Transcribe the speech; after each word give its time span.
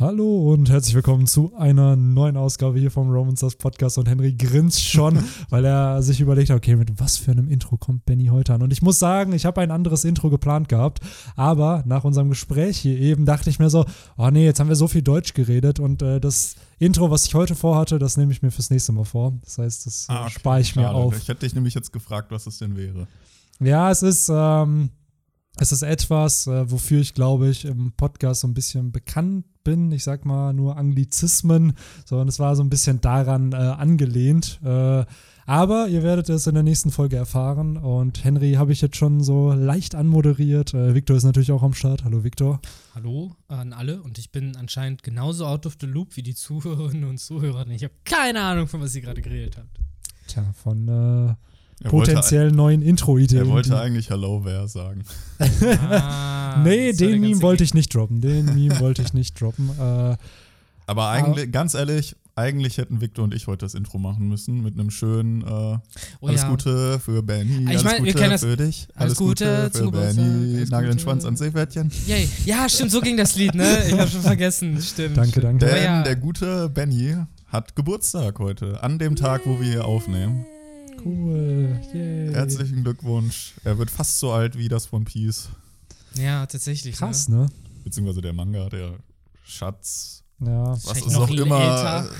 Hallo 0.00 0.50
und 0.50 0.70
herzlich 0.70 0.94
willkommen 0.94 1.26
zu 1.26 1.54
einer 1.56 1.94
neuen 1.94 2.38
Ausgabe 2.38 2.78
hier 2.78 2.90
vom 2.90 3.10
Romans 3.10 3.40
das 3.40 3.56
Podcast 3.56 3.98
und 3.98 4.08
Henry 4.08 4.32
grinst 4.32 4.82
schon, 4.82 5.22
weil 5.50 5.66
er 5.66 6.02
sich 6.02 6.22
überlegt 6.22 6.48
hat, 6.48 6.56
okay, 6.56 6.74
mit 6.74 6.98
was 6.98 7.18
für 7.18 7.32
einem 7.32 7.50
Intro 7.50 7.76
kommt 7.76 8.06
Benny 8.06 8.28
heute 8.28 8.54
an? 8.54 8.62
Und 8.62 8.72
ich 8.72 8.80
muss 8.80 8.98
sagen, 8.98 9.34
ich 9.34 9.44
habe 9.44 9.60
ein 9.60 9.70
anderes 9.70 10.06
Intro 10.06 10.30
geplant 10.30 10.70
gehabt, 10.70 11.00
aber 11.36 11.82
nach 11.84 12.04
unserem 12.04 12.30
Gespräch 12.30 12.78
hier 12.78 12.98
eben 12.98 13.26
dachte 13.26 13.50
ich 13.50 13.58
mir 13.58 13.68
so, 13.68 13.84
oh 14.16 14.30
nee, 14.30 14.46
jetzt 14.46 14.58
haben 14.58 14.70
wir 14.70 14.76
so 14.76 14.88
viel 14.88 15.02
Deutsch 15.02 15.34
geredet 15.34 15.80
und 15.80 16.00
äh, 16.00 16.18
das 16.18 16.54
Intro, 16.78 17.10
was 17.10 17.26
ich 17.26 17.34
heute 17.34 17.54
vorhatte, 17.54 17.98
das 17.98 18.16
nehme 18.16 18.32
ich 18.32 18.40
mir 18.40 18.50
fürs 18.50 18.70
nächste 18.70 18.92
Mal 18.92 19.04
vor. 19.04 19.34
Das 19.44 19.58
heißt, 19.58 19.84
das 19.84 20.06
Ah, 20.08 20.22
okay, 20.22 20.30
spare 20.30 20.60
ich 20.62 20.76
mir 20.76 20.84
schade. 20.84 20.94
auf. 20.94 21.18
Ich 21.18 21.28
hätte 21.28 21.40
dich 21.40 21.54
nämlich 21.54 21.74
jetzt 21.74 21.92
gefragt, 21.92 22.30
was 22.30 22.46
es 22.46 22.56
denn 22.56 22.74
wäre. 22.74 23.06
Ja, 23.60 23.90
es 23.90 24.02
ist, 24.02 24.30
ähm, 24.32 24.92
es 25.58 25.72
ist 25.72 25.82
etwas, 25.82 26.46
äh, 26.46 26.70
wofür 26.70 27.02
ich, 27.02 27.12
glaube 27.12 27.50
ich, 27.50 27.66
im 27.66 27.92
Podcast 27.92 28.40
so 28.40 28.48
ein 28.48 28.54
bisschen 28.54 28.92
bekannt 28.92 29.44
bin. 29.64 29.92
Ich 29.92 30.04
sag 30.04 30.24
mal 30.24 30.52
nur 30.52 30.76
Anglizismen, 30.76 31.74
sondern 32.04 32.28
es 32.28 32.38
war 32.38 32.56
so 32.56 32.62
ein 32.62 32.70
bisschen 32.70 33.00
daran 33.00 33.52
äh, 33.52 33.56
angelehnt. 33.56 34.60
Äh, 34.64 35.04
aber 35.46 35.88
ihr 35.88 36.04
werdet 36.04 36.28
es 36.28 36.46
in 36.46 36.54
der 36.54 36.62
nächsten 36.62 36.92
Folge 36.92 37.16
erfahren. 37.16 37.76
Und 37.76 38.22
Henry 38.22 38.52
habe 38.52 38.72
ich 38.72 38.80
jetzt 38.80 38.96
schon 38.96 39.20
so 39.20 39.52
leicht 39.52 39.94
anmoderiert. 39.94 40.74
Äh, 40.74 40.94
Victor 40.94 41.16
ist 41.16 41.24
natürlich 41.24 41.50
auch 41.50 41.62
am 41.62 41.74
Start. 41.74 42.04
Hallo 42.04 42.22
Victor. 42.22 42.60
Hallo 42.94 43.34
an 43.48 43.72
alle 43.72 44.00
und 44.02 44.18
ich 44.18 44.30
bin 44.30 44.56
anscheinend 44.56 45.02
genauso 45.02 45.46
out 45.46 45.66
of 45.66 45.76
the 45.80 45.86
loop 45.86 46.16
wie 46.16 46.22
die 46.22 46.34
Zuhörerinnen 46.34 47.08
und 47.08 47.18
Zuhörer. 47.18 47.66
Ich 47.68 47.82
habe 47.82 47.94
keine 48.04 48.42
Ahnung, 48.42 48.68
von 48.68 48.80
was 48.80 48.94
ihr 48.94 49.02
gerade 49.02 49.22
geredet 49.22 49.56
habt. 49.56 49.80
Tja, 50.28 50.52
von 50.52 50.86
äh, 50.86 51.34
Er 51.82 51.90
potenziell 51.90 52.50
neuen 52.50 52.82
Intro-Ideen. 52.82 53.40
er 53.46 53.48
wollte 53.48 53.78
eigentlich 53.80 54.10
Hello 54.10 54.40
Bear 54.40 54.68
sagen. 54.68 55.02
Ah, 55.38 56.60
Nee, 56.64 56.92
den 56.92 57.20
Meme 57.20 57.40
wollte 57.42 57.64
ich 57.64 57.74
nicht 57.74 57.94
droppen. 57.94 58.20
Den 58.20 58.46
Meme 58.54 58.78
wollte 58.80 59.02
ich 59.02 59.14
nicht 59.14 59.40
droppen. 59.40 59.70
Äh, 59.78 60.16
Aber 60.86 61.08
eigentlich, 61.08 61.50
ganz 61.52 61.74
ehrlich, 61.74 62.16
eigentlich 62.36 62.78
hätten 62.78 63.00
Victor 63.00 63.24
und 63.24 63.34
ich 63.34 63.46
heute 63.46 63.64
das 63.66 63.74
Intro 63.74 63.98
machen 63.98 64.28
müssen 64.28 64.62
mit 64.62 64.74
einem 64.74 64.90
schönen 64.90 65.42
äh, 65.42 65.46
Oh 66.20 66.26
Alles 66.28 66.42
ja. 66.42 66.48
Gute 66.50 66.98
für 67.00 67.22
Benny, 67.22 67.62
Ich 67.64 67.68
alles 67.68 67.84
mein, 67.84 68.04
wir 68.04 68.12
Gute 68.14 68.28
das- 68.28 68.40
für 68.42 68.56
dich, 68.56 68.88
Alles 68.94 69.16
Gute 69.16 69.64
für 69.66 69.70
zum 69.72 69.90
Geburtstag, 69.92 70.16
Benny, 70.24 70.56
alles 70.56 70.70
Nagel 70.70 70.88
den 70.88 70.92
Gute. 70.92 71.02
Schwanz 71.02 71.24
ans 71.24 71.38
Seepferdchen. 71.40 71.90
Yay. 72.06 72.28
Ja, 72.46 72.68
stimmt, 72.68 72.90
so 72.92 73.00
ging 73.00 73.16
das 73.16 73.36
Lied, 73.36 73.54
ne? 73.54 73.84
Ich 73.88 73.92
habe 73.98 74.10
schon 74.10 74.22
vergessen. 74.22 74.80
Stimmt. 74.80 75.16
Danke, 75.16 75.30
stimmt. 75.30 75.44
danke. 75.44 75.66
Denn 75.66 75.74
Aber 75.74 75.82
ja. 75.82 76.02
der 76.02 76.16
gute 76.16 76.68
Benny 76.68 77.16
hat 77.46 77.74
Geburtstag 77.76 78.38
heute, 78.38 78.82
an 78.82 78.98
dem 78.98 79.16
Tag, 79.16 79.42
wo 79.44 79.58
wir 79.60 79.66
hier 79.66 79.84
aufnehmen. 79.84 80.44
Cool. 81.04 81.80
Yay. 81.92 82.32
Herzlichen 82.32 82.82
Glückwunsch. 82.82 83.54
Er 83.64 83.78
wird 83.78 83.90
fast 83.90 84.18
so 84.18 84.32
alt 84.32 84.56
wie 84.58 84.68
das 84.68 84.92
One 84.92 85.04
Piece, 85.04 85.48
Ja, 86.14 86.46
tatsächlich. 86.46 86.96
Krass, 86.96 87.28
Ne? 87.28 87.36
ne? 87.36 87.46
beziehungsweise 87.84 88.20
der 88.20 88.32
Manga, 88.32 88.68
der 88.68 88.94
Schatz, 89.44 90.22
Ja. 90.40 90.72
was 90.72 90.84
es 91.06 91.12
noch 91.12 91.22
auch 91.22 91.30
immer 91.30 91.60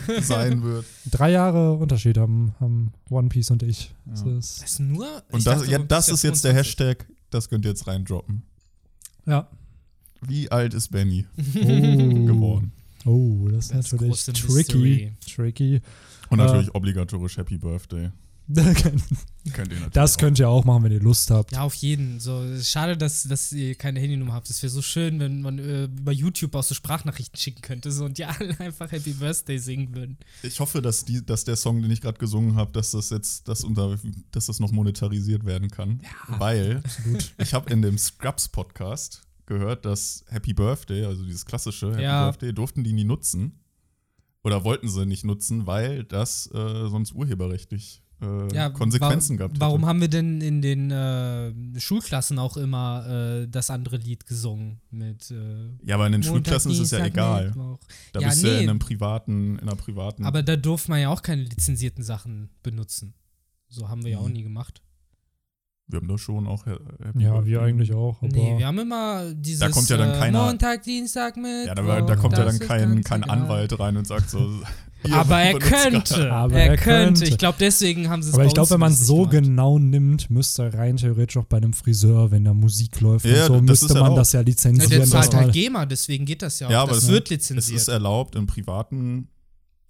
älter. 0.07 0.23
sein 0.23 0.63
wird. 0.63 0.85
Drei 1.11 1.31
Jahre 1.33 1.75
Unterschied 1.75 2.19
haben, 2.19 2.55
haben 2.61 2.93
One 3.09 3.29
Piece 3.29 3.51
und 3.51 3.63
ich. 3.63 3.93
Das 4.07 4.23
Ja. 4.25 4.39
ist, 4.39 4.63
Das 4.63 4.71
ist 4.73 4.81
nur. 4.81 5.07
Und 5.31 5.47
das, 5.47 5.59
dachte, 5.61 5.71
ja, 5.71 5.79
das 5.79 6.09
ist 6.09 6.23
jetzt 6.23 6.45
der 6.45 6.53
25. 6.53 6.55
Hashtag, 6.89 7.07
das 7.31 7.49
könnt 7.49 7.65
ihr 7.65 7.71
jetzt 7.71 7.87
reindroppen. 7.87 8.43
ja. 9.27 9.49
Wie 10.23 10.51
alt 10.51 10.75
ist 10.75 10.89
Benny 10.91 11.25
Oh. 11.39 12.27
geworden? 12.27 12.73
Oh, 13.07 13.49
das 13.49 13.71
ist 13.71 13.75
Das 13.75 13.93
natürlich 13.93 14.23
tricky. 14.27 14.53
Mystery. 14.53 15.13
Tricky. 15.35 15.81
Und 16.29 16.39
Äh. 16.41 16.45
natürlich 16.45 16.75
obligatorisch 16.75 17.39
Happy 17.39 17.57
Birthday. 17.57 18.11
Das 18.55 18.83
Könnt 19.53 19.73
ihr 19.73 19.81
natürlich 19.81 19.97
auch. 19.97 20.17
könnt 20.19 20.39
ihr 20.39 20.49
auch 20.49 20.65
machen, 20.65 20.85
wenn 20.85 20.93
ihr 20.93 21.01
Lust 21.01 21.31
habt. 21.31 21.53
Ja, 21.53 21.63
auf 21.63 21.75
jeden. 21.75 22.21
So, 22.21 22.45
schade, 22.63 22.97
dass, 22.97 23.23
dass 23.25 23.53
ihr 23.53 23.75
keine 23.75 23.99
Handynummer 24.01 24.35
habt. 24.35 24.51
Es 24.51 24.63
wäre 24.63 24.71
so 24.71 24.83
schön, 24.83 25.19
wenn 25.19 25.41
man 25.41 25.59
äh, 25.59 25.85
über 25.85 26.13
YouTube 26.13 26.55
auch 26.55 26.63
so 26.63 26.75
Sprachnachrichten 26.75 27.39
schicken 27.39 27.63
könnte 27.63 27.91
so, 27.91 28.05
und 28.05 28.19
die 28.19 28.27
alle 28.27 28.59
einfach 28.61 28.93
Happy 28.93 29.13
Birthday 29.13 29.59
singen 29.59 29.95
würden. 29.95 30.19
Ich 30.43 30.61
hoffe, 30.61 30.83
dass, 30.83 31.05
die, 31.05 31.25
dass 31.25 31.45
der 31.45 31.57
Song, 31.57 31.81
den 31.81 31.91
ich 31.91 32.01
gerade 32.01 32.19
gesungen 32.19 32.55
habe, 32.57 32.73
dass 32.73 32.91
das 32.91 33.11
jetzt, 33.11 33.49
dass, 33.49 33.65
unter, 33.65 33.99
dass 34.31 34.47
das 34.47 34.61
noch 34.61 34.73
monetarisiert 34.73 35.45
werden 35.47 35.71
kann. 35.71 36.03
Weil 36.29 36.83
ich 37.39 37.55
habe 37.55 37.73
in 37.73 37.81
dem 37.83 37.97
Scrubs 37.99 38.49
Podcast 38.49 39.23
gehört, 39.47 39.85
dass 39.85 40.25
Happy 40.29 40.53
Birthday, 40.53 41.05
also 41.07 41.25
dieses 41.25 41.47
klassische 41.47 41.93
Happy 41.93 42.03
Ja. 42.03 42.27
Birthday, 42.27 42.53
durften 42.53 42.85
die 42.85 42.93
nie 42.93 43.05
nutzen. 43.05 43.57
Oder 44.43 44.65
wollten 44.65 44.89
sie 44.89 45.05
nicht 45.05 45.25
nutzen, 45.25 45.67
weil 45.67 46.05
das 46.05 46.47
äh, 46.55 46.89
sonst 46.89 47.13
urheberrechtlich 47.13 48.03
äh, 48.23 48.55
Ja, 48.55 48.71
Konsequenzen 48.71 49.35
wa 49.35 49.39
gehabt 49.39 49.55
hätte. 49.55 49.61
Warum 49.61 49.87
haben 49.87 50.01
wir 50.01 50.09
denn 50.09 50.41
in 50.41 50.61
den 50.63 50.91
äh, 50.91 51.53
Schulklassen 51.81 52.39
auch 52.39 52.57
immer 52.57 53.07
äh, 53.43 53.49
das 53.49 53.71
andere 53.71 53.97
Lied 53.97 54.27
gesungen? 54.27 54.81
Mit, 54.91 55.31
äh, 55.31 55.69
Ja, 55.85 55.95
aber 55.97 56.07
in 56.07 56.13
den 56.13 56.21
Montag, 56.21 56.27
Schulklassen 56.35 56.73
ist 56.73 56.79
es 56.81 56.91
ja 56.91 57.05
egal. 57.05 57.47
Mittwoch. 57.47 57.79
Da 58.13 58.21
Ja, 58.21 58.29
bist 58.29 58.43
du 58.43 58.47
ja 58.49 58.55
nee. 58.59 58.65
in 58.65 58.71
einem 58.71 58.79
privaten, 58.79 59.55
in 59.59 59.61
einer 59.61 59.77
privaten. 59.77 60.25
Aber 60.25 60.43
da 60.43 60.57
durfte 60.57 60.91
man 60.91 61.01
ja 61.01 61.09
auch 61.09 61.23
keine 61.23 61.43
lizenzierten 61.43 62.05
Sachen 62.05 62.51
benutzen. 62.63 63.15
So 63.69 63.89
haben 63.89 64.05
wir 64.05 64.11
ja 64.13 64.19
auch 64.19 64.27
Mhm. 64.29 64.33
nie 64.35 64.43
gemacht. 64.43 64.83
wir 65.93 65.99
haben 65.99 66.07
da 66.07 66.19
schon 66.19 66.47
auch 66.47 66.67
Happy 66.67 67.21
Ja, 67.21 67.45
wir 67.45 67.63
eigentlich 67.63 67.93
auch. 67.93 68.19
Aber 68.23 68.29
Nee, 68.31 68.59
wir 68.59 68.67
haben 68.69 68.79
immer 68.79 69.35
dieses 69.35 69.59
Da 69.59 69.71
kommt 69.71 69.89
ja 69.89 69.97
dann 69.97 70.11
äh, 70.15 70.19
keiner- 70.19 70.47
Montag, 70.47 70.85
Dienstag, 70.85 71.37
Mittwoch. 71.37 71.67
Ja, 71.67 71.75
da, 71.75 72.01
da 72.03 72.15
kommt 72.17 72.39
ja 72.39 72.45
dann 72.45 72.59
kein, 72.61 73.03
kein 73.03 73.23
egal. 73.25 73.39
Anwalt 73.39 73.77
rein 73.81 73.97
und 73.97 74.07
sagt 74.07 74.31
so. 74.31 74.39
Aber 75.13 75.41
er 75.41 75.59
könnte. 75.59 76.31
Aber 76.33 76.55
er, 76.57 76.71
er 76.73 76.77
könnte. 76.77 77.21
könnte. 77.21 77.25
Ich 77.27 77.39
glaube, 77.39 77.57
deswegen 77.59 78.09
haben 78.11 78.23
sie 78.23 78.29
es 78.31 78.35
aber 78.35 78.45
ich 78.45 78.55
glaube, 78.55 78.71
wenn 78.71 78.81
man 78.81 78.93
es 78.93 79.07
so 79.07 79.27
gemacht. 79.27 79.31
genau 79.47 79.79
nimmt, 79.79 80.31
müsste 80.31 80.73
rein 80.75 80.97
theoretisch 80.97 81.37
auch 81.39 81.45
bei 81.45 81.57
einem 81.57 81.73
Friseur, 81.73 82.31
wenn 82.31 82.45
da 82.45 82.53
Musik 82.55 83.01
läuft 83.01 83.25
Ja, 83.25 83.43
und 83.43 83.47
so, 83.47 83.61
das 83.61 83.83
müsste 83.83 83.99
man 83.99 84.15
das 84.15 84.33
ja 84.33 84.41
Ja, 84.41 84.45
lizenzieren. 84.47 84.91
der 84.91 84.99
dass 85.01 85.11
zahlt 85.11 85.35
halt 85.35 85.53
GEMA, 85.53 85.87
deswegen 85.87 86.25
geht 86.27 86.43
das 86.43 86.61
ja 86.61 86.67
auch. 86.67 86.71
Ja, 86.71 86.83
aber 86.83 86.93
das 86.93 87.05
es- 87.05 87.09
wird 87.09 87.25
Es 87.25 87.31
lizenziert. 87.31 87.77
ist 87.81 87.89
erlaubt, 87.89 88.35
im 88.37 88.47
privaten 88.47 89.29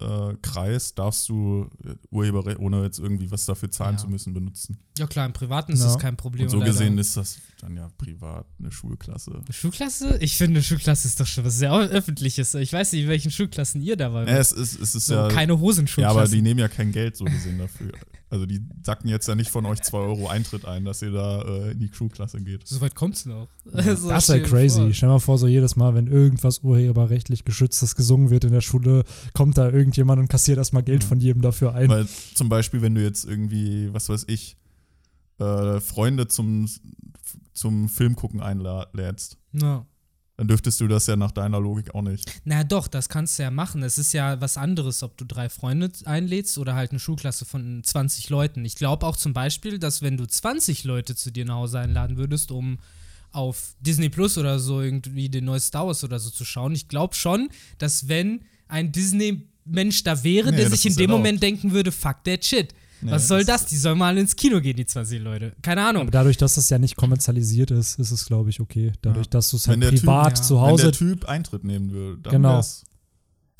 äh, 0.01 0.35
Kreis 0.41 0.95
darfst 0.95 1.29
du 1.29 1.69
äh, 1.85 1.93
Urheberrecht, 2.09 2.59
ohne 2.59 2.83
jetzt 2.83 2.99
irgendwie 2.99 3.29
was 3.31 3.45
dafür 3.45 3.69
zahlen 3.71 3.95
Ja. 3.95 4.01
zu 4.01 4.07
müssen, 4.09 4.33
benutzen. 4.33 4.79
ja 4.97 5.07
klar, 5.07 5.25
im 5.25 5.33
Privaten 5.33 5.73
ist 5.73 5.79
Ja. 5.81 5.85
das 5.87 5.99
kein 5.99 6.17
Problem. 6.17 6.43
Und 6.45 6.49
so 6.49 6.57
leider. 6.59 6.71
gesehen 6.71 6.97
ist 6.97 7.15
das 7.17 7.37
dann 7.61 7.75
ja 7.77 7.89
privat 7.97 8.45
eine 8.59 8.71
Schulklasse. 8.71 9.31
Eine 9.43 9.53
Schulklasse? 9.53 10.17
Ich 10.21 10.35
finde, 10.37 10.61
Schulklasse 10.63 11.07
ist 11.07 11.19
doch 11.19 11.27
schon 11.27 11.45
was 11.45 11.57
sehr 11.57 11.71
Öffentliches. 11.73 12.53
Ich 12.55 12.73
weiß 12.73 12.91
nicht, 12.93 13.03
in 13.03 13.09
welchen 13.09 13.31
Schulklassen 13.31 13.81
ihr 13.81 13.95
da 13.95 14.11
wart. 14.13 14.27
Ja, 14.27 14.37
es 14.37 14.51
ist, 14.51 14.79
es 14.79 14.95
ist 14.95 15.05
so, 15.05 15.13
ja. 15.13 15.27
keine 15.29 15.53
ja, 15.53 15.59
Hosenschulklassen. 15.59 16.19
aber 16.19 16.27
die 16.27 16.41
nehmen 16.41 16.59
ja 16.59 16.67
kein 16.67 16.91
Geld 16.91 17.15
so 17.17 17.25
gesehen 17.25 17.57
dafür. 17.59 17.91
Also 18.31 18.45
die 18.45 18.61
sacken 18.81 19.09
jetzt 19.09 19.27
ja 19.27 19.35
nicht 19.35 19.49
von 19.51 19.65
euch 19.65 19.81
2 19.81 19.97
Euro 19.97 20.27
Eintritt 20.29 20.65
ein, 20.65 20.85
dass 20.85 21.01
ihr 21.01 21.11
da 21.11 21.41
äh, 21.41 21.71
in 21.71 21.79
die 21.79 21.89
Schulklasse 21.93 22.39
geht. 22.41 22.65
so 22.67 22.79
weit 22.81 22.95
kommt's 22.95 23.25
noch. 23.25 23.49
So, 23.95 24.09
Das 24.09 24.29
ist 24.29 24.35
ja 24.35 24.39
crazy. 24.39 24.79
vor. 24.79 24.93
Stell 24.93 25.09
dir 25.09 25.13
mal 25.13 25.19
vor, 25.19 25.37
so 25.37 25.47
jedes 25.47 25.75
Mal, 25.75 25.93
wenn 25.95 26.07
irgendwas 26.07 26.59
urheberrechtlich 26.59 27.43
geschütztes 27.45 27.95
gesungen 27.95 28.29
wird 28.29 28.45
in 28.45 28.53
der 28.53 28.61
Schule, 28.61 29.03
kommt 29.33 29.57
da 29.57 29.69
irgendjemand 29.69 30.19
und 30.21 30.29
kassiert 30.29 30.57
erstmal 30.57 30.81
Geld 30.83 31.03
Ja. 31.03 31.09
von 31.09 31.19
jedem 31.19 31.41
dafür 31.41 31.75
ein. 31.75 31.89
Weil 31.89 32.07
zum 32.33 32.47
Beispiel, 32.49 32.81
wenn 32.81 32.95
du 32.95 33.03
jetzt 33.03 33.25
irgendwie, 33.25 33.93
was 33.93 34.07
weiß 34.09 34.23
ich, 34.29 34.55
äh, 35.39 35.79
Freunde 35.81 36.27
zum, 36.27 36.69
zum 37.53 37.89
Film 37.89 38.15
gucken 38.15 38.39
einlädst, 38.41 39.37
Ja. 39.53 39.85
Dann 40.41 40.47
dürftest 40.47 40.81
du 40.81 40.87
das 40.87 41.05
ja 41.05 41.15
nach 41.15 41.29
deiner 41.29 41.59
Logik 41.59 41.93
auch 41.93 42.01
nicht. 42.01 42.41
Na 42.45 42.63
doch, 42.63 42.87
das 42.87 43.09
kannst 43.09 43.37
du 43.37 43.43
ja 43.43 43.51
machen. 43.51 43.83
Es 43.83 43.99
ist 43.99 44.11
ja 44.11 44.41
was 44.41 44.57
anderes, 44.57 45.03
ob 45.03 45.15
du 45.15 45.23
drei 45.23 45.49
Freunde 45.49 45.91
einlädst 46.05 46.57
oder 46.57 46.73
halt 46.73 46.89
eine 46.89 46.99
Schulklasse 46.99 47.45
von 47.45 47.83
20 47.83 48.27
Leuten. 48.31 48.65
Ich 48.65 48.73
glaube 48.73 49.05
auch 49.05 49.17
zum 49.17 49.33
Beispiel, 49.33 49.77
dass 49.77 50.01
wenn 50.01 50.17
du 50.17 50.25
20 50.25 50.83
Leute 50.83 51.15
zu 51.15 51.29
dir 51.29 51.45
nach 51.45 51.57
Hause 51.57 51.77
einladen 51.77 52.17
würdest, 52.17 52.49
um 52.51 52.79
auf 53.31 53.75
Disney 53.81 54.09
Plus 54.09 54.35
oder 54.39 54.57
so 54.57 54.81
irgendwie 54.81 55.29
den 55.29 55.45
neuen 55.45 55.59
Star 55.59 55.85
Wars 55.85 56.03
oder 56.03 56.17
so 56.17 56.31
zu 56.31 56.43
schauen, 56.43 56.73
ich 56.73 56.87
glaube 56.87 57.13
schon, 57.13 57.49
dass 57.77 58.07
wenn 58.07 58.41
ein 58.67 58.91
Disney-Mensch 58.91 60.03
da 60.03 60.23
wäre, 60.23 60.49
Nee, 60.49 60.57
der 60.57 60.71
sich 60.71 60.87
in 60.87 60.95
dem 60.95 61.01
erlaubt. 61.01 61.19
Moment 61.19 61.43
denken 61.43 61.71
würde, 61.71 61.91
fuck 61.91 62.23
that 62.23 62.43
shit. 62.43 62.73
Nee, 63.01 63.11
Was 63.11 63.27
soll 63.27 63.43
das-? 63.45 63.65
Die 63.65 63.77
sollen 63.77 63.97
mal 63.97 64.17
ins 64.17 64.35
Kino 64.35 64.61
gehen, 64.61 64.75
die 64.75 64.85
20 64.85 65.21
Leute. 65.21 65.53
Keine 65.61 65.83
Ahnung. 65.83 66.03
Aber 66.03 66.11
dadurch, 66.11 66.37
dass 66.37 66.55
das 66.55 66.69
ja 66.69 66.77
nicht 66.79 66.95
kommerzialisiert 66.95 67.71
ist, 67.71 67.99
ist 67.99 68.11
es, 68.11 68.25
glaube 68.25 68.49
ich, 68.49 68.59
okay. 68.59 68.93
Dadurch, 69.01 69.27
Ja. 69.27 69.31
dass 69.31 69.49
du 69.49 69.57
es 69.57 69.67
Wenn 69.67 69.81
halt 69.81 69.93
Typ- 69.93 69.99
privat 70.01 70.37
Ja. 70.37 70.43
zu 70.43 70.55
Wenn 70.55 70.61
Hause 70.61 70.83
der 70.83 70.91
Typ 70.93 71.25
Eintritt 71.25 71.63
nehmen 71.63 71.91
würde, 71.91 72.21
dann 72.21 72.31
Genau. 72.33 72.55
wär's- 72.57 72.83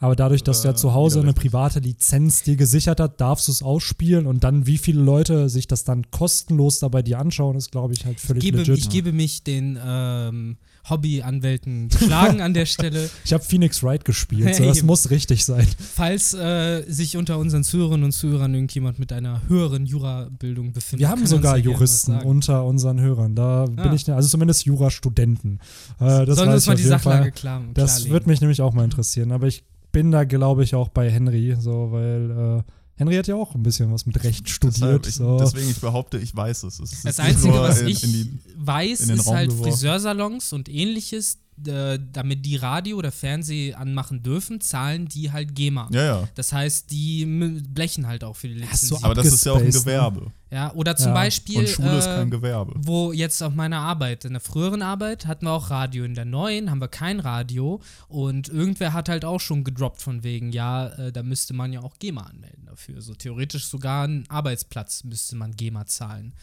Aber 0.04 0.16
dadurch, 0.16 0.42
dass 0.44 0.64
du 0.64 0.68
ja 0.70 0.74
zu 0.74 0.96
Hause 0.96 1.22
eine 1.22 1.34
private 1.34 1.80
Lizenz 1.80 2.42
dir 2.42 2.56
gesichert 2.56 3.00
hat, 3.00 3.22
darfst 3.22 3.48
du 3.48 3.52
es 3.52 3.62
ausspielen 3.62 4.26
und 4.26 4.44
dann, 4.44 4.66
wie 4.66 4.80
viele 4.80 5.00
Leute 5.00 5.48
sich 5.48 5.68
das 5.68 5.84
dann 5.84 6.10
kostenlos 6.10 6.80
da 6.80 6.88
bei 6.88 7.04
dir 7.04 7.20
anschauen, 7.20 7.56
ist, 7.56 7.70
glaube 7.72 7.94
ich, 7.94 8.04
halt 8.06 8.20
völlig 8.20 8.42
Gebe, 8.44 8.58
legit. 8.60 8.78
ich 8.80 8.90
gebe 8.90 9.12
mich 9.12 9.44
den 9.44 9.78
ähm, 9.84 10.58
Hobbyanwälten 10.90 11.90
geschlagen 11.90 12.42
an 12.42 12.54
der 12.54 12.66
Stelle. 12.66 13.10
Ich 13.26 13.34
habe 13.34 13.44
Phoenix 13.44 13.84
Wright 13.84 14.04
gespielt, 14.06 14.56
so, 14.56 14.64
das 14.66 14.78
Eben. 14.80 14.88
muss 14.88 15.10
richtig 15.10 15.46
sein. 15.46 15.68
Falls 15.80 16.34
äh, 16.34 16.84
sich 16.88 17.18
unter 17.18 17.38
unseren 17.38 17.64
Zuhörerinnen 17.64 18.06
und 18.06 18.12
Zuhörern 18.12 18.54
irgendjemand 18.54 19.00
mit 19.00 19.14
einer 19.14 19.42
höheren 19.48 19.86
Jurabildung 19.86 20.72
befindet. 20.74 21.00
Wir 21.02 21.10
haben 21.10 21.26
sogar 21.26 21.58
Juristen 21.58 22.18
unter 22.20 22.66
unseren 22.66 23.00
Hörern. 23.00 23.36
Da 23.36 23.66
bin 23.66 23.80
Ah. 23.80 23.94
ich, 23.94 24.10
also 24.12 24.28
zumindest 24.30 24.66
Jurastudenten. 24.66 25.60
Äh, 26.00 26.26
das 26.26 26.38
Sollen 26.38 26.50
wir 26.50 26.54
weiß 26.54 26.54
uns 26.56 26.64
ich 26.64 26.68
mal 26.68 26.76
die 26.76 26.84
Sachlage 26.84 27.22
Fall. 27.24 27.32
klar, 27.32 27.62
Das 27.74 28.10
würde 28.10 28.30
mich 28.30 28.42
nämlich 28.42 28.62
auch 28.62 28.74
mal 28.74 28.84
interessieren. 28.84 29.32
Aber 29.32 29.48
ich 29.48 29.64
bin 29.92 30.12
da, 30.12 30.24
glaube 30.24 30.64
ich, 30.64 30.76
auch 30.76 30.90
bei 30.90 31.10
Henry, 31.10 31.56
so, 31.60 31.90
weil 31.92 32.60
äh, 32.60 32.64
Henry 33.02 33.16
hat 33.16 33.26
ja 33.26 33.34
auch 33.34 33.56
ein 33.56 33.64
bisschen 33.64 33.92
was 33.92 34.06
mit 34.06 34.24
Recht 34.24 34.48
studiert. 34.48 34.76
Deshalb, 34.76 35.08
ich, 35.08 35.16
so. 35.16 35.40
deswegen, 35.40 35.72
ich 35.72 35.80
behaupte, 35.80 36.20
ich 36.20 36.36
weiß 36.36 36.62
es. 36.64 36.80
es 36.80 36.94
ist 36.94 37.06
Das 37.06 37.20
Einzige, 37.20 37.56
was 37.56 37.82
in, 37.82 37.88
ich 37.88 38.04
in 38.04 38.14
die, 38.14 38.40
weiß, 38.58 39.00
ist 39.02 39.26
Raum 39.26 39.36
halt 39.36 39.50
geworfen. 39.50 39.72
Friseursalons 39.72 40.54
und 40.54 40.70
ähnliches, 40.70 41.40
äh, 41.66 41.98
damit 42.14 42.46
die 42.46 42.58
Radio 42.58 42.98
oder 42.98 43.12
Fernseh 43.12 43.74
anmachen 43.74 44.22
dürfen, 44.22 44.62
zahlen 44.62 45.08
die 45.08 45.32
halt 45.32 45.56
GEMA. 45.56 45.90
Ja, 45.92 46.04
ja. 46.04 46.28
Das 46.36 46.54
heißt, 46.54 46.92
die 46.92 47.26
blechen 47.26 48.06
halt 48.06 48.24
auch 48.24 48.36
für 48.36 48.50
die 48.50 48.62
Hast 48.68 48.84
Lizenz. 48.84 49.02
du 49.02 49.04
Aber 49.04 49.16
das 49.16 49.26
ist 49.34 49.46
ja 49.48 49.54
auch 49.54 49.58
ein 49.58 49.66
abgespaced, 49.66 50.22
ne? 50.22 50.32
Ja, 50.52 50.74
oder 50.74 50.96
zum 50.98 51.08
Ja. 51.10 51.14
Beispiel, 51.14 51.60
Und 51.60 51.70
Schule 51.70 51.98
ist 51.98 52.08
äh, 52.08 52.16
kein 52.16 52.30
Gewerbe. 52.30 52.74
wo 52.76 53.14
jetzt 53.14 53.42
auf 53.42 53.54
meiner 53.56 53.80
Arbeit, 53.80 54.26
in 54.26 54.34
der 54.34 54.42
früheren 54.42 54.82
Arbeit, 54.82 55.26
hatten 55.26 55.46
wir 55.46 55.52
auch 55.52 55.70
Radio. 55.70 56.04
In 56.04 56.14
der 56.14 56.26
neuen 56.26 56.70
haben 56.70 56.82
wir 56.82 56.90
kein 56.90 57.20
Radio. 57.22 57.80
Und 58.10 58.50
irgendwer 58.50 58.92
hat 58.94 59.08
halt 59.08 59.24
auch 59.24 59.40
schon 59.40 59.64
gedroppt 59.64 60.02
von 60.02 60.24
wegen, 60.24 60.52
ja, 60.52 60.88
äh, 60.88 61.12
da 61.14 61.24
müsste 61.24 61.54
man 61.54 61.72
ja 61.72 61.82
auch 61.82 61.98
GEMA 62.00 62.24
anmelden 62.24 62.66
dafür. 62.66 63.02
So 63.02 63.14
theoretisch 63.16 63.66
sogar 63.66 64.04
einen 64.04 64.26
Arbeitsplatz 64.30 65.04
müsste 65.06 65.36
man 65.38 65.56
GEMA 65.56 65.86
zahlen. 65.86 66.34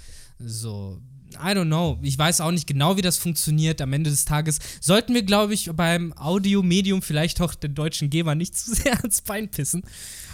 So, 0.41 1.01
I 1.35 1.49
don't 1.49 1.67
know. 1.67 1.99
Ich 2.01 2.17
weiß 2.17 2.41
auch 2.41 2.53
nicht 2.53 2.67
genau, 2.69 2.97
wie 2.97 3.03
das 3.03 3.17
funktioniert. 3.19 3.81
Am 3.83 3.93
Ende 3.93 4.09
des 4.09 4.25
Tages 4.25 4.61
sollten 4.81 5.13
wir, 5.13 5.25
glaube 5.25 5.53
ich, 5.53 5.69
beim 5.75 6.15
Audiomedium 6.17 7.03
vielleicht 7.03 7.41
auch 7.41 7.55
den 7.55 7.75
deutschen 7.75 8.09
GEMA 8.09 8.37
nicht 8.37 8.57
zu 8.57 8.73
sehr 8.75 8.97
ans 9.03 9.21
Bein 9.21 9.51
pissen. 9.51 9.83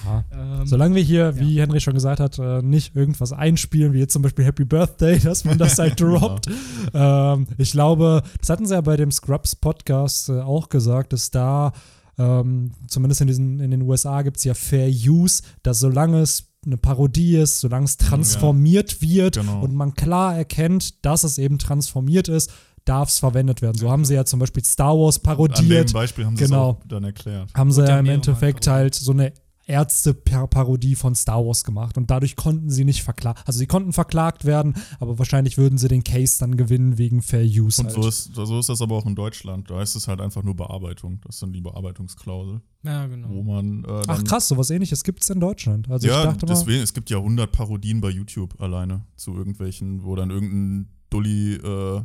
Ja. 0.04 0.24
Ähm, 0.30 0.66
Solange 0.66 0.94
wir 0.94 1.02
hier, 1.02 1.38
wie 1.38 1.58
Henry 1.58 1.80
schon 1.80 1.94
gesagt 1.94 2.20
hat, 2.20 2.38
äh, 2.38 2.60
nicht 2.60 2.94
irgendwas 2.94 3.32
einspielen, 3.64 3.92
wie 3.92 3.98
jetzt 4.00 4.12
zum 4.12 4.22
Beispiel 4.22 4.44
Happy 4.44 4.64
Birthday, 4.64 5.18
dass 5.22 5.44
man 5.44 5.58
das 5.58 5.78
halt 5.78 6.00
droppt. 6.00 6.48
ähm, 6.92 7.46
ich 7.58 7.72
glaube, 7.72 8.22
das 8.40 8.50
hatten 8.50 8.66
sie 8.66 8.74
ja 8.74 8.80
bei 8.80 8.96
dem 8.96 9.10
Scrubs 9.10 9.56
Podcast 9.56 10.28
äh, 10.28 10.40
auch 10.40 10.68
gesagt, 10.68 11.12
dass 11.12 11.30
da, 11.30 11.72
ähm, 12.18 12.72
zumindest 12.88 13.20
in, 13.22 13.26
diesen, 13.26 13.60
in 13.60 13.70
den 13.70 13.82
USA 13.82 14.22
gibt 14.22 14.36
es 14.36 14.44
ja 14.44 14.54
Fair 14.54 14.88
Use, 14.88 15.42
dass 15.62 15.80
solange 15.80 16.20
es 16.20 16.44
eine 16.66 16.76
Parodie 16.78 17.36
ist, 17.36 17.60
solange 17.60 17.84
es 17.84 17.96
transformiert 17.98 19.02
wird 19.02 19.36
Genau. 19.36 19.60
und 19.62 19.74
man 19.74 19.94
klar 19.94 20.34
erkennt, 20.36 21.04
dass 21.04 21.22
es 21.24 21.36
eben 21.38 21.58
transformiert 21.58 22.28
ist, 22.28 22.50
darf 22.86 23.08
es 23.10 23.18
verwendet 23.18 23.60
werden. 23.62 23.76
So 23.78 23.90
haben 23.90 24.04
sie 24.04 24.14
ja 24.14 24.24
zum 24.24 24.40
Beispiel 24.40 24.64
Star 24.64 24.94
Wars 24.96 25.16
An 25.16 25.22
dem 25.22 25.24
parodiert 25.26 25.92
Beispiel 25.92 26.24
haben 26.24 26.36
sie 26.36 26.44
Genau. 26.44 26.78
es 26.82 26.88
dann 26.88 27.04
erklärt. 27.04 27.50
haben 27.54 27.70
sie 27.72 27.82
ja 27.82 27.88
ja 27.88 27.98
im 27.98 28.06
Mal 28.06 28.12
Endeffekt 28.12 28.64
parodiert. 28.64 28.94
halt 28.94 28.94
so 28.94 29.12
eine 29.12 29.32
Ärzte-Parodie 29.66 30.94
von 30.94 31.14
Star 31.14 31.44
Wars 31.44 31.64
gemacht 31.64 31.96
und 31.96 32.10
dadurch 32.10 32.36
konnten 32.36 32.70
sie 32.70 32.84
nicht 32.84 33.02
verklagt, 33.02 33.46
also 33.46 33.58
sie 33.58 33.66
konnten 33.66 33.92
verklagt 33.92 34.44
werden, 34.44 34.74
aber 35.00 35.18
wahrscheinlich 35.18 35.56
würden 35.56 35.78
sie 35.78 35.88
den 35.88 36.04
Case 36.04 36.38
dann 36.38 36.56
gewinnen 36.56 36.98
wegen 36.98 37.22
Fair 37.22 37.44
Use. 37.44 37.80
Und 37.80 37.88
halt. 37.88 37.94
so 37.94 38.08
ist, 38.08 38.34
so 38.34 38.58
ist 38.58 38.68
das 38.68 38.82
aber 38.82 38.96
auch 38.96 39.06
in 39.06 39.14
Deutschland. 39.14 39.70
Da 39.70 39.78
heißt 39.78 39.96
es 39.96 40.06
halt 40.08 40.20
einfach 40.20 40.42
nur 40.42 40.54
Bearbeitung. 40.54 41.20
Das 41.24 41.36
ist 41.36 41.42
dann 41.42 41.52
die 41.52 41.62
Bearbeitungsklausel, 41.62 42.60
ja, 42.82 43.06
genau. 43.06 43.28
wo 43.30 43.42
man 43.42 43.84
äh, 43.84 44.02
Ach 44.06 44.22
krass, 44.24 44.48
sowas 44.48 44.70
ähnliches 44.70 45.02
gibt 45.02 45.22
es 45.22 45.30
in 45.30 45.40
Deutschland. 45.40 45.90
Also 45.90 46.08
ja, 46.08 46.18
ich 46.18 46.24
dachte 46.24 46.46
mal, 46.46 46.52
deswegen, 46.52 46.82
es 46.82 46.92
gibt 46.92 47.08
ja 47.10 47.18
100 47.18 47.50
Parodien 47.50 48.00
bei 48.00 48.10
YouTube 48.10 48.60
alleine 48.60 49.06
zu 49.16 49.34
irgendwelchen, 49.34 50.04
wo 50.04 50.14
dann 50.14 50.30
irgendein 50.30 50.90
Dulli, 51.08 51.54
äh, 51.54 52.02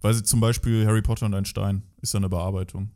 weil 0.00 0.14
sie 0.14 0.22
zum 0.22 0.40
Beispiel 0.40 0.86
Harry 0.86 1.02
Potter 1.02 1.26
und 1.26 1.34
ein 1.34 1.44
Stein 1.44 1.82
ist 2.00 2.14
ja 2.14 2.18
eine 2.18 2.28
Bearbeitung. 2.28 2.90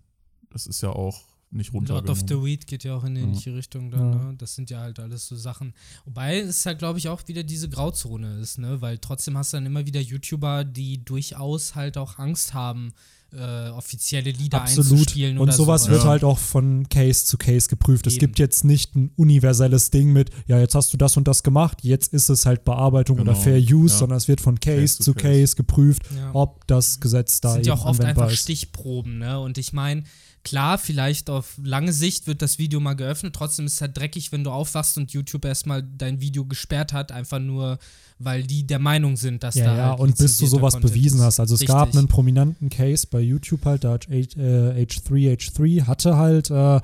Das 0.51 0.67
ist 0.67 0.81
ja 0.83 0.91
auch 0.91 1.34
nicht 1.55 1.73
Lord 1.73 2.11
of 2.11 2.21
the 2.29 2.43
Weed 2.43 2.67
geht 2.67 2.85
ja 2.85 2.95
auch 2.97 3.03
in 3.05 3.11
eine 3.11 3.21
Ja. 3.21 3.27
ähnliche 3.27 3.55
Richtung 3.55 3.91
dann, 3.91 4.13
Ja. 4.13 4.25
ne? 4.31 4.35
Das 4.39 4.55
sind 4.55 4.71
ja 4.71 4.81
halt 4.81 4.99
alles 4.99 5.27
so 5.29 5.37
Sachen. 5.37 5.73
Wobei 6.05 6.39
es 6.41 6.67
halt, 6.67 6.79
glaube 6.79 6.99
ich, 6.99 7.09
auch 7.09 7.27
wieder 7.29 7.43
diese 7.43 7.69
Grauzone 7.69 8.39
ist, 8.41 8.59
ne? 8.59 8.81
Weil 8.81 8.99
trotzdem 8.99 9.37
hast 9.39 9.53
du 9.53 9.57
dann 9.59 9.67
immer 9.67 9.87
wieder 9.87 10.01
YouTuber, 10.01 10.65
die 10.65 11.05
durchaus 11.05 11.75
halt 11.75 11.97
auch 11.97 12.19
Angst 12.19 12.55
haben, 12.55 12.93
äh, 13.33 13.69
offizielle 13.71 14.31
Lieder 14.31 14.63
absolut. 14.63 14.93
einzuspielen 14.93 15.39
Und 15.39 15.45
oder 15.49 15.53
sowas 15.53 15.83
sowas. 15.85 15.91
wird 15.93 16.05
Ja. 16.05 16.11
halt 16.11 16.23
auch 16.23 16.39
von 16.39 16.89
Case 16.89 17.25
zu 17.25 17.37
Case 17.37 17.69
geprüft. 17.69 18.07
Es 18.07 18.13
Eben. 18.15 18.21
gibt 18.21 18.39
jetzt 18.39 18.63
nicht 18.65 18.95
ein 18.95 19.11
universelles 19.17 19.91
Ding 19.91 20.13
mit, 20.13 20.31
ja, 20.47 20.61
jetzt 20.61 20.77
hast 20.77 20.93
du 20.93 20.97
das 20.97 21.17
und 21.17 21.27
das 21.27 21.43
gemacht, 21.43 21.79
jetzt 21.83 22.13
ist 22.13 22.29
es 22.29 22.47
halt 22.47 22.65
Bearbeitung 22.65 23.19
oder 23.19 23.33
Genau, 23.33 23.43
Fair 23.43 23.59
Use, 23.59 23.93
ja. 23.95 23.99
sondern 23.99 24.19
es 24.19 24.29
wird 24.29 24.41
von 24.41 24.61
Case, 24.61 24.81
Case 24.81 24.99
zu 25.03 25.13
to 25.15 25.19
Case, 25.21 25.41
Case. 25.41 25.57
geprüft, 25.57 26.03
Ja. 26.17 26.31
ob 26.33 26.65
das 26.69 27.01
Gesetz 27.01 27.41
da 27.41 27.49
Das 27.49 27.55
sind 27.57 27.67
ja 27.67 27.75
auch 27.75 27.85
oft 27.87 28.05
einfach 28.05 28.31
ist. 28.31 28.39
Stichproben, 28.39 29.19
ne? 29.19 29.41
Und 29.41 29.59
ich 29.59 29.73
meine, 29.73 30.05
klar, 30.45 30.79
vielleicht 30.79 31.31
auf 31.31 31.59
lange 31.63 31.93
Sicht 31.93 32.27
wird 32.27 32.43
das 32.43 32.59
Video 32.59 32.79
mal 32.79 32.95
geöffnet, 32.95 33.35
trotzdem 33.35 33.67
ist 33.67 33.75
es 33.75 33.81
halt 33.81 33.97
dreckig, 33.97 34.31
wenn 34.31 34.45
du 34.45 34.51
aufwachst 34.51 34.97
und 34.99 35.13
YouTube 35.13 35.45
erstmal 35.45 35.83
dein 35.83 36.21
Video 36.21 36.45
gesperrt 36.45 36.93
hat, 36.93 37.11
einfach 37.11 37.41
nur, 37.41 37.79
weil 38.19 38.45
die 38.45 38.67
der 38.67 38.79
Meinung 38.79 39.17
sind, 39.17 39.43
dass 39.43 39.57
Ja, 39.57 39.65
da 39.65 39.77
ja, 39.77 39.91
halt 39.91 40.01
und 40.01 40.17
bis 40.19 40.39
du 40.39 40.47
sowas 40.47 40.75
Content 40.75 40.93
bewiesen 40.93 41.19
ist. 41.21 41.25
hast. 41.25 41.41
Also 41.41 41.55
es 41.55 41.65
gab 41.65 41.97
einen 41.97 42.09
prominenten 42.09 42.69
Case 42.71 43.07
bei 43.11 43.21
YouTube 43.21 43.65
halt, 43.65 43.85
da 43.85 43.95
hat 43.95 44.07
H, 44.09 44.13
äh, 44.13 44.85
H3H3 44.85 45.87
hatte 45.87 46.17
halt 46.17 46.51
äh, 46.51 46.81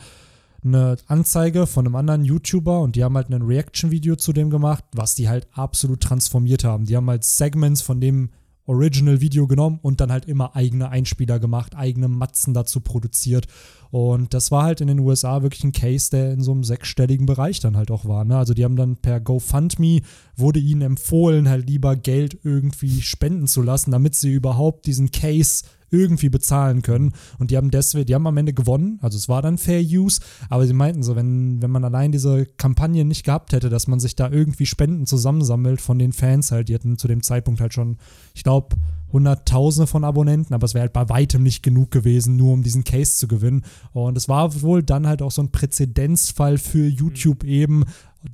eine 0.62 0.97
Anzeige 1.07 1.67
von 1.67 1.87
einem 1.87 1.97
anderen 1.97 2.25
YouTuber 2.25 2.81
und 2.81 2.97
die 2.97 3.05
haben 3.05 3.17
halt 3.17 3.31
ein 3.31 3.43
Reaction-Video 3.43 4.17
zu 4.17 4.33
dem 4.33 4.51
gemacht, 4.51 4.85
was 4.93 5.15
die 5.15 5.29
halt 5.29 5.47
absolut 5.53 6.01
transformiert 6.01 6.65
haben. 6.65 6.85
Die 6.85 6.97
haben 6.97 7.09
halt 7.09 7.25
Segments 7.25 7.81
von 7.83 8.01
dem 8.01 8.31
Original-Video 8.67 9.47
genommen 9.47 9.79
und 9.83 10.01
dann 10.01 10.12
halt 10.12 10.27
immer 10.27 10.55
eigene 10.55 10.91
Einspieler 10.91 11.39
gemacht, 11.39 11.75
eigene 11.75 12.09
Matzen 12.09 12.55
dazu 12.55 12.81
produziert. 12.81 13.47
Und 13.91 14.35
das 14.35 14.51
war 14.51 14.65
halt 14.65 14.81
in 14.81 14.87
den 14.87 15.01
USA 15.01 15.43
wirklich 15.43 15.65
ein 15.65 15.73
Case, 15.73 16.11
der 16.11 16.33
in 16.33 16.43
so 16.43 16.53
einem 16.53 16.62
sechsstelligen 16.62 17.27
Bereich 17.27 17.59
dann 17.61 17.77
halt 17.77 17.91
auch 17.91 18.05
war. 18.05 18.25
Ne? 18.25 18.37
Also 18.37 18.55
die 18.55 18.65
haben 18.65 18.77
dann 18.77 18.97
per 18.97 19.21
GoFundMe 19.21 20.03
wurde 20.37 20.61
ihnen 20.61 20.83
empfohlen, 20.83 21.49
halt 21.49 21.69
lieber 21.69 21.97
Geld 21.97 22.39
irgendwie 22.45 23.03
spenden 23.03 23.47
zu 23.47 23.62
lassen, 23.62 23.91
damit 23.91 24.15
sie 24.15 24.33
überhaupt 24.33 24.87
diesen 24.87 25.11
Case 25.11 25.65
irgendwie 25.90 26.28
bezahlen 26.28 26.82
können. 26.82 27.12
Und 27.38 27.50
die 27.50 27.56
haben 27.56 27.70
deswegen, 27.70 28.06
die 28.06 28.14
haben 28.14 28.26
am 28.26 28.37
Ende 28.37 28.52
gewonnen. 28.52 28.98
Also 29.02 29.16
es 29.19 29.28
war 29.28 29.42
dann 29.42 29.58
Fair 29.58 29.82
Use, 29.82 30.20
aber 30.48 30.66
sie 30.66 30.72
meinten 30.72 31.02
so, 31.02 31.16
wenn, 31.16 31.60
wenn 31.62 31.70
man 31.70 31.84
allein 31.84 32.12
diese 32.12 32.46
Kampagne 32.46 33.04
nicht 33.04 33.25
gehabt 33.25 33.52
hätte, 33.52 33.69
dass 33.69 33.87
man 33.87 34.00
sich 34.00 34.16
da 34.16 34.31
irgendwie 34.31 34.66
Spenden 34.66 35.06
zusammensammelt 35.06 35.81
von 35.81 35.98
den 35.98 36.12
Fans 36.12 36.52
halt, 36.52 36.69
die 36.69 36.75
hatten 36.75 36.98
zu 36.98 37.08
dem 37.08 37.22
Zeitpunkt 37.22 37.60
halt 37.60 37.75
schon, 37.75 37.98
ich 38.34 38.42
glaube, 38.42 38.76
Hunderttausende 39.12 39.87
von 39.87 40.04
Abonnenten, 40.04 40.54
aber 40.54 40.64
es 40.64 40.75
wäre 40.75 40.82
halt 40.82 40.92
bei 40.92 41.08
weitem 41.08 41.42
nicht 41.42 41.62
genug 41.62 41.90
gewesen, 41.90 42.37
nur 42.37 42.52
um 42.52 42.62
diesen 42.62 42.84
Case 42.84 43.16
zu 43.16 43.26
gewinnen. 43.26 43.64
Und 43.92 44.16
es 44.16 44.28
war 44.28 44.62
wohl 44.62 44.82
dann 44.82 45.06
halt 45.06 45.22
auch 45.22 45.32
so 45.32 45.42
ein 45.42 45.50
Präzedenzfall 45.50 46.58
für 46.58 46.87
YouTube 46.87 47.44
eben, 47.44 47.84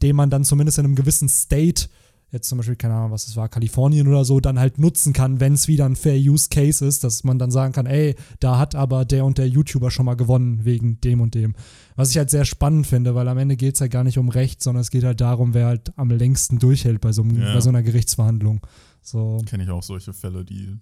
den 0.02 0.16
man 0.16 0.30
dann 0.30 0.44
zumindest 0.44 0.78
in 0.78 0.84
einem 0.84 0.94
gewissen 0.94 1.28
State, 1.28 1.88
jetzt 2.36 2.48
zum 2.48 2.58
Beispiel, 2.58 2.76
keine 2.76 2.94
Ahnung, 2.94 3.10
was 3.10 3.26
es 3.26 3.36
war, 3.36 3.48
Kalifornien 3.48 4.06
oder 4.06 4.24
so, 4.24 4.40
dann 4.40 4.58
halt 4.58 4.78
nutzen 4.78 5.12
kann, 5.12 5.40
wenn 5.40 5.54
es 5.54 5.68
wieder 5.68 5.84
ein 5.86 5.96
Fair 5.96 6.16
Use 6.16 6.48
Case 6.48 6.86
ist, 6.86 7.02
dass 7.04 7.24
man 7.24 7.38
dann 7.38 7.50
sagen 7.50 7.72
kann, 7.72 7.86
ey, 7.86 8.14
da 8.40 8.58
hat 8.58 8.74
aber 8.74 9.04
der 9.04 9.24
und 9.24 9.38
der 9.38 9.48
YouTuber 9.48 9.90
schon 9.90 10.06
mal 10.06 10.14
gewonnen 10.14 10.64
wegen 10.64 11.00
dem 11.00 11.20
und 11.20 11.34
dem. 11.34 11.54
Was 11.96 12.10
ich 12.10 12.18
halt 12.18 12.30
sehr 12.30 12.44
spannend 12.44 12.86
finde, 12.86 13.14
weil 13.14 13.26
am 13.28 13.38
Ende 13.38 13.56
geht 13.56 13.74
es 13.74 13.80
ja 13.80 13.88
gar 13.88 14.04
nicht 14.04 14.18
um 14.18 14.28
Recht, 14.28 14.62
sondern 14.62 14.82
es 14.82 14.90
geht 14.90 15.04
halt 15.04 15.20
darum, 15.20 15.54
wer 15.54 15.66
halt 15.66 15.92
am 15.98 16.10
längsten 16.10 16.58
durchhält 16.58 17.00
bei 17.00 17.12
so, 17.12 17.22
einem, 17.22 17.40
Ja. 17.40 17.54
bei 17.54 17.60
so 17.60 17.70
einer 17.70 17.82
Gerichtsverhandlung. 17.82 18.60
So. 19.02 19.42
Kenne 19.46 19.64
ich 19.64 19.70
auch 19.70 19.82
solche 19.82 20.12
Fälle, 20.12 20.44
die 20.44 20.76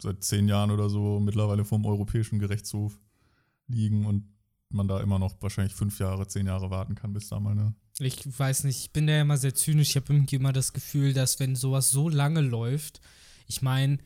seit 0.00 0.22
zehn 0.22 0.48
Jahren 0.48 0.70
oder 0.70 0.88
so 0.88 1.20
mittlerweile 1.20 1.64
vom 1.64 1.84
Europäischen 1.86 2.38
Gerichtshof 2.38 2.98
liegen 3.66 4.06
und 4.06 4.24
man 4.70 4.86
da 4.88 5.00
immer 5.00 5.18
noch 5.18 5.34
wahrscheinlich 5.40 5.74
fünf 5.74 5.98
Jahre, 5.98 6.26
zehn 6.26 6.46
Jahre 6.46 6.70
warten 6.70 6.94
kann, 6.94 7.12
bis 7.12 7.28
da 7.28 7.40
mal 7.40 7.52
eine. 7.52 7.74
Ich 8.00 8.38
weiß 8.38 8.64
nicht, 8.64 8.78
ich 8.80 8.92
bin 8.92 9.06
da 9.06 9.14
ja 9.14 9.22
immer 9.22 9.36
sehr 9.36 9.54
zynisch. 9.54 9.90
Ich 9.90 9.96
habe 9.96 10.12
irgendwie 10.12 10.36
immer 10.36 10.52
das 10.52 10.72
Gefühl, 10.72 11.12
dass 11.12 11.40
wenn 11.40 11.56
sowas 11.56 11.90
so 11.90 12.08
lange 12.08 12.40
läuft, 12.40 13.00
ich 13.46 13.62
meine, 13.62 13.98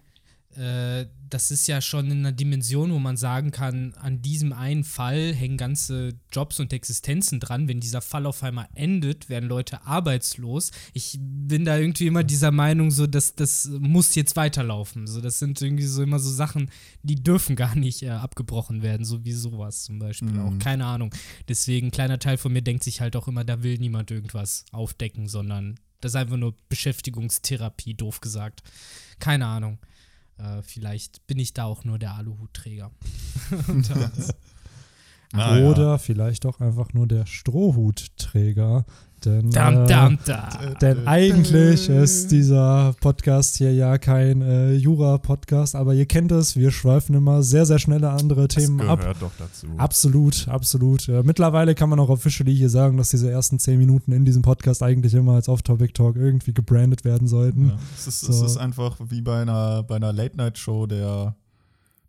äh, 0.57 1.07
das 1.31 1.51
ist 1.51 1.67
ja 1.67 1.81
schon 1.81 2.11
in 2.11 2.19
einer 2.19 2.33
Dimension, 2.33 2.93
wo 2.93 2.99
man 2.99 3.17
sagen 3.17 3.53
kann, 3.53 3.95
an 3.95 4.21
diesem 4.21 4.53
einen 4.53 4.85
Fall 4.85 5.33
hängen 5.35 5.57
ganze 5.57 6.13
Jobs 6.31 6.61
und 6.61 6.73
Existenzen 6.75 7.41
dran. 7.41 7.69
Wenn 7.69 7.81
dieser 7.81 8.03
Fall 8.03 8.27
auf 8.27 8.43
einmal 8.43 8.69
endet, 8.75 9.31
werden 9.31 9.49
Leute 9.49 9.87
arbeitslos. 9.87 10.73
Ich 10.93 11.19
bin 11.21 11.65
da 11.65 11.79
irgendwie 11.79 12.07
immer 12.07 12.23
dieser 12.23 12.51
Meinung, 12.51 12.91
so 12.91 13.07
dass 13.07 13.35
das 13.35 13.71
muss 13.81 14.15
jetzt 14.15 14.37
weiterlaufen. 14.37 15.07
So, 15.07 15.23
das 15.23 15.39
sind 15.39 15.61
irgendwie 15.63 15.87
so 15.87 16.03
immer 16.03 16.19
so 16.19 16.31
Sachen, 16.31 16.71
die 17.03 17.23
dürfen 17.23 17.57
gar 17.57 17.75
nicht 17.75 18.03
äh, 18.03 18.11
abgebrochen 18.11 18.83
werden, 18.83 19.07
so 19.07 19.25
wie 19.25 19.33
sowas 19.33 19.85
zum 19.85 19.99
Beispiel 19.99 20.33
Mhm. 20.33 20.39
auch. 20.41 20.59
Keine 20.59 20.85
Ahnung. 20.85 21.15
Deswegen, 21.49 21.87
ein 21.89 21.93
kleiner 21.93 22.19
Teil 22.19 22.37
von 22.37 22.53
mir 22.53 22.63
denkt 22.63 22.85
sich 22.85 23.01
halt 23.01 23.17
auch 23.17 23.27
immer, 23.27 23.45
da 23.45 23.63
will 23.63 23.79
niemand 23.79 24.11
irgendwas 24.11 24.67
aufdecken, 24.71 25.29
sondern 25.29 25.81
das 26.03 26.13
ist 26.13 26.17
einfach 26.17 26.37
nur 26.37 26.55
Beschäftigungstherapie, 26.69 27.95
doof 27.95 28.21
gesagt. 28.21 28.63
Keine 29.19 29.47
Ahnung. 29.47 29.79
Äh, 30.39 30.63
vielleicht 30.63 31.27
bin 31.27 31.39
ich 31.39 31.55
da 31.55 31.65
auch 31.65 31.85
nur 31.85 31.99
der 31.99 32.15
Aluhutträger. 32.15 32.91
Oder 35.35 35.99
vielleicht 35.99 36.45
auch 36.47 36.61
einfach 36.61 36.93
nur 36.93 37.07
der 37.07 37.27
Strohhutträger. 37.27 38.85
Denn, 39.25 39.49
äh, 39.51 39.87
dam, 39.87 40.19
da. 40.25 40.49
denn 40.81 41.07
eigentlich 41.07 41.89
ist 41.89 42.31
dieser 42.33 42.95
Podcast 43.01 43.57
hier 43.57 43.73
ja 43.73 43.99
kein 43.99 44.43
äh, 44.43 44.73
Jura-Podcast, 44.75 45.75
aber 45.77 45.95
ihr 45.95 46.07
kennt 46.07 46.33
es, 46.33 46.57
wir 46.57 46.71
schweifen 46.71 47.15
immer 47.15 47.43
sehr, 47.43 47.67
sehr 47.67 47.79
schnelle 47.79 48.11
andere 48.11 48.49
Das 48.49 48.57
Themen 48.57 48.79
gehört 48.79 49.05
ab. 49.05 49.17
doch 49.21 49.31
dazu. 49.39 49.67
Absolut, 49.77 50.49
absolut. 50.49 51.09
Äh, 51.09 51.23
mittlerweile 51.23 51.75
kann 51.75 51.89
man 51.89 52.01
auch 52.01 52.09
officially 52.09 52.55
hier 52.55 52.71
sagen, 52.71 52.97
dass 52.97 53.11
diese 53.11 53.31
ersten 53.31 53.59
zehn 53.59 53.79
Minuten 53.79 54.13
in 54.13 54.25
diesem 54.25 54.43
Podcast 54.43 54.83
eigentlich 54.83 55.15
immer 55.15 55.35
als 55.35 55.49
Off-Topic-Talk 55.49 56.17
irgendwie 56.17 56.53
gebrandet 56.53 57.05
werden 57.05 57.29
sollten. 57.29 57.69
Ja. 57.69 57.79
Es, 57.97 58.07
ist, 58.07 58.29
es 58.29 58.39
So. 58.39 58.45
ist 58.47 58.57
einfach 58.57 58.97
wie 59.09 59.21
bei 59.23 59.43
einer, 59.43 59.83
bei 59.83 59.97
einer 59.97 60.13
Late-Night-Show 60.13 60.87
der, 60.87 61.37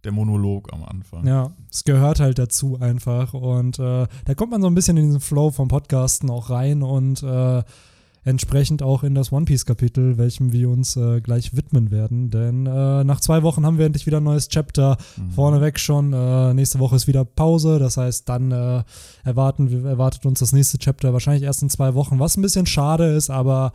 der 0.03 0.11
Monolog 0.11 0.71
am 0.73 0.83
Anfang. 0.83 1.25
Ja, 1.25 1.51
es 1.71 1.83
gehört 1.83 2.19
halt 2.19 2.39
dazu 2.39 2.79
einfach. 2.79 3.33
Und 3.33 3.79
äh, 3.79 4.07
da 4.25 4.35
kommt 4.35 4.51
man 4.51 4.61
so 4.61 4.67
ein 4.67 4.75
bisschen 4.75 4.97
in 4.97 5.05
diesen 5.05 5.21
Flow 5.21 5.51
vom 5.51 5.67
Podcasten 5.67 6.29
auch 6.29 6.49
rein. 6.49 6.83
Und 6.83 7.23
äh, 7.23 7.63
entsprechend 8.25 8.81
auch 8.81 9.03
in 9.03 9.15
das 9.15 9.31
One 9.31 9.45
Piece 9.45 9.65
Kapitel, 9.65 10.17
welchem 10.17 10.51
wir 10.51 10.69
uns 10.69 10.95
äh, 10.95 11.21
gleich 11.21 11.55
widmen 11.55 11.91
werden. 11.91 12.29
Denn 12.29 12.65
äh, 12.65 13.03
nach 13.03 13.19
zwei 13.19 13.43
Wochen 13.43 13.65
haben 13.65 13.77
wir 13.77 13.85
endlich 13.85 14.05
wieder 14.05 14.17
ein 14.17 14.23
neues 14.23 14.47
Chapter. 14.49 14.97
Mhm. 15.17 15.31
Vorneweg 15.31 15.79
schon. 15.79 16.13
Äh, 16.13 16.53
nächste 16.53 16.79
Woche 16.79 16.95
ist 16.95 17.07
wieder 17.07 17.25
Pause. 17.25 17.79
Das 17.79 17.97
heißt, 17.97 18.27
dann 18.29 18.51
äh, 18.51 18.83
erwarten, 19.23 19.85
erwartet 19.85 20.25
uns 20.25 20.39
das 20.39 20.53
nächste 20.53 20.77
Chapter 20.77 21.13
wahrscheinlich 21.13 21.43
erst 21.43 21.61
in 21.63 21.69
zwei 21.69 21.93
Wochen, 21.93 22.19
was 22.19 22.37
ein 22.37 22.41
bisschen 22.41 22.65
schade 22.65 23.05
ist, 23.13 23.29
aber 23.29 23.73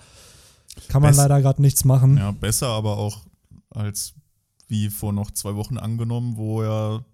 kann 0.88 1.02
man 1.02 1.10
Bess 1.10 1.18
leider 1.18 1.40
gerade 1.40 1.62
nichts 1.62 1.84
machen. 1.84 2.16
Ja, 2.16 2.30
besser, 2.32 2.68
aber 2.68 2.98
auch 2.98 3.18
als 3.70 4.14
wie 4.68 4.88
vor 4.88 5.12
noch 5.12 5.30
zwei 5.30 5.54
Wochen 5.56 5.78
angenommen, 5.78 6.36
wo 6.36 6.62
ja 6.62 7.04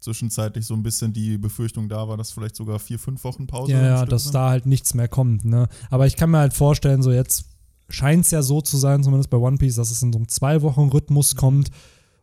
zwischenzeitlich 0.00 0.66
so 0.66 0.74
ein 0.74 0.82
bisschen 0.82 1.12
die 1.12 1.38
Befürchtung 1.38 1.88
da 1.88 2.08
war, 2.08 2.16
dass 2.16 2.32
vielleicht 2.32 2.56
sogar 2.56 2.78
vier, 2.78 2.98
fünf 2.98 3.22
Wochen 3.24 3.46
Pause 3.46 3.72
Ja, 3.72 3.82
ja 3.82 4.04
dass 4.04 4.24
sind. 4.24 4.34
da 4.34 4.50
halt 4.50 4.66
nichts 4.66 4.94
mehr 4.94 5.08
kommt. 5.08 5.44
Ne? 5.44 5.68
Aber 5.90 6.06
ich 6.06 6.16
kann 6.16 6.30
mir 6.30 6.38
halt 6.38 6.54
vorstellen, 6.54 7.02
so 7.02 7.12
jetzt 7.12 7.44
scheint 7.88 8.24
es 8.24 8.30
ja 8.30 8.42
so 8.42 8.60
zu 8.60 8.76
sein, 8.76 9.02
zumindest 9.04 9.30
bei 9.30 9.36
One 9.36 9.58
Piece, 9.58 9.76
dass 9.76 9.90
es 9.90 10.02
in 10.02 10.12
so 10.12 10.18
einem 10.18 10.28
Zwei-Wochen-Rhythmus 10.28 11.34
mhm. 11.34 11.38
kommt 11.38 11.70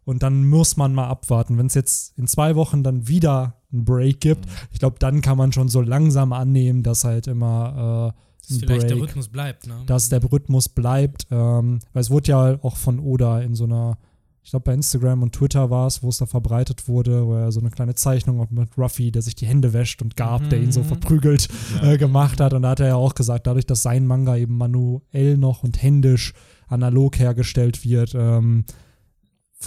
und 0.04 0.24
dann 0.24 0.48
muss 0.48 0.76
man 0.76 0.94
mal 0.94 1.08
abwarten. 1.08 1.58
Wenn 1.58 1.68
es 1.68 1.76
jetzt 1.76 2.18
in 2.18 2.28
zwei 2.28 2.56
Wochen 2.56 2.84
dann 2.84 3.08
wieder 3.08 3.62
einen 3.72 3.86
Break 3.86 4.20
gibt, 4.20 4.46
mhm. 4.46 4.52
ich 4.72 4.80
glaube, 4.80 4.98
dann 5.00 5.22
kann 5.22 5.38
man 5.38 5.54
schon 5.54 5.70
so 5.70 5.82
langsam 5.82 6.34
annehmen, 6.34 6.84
dass 6.84 7.04
halt 7.04 7.28
immer 7.28 8.14
äh, 8.16 8.20
dass 8.50 8.58
vielleicht 8.58 8.82
Break, 8.82 8.88
der 8.88 9.00
Rhythmus 9.00 9.30
bleibt, 9.30 9.68
ne? 9.68 9.84
Dass 9.86 10.10
der 10.10 10.24
Rhythmus 10.24 10.68
bleibt, 10.70 11.28
ähm, 11.30 11.80
weil 11.94 12.02
es 12.02 12.10
wurde 12.10 12.32
ja 12.32 12.60
auch 12.64 12.76
von 12.76 13.00
Oda 13.00 13.42
in 13.42 13.54
so 13.56 13.66
einer 13.66 13.98
ich 14.44 14.52
glaube 14.52 14.64
bei 14.64 14.74
Instagram 14.74 15.24
und 15.24 15.34
Twitter 15.34 15.70
war 15.70 15.88
es, 15.88 16.02
wo 16.02 16.10
es 16.10 16.18
da 16.18 16.26
verbreitet 16.26 16.88
wurde, 16.88 17.26
wo 17.28 17.36
er 17.36 17.52
so 17.52 17.60
eine 17.60 17.70
kleine 17.70 17.96
Zeichnung 17.96 18.48
mit 18.52 18.78
Ruffy, 18.78 19.12
der 19.12 19.22
sich 19.22 19.36
die 19.36 19.46
Hände 19.46 19.74
wäscht 19.74 20.02
und 20.02 20.16
Garb, 20.16 20.44
mhm. 20.44 20.50
der 20.50 20.62
ihn 20.62 20.72
so 20.72 20.82
mhm. 20.82 20.86
verprügelt, 20.86 21.48
ja. 21.82 21.94
äh, 21.94 21.98
gemacht 21.98 22.40
hat. 22.40 22.54
Und 22.54 22.64
da 22.64 22.70
hat 22.70 22.80
er 22.80 22.88
ja 22.88 22.96
auch 22.96 23.16
gesagt, 23.16 23.48
dadurch, 23.48 23.66
dass 23.66 23.82
sein 23.82 24.08
Manga 24.08 24.38
eben 24.38 24.58
manuell 24.58 25.38
noch 25.38 25.64
und 25.64 25.82
händisch 25.82 26.34
analog 26.68 27.20
hergestellt 27.20 27.84
wird, 27.84 28.16
ähm, 28.16 28.66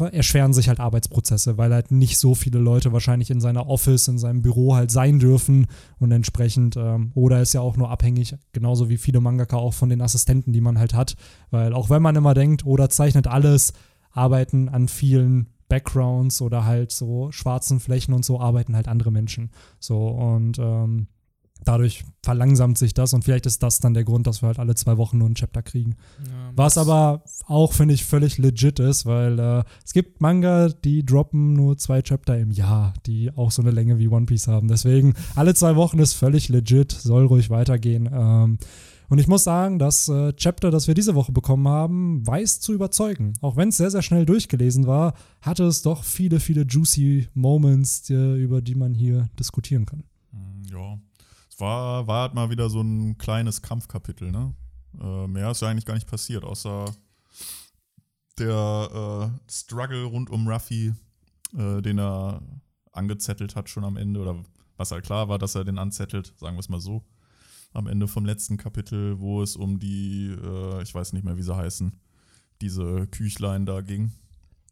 erschweren 0.01 0.55
sich 0.55 0.69
halt 0.69 0.81
Arbeitsprozesse, 0.81 1.59
weil 1.59 1.73
halt 1.73 1.91
nicht 1.91 2.17
so 2.17 2.35
viele 2.35 2.59
Leute 2.59 2.93
wahrscheinlich 2.93 3.31
in 3.31 3.43
seiner 3.43 3.69
Office, 3.69 4.09
in 4.09 4.17
seinem 4.17 4.41
Büro 4.41 4.75
halt 4.75 4.91
sein 4.91 5.19
dürfen 5.19 5.67
und 5.99 6.13
entsprechend, 6.13 6.77
ähm, 6.79 7.13
oder 7.15 7.43
ist 7.43 7.53
ja 7.53 7.61
auch 7.61 7.77
nur 7.77 7.91
abhängig, 7.91 8.35
genauso 8.53 8.89
wie 8.89 8.97
viele 8.97 9.21
Mangaka 9.21 9.57
auch 9.57 9.75
von 9.75 9.91
den 9.91 10.01
Assistenten, 10.01 10.55
die 10.55 10.63
man 10.63 10.79
halt 10.79 10.95
hat, 10.95 11.17
weil 11.51 11.75
auch 11.75 11.91
wenn 11.91 12.01
man 12.01 12.17
immer 12.17 12.33
denkt, 12.33 12.65
oder 12.65 12.89
zeichnet 12.89 13.27
alles, 13.27 13.75
arbeiten 14.13 14.69
an 14.69 14.89
vielen 14.89 15.49
Backgrounds 15.69 16.43
oder 16.43 16.65
halt 16.65 16.93
so 16.93 17.33
schwarzen 17.33 17.81
Flächen 17.81 18.13
und 18.13 18.25
so 18.25 18.39
arbeiten 18.39 18.77
halt 18.77 18.89
andere 18.89 19.11
Menschen. 19.11 19.51
So 19.79 20.09
und 20.09 20.59
ähm, 20.59 21.07
dadurch 21.65 22.05
verlangsamt 22.23 22.79
sich 22.79 22.95
das 22.95 23.15
und 23.15 23.25
vielleicht 23.25 23.47
ist 23.47 23.63
das 23.63 23.81
dann 23.81 23.95
der 23.95 24.05
Grund, 24.05 24.27
dass 24.27 24.43
wir 24.43 24.49
halt 24.49 24.59
alle 24.59 24.75
zwei 24.75 24.97
Wochen 24.97 25.19
nur 25.19 25.29
ein 25.29 25.35
Chapter 25.35 25.63
kriegen. 25.63 25.97
Ja, 26.25 26.53
Was 26.55 26.79
aber 26.79 27.23
auch, 27.47 27.73
finde 27.73 27.95
ich, 27.95 28.05
völlig 28.05 28.39
legit 28.39 28.81
ist, 28.81 29.07
weil 29.07 29.39
äh, 29.39 29.65
es 29.85 29.93
gibt 29.93 30.21
Manga, 30.21 30.69
die 30.69 31.05
droppen 31.05 31.55
nur 31.55 31.79
zwei 31.79 32.03
Chapter 32.03 32.39
im 32.39 32.51
Jahr, 32.51 32.95
die 33.07 33.31
auch 33.35 33.51
so 33.51 33.63
eine 33.63 33.71
Länge 33.71 33.99
wie 33.99 34.09
One 34.09 34.27
Piece 34.27 34.49
haben. 34.49 34.69
Deswegen, 34.69 35.15
alle 35.35 35.55
zwei 35.55 35.77
Wochen 35.77 35.99
ist 35.99 36.15
völlig 36.15 36.49
legit, 36.49 36.93
soll 36.93 37.27
ruhig 37.27 37.51
weitergehen. 37.51 38.09
Ähm, 38.13 38.59
und 39.09 39.19
ich 39.19 39.29
muss 39.29 39.45
sagen, 39.45 39.79
das 39.79 40.09
äh, 40.09 40.33
Chapter, 40.35 40.71
das 40.71 40.87
wir 40.87 40.95
diese 40.95 41.15
Woche 41.15 41.33
bekommen 41.33 41.69
haben, 41.69 42.27
weiß 42.27 42.61
zu 42.61 42.73
überzeugen. 42.73 43.35
Auch 43.41 43.57
wenn 43.57 43.69
es 43.69 43.77
sehr, 43.77 43.91
sehr 43.91 44.03
schnell 44.03 44.27
durchgelesen 44.27 44.87
war, 44.87 45.15
hatte 45.41 45.65
es 45.65 45.83
doch 45.83 46.05
viele, 46.05 46.41
viele 46.41 46.63
juicy 46.63 47.29
Moments, 47.35 48.03
die, 48.03 48.15
über 48.15 48.63
die 48.63 48.75
man 48.75 48.95
hier 48.95 49.29
diskutieren 49.39 49.87
kann. 49.87 50.05
Hm, 50.31 50.63
ja, 50.71 50.99
es 51.51 51.61
war, 51.61 52.07
war 52.07 52.23
halt 52.23 52.35
mal 52.35 52.51
wieder 52.51 52.71
so 52.71 52.81
ein 52.81 53.19
kleines 53.19 53.63
Kampfkapitel, 53.63 54.31
ne? 54.31 54.55
Äh, 55.01 55.27
mehr 55.27 55.51
ist 55.51 55.63
ja 55.63 55.69
eigentlich 55.69 55.87
gar 55.87 55.95
nicht 55.95 56.09
passiert, 56.09 56.45
außer 56.45 56.87
der 58.39 59.31
äh, 59.49 59.51
Struggle 59.51 60.05
rund 60.05 60.31
um 60.31 60.49
Ruffy, 60.49 60.95
äh, 61.57 61.83
den 61.83 61.99
er 61.99 62.43
angezettelt 62.93 63.57
hat 63.57 63.69
schon 63.69 63.85
am 63.85 63.97
Ende, 63.97 64.21
oder 64.21 64.43
was 64.77 64.91
halt 64.91 65.05
klar 65.05 65.29
war, 65.29 65.39
dass 65.39 65.55
er 65.55 65.65
den 65.65 65.79
anzettelt, 65.79 66.35
sagen 66.39 66.57
wir 66.57 66.61
es 66.61 66.69
mal 66.69 66.81
so 66.81 67.05
am 67.73 67.87
Ende 67.87 68.09
vom 68.09 68.25
letzten 68.25 68.57
Kapitel, 68.57 69.19
wo 69.21 69.43
es 69.43 69.57
um 69.57 69.79
die, 69.79 70.29
äh, 70.29 70.83
ich 70.83 70.95
weiß 70.95 71.13
nicht 71.13 71.25
mehr, 71.25 71.37
wie 71.37 71.43
sie 71.43 71.57
heißen, 71.57 71.93
diese 72.61 73.07
Küchlein 73.09 73.67
da 73.67 73.81
ging. 73.81 74.13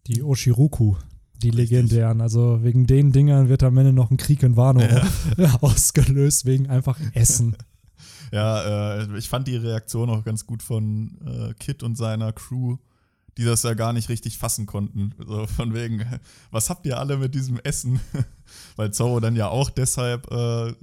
Die 0.07 0.23
Oshiruku, 0.23 0.97
die 1.43 1.51
Richtig. 1.51 1.71
legendären. 1.71 2.21
Also 2.21 2.63
wegen 2.63 2.87
den 2.87 3.13
Dingern 3.13 3.49
wird 3.49 3.63
am 3.63 3.77
Ende 3.79 3.93
noch 3.93 4.11
ein 4.11 4.17
Krieg 4.17 4.43
in 4.43 4.57
Wano 4.57 4.81
ja. 4.81 5.55
ausgelöst, 5.61 6.45
wegen 6.45 6.69
einfach 6.69 6.99
Essen. 7.15 7.57
ja, 8.33 9.03
äh, 9.03 9.19
ich 9.19 9.29
fand 9.29 9.49
die 9.49 9.57
Reaktion 9.57 10.11
auch 10.11 10.25
ganz 10.25 10.47
gut 10.47 10.63
von 10.63 11.19
äh, 11.27 11.55
Kit 11.55 11.83
und 11.83 11.97
seiner 11.97 12.33
Crew, 12.33 12.77
die 13.39 13.45
das 13.45 13.63
ja 13.63 13.75
gar 13.75 13.93
nicht 13.93 14.09
richtig 14.09 14.39
fassen 14.39 14.67
konnten. 14.67 15.15
So 15.27 15.47
von 15.47 15.75
wegen, 15.75 16.05
was 16.51 16.69
habt 16.69 16.87
ihr 16.87 16.99
alle 16.99 17.17
mit 17.17 17.35
diesem 17.35 17.59
Essen? 17.61 18.01
Weil 18.77 18.93
Zorro 18.93 19.21
dann 19.21 19.37
ja 19.37 19.49
auch 19.49 19.71
deshalb 19.71 20.31
äh, 20.31 20.75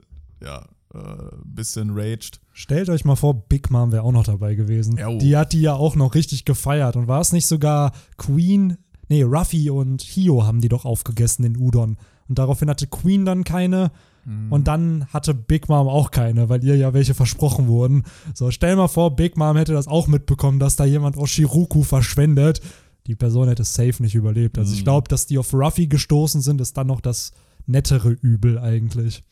ja, 0.42 0.68
ein 0.98 1.20
äh, 1.20 1.32
bisschen 1.46 1.92
raged. 1.92 2.40
Stellt 2.54 2.90
euch 2.90 3.06
mal 3.06 3.16
vor, 3.16 3.34
Big 3.48 3.70
Mom 3.70 3.92
wäre 3.92 4.04
auch 4.04 4.12
noch 4.12 4.26
dabei 4.26 4.56
gewesen. 4.56 5.00
Oh. 5.06 5.18
Die 5.18 5.38
hat 5.38 5.54
die 5.54 5.62
ja 5.62 5.74
auch 5.74 5.96
noch 5.96 6.16
richtig 6.16 6.46
gefeiert. 6.46 6.96
Und 6.96 7.08
war 7.08 7.22
es 7.22 7.32
nicht 7.32 7.46
sogar 7.46 7.92
Queen? 8.18 8.78
Nee, 9.10 9.24
Ruffy 9.24 9.70
und 9.70 10.02
Hio 10.02 10.44
haben 10.44 10.62
die 10.62 10.70
doch 10.70 10.86
aufgegessen 10.86 11.46
in 11.46 11.58
Udon. 11.58 11.98
Und 12.28 12.40
daraufhin 12.40 12.70
hatte 12.70 12.88
Queen 12.88 13.26
dann 13.26 13.44
keine. 13.44 13.92
Mhm. 14.26 14.52
Und 14.52 14.68
dann 14.68 15.08
hatte 15.14 15.34
Big 15.34 15.70
Mom 15.70 15.88
auch 15.88 16.12
keine, 16.12 16.50
weil 16.50 16.64
ihr 16.64 16.76
ja 16.76 16.94
welche 16.94 17.14
versprochen 17.14 17.68
wurden. 17.68 18.04
So, 18.34 18.52
stell 18.52 18.76
mal 18.76 18.90
vor, 18.90 19.16
Big 19.16 19.38
Mom 19.38 19.56
hätte 19.56 19.74
das 19.74 19.88
auch 19.88 20.08
mitbekommen, 20.08 20.60
dass 20.60 20.76
da 20.76 20.86
jemand 20.86 21.16
Oshiruku 21.18 21.84
verschwendet. 21.84 22.62
Die 23.08 23.16
Person 23.16 23.48
hätte 23.48 23.64
safe 23.64 24.04
nicht 24.04 24.16
überlebt. 24.16 24.58
Also 24.58 24.72
mhm. 24.72 24.78
ich 24.78 24.84
glaube, 24.84 25.08
dass 25.08 25.26
die 25.28 25.38
auf 25.38 25.54
Ruffy 25.54 25.88
gestoßen 25.88 26.42
sind, 26.42 26.60
ist 26.60 26.76
dann 26.76 26.88
noch 26.88 27.00
das 27.00 27.32
nettere 27.66 28.10
Übel 28.10 28.60
eigentlich. 28.60 29.24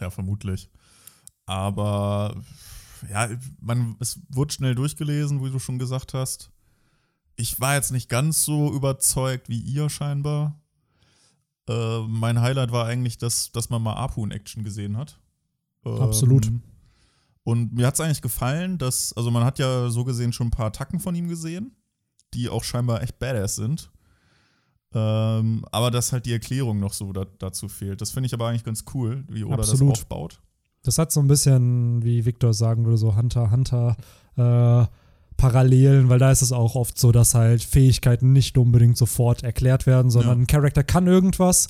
Ja, 0.00 0.10
vermutlich. 0.10 0.70
Aber 1.46 2.36
ja, 3.10 3.28
man, 3.60 3.96
es 4.00 4.20
wurde 4.28 4.52
schnell 4.52 4.74
durchgelesen, 4.74 5.44
wie 5.44 5.50
du 5.50 5.58
schon 5.58 5.78
gesagt 5.78 6.14
hast. 6.14 6.50
Ich 7.36 7.60
war 7.60 7.74
jetzt 7.74 7.92
nicht 7.92 8.08
ganz 8.08 8.44
so 8.44 8.72
überzeugt 8.72 9.48
wie 9.48 9.60
ihr 9.60 9.88
scheinbar. 9.90 10.60
Äh, 11.68 12.00
mein 12.06 12.40
Highlight 12.40 12.72
war 12.72 12.86
eigentlich, 12.86 13.18
dass, 13.18 13.52
dass 13.52 13.70
man 13.70 13.82
mal 13.82 13.94
Apu 13.94 14.24
in 14.24 14.30
Action 14.30 14.64
gesehen 14.64 14.96
hat. 14.96 15.20
Ähm, 15.84 16.00
Absolut. 16.00 16.50
Und 17.44 17.74
mir 17.74 17.86
hat 17.86 17.94
es 17.94 18.00
eigentlich 18.00 18.22
gefallen, 18.22 18.78
dass, 18.78 19.12
also 19.12 19.30
man 19.30 19.44
hat 19.44 19.58
ja 19.58 19.88
so 19.88 20.04
gesehen 20.04 20.32
schon 20.32 20.48
ein 20.48 20.52
paar 20.52 20.66
Attacken 20.66 20.98
von 20.98 21.14
ihm 21.14 21.28
gesehen, 21.28 21.76
die 22.34 22.48
auch 22.48 22.64
scheinbar 22.64 23.02
echt 23.02 23.18
badass 23.18 23.56
sind. 23.56 23.90
Ähm, 24.98 25.62
aber 25.72 25.90
dass 25.90 26.12
halt 26.12 26.24
die 26.24 26.32
Erklärung 26.32 26.80
noch 26.80 26.94
so 26.94 27.12
da, 27.12 27.26
dazu 27.38 27.68
fehlt. 27.68 28.00
Das 28.00 28.12
finde 28.12 28.28
ich 28.28 28.34
aber 28.34 28.48
eigentlich 28.48 28.64
ganz 28.64 28.84
cool, 28.94 29.24
wie 29.28 29.44
Oda 29.44 29.56
Absolut. 29.56 29.92
das 29.92 30.00
aufbaut. 30.00 30.40
Das 30.84 30.96
hat 30.96 31.12
so 31.12 31.20
ein 31.20 31.28
bisschen, 31.28 32.02
wie 32.02 32.24
Victor 32.24 32.54
sagen 32.54 32.86
würde, 32.86 32.96
so 32.96 33.14
Hunter, 33.14 33.50
Hunter 33.50 33.96
äh, 34.36 34.86
Parallelen, 35.36 36.08
weil 36.08 36.18
da 36.18 36.30
ist 36.30 36.40
es 36.40 36.50
auch 36.50 36.76
oft 36.76 36.98
so, 36.98 37.12
dass 37.12 37.34
halt 37.34 37.62
Fähigkeiten 37.62 38.32
nicht 38.32 38.56
unbedingt 38.56 38.96
sofort 38.96 39.42
erklärt 39.42 39.86
werden, 39.86 40.10
sondern 40.10 40.38
ja. 40.38 40.42
ein 40.44 40.46
Charakter 40.46 40.82
kann 40.82 41.06
irgendwas 41.06 41.68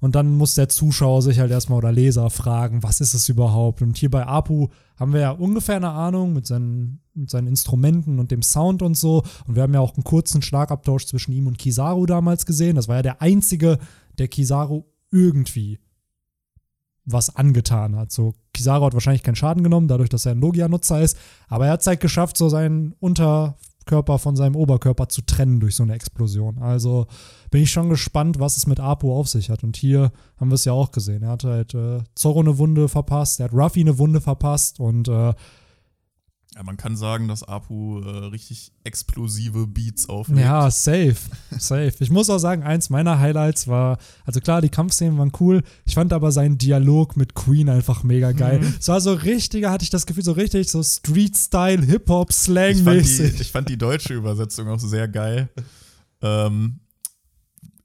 und 0.00 0.14
dann 0.14 0.36
muss 0.36 0.54
der 0.54 0.68
Zuschauer 0.68 1.22
sich 1.22 1.40
halt 1.40 1.50
erstmal 1.50 1.78
oder 1.78 1.90
Leser 1.90 2.30
fragen, 2.30 2.82
was 2.82 3.00
ist 3.00 3.14
es 3.14 3.28
überhaupt? 3.28 3.82
Und 3.82 3.96
hier 3.96 4.10
bei 4.10 4.26
Apu 4.26 4.68
haben 4.96 5.12
wir 5.12 5.20
ja 5.20 5.30
ungefähr 5.32 5.76
eine 5.76 5.90
Ahnung 5.90 6.32
mit 6.32 6.46
seinen, 6.46 7.00
mit 7.14 7.30
seinen 7.30 7.48
Instrumenten 7.48 8.20
und 8.20 8.30
dem 8.30 8.42
Sound 8.42 8.82
und 8.82 8.96
so. 8.96 9.24
Und 9.46 9.56
wir 9.56 9.62
haben 9.62 9.74
ja 9.74 9.80
auch 9.80 9.96
einen 9.96 10.04
kurzen 10.04 10.40
Schlagabtausch 10.40 11.06
zwischen 11.06 11.32
ihm 11.32 11.48
und 11.48 11.58
Kizaru 11.58 12.06
damals 12.06 12.46
gesehen. 12.46 12.76
Das 12.76 12.86
war 12.86 12.96
ja 12.96 13.02
der 13.02 13.22
einzige, 13.22 13.78
der 14.18 14.28
Kizaru 14.28 14.84
irgendwie 15.10 15.80
was 17.04 17.34
angetan 17.34 17.96
hat. 17.96 18.12
So, 18.12 18.34
Kizaru 18.52 18.84
hat 18.84 18.94
wahrscheinlich 18.94 19.22
keinen 19.22 19.36
Schaden 19.36 19.64
genommen, 19.64 19.88
dadurch, 19.88 20.10
dass 20.10 20.26
er 20.26 20.32
ein 20.32 20.40
Logia-Nutzer 20.40 21.00
ist, 21.00 21.16
aber 21.48 21.66
er 21.66 21.72
hat 21.72 21.80
es 21.80 21.86
halt 21.86 22.00
geschafft, 22.00 22.36
so 22.36 22.48
seinen 22.48 22.92
Unter, 23.00 23.56
Körper 23.88 24.20
von 24.20 24.36
seinem 24.36 24.54
Oberkörper 24.54 25.08
zu 25.08 25.22
trennen 25.22 25.58
durch 25.58 25.74
so 25.74 25.82
eine 25.82 25.94
Explosion. 25.94 26.58
Also 26.58 27.08
bin 27.50 27.62
ich 27.62 27.72
schon 27.72 27.88
gespannt, 27.88 28.38
was 28.38 28.56
es 28.56 28.68
mit 28.68 28.78
Apu 28.78 29.12
auf 29.12 29.28
sich 29.28 29.50
hat. 29.50 29.64
Und 29.64 29.76
hier 29.76 30.12
haben 30.36 30.50
wir 30.50 30.54
es 30.54 30.64
ja 30.64 30.72
auch 30.72 30.92
gesehen. 30.92 31.24
Er 31.24 31.30
hat 31.30 31.42
halt 31.42 31.74
äh, 31.74 31.98
Zorro 32.14 32.40
eine 32.40 32.58
Wunde 32.58 32.88
verpasst, 32.88 33.40
er 33.40 33.44
hat 33.44 33.52
Ruffy 33.52 33.80
eine 33.80 33.98
Wunde 33.98 34.20
verpasst 34.20 34.78
und 34.78 35.08
äh, 35.08 35.32
ja, 36.58 36.64
man 36.64 36.76
kann 36.76 36.96
sagen, 36.96 37.28
dass 37.28 37.44
Apu 37.44 38.00
äh, 38.00 38.08
richtig 38.26 38.72
explosive 38.82 39.68
Beats 39.68 40.08
aufnimmt. 40.08 40.40
Ja, 40.40 40.68
safe. 40.72 41.14
Safe. 41.56 41.92
Ich 42.00 42.10
muss 42.10 42.28
auch 42.30 42.38
sagen, 42.38 42.64
eins 42.64 42.90
meiner 42.90 43.20
Highlights 43.20 43.68
war, 43.68 43.98
also 44.24 44.40
klar, 44.40 44.60
die 44.60 44.68
Kampfszenen 44.68 45.16
waren 45.18 45.30
cool. 45.38 45.62
Ich 45.84 45.94
fand 45.94 46.12
aber 46.12 46.32
seinen 46.32 46.58
Dialog 46.58 47.16
mit 47.16 47.34
Queen 47.34 47.68
einfach 47.68 48.02
mega 48.02 48.32
geil. 48.32 48.58
Mhm. 48.58 48.74
Es 48.80 48.88
war 48.88 49.00
so 49.00 49.12
richtiger, 49.12 49.70
hatte 49.70 49.84
ich 49.84 49.90
das 49.90 50.04
Gefühl, 50.04 50.24
so 50.24 50.32
richtig 50.32 50.68
so 50.68 50.82
Street-Style, 50.82 51.86
Hip-Hop-Slang-mäßig. 51.86 53.34
Ich, 53.34 53.40
ich, 53.42 53.52
fand 53.52 53.68
die 53.68 53.78
deutsche 53.78 54.14
Übersetzung 54.14 54.66
auch 54.66 54.80
sehr 54.80 55.06
geil. 55.06 55.48
ähm, 56.22 56.80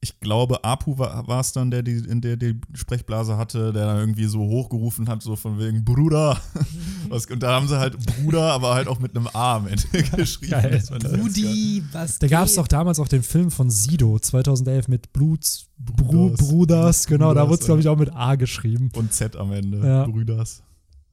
ich 0.03 0.19
glaube, 0.19 0.63
Apu 0.65 0.97
war 0.97 1.39
es 1.39 1.53
dann, 1.53 1.71
der 1.71 1.81
die, 1.81 1.93
in 1.93 2.19
der 2.19 2.35
die 2.35 2.59
Sprechblase 2.73 3.37
hatte, 3.37 3.71
der 3.71 3.85
dann 3.87 3.97
irgendwie 3.97 4.25
so 4.25 4.39
hochgerufen 4.39 5.07
hat, 5.07 5.23
so 5.23 5.37
von 5.37 5.57
wegen 5.57 5.85
Bruder. 5.85 6.39
Was, 7.09 7.25
und 7.27 7.41
da 7.41 7.55
haben 7.55 7.67
sie 7.69 7.79
halt 7.79 7.97
Bruder, 8.05 8.51
aber 8.51 8.75
halt 8.75 8.87
auch 8.89 8.99
mit 8.99 9.15
einem 9.15 9.27
A 9.33 9.55
am 9.55 9.67
Ende 9.67 9.83
geschrieben. 10.15 10.51
Geil. 10.51 10.83
Rudi, 11.19 11.83
was 11.91 12.19
Da 12.19 12.27
gab 12.27 12.45
es 12.45 12.55
doch 12.55 12.67
damals 12.67 12.99
auch 12.99 13.07
den 13.07 13.23
Film 13.23 13.49
von 13.49 13.69
Sido 13.69 14.19
2011 14.19 14.87
mit 14.89 15.13
Bluts 15.13 15.69
Bru 15.77 15.95
Bruders. 16.29 16.37
Bruders, 16.47 17.07
genau, 17.07 17.33
da 17.33 17.45
Bruders, 17.45 17.49
wurde 17.49 17.59
es, 17.61 17.65
glaube 17.65 17.81
ich, 17.81 17.87
auch 17.87 17.97
mit 17.97 18.13
A 18.13 18.35
geschrieben. 18.35 18.89
Und 18.95 19.13
Z 19.13 19.35
am 19.37 19.51
Ende. 19.53 19.85
Ja. 19.85 20.05
Brüders. 20.05 20.63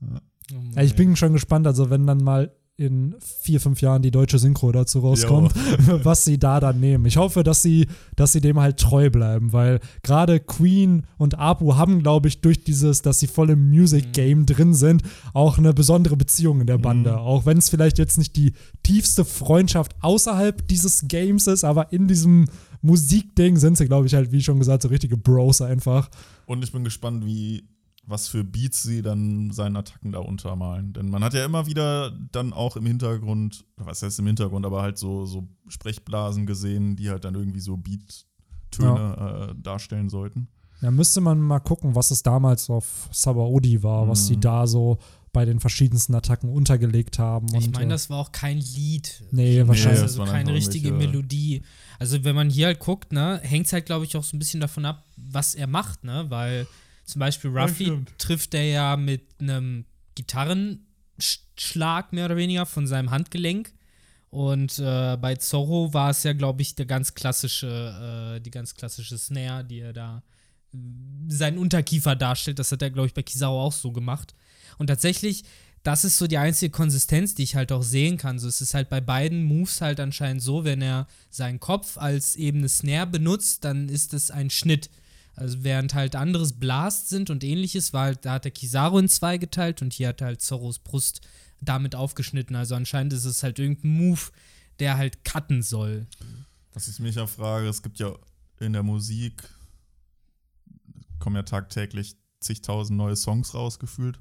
Oh 0.02 0.06
Ja, 0.75 0.82
ich 0.82 0.92
ey. 0.92 0.97
bin 0.97 1.16
schon 1.16 1.32
gespannt, 1.32 1.66
also 1.66 1.90
wenn 1.90 2.06
dann 2.06 2.18
mal 2.25 2.52
in 2.80 3.14
vier, 3.20 3.60
fünf 3.60 3.82
Jahren 3.82 4.00
die 4.00 4.10
deutsche 4.10 4.38
Synchro 4.38 4.72
dazu 4.72 5.00
rauskommt, 5.00 5.52
was 6.02 6.25
sie 6.25 6.38
da 6.38 6.60
dann 6.60 6.80
nehmen. 6.80 7.04
Ich 7.04 7.18
hoffe, 7.18 7.42
dass 7.42 7.60
sie, 7.60 7.87
dass 8.16 8.32
sie 8.32 8.40
dem 8.40 8.58
halt 8.58 8.78
treu 8.78 9.10
bleiben, 9.10 9.52
weil 9.52 9.80
gerade 10.02 10.40
Queen 10.40 11.04
und 11.18 11.38
Apu 11.38 11.76
haben, 11.76 12.02
glaube 12.02 12.28
ich, 12.28 12.40
durch 12.40 12.64
dieses, 12.64 13.02
dass 13.02 13.20
sie 13.20 13.26
voll 13.26 13.50
im 13.50 13.68
Music-Game 13.68 14.46
drin 14.46 14.72
sind, 14.72 15.02
auch 15.34 15.58
eine 15.58 15.75
besondere 15.75 16.16
Beziehung 16.16 16.62
in 16.62 16.66
der 16.66 16.78
Bande. 16.78 17.12
Mhm. 17.12 17.18
Auch 17.18 17.44
wenn 17.44 17.58
es 17.58 17.68
vielleicht 17.68 17.99
jetzt 17.99 18.16
nicht 18.16 18.34
die 18.37 18.54
tiefste 18.82 19.26
Freundschaft 19.26 19.94
außerhalb 20.00 20.66
dieses 20.66 21.06
Games 21.06 21.46
ist, 21.46 21.64
aber 21.64 21.92
in 21.92 22.08
diesem 22.08 22.46
Musikding 22.82 23.56
sind 23.56 23.76
sie, 23.76 23.87
glaube 23.87 24.06
ich, 24.06 24.14
halt, 24.14 24.32
wie 24.32 24.42
schon 24.42 24.58
gesagt, 24.58 24.82
so 24.82 24.88
richtige 24.88 25.18
Bros 25.18 25.60
einfach. 25.60 26.08
Und 26.46 26.64
ich 26.64 26.72
bin 26.72 26.82
gespannt, 26.82 27.26
wie, 27.26 27.64
was 28.02 28.28
für 28.28 28.42
Beats 28.45 28.83
sie 28.83 29.02
dann 29.02 29.50
seinen 29.52 29.76
Attacken 29.76 30.12
da 30.12 30.19
untermalen. 30.21 30.92
Denn 30.92 31.11
man 31.11 31.23
hat 31.23 31.35
ja 31.35 31.45
immer 31.45 31.66
wieder 31.66 32.11
dann 32.33 32.52
auch 32.52 32.76
im 32.76 32.87
Hintergrund, 32.87 33.64
was 33.76 34.02
heißt 34.02 34.19
im 34.19 34.26
Hintergrund, 34.26 34.66
aber 34.66 34.83
halt 34.83 34.99
so, 34.99 35.26
so 35.26 35.49
Sprechblasen 35.69 36.47
gesehen, 36.47 36.97
die 36.97 37.11
halt 37.11 37.25
dann 37.25 37.35
irgendwie 37.35 37.61
so 37.61 37.76
Beat-Töne 37.76 39.50
äh, 39.50 39.62
darstellen 39.62 40.09
sollten. 40.09 40.49
Ja, 40.80 40.90
müsste 40.90 41.21
man 41.21 41.40
mal 41.40 41.61
gucken, 41.61 41.95
was 41.95 42.11
es 42.11 42.23
damals 42.23 42.71
auf 42.71 43.09
Sabaody 43.12 43.83
war, 43.83 44.09
was 44.09 44.26
sie 44.26 44.37
Mhm. 44.37 44.40
da 44.40 44.66
so 44.66 44.99
bei 45.33 45.45
den 45.45 45.61
verschiedensten 45.61 46.14
Attacken 46.14 46.50
untergelegt 46.50 47.19
haben. 47.19 47.47
Ich 47.54 47.66
und, 47.66 47.75
meine, 47.75 47.87
äh, 47.87 47.88
das 47.90 48.11
war 48.11 48.19
auch 48.19 48.33
kein 48.33 48.59
Lied. 48.59 49.23
Nee, 49.30 49.64
wahrscheinlich. 49.69 50.00
das 50.00 50.19
Also 50.19 50.25
keine 50.33 50.52
richtige 50.52 50.90
Melodie. 50.92 51.62
Also 52.00 52.25
wenn 52.25 52.35
man 52.35 52.50
hier 52.50 52.66
halt 52.66 52.80
guckt, 52.80 53.12
ne, 53.12 53.38
hängt 53.45 53.66
es 53.66 53.73
halt, 53.73 53.87
glaube 53.87 54.07
ich, 54.07 54.16
auch 54.16 54.25
so 54.25 54.35
ein 54.37 54.40
bisschen 54.40 54.61
davon 54.61 54.85
ab, 54.87 55.04
was 55.16 55.54
er 55.54 55.66
macht, 55.69 56.02
ne? 56.02 56.25
Weil 56.30 56.66
zum 57.11 57.21
Beispiel 57.21 57.50
Ruffy 57.50 58.05
trifft 58.19 58.55
er 58.55 58.64
ja 58.64 58.97
mit 58.97 59.23
einem 59.40 59.85
Gitarrenschlag 60.14 62.12
mehr 62.12 62.26
oder 62.26 62.37
weniger 62.37 62.67
von 62.67 62.87
seinem 62.87 63.11
Handgelenk. 63.11 63.73
Und 64.31 64.79
äh, 64.79 65.17
bei 65.17 65.35
Zorro 65.37 65.93
war 65.93 66.11
es 66.11 66.23
ja, 66.23 66.33
glaube 66.33 66.62
ich, 66.62 66.76
der 66.76 66.87
ganz 66.87 67.14
klassische, 67.14 68.37
äh, 68.37 68.40
die 68.40 68.52
ganz 68.52 68.75
klassische 68.75 69.19
Snare, 69.19 69.64
die 69.64 69.81
er 69.81 69.93
da 69.93 70.23
äh, 70.73 70.79
seinen 71.29 71.59
Unterkiefer 71.59 72.14
darstellt. 72.14 72.61
Das 72.61 72.71
hat 72.71 72.81
er, 72.81 72.90
glaube 72.90 73.09
ich, 73.09 73.14
bei 73.14 73.23
Kizaru 73.23 73.59
auch 73.59 73.73
so 73.73 73.90
gemacht. 73.90 74.35
Und 74.79 74.87
tatsächlich, 74.87 75.43
das 75.83 76.05
ist 76.05 76.17
so 76.17 76.29
die 76.29 76.38
einzige 76.38 76.71
Konsistenz, 76.71 77.35
die 77.35 77.43
ich 77.43 77.57
halt 77.57 77.73
auch 77.73 77.83
sehen 77.83 78.19
kann. 78.19 78.38
So, 78.38 78.47
es 78.47 78.61
ist 78.61 78.75
halt 78.75 78.88
bei 78.88 79.00
beiden 79.00 79.43
Moves 79.45 79.81
halt 79.81 79.99
anscheinend 79.99 80.43
so, 80.43 80.64
wenn 80.64 80.81
er 80.81 81.09
seinen 81.31 81.59
Kopf 81.59 81.99
als 81.99 82.37
eben 82.37 82.59
eine 82.59 82.69
Snare 82.69 83.09
benutzt, 83.09 83.64
dann 83.64 83.88
ist 83.88 84.14
es 84.14 84.31
ein 84.31 84.50
Schnitt. 84.50 84.90
Also 85.40 85.64
während 85.64 85.94
halt 85.94 86.16
anderes 86.16 86.52
Blast 86.52 87.09
sind 87.09 87.30
und 87.30 87.42
ähnliches, 87.42 87.94
war 87.94 88.04
halt, 88.04 88.26
da 88.26 88.35
hat 88.35 88.44
der 88.44 88.50
Kizaru 88.50 88.99
in 88.99 89.09
zwei 89.09 89.38
geteilt 89.38 89.80
und 89.80 89.94
hier 89.94 90.09
hat 90.09 90.20
halt 90.20 90.42
Zorros 90.42 90.78
Brust 90.78 91.23
damit 91.62 91.94
aufgeschnitten. 91.94 92.54
Also 92.54 92.75
anscheinend 92.75 93.14
ist 93.14 93.25
es 93.25 93.42
halt 93.42 93.59
irgendein 93.59 93.90
Move, 93.90 94.20
der 94.80 94.99
halt 94.99 95.25
cutten 95.25 95.62
soll. 95.62 96.06
Was 96.75 96.88
ich 96.88 96.99
mich 96.99 97.14
ja 97.14 97.26
frage, 97.26 97.68
es 97.68 97.82
gibt 97.82 97.99
ja 97.99 98.12
in 98.61 98.75
der 98.75 98.82
Musik, 98.82 99.42
kommen 101.18 101.37
ja 101.37 101.42
tagtäglich 101.42 102.16
zigtausend 102.40 102.99
neue 102.99 103.16
Songs 103.16 103.54
rausgefühlt. 103.54 104.20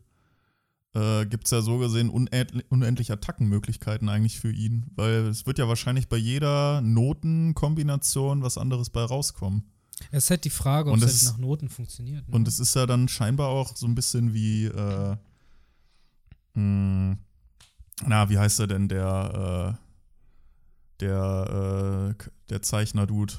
Äh, 0.96 1.26
gibt 1.26 1.46
es 1.48 1.52
ja 1.52 1.62
so 1.62 1.80
gesehen 1.80 2.10
unendlich, 2.10 2.66
unendlich 2.70 3.12
Attackenmöglichkeiten 3.12 4.08
eigentlich 4.08 4.40
für 4.40 4.54
ihn, 4.54 4.86
weil 4.96 5.28
es 5.28 5.46
wird 5.46 5.60
ja 5.60 5.68
wahrscheinlich 5.68 6.08
bei 6.08 6.18
jeder 6.18 6.80
Notenkombination 6.80 8.42
was 8.42 8.58
anderes 8.58 8.90
bei 8.90 9.04
rauskommen. 9.04 9.70
Es 10.12 10.26
ist 10.26 10.30
halt 10.30 10.46
die 10.46 10.50
Frage, 10.50 10.90
ob 10.90 10.96
Und 10.96 11.04
es 11.04 11.26
halt 11.28 11.34
nach 11.34 11.40
Noten 11.40 11.70
funktioniert. 11.70 12.28
Ne? 12.28 12.36
Und 12.36 12.48
es 12.48 12.60
ist 12.60 12.76
ja 12.76 12.86
dann 12.86 13.08
scheinbar 13.08 13.50
auch 13.50 13.76
so 13.76 13.86
ein 13.86 13.96
bisschen 13.96 14.34
wie, 14.34 14.66
äh, 14.66 15.18
mh, 16.54 17.18
na, 18.06 18.30
wie 18.30 18.38
heißt 18.38 18.60
er 18.62 18.68
denn, 18.68 18.88
der, 18.88 19.78
äh, 19.78 21.02
der, 21.02 22.16
äh, 22.20 22.24
der 22.50 22.62
Zeichner-Dude? 22.62 23.34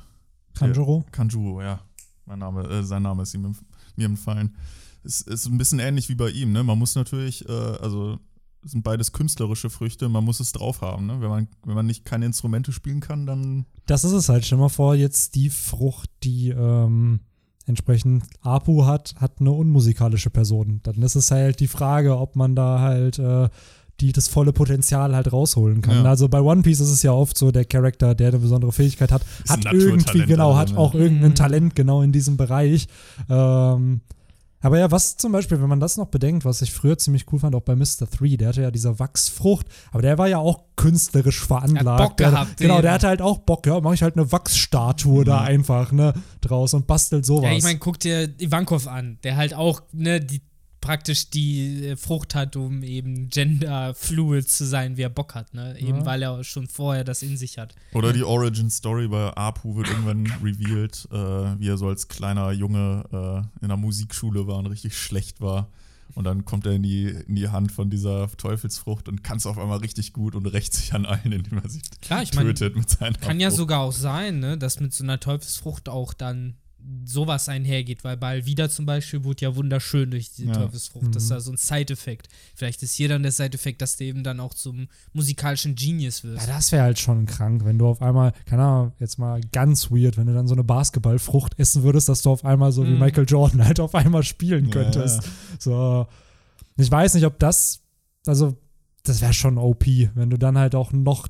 Kanjuro? 0.55 1.05
Kanjuro, 1.11 1.62
ja. 1.62 1.81
Mein 2.27 2.38
Name, 2.38 2.64
äh, 2.68 2.83
sein 2.85 3.03
Name 3.03 3.23
ist 3.23 3.35
ihm, 3.35 3.57
mir 3.96 4.07
empfallen. 4.07 4.57
Es 5.03 5.23
ist 5.23 5.46
ein 5.46 5.59
bisschen 5.59 5.79
ähnlich 5.79 6.09
wie 6.09 6.14
bei 6.14 6.29
ihm, 6.31 6.53
ne? 6.53 6.62
Man 6.62 6.79
muss 6.79 6.94
natürlich, 6.94 7.49
äh, 7.49 7.53
also 7.53 8.18
sind 8.64 8.83
beides 8.85 9.12
künstlerische 9.12 9.70
Früchte, 9.70 10.09
man 10.09 10.25
muss 10.25 10.40
es 10.40 10.53
drauf 10.53 10.83
haben, 10.83 11.07
ne? 11.07 11.20
Wenn 11.20 11.29
man, 11.31 11.49
wenn 11.64 11.75
man 11.75 11.87
nicht 11.87 12.05
keine 12.05 12.27
Instrumente 12.27 12.73
spielen 12.73 13.01
kann, 13.01 13.27
dann 13.27 13.66
Das 13.87 14.05
ist 14.05 14.12
es 14.12 14.29
halt. 14.29 14.44
Stell 14.44 14.59
mal 14.59 14.68
vor, 14.68 14.94
jetzt 14.94 15.35
die 15.35 15.51
Frucht, 15.51 16.11
die 16.23 16.51
ähm, 16.51 17.20
entsprechend 17.66 18.25
Apu 18.42 18.85
hat, 18.85 19.14
hat 19.18 19.40
eine 19.40 19.53
unmusikalische 19.53 20.31
Person. 20.31 20.81
Dann 20.83 20.96
ist 21.03 21.14
es 21.14 21.31
halt 21.31 21.61
die 21.61 21.68
Frage, 21.68 22.18
ob 22.18 22.37
man 22.37 22.55
da 22.55 22.81
halt 22.81 23.18
äh, 23.18 23.49
die 24.01 24.12
das 24.12 24.29
volle 24.29 24.53
Potenzial 24.53 25.14
halt 25.14 25.31
rausholen 25.33 25.83
kann. 25.83 26.05
Ja. 26.05 26.11
Also 26.11 26.29
bei 26.29 26.40
One 26.40 26.62
Piece 26.62 26.81
ist 26.81 26.90
es 26.90 27.03
ja 27.03 27.12
oft 27.12 27.37
so, 27.37 27.51
der 27.51 27.66
Charakter, 27.66 28.14
der 28.14 28.29
eine 28.29 28.38
besondere 28.38 28.73
Fähigkeit 28.73 29.12
hat, 29.12 29.23
Ist 29.44 29.51
hat 29.51 29.64
irgendwie, 29.73 30.25
genau, 30.25 30.49
also, 30.49 30.59
hat 30.59 30.70
ne? 30.73 30.79
auch 30.79 30.94
irgendein 30.94 31.31
Mhm. 31.31 31.35
Talent 31.35 31.77
genau 31.77 32.01
in 32.01 32.11
diesem 32.11 32.37
Bereich. 32.38 32.88
Ähm, 33.29 34.01
aber 34.61 34.79
ja, 34.79 34.90
was 34.90 35.16
zum 35.16 35.33
Beispiel, 35.33 35.61
wenn 35.61 35.68
man 35.68 35.81
das 35.81 35.96
noch 35.96 36.07
bedenkt, 36.07 36.44
was 36.44 36.62
ich 36.62 36.73
früher 36.73 36.99
ziemlich 36.99 37.27
cool 37.33 37.38
fand, 37.38 37.55
auch 37.55 37.62
bei 37.62 37.77
Mr. 37.77 38.07
3, 38.11 38.37
der 38.37 38.49
hatte 38.49 38.62
ja 38.62 38.70
diese 38.70 38.99
Wachsfrucht, 38.99 39.66
aber 39.92 40.03
der 40.03 40.18
war 40.18 40.29
ja 40.29 40.38
auch 40.38 40.61
künstlerisch 40.77 41.40
veranlagt. 41.40 41.99
Bock 41.99 42.16
der, 42.16 42.31
gehabt, 42.31 42.57
genau, 42.59 42.75
eben. 42.75 42.83
der 42.83 42.92
hatte 42.92 43.09
halt 43.09 43.23
auch 43.23 43.38
Bock, 43.38 43.66
ja, 43.66 43.81
mach 43.81 43.92
ich 43.92 44.03
halt 44.03 44.16
eine 44.16 44.31
Wachsstatue 44.33 45.25
da 45.25 45.40
Mhm. 45.40 45.46
einfach, 45.46 45.92
ne, 45.92 46.14
draus 46.40 46.75
und 46.75 46.87
bastelt 46.87 47.25
sowas. 47.27 47.51
Ja, 47.51 47.57
ich 47.57 47.62
meine, 47.64 47.79
guck 47.79 47.99
dir 47.99 48.29
Ivankov 48.40 48.87
an, 48.87 49.18
der 49.25 49.37
halt 49.37 49.55
auch, 49.55 49.83
ne, 49.92 50.20
die 50.20 50.42
praktisch 50.81 51.29
die 51.31 51.87
äh, 51.88 51.97
Frucht 51.97 52.35
hat, 52.35 52.57
um 52.57 52.83
eben 52.83 53.29
genderfluid 53.29 54.49
zu 54.51 54.64
sein, 54.66 54.97
wie 54.97 55.03
er 55.03 55.11
Bock 55.11 55.35
hat, 55.35 55.53
ne? 55.55 55.79
Eben 55.79 55.99
Ja. 55.99 56.07
weil 56.07 56.23
er 56.23 56.43
schon 56.45 56.66
vorher 56.69 57.05
das 57.05 57.23
in 57.23 57.37
sich 57.37 57.59
hat. 57.59 57.75
Oder 57.93 58.12
die 58.12 58.23
Origin 58.25 58.71
Story 58.71 59.09
bei 59.09 59.31
Apu 59.37 59.77
wird 59.77 59.88
irgendwann 59.88 60.27
revealed, 60.43 61.07
äh, 61.12 61.59
wie 61.61 61.69
er 61.69 61.77
so 61.77 61.88
als 61.88 62.09
kleiner 62.09 62.53
Junge 62.53 63.05
äh, 63.12 63.62
in 63.62 63.69
der 63.69 63.77
Musikschule 63.77 64.47
war 64.47 64.57
und 64.59 64.66
richtig 64.66 64.97
schlecht 64.99 65.40
war. 65.40 65.69
Und 66.14 66.25
dann 66.25 66.45
kommt 66.45 66.66
er 66.66 66.73
in 66.73 66.83
die, 66.83 67.05
in 67.07 67.37
die 67.37 67.49
Hand 67.51 67.71
von 67.71 67.88
dieser 67.88 68.29
Teufelsfrucht 68.37 69.09
und 69.09 69.23
kann 69.23 69.37
es 69.37 69.47
auf 69.47 69.59
einmal 69.59 69.79
richtig 69.79 70.12
gut 70.12 70.35
und 70.35 70.45
rächt 70.47 70.75
sich 70.75 70.93
an 70.93 71.07
allen, 71.07 71.31
indem 71.31 71.59
er 71.59 71.69
sich 71.69 71.83
Klar, 72.03 72.23
ich 72.25 72.31
tötet 72.33 72.75
mit 72.75 72.90
seiner 72.90 73.16
kann 73.16 73.38
ja 73.38 73.49
Frucht. 73.49 73.59
sogar 73.59 73.81
auch 73.81 73.93
sein, 73.93 74.40
ne, 74.40 74.59
dass 74.59 74.81
mit 74.81 74.93
so 74.93 75.05
einer 75.05 75.21
Teufelsfrucht 75.21 75.88
auch 75.88 76.12
dann 76.12 76.55
sowas 77.05 77.48
einhergeht, 77.48 78.05
weil 78.05 78.16
bei 78.16 78.29
Alvida 78.31 78.68
zum 78.68 78.87
Beispiel 78.87 79.22
wurde 79.24 79.42
ja 79.44 79.55
wunderschön 79.57 80.11
durch 80.11 80.31
diese 80.31 80.48
Ja. 80.48 80.55
Teufelsfrucht. 80.55 81.14
Das 81.14 81.22
ist 81.24 81.29
Mhm. 81.31 81.35
ja 81.37 81.40
so 81.40 81.50
ein 81.53 81.57
Side-Effekt. 81.57 82.29
Vielleicht 82.55 82.83
ist 82.83 82.94
hier 82.94 83.09
dann 83.09 83.22
der 83.22 83.33
Side-Effekt, 83.33 83.81
dass 83.83 83.96
der 83.96 84.07
eben 84.09 84.24
dann 84.24 84.40
auch 84.40 84.55
zum 84.55 84.88
musikalischen 85.12 85.74
Genius 85.74 86.24
wird. 86.24 86.38
ja, 86.38 86.46
das 86.46 86.72
wäre 86.72 86.83
halt 86.85 86.98
schon 86.98 87.26
krank, 87.26 87.64
wenn 87.64 87.79
du 87.79 87.87
auf 87.87 88.03
einmal, 88.03 88.33
keine 88.46 88.62
Ahnung, 88.64 88.92
jetzt 88.98 89.18
mal 89.18 89.40
ganz 89.53 89.90
weird, 89.90 90.16
wenn 90.16 90.26
du 90.26 90.35
dann 90.35 90.46
so 90.48 90.55
eine 90.55 90.64
Basketballfrucht 90.64 91.59
essen 91.59 91.83
würdest, 91.83 92.09
dass 92.09 92.22
du 92.22 92.31
auf 92.31 92.44
einmal 92.44 92.72
so 92.72 92.85
wie 92.85 92.90
Mhm. 92.90 92.98
Michael 93.00 93.26
Jordan 93.29 93.64
halt 93.64 93.81
auf 93.81 93.94
einmal 93.94 94.22
spielen 94.22 94.70
könntest. 94.70 95.22
ja. 95.24 95.31
So, 95.59 96.07
ich 96.76 96.90
weiß 96.90 97.14
nicht, 97.14 97.24
ob 97.26 97.38
das, 97.38 97.81
also, 98.26 98.57
das 99.03 99.20
wäre 99.20 99.33
schon 99.33 99.59
OP, 99.59 99.87
wenn 100.14 100.31
du 100.31 100.37
dann 100.38 100.59
halt 100.59 100.74
auch 100.74 100.92
noch 100.92 101.29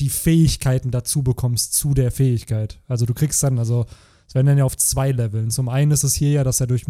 die 0.00 0.08
Fähigkeiten 0.08 0.90
dazu 0.90 1.22
bekommst 1.22 1.74
zu 1.74 1.92
der 1.92 2.10
Fähigkeit. 2.10 2.80
Also 2.88 3.04
du 3.04 3.12
kriegst 3.14 3.42
dann, 3.42 3.58
also, 3.58 3.84
es 4.30 4.34
werden 4.36 4.46
dann 4.46 4.58
ja 4.58 4.64
auf 4.64 4.76
zwei 4.76 5.10
Leveln. 5.10 5.50
Zum 5.50 5.68
einen 5.68 5.90
ist 5.90 6.04
es 6.04 6.14
hier 6.14 6.30
ja, 6.30 6.44
dass 6.44 6.60
er 6.60 6.68
durch, 6.68 6.84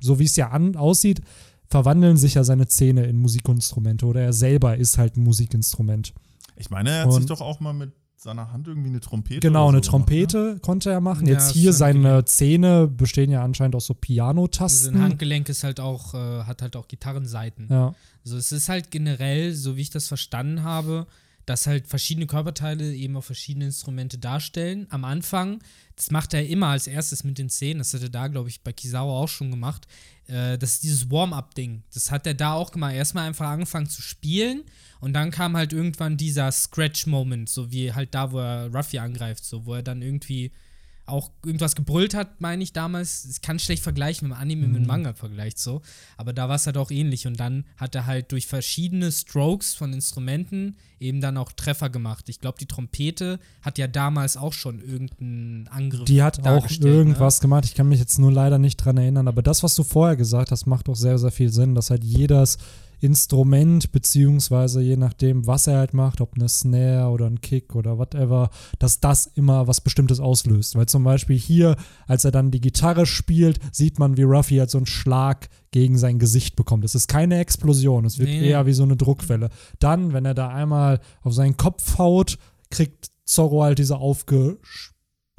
so 0.00 0.18
wie 0.18 0.24
es 0.24 0.36
ja 0.36 0.48
an, 0.48 0.74
aussieht, 0.74 1.20
verwandeln 1.68 2.16
sich 2.16 2.32
ja 2.32 2.44
seine 2.44 2.66
Zähne 2.66 3.04
in 3.04 3.18
Musikinstrumente 3.18 4.06
oder 4.06 4.22
er 4.22 4.32
selber 4.32 4.78
ist 4.78 4.96
halt 4.96 5.18
ein 5.18 5.22
Musikinstrument. 5.22 6.14
Ich 6.56 6.70
meine, 6.70 6.88
er 6.90 7.02
hat 7.04 7.12
sich 7.12 7.20
Und- 7.22 7.28
doch 7.30 7.42
auch 7.42 7.60
mal 7.60 7.74
mit 7.74 7.92
seiner 8.16 8.50
Hand 8.52 8.68
irgendwie 8.68 8.88
eine 8.88 9.00
Trompete 9.00 9.40
Genau, 9.40 9.68
oder 9.68 9.76
eine 9.76 9.84
so 9.84 9.90
gemacht, 9.92 10.08
ne? 10.08 10.16
Trompete 10.16 10.58
konnte 10.60 10.90
er 10.90 11.02
machen. 11.02 11.26
Ja, 11.26 11.34
Jetzt 11.34 11.50
hier 11.52 11.74
seine 11.74 12.24
Zähne 12.24 12.88
bestehen 12.88 13.30
ja 13.30 13.44
anscheinend 13.44 13.76
aus 13.76 13.84
so 13.86 13.92
Also 13.92 14.00
Pianotasten. 14.00 14.96
ein 14.96 15.02
Handgelenk 15.02 15.50
ist 15.50 15.62
halt 15.62 15.78
auch, 15.78 16.14
äh, 16.14 16.44
hat 16.44 16.62
halt 16.62 16.74
auch 16.76 16.88
Gitarrenseiten. 16.88 17.68
ja. 17.70 17.94
Also 18.24 18.38
es 18.38 18.50
ist 18.50 18.70
halt 18.70 18.90
generell, 18.90 19.52
so 19.54 19.76
wie 19.76 19.82
ich 19.82 19.90
das 19.90 20.08
verstanden 20.08 20.62
habe, 20.64 21.06
dass 21.44 21.68
halt 21.68 21.86
verschiedene 21.86 22.26
Körperteile 22.26 22.92
eben 22.94 23.16
auch 23.16 23.22
verschiedene 23.22 23.66
Instrumente 23.66 24.18
darstellen. 24.18 24.86
Am 24.90 25.04
Anfang, 25.04 25.60
das 25.96 26.10
macht 26.10 26.34
er 26.34 26.46
immer 26.46 26.68
als 26.68 26.86
erstes 26.86 27.24
mit 27.24 27.38
den 27.38 27.48
Zähnen, 27.48 27.78
das 27.78 27.94
hat 27.94 28.02
er 28.02 28.10
da, 28.10 28.28
glaube 28.28 28.50
ich, 28.50 28.60
bei 28.60 28.72
Kizawa 28.72 29.18
auch 29.18 29.28
schon 29.28 29.50
gemacht. 29.50 29.88
Äh, 30.26 30.58
das 30.58 30.74
ist 30.74 30.82
dieses 30.84 31.10
Warm-up-Ding. 31.10 31.82
Das 31.92 32.10
hat 32.10 32.26
er 32.26 32.34
da 32.34 32.52
auch 32.52 32.70
gemacht. 32.70 32.94
Erstmal 32.94 33.26
einfach 33.26 33.48
angefangen 33.48 33.88
zu 33.88 34.02
spielen 34.02 34.64
und 35.00 35.14
dann 35.14 35.30
kam 35.30 35.56
halt 35.56 35.72
irgendwann 35.72 36.18
dieser 36.18 36.52
Scratch-Moment, 36.52 37.48
so 37.48 37.72
wie 37.72 37.92
halt 37.92 38.14
da, 38.14 38.30
wo 38.30 38.38
er 38.38 38.70
Ruffy 38.74 38.98
angreift, 38.98 39.44
so 39.44 39.64
wo 39.64 39.74
er 39.74 39.82
dann 39.82 40.02
irgendwie 40.02 40.52
auch 41.06 41.30
irgendwas 41.44 41.74
gebrüllt 41.76 42.14
hat, 42.14 42.40
meine 42.40 42.62
ich 42.62 42.72
damals. 42.72 43.24
Ich 43.30 43.40
kann 43.40 43.58
schlecht 43.58 43.82
vergleichen, 43.82 44.22
wenn 44.24 44.30
man 44.30 44.40
Anime 44.40 44.66
Mhm. 44.66 44.72
mit 44.72 44.86
Manga 44.86 45.14
vergleicht 45.14 45.58
so. 45.58 45.80
Aber 46.16 46.32
da 46.32 46.48
war 46.48 46.56
es 46.56 46.66
halt 46.66 46.76
auch 46.76 46.90
ähnlich. 46.90 47.26
Und 47.26 47.38
dann 47.40 47.64
hat 47.76 47.94
er 47.94 48.06
halt 48.06 48.32
durch 48.32 48.46
verschiedene 48.46 49.12
Strokes 49.12 49.74
von 49.74 49.92
Instrumenten 49.92 50.76
eben 50.98 51.20
dann 51.20 51.36
auch 51.36 51.52
Treffer 51.52 51.90
gemacht. 51.90 52.28
Ich 52.28 52.40
glaube, 52.40 52.58
die 52.58 52.66
Trompete 52.66 53.38
hat 53.62 53.78
ja 53.78 53.86
damals 53.86 54.36
auch 54.36 54.52
schon 54.52 54.80
irgendeinen 54.80 55.68
Angriff 55.68 56.04
Die 56.06 56.22
hat 56.22 56.44
auch 56.46 56.68
ne? 56.68 56.76
irgendwas 56.88 57.40
gemacht. 57.40 57.64
Ich 57.66 57.74
kann 57.74 57.88
mich 57.88 58.00
jetzt 58.00 58.18
nur 58.18 58.32
leider 58.32 58.58
nicht 58.58 58.76
dran 58.78 58.96
erinnern. 58.96 59.28
Aber 59.28 59.42
das, 59.42 59.62
was 59.62 59.74
du 59.74 59.84
vorher 59.84 60.16
gesagt 60.16 60.50
hast, 60.50 60.66
macht 60.66 60.88
auch 60.88 60.96
sehr, 60.96 61.18
sehr 61.18 61.30
viel 61.30 61.50
Sinn, 61.50 61.74
dass 61.74 61.90
halt 61.90 62.02
jedes 62.02 62.58
Instrument, 63.00 63.92
beziehungsweise 63.92 64.80
je 64.80 64.96
nachdem, 64.96 65.46
was 65.46 65.66
er 65.66 65.78
halt 65.78 65.94
macht, 65.94 66.20
ob 66.20 66.34
eine 66.34 66.48
Snare 66.48 67.10
oder 67.10 67.26
ein 67.26 67.40
Kick 67.40 67.74
oder 67.74 67.98
whatever, 67.98 68.50
dass 68.78 69.00
das 69.00 69.26
immer 69.26 69.66
was 69.66 69.80
Bestimmtes 69.80 70.20
auslöst. 70.20 70.76
Weil 70.76 70.86
zum 70.86 71.04
Beispiel 71.04 71.38
hier, 71.38 71.76
als 72.06 72.24
er 72.24 72.30
dann 72.30 72.50
die 72.50 72.60
Gitarre 72.60 73.06
spielt, 73.06 73.58
sieht 73.72 73.98
man, 73.98 74.16
wie 74.16 74.22
Ruffy 74.22 74.56
halt 74.56 74.70
so 74.70 74.78
einen 74.78 74.86
Schlag 74.86 75.48
gegen 75.70 75.98
sein 75.98 76.18
Gesicht 76.18 76.56
bekommt. 76.56 76.84
Es 76.84 76.94
ist 76.94 77.08
keine 77.08 77.38
Explosion, 77.38 78.04
es 78.04 78.18
wird 78.18 78.30
Nee, 78.30 78.48
eher 78.48 78.66
wie 78.66 78.72
so 78.72 78.82
eine 78.82 78.96
Druckwelle. 78.96 79.50
Dann, 79.78 80.12
wenn 80.12 80.24
er 80.24 80.34
da 80.34 80.48
einmal 80.48 81.00
auf 81.22 81.34
seinen 81.34 81.56
Kopf 81.56 81.98
haut, 81.98 82.38
kriegt 82.70 83.10
Zorro 83.24 83.62
halt 83.62 83.78
diese 83.78 83.98
aufge 83.98 84.58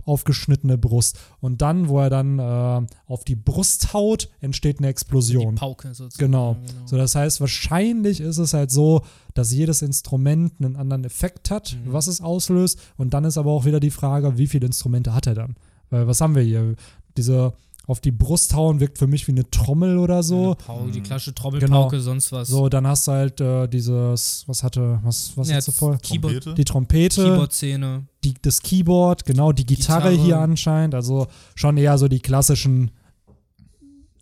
aufgeschnittene 0.07 0.77
Brust. 0.77 1.17
Und 1.41 1.61
dann, 1.61 1.89
wo 1.89 1.99
er 1.99 2.09
dann 2.09 2.39
äh, 2.39 2.87
auf 3.07 3.23
die 3.25 3.35
Brust 3.35 3.93
haut, 3.93 4.29
entsteht 4.41 4.79
eine 4.79 4.87
Die 4.87 4.91
Explosion. 4.91 5.55
Pauke 5.55 5.89
sozusagen. 5.93 6.17
Genau. 6.31 6.57
So, 6.85 6.97
das 6.97 7.15
heißt, 7.15 7.41
wahrscheinlich 7.41 8.21
ist 8.21 8.37
es 8.37 8.53
halt 8.53 8.71
so, 8.71 9.01
dass 9.33 9.51
jedes 9.51 9.81
Instrument 9.81 10.53
einen 10.59 10.75
anderen 10.75 11.03
Effekt 11.03 11.51
hat, 11.51 11.77
Mhm. 11.85 11.93
was 11.93 12.07
es 12.07 12.21
auslöst. 12.21 12.79
Und 12.97 13.13
dann 13.13 13.25
ist 13.25 13.37
aber 13.37 13.51
auch 13.51 13.65
wieder 13.65 13.79
die 13.79 13.91
Frage, 13.91 14.37
wie 14.37 14.47
viele 14.47 14.65
Instrumente 14.67 15.13
hat 15.13 15.27
er 15.27 15.35
dann? 15.35 15.55
Weil 15.89 16.07
was 16.07 16.21
haben 16.21 16.35
wir 16.35 16.41
hier? 16.43 16.75
Diese 17.17 17.53
auf 17.87 18.01
die 18.01 18.11
Brust 18.11 18.53
hauen 18.53 18.81
wirkt 18.81 18.97
für 18.97 19.07
mich 19.07 19.27
wie 19.27 19.31
eine 19.31 19.49
Trommel 19.49 19.97
oder 19.97 20.21
so. 20.21 20.47
Eine 20.47 20.55
Pau 20.55 20.87
die 20.93 21.01
klassische 21.01 21.33
Trommelpauke, 21.33 22.01
sonst 22.01 22.31
was. 22.33 22.49
So, 22.49 22.67
dann 22.67 22.85
hast 22.85 23.07
du 23.07 23.13
halt 23.13 23.39
äh, 23.39 23.67
dieses, 23.67 24.43
was 24.45 24.61
hatte, 24.61 24.99
was, 25.03 25.31
was 25.35 25.49
Ja, 25.49 25.55
hast 25.55 25.69
du 25.69 25.71
voll? 25.71 25.97
Keyboard, 25.99 26.33
Trompete? 26.33 26.53
Die 26.53 26.65
Trompete, 26.65 27.23
Keyboard-Szene. 27.23 28.03
die, 28.25 28.33
das 28.41 28.61
Keyboard, 28.61 29.23
genau, 29.25 29.53
die 29.53 29.65
Gitarre, 29.65 30.09
Gitarre. 30.11 30.25
hier 30.25 30.39
anscheinend. 30.39 30.95
Also 30.95 31.27
schon 31.55 31.77
eher 31.77 31.97
so 31.97 32.09
die 32.09 32.19
klassischen, 32.19 32.91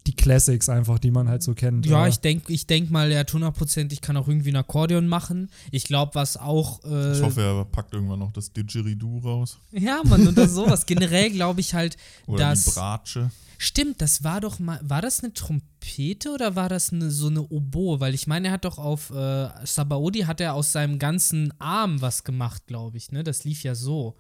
die 0.08 0.16
Classics 0.16 0.70
einfach, 0.70 1.00
die 1.00 1.12
man 1.12 1.28
halt 1.28 1.42
so 1.44 1.54
kennt. 1.54 1.86
Ja, 1.86 1.98
Aber- 1.98 2.08
ich 2.10 2.18
denke 2.20 2.54
ich 2.54 2.68
denk 2.68 2.92
mal, 2.92 3.12
er 3.12 3.22
hat 3.22 3.34
hundertprozentig 3.34 4.02
kann 4.02 4.18
auch 4.18 4.28
irgendwie 4.28 4.50
ein 4.52 4.56
Akkordeon 4.56 5.08
machen. 5.08 5.50
Ich 5.72 5.86
glaube, 5.86 6.16
was 6.16 6.38
auch. 6.38 6.84
Äh, 6.84 7.14
Ich 7.18 7.22
hoffe, 7.24 7.42
er 7.42 7.66
packt 7.66 7.94
irgendwann 7.94 8.20
noch 8.20 8.32
das 8.32 8.54
Didgeridoo 8.54 9.20
raus. 9.20 9.58
Ja, 9.72 10.02
Mann, 10.06 10.28
oder 10.28 10.48
sowas. 10.48 10.86
Generell 10.86 11.32
glaube 11.32 11.60
ich 11.62 11.74
halt, 11.74 11.98
Oder 12.28 12.50
dass. 12.50 12.66
die 12.66 12.72
Bratsche. 12.72 13.32
Stimmt, 13.58 14.02
das 14.02 14.24
war 14.24 14.42
doch 14.42 14.60
mal. 14.60 14.80
War 14.84 15.02
das 15.02 15.24
eine 15.24 15.32
Trompete 15.34 16.30
oder 16.34 16.56
war 16.58 16.68
das 16.70 16.92
eine, 16.92 17.10
so 17.10 17.28
eine 17.28 17.42
Oboe? 17.42 18.00
Weil 18.02 18.14
ich 18.14 18.28
meine, 18.28 18.50
er 18.50 18.54
hat 18.54 18.66
doch 18.66 18.78
auf 18.78 19.12
äh, 19.12 19.48
Sabaody 19.64 20.22
hat 20.22 20.42
er 20.42 20.54
aus 20.56 20.72
seinem 20.74 21.00
ganzen 21.00 21.54
Arm 21.60 22.02
was 22.02 22.24
gemacht, 22.26 22.68
glaube 22.68 22.98
ich, 22.98 23.12
ne? 23.12 23.24
Das 23.24 23.44
lief 23.46 23.64
ja 23.64 23.74
so. 23.74 24.18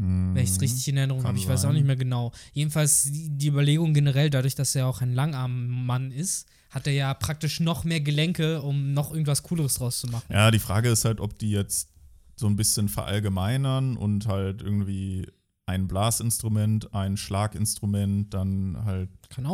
Wenn 0.00 0.36
ich 0.36 0.50
es 0.50 0.60
richtig 0.60 0.86
in 0.88 0.96
Erinnerung 0.96 1.22
Mhm. 1.22 1.26
Habe, 1.26 1.38
ich 1.38 1.48
weiß 1.48 1.60
auch 1.60 1.62
sein. 1.64 1.74
nicht 1.74 1.86
mehr 1.86 1.96
genau. 1.96 2.30
Jedenfalls 2.52 3.08
die, 3.10 3.48
Überlegung 3.48 3.94
generell, 3.94 4.30
dadurch, 4.30 4.54
dass 4.54 4.74
er 4.76 4.86
auch 4.86 5.00
ein 5.00 5.12
Langarmmann 5.12 6.12
ist, 6.12 6.46
hat 6.70 6.86
er 6.86 6.92
ja 6.92 7.12
praktisch 7.14 7.58
noch 7.60 7.82
mehr 7.84 8.00
Gelenke, 8.00 8.62
um 8.62 8.92
noch 8.92 9.10
irgendwas 9.10 9.42
Cooleres 9.42 9.74
draus 9.74 9.98
zu 10.00 10.06
machen. 10.06 10.24
Ja, 10.30 10.50
die 10.52 10.58
Frage 10.60 10.88
ist 10.90 11.04
halt, 11.04 11.18
ob 11.20 11.38
die 11.38 11.50
jetzt 11.50 11.88
so 12.36 12.46
ein 12.46 12.54
bisschen 12.54 12.88
verallgemeinern 12.88 13.96
und 13.96 14.26
halt 14.28 14.62
irgendwie 14.62 15.26
ein 15.66 15.88
Blasinstrument, 15.88 16.94
ein 16.94 17.16
Schlaginstrument, 17.16 18.32
dann 18.32 18.78
halt 18.84 19.10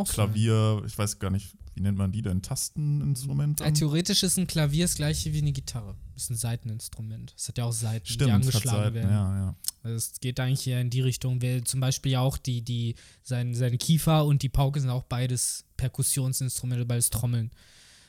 Klavier, 0.07 0.83
ich 0.85 0.97
weiß 0.97 1.19
gar 1.19 1.31
nicht, 1.31 1.55
wie 1.75 1.81
nennt 1.81 1.97
man 1.97 2.11
die 2.11 2.21
denn? 2.21 2.41
Tasteninstrument? 2.41 3.61
Äh, 3.61 3.71
theoretisch 3.73 4.23
ist 4.23 4.37
ein 4.37 4.47
Klavier 4.47 4.85
das 4.85 4.95
gleiche 4.95 5.33
wie 5.33 5.39
eine 5.39 5.51
Gitarre. 5.51 5.95
Ist 6.15 6.29
ein 6.29 6.35
Seiteninstrument. 6.37 7.33
Es 7.37 7.47
hat 7.49 7.57
ja 7.57 7.65
auch 7.65 7.71
Seiten, 7.73 8.05
die 8.07 8.13
Stimmt, 8.13 8.31
hat 8.31 8.41
angeschlagen 8.41 8.83
Seiten, 8.83 8.95
werden. 8.95 9.09
ja, 9.11 9.37
ja. 9.37 9.55
Also 9.83 9.97
es 9.97 10.19
geht 10.19 10.39
eigentlich 10.39 10.65
eher 10.67 10.81
in 10.81 10.89
die 10.89 11.01
Richtung, 11.01 11.41
weil 11.41 11.63
zum 11.65 11.79
Beispiel 11.81 12.13
ja 12.13 12.21
auch 12.21 12.37
die, 12.37 12.61
die, 12.61 12.95
sein, 13.23 13.53
seine 13.53 13.77
Kiefer 13.77 14.25
und 14.25 14.41
die 14.41 14.49
Pauke 14.49 14.79
sind 14.79 14.89
auch 14.89 15.03
beides 15.03 15.65
Perkussionsinstrumente, 15.77 16.85
beides 16.85 17.09
Trommeln. 17.09 17.51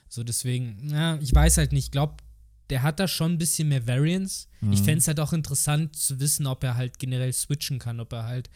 So 0.09 0.23
deswegen, 0.23 0.89
ja, 0.91 1.17
ich 1.21 1.35
weiß 1.35 1.57
halt 1.59 1.73
nicht, 1.73 1.87
ich 1.87 1.91
glaube, 1.91 2.17
der 2.71 2.83
hat 2.83 2.99
da 3.01 3.07
schon 3.09 3.33
ein 3.33 3.39
bisschen 3.39 3.69
mehr 3.69 3.87
Variance. 3.87 4.47
Ich 4.61 4.81
Mhm. 4.81 4.85
fände 4.85 4.99
es 4.99 5.09
halt 5.09 5.21
auch 5.21 5.33
interessant 5.33 5.95
zu 5.97 6.19
wissen, 6.21 6.47
ob 6.47 6.65
er 6.65 6.77
halt 6.77 6.99
generell 6.99 7.33
switchen 7.33 7.79
kann, 7.79 8.01
ob 8.01 8.13
er 8.13 8.25
halt 8.25 8.51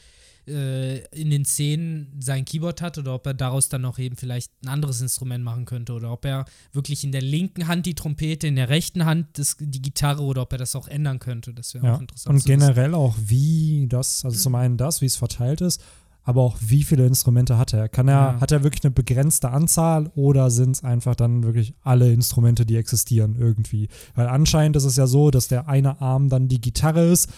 äh, 0.50 0.98
in 1.18 1.30
den 1.30 1.44
Szenen 1.44 2.08
sein 2.20 2.44
Keyboard 2.44 2.82
hat 2.82 2.98
oder 2.98 3.14
ob 3.14 3.26
er 3.26 3.34
daraus 3.34 3.68
dann 3.68 3.82
noch 3.82 3.98
eben 3.98 4.16
vielleicht 4.16 4.52
ein 4.64 4.68
anderes 4.68 5.00
Instrument 5.00 5.44
machen 5.44 5.64
könnte 5.64 5.92
oder 5.92 6.12
ob 6.12 6.24
er 6.24 6.44
wirklich 6.72 7.04
in 7.04 7.12
der 7.12 7.22
linken 7.22 7.68
Hand 7.68 7.86
die 7.86 7.94
Trompete, 7.94 8.46
in 8.46 8.56
der 8.56 8.68
rechten 8.68 9.04
Hand 9.04 9.26
das, 9.34 9.56
die 9.58 9.80
Gitarre 9.80 10.22
oder 10.22 10.42
ob 10.42 10.52
er 10.52 10.58
das 10.58 10.76
auch 10.76 10.88
ändern 10.88 11.18
könnte. 11.20 11.54
Das 11.54 11.72
wäre 11.74 11.86
Ja. 11.86 11.94
auch 11.94 12.00
interessant. 12.00 12.34
Und 12.34 12.40
zu 12.42 12.48
wissen. 12.48 12.58
generell 12.60 12.94
auch, 12.94 13.14
wie 13.24 13.86
das, 13.88 14.24
also 14.24 14.36
zum 14.36 14.54
einen 14.56 14.76
das, 14.76 15.00
wie 15.00 15.06
es 15.06 15.16
verteilt 15.16 15.60
ist, 15.60 15.80
aber 16.22 16.42
auch 16.42 16.58
wie 16.60 16.82
viele 16.82 17.06
Instrumente 17.06 17.56
hat 17.56 17.72
er. 17.72 17.88
Kann 17.88 18.06
er, 18.08 18.14
Ja. 18.34 18.40
hat 18.40 18.52
er 18.52 18.62
wirklich 18.62 18.84
eine 18.84 18.90
begrenzte 18.90 19.50
Anzahl 19.50 20.08
oder 20.14 20.50
sind 20.50 20.76
es 20.76 20.84
einfach 20.84 21.14
dann 21.14 21.42
wirklich 21.44 21.72
alle 21.82 22.12
Instrumente, 22.12 22.66
die 22.66 22.76
existieren 22.76 23.36
irgendwie? 23.38 23.88
Weil 24.14 24.28
anscheinend 24.28 24.76
ist 24.76 24.84
es 24.84 24.96
ja 24.96 25.06
so, 25.06 25.30
dass 25.30 25.48
der 25.48 25.66
eine 25.68 26.00
Arm 26.02 26.28
dann 26.28 26.46
die 26.48 26.60
Gitarre 26.60 27.06
ist. 27.10 27.30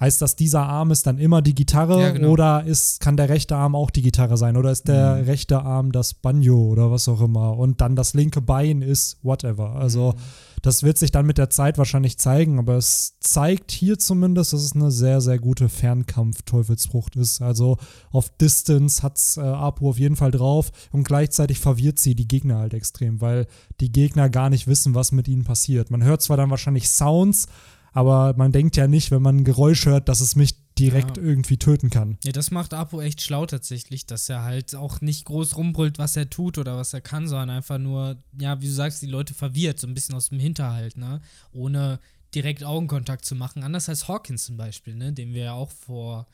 Heißt 0.00 0.22
das, 0.22 0.34
dieser 0.34 0.62
Arm 0.62 0.90
ist 0.90 1.06
dann 1.06 1.18
immer 1.18 1.42
die 1.42 1.54
Gitarre 1.54 2.00
Ja, 2.00 2.10
genau. 2.12 2.30
oder 2.30 2.64
ist, 2.64 3.00
kann 3.00 3.18
der 3.18 3.28
rechte 3.28 3.54
Arm 3.54 3.76
auch 3.76 3.90
die 3.90 4.00
Gitarre 4.00 4.38
sein? 4.38 4.56
Oder 4.56 4.70
ist 4.70 4.88
der 4.88 5.26
rechte 5.26 5.62
Arm 5.62 5.92
das 5.92 6.14
Banjo 6.14 6.58
oder 6.58 6.90
was 6.90 7.06
auch 7.06 7.20
immer? 7.20 7.58
Und 7.58 7.82
dann 7.82 7.96
das 7.96 8.14
linke 8.14 8.40
Bein 8.40 8.80
ist 8.80 9.18
whatever. 9.22 9.76
Also 9.76 10.14
das 10.62 10.82
wird 10.82 10.98
sich 10.98 11.10
dann 11.10 11.26
mit 11.26 11.38
der 11.38 11.50
Zeit 11.50 11.78
wahrscheinlich 11.78 12.18
zeigen, 12.18 12.58
aber 12.58 12.76
es 12.76 13.14
zeigt 13.20 13.70
hier 13.70 13.98
zumindest, 13.98 14.52
dass 14.52 14.62
es 14.62 14.74
eine 14.74 14.90
sehr, 14.90 15.20
sehr 15.20 15.38
gute 15.38 15.68
Fernkampf-Teufelsfrucht 15.68 17.16
ist. 17.16 17.40
Also 17.40 17.78
auf 18.10 18.28
Distance 18.30 19.02
hat 19.02 19.16
es 19.16 19.36
äh, 19.36 19.40
Apu 19.40 19.90
auf 19.90 19.98
jeden 19.98 20.16
Fall 20.16 20.30
drauf 20.30 20.70
und 20.92 21.04
gleichzeitig 21.04 21.60
verwirrt 21.60 21.98
sie 21.98 22.14
die 22.14 22.28
Gegner 22.28 22.58
halt 22.58 22.74
extrem, 22.74 23.20
weil 23.20 23.46
die 23.80 23.92
Gegner 23.92 24.28
gar 24.28 24.50
nicht 24.50 24.66
wissen, 24.66 24.94
was 24.94 25.12
mit 25.12 25.28
ihnen 25.28 25.44
passiert. 25.44 25.90
Man 25.90 26.04
hört 26.04 26.22
zwar 26.22 26.36
dann 26.36 26.50
wahrscheinlich 26.50 26.88
Sounds, 26.88 27.46
aber 27.92 28.34
man 28.36 28.52
denkt 28.52 28.76
ja 28.76 28.86
nicht, 28.86 29.10
wenn 29.10 29.22
man 29.22 29.38
ein 29.38 29.44
Geräusch 29.44 29.86
hört, 29.86 30.08
dass 30.08 30.20
es 30.20 30.36
mich 30.36 30.54
direkt 30.78 31.16
Ja. 31.18 31.22
irgendwie 31.22 31.58
töten 31.58 31.90
kann. 31.90 32.18
Ja, 32.24 32.32
das 32.32 32.50
macht 32.50 32.72
Apo 32.72 33.00
echt 33.00 33.20
schlau 33.20 33.44
tatsächlich, 33.46 34.06
dass 34.06 34.28
er 34.28 34.42
halt 34.42 34.74
auch 34.74 35.00
nicht 35.00 35.24
groß 35.26 35.56
rumbrüllt, 35.56 35.98
was 35.98 36.16
er 36.16 36.30
tut 36.30 36.56
oder 36.58 36.76
was 36.76 36.94
er 36.94 37.00
kann, 37.02 37.28
sondern 37.28 37.50
einfach 37.50 37.78
nur, 37.78 38.16
ja, 38.40 38.60
wie 38.60 38.66
du 38.66 38.72
sagst, 38.72 39.02
die 39.02 39.06
Leute 39.06 39.34
verwirrt, 39.34 39.78
so 39.78 39.86
ein 39.86 39.94
bisschen 39.94 40.14
aus 40.14 40.30
dem 40.30 40.38
Hinterhalt, 40.40 40.96
ne? 40.96 41.20
Ohne 41.52 41.98
direkt 42.34 42.64
Augenkontakt 42.64 43.24
zu 43.24 43.34
machen. 43.34 43.62
Anders 43.62 43.88
als 43.88 44.08
Hawkins 44.08 44.44
zum 44.44 44.56
Beispiel, 44.56 44.94
ne? 44.94 45.12
Den 45.12 45.34
wir 45.34 45.44
ja 45.44 45.52
auch 45.52 45.70
vor 45.70 46.26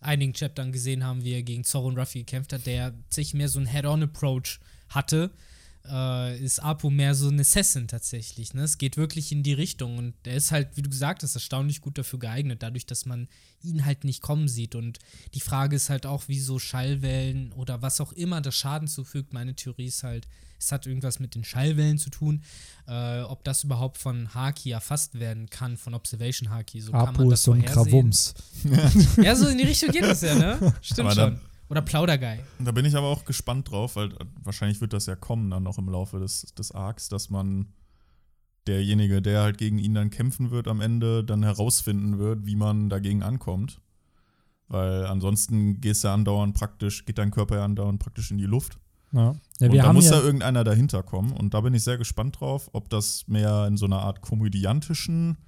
einigen 0.00 0.32
Chaptern 0.32 0.72
gesehen 0.72 1.04
haben, 1.04 1.24
wie 1.24 1.34
er 1.34 1.42
gegen 1.42 1.64
Zorro 1.64 1.88
und 1.88 1.98
Ruffy 1.98 2.20
gekämpft 2.20 2.52
hat, 2.54 2.64
der 2.64 2.94
sich 3.10 3.34
mehr 3.34 3.48
so 3.50 3.58
einen 3.58 3.68
Head-on-Approach 3.68 4.60
hatte. 4.88 5.30
Äh, 5.90 6.38
ist 6.38 6.60
Apo 6.60 6.88
mehr 6.88 7.14
so 7.14 7.28
ein 7.28 7.40
Assassin 7.40 7.88
tatsächlich. 7.88 8.54
Ne? 8.54 8.62
Es 8.62 8.78
geht 8.78 8.96
wirklich 8.96 9.32
in 9.32 9.42
die 9.42 9.52
Richtung 9.52 9.98
und 9.98 10.14
er 10.24 10.36
ist 10.36 10.52
halt, 10.52 10.76
wie 10.76 10.82
du 10.82 10.90
gesagt 10.90 11.22
hast, 11.22 11.34
erstaunlich 11.34 11.80
gut 11.80 11.98
dafür 11.98 12.18
geeignet, 12.18 12.62
dadurch, 12.62 12.86
dass 12.86 13.06
man 13.06 13.28
ihn 13.62 13.84
halt 13.84 14.04
nicht 14.04 14.22
kommen 14.22 14.46
sieht. 14.46 14.74
Und 14.74 15.00
die 15.34 15.40
Frage 15.40 15.74
ist 15.74 15.90
halt 15.90 16.06
auch, 16.06 16.28
wie 16.28 16.38
so 16.38 16.58
Schallwellen 16.58 17.52
oder 17.52 17.82
was 17.82 18.00
auch 18.00 18.12
immer 18.12 18.40
das 18.40 18.54
Schaden 18.54 18.86
zufügt. 18.86 19.32
Meine 19.32 19.54
Theorie 19.54 19.86
ist 19.86 20.04
halt, 20.04 20.28
es 20.60 20.70
hat 20.72 20.86
irgendwas 20.86 21.18
mit 21.18 21.34
den 21.34 21.42
Schallwellen 21.42 21.98
zu 21.98 22.10
tun. 22.10 22.42
Äh, 22.86 23.22
ob 23.22 23.42
das 23.44 23.64
überhaupt 23.64 23.98
von 23.98 24.34
Haki 24.34 24.70
erfasst 24.70 25.18
werden 25.18 25.48
kann, 25.48 25.76
von 25.76 25.94
Observation 25.94 26.50
Haki. 26.50 26.80
So 26.80 26.92
kann 26.92 27.06
man 27.06 27.14
Apu 27.14 27.30
das 27.30 27.40
ist 27.40 27.44
so 27.44 27.52
ein. 27.52 27.64
Krawums. 27.64 28.34
Ja, 29.22 29.34
so 29.34 29.48
in 29.48 29.58
die 29.58 29.64
Richtung 29.64 29.90
geht 29.90 30.02
das 30.02 30.20
ja, 30.20 30.34
ne? 30.34 30.74
Stimmt 30.82 31.10
Aber 31.10 31.14
schon. 31.14 31.40
Oder 31.70 31.82
Plauderguy. 31.82 32.40
Da 32.58 32.72
bin 32.72 32.84
ich 32.84 32.96
aber 32.96 33.06
auch 33.06 33.24
gespannt 33.24 33.70
drauf, 33.70 33.96
weil 33.96 34.12
äh, 34.12 34.24
wahrscheinlich 34.42 34.80
wird 34.80 34.92
das 34.92 35.06
ja 35.06 35.14
kommen 35.14 35.50
dann 35.50 35.62
noch 35.62 35.78
im 35.78 35.88
Laufe 35.88 36.18
des, 36.18 36.52
des 36.54 36.72
Arcs, 36.72 37.08
dass 37.08 37.30
man 37.30 37.72
derjenige, 38.66 39.22
der 39.22 39.42
halt 39.42 39.56
gegen 39.56 39.78
ihn 39.78 39.94
dann 39.94 40.10
kämpfen 40.10 40.50
wird 40.50 40.68
am 40.68 40.80
Ende, 40.80 41.24
dann 41.24 41.42
herausfinden 41.42 42.18
wird, 42.18 42.44
wie 42.44 42.56
man 42.56 42.88
dagegen 42.90 43.22
ankommt. 43.22 43.80
Weil 44.68 45.06
ansonsten 45.06 45.80
gehst 45.80 46.04
du 46.04 46.08
ja 46.08 46.14
andauernd 46.14 46.54
praktisch, 46.54 47.04
geht 47.04 47.18
dein 47.18 47.30
Körper 47.30 47.56
ja 47.56 47.64
andauernd 47.64 48.00
praktisch 48.00 48.30
in 48.30 48.38
die 48.38 48.46
Luft. 48.46 48.78
Ja. 49.12 49.34
Ja, 49.58 49.68
und 49.68 49.76
da 49.76 49.82
haben 49.84 49.96
muss 49.96 50.06
ja, 50.06 50.12
da 50.12 50.22
irgendeiner 50.22 50.64
dahinter 50.64 51.02
kommen. 51.02 51.32
Und 51.32 51.54
da 51.54 51.60
bin 51.60 51.74
ich 51.74 51.82
sehr 51.82 51.98
gespannt 51.98 52.40
drauf, 52.40 52.70
ob 52.72 52.88
das 52.88 53.26
mehr 53.26 53.66
in 53.66 53.76
so 53.76 53.86
einer 53.86 54.00
Art 54.00 54.20
komödiantischen 54.20 55.38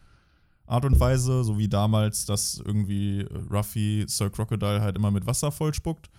Art 0.72 0.84
und 0.84 0.98
Weise, 0.98 1.44
so 1.44 1.58
wie 1.58 1.68
damals, 1.68 2.24
dass 2.24 2.60
irgendwie 2.64 3.20
äh, 3.20 3.38
Ruffy 3.50 4.04
Sir 4.08 4.30
Crocodile 4.30 4.80
halt 4.80 4.96
immer 4.96 5.10
mit 5.10 5.26
Wasser 5.26 5.52
vollspuckt. 5.52 6.10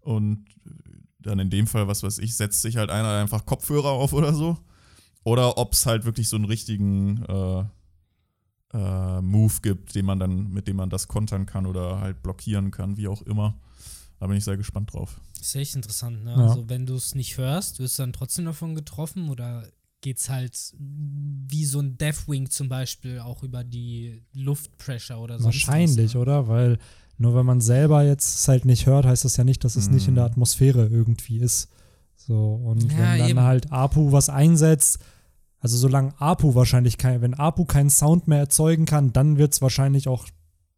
Und 0.00 0.46
dann 1.20 1.38
in 1.38 1.50
dem 1.50 1.66
Fall, 1.66 1.86
was 1.86 2.02
weiß 2.02 2.18
ich, 2.18 2.34
setzt 2.34 2.62
sich 2.62 2.76
halt 2.76 2.90
einer 2.90 3.20
einfach 3.20 3.46
Kopfhörer 3.46 3.90
auf 3.90 4.12
oder 4.12 4.34
so. 4.34 4.58
Oder 5.24 5.56
ob 5.58 5.74
es 5.74 5.86
halt 5.86 6.04
wirklich 6.04 6.28
so 6.28 6.36
einen 6.36 6.46
richtigen, 6.46 7.22
äh, 7.24 7.64
äh, 8.72 9.20
Move 9.20 9.54
gibt, 9.62 9.94
den 9.94 10.06
man 10.06 10.18
dann, 10.18 10.48
mit 10.48 10.66
dem 10.66 10.76
man 10.76 10.90
das 10.90 11.08
kontern 11.08 11.46
kann 11.46 11.66
oder 11.66 12.00
halt 12.00 12.22
blockieren 12.22 12.70
kann, 12.70 12.96
wie 12.96 13.08
auch 13.08 13.22
immer. 13.22 13.58
Da 14.18 14.26
bin 14.26 14.36
ich 14.36 14.44
sehr 14.44 14.56
gespannt 14.56 14.92
drauf. 14.92 15.20
Ist 15.40 15.54
echt 15.56 15.74
interessant, 15.74 16.24
ne? 16.24 16.30
Ja. 16.32 16.46
Also 16.46 16.68
wenn 16.68 16.86
du 16.86 16.94
es 16.94 17.14
nicht 17.14 17.36
hörst, 17.38 17.80
wirst 17.80 17.98
du 17.98 18.04
dann 18.04 18.12
trotzdem 18.12 18.44
davon 18.44 18.74
getroffen 18.74 19.28
oder 19.30 19.66
geht's 20.02 20.28
halt 20.28 20.74
wie 20.78 21.64
so 21.64 21.80
ein 21.80 21.96
Deathwing 21.96 22.50
zum 22.50 22.68
Beispiel 22.68 23.20
auch 23.20 23.42
über 23.42 23.64
die 23.64 24.22
Luftpressure 24.34 25.18
oder 25.18 25.38
so? 25.38 25.46
Wahrscheinlich, 25.46 26.16
oder? 26.16 26.48
Weil 26.48 26.78
nur 27.16 27.34
wenn 27.34 27.46
man 27.46 27.60
selber 27.62 28.02
jetzt 28.04 28.36
es 28.40 28.48
halt 28.48 28.64
nicht 28.66 28.84
hört, 28.86 29.06
heißt 29.06 29.24
das 29.24 29.36
ja 29.38 29.44
nicht, 29.44 29.64
dass 29.64 29.76
es 29.76 29.88
nicht 29.90 30.08
in 30.08 30.14
der 30.16 30.24
Mhm. 30.24 30.30
Atmosphäre 30.32 30.86
irgendwie 30.88 31.38
ist. 31.38 31.68
So, 32.16 32.54
und 32.54 32.92
Ja, 32.92 32.98
wenn 32.98 33.18
dann 33.20 33.28
eben. 33.30 33.40
halt 33.40 33.72
Apu 33.72 34.12
was 34.12 34.28
einsetzt, 34.28 34.98
also 35.60 35.76
solange 35.76 36.20
Apu 36.20 36.54
wahrscheinlich 36.54 36.98
kein, 36.98 37.20
wenn 37.22 37.34
Apu 37.34 37.64
keinen 37.64 37.90
Sound 37.90 38.26
mehr 38.28 38.38
erzeugen 38.38 38.84
kann, 38.84 39.12
dann 39.12 39.38
wird 39.38 39.54
es 39.54 39.62
wahrscheinlich 39.62 40.08
auch, 40.08 40.26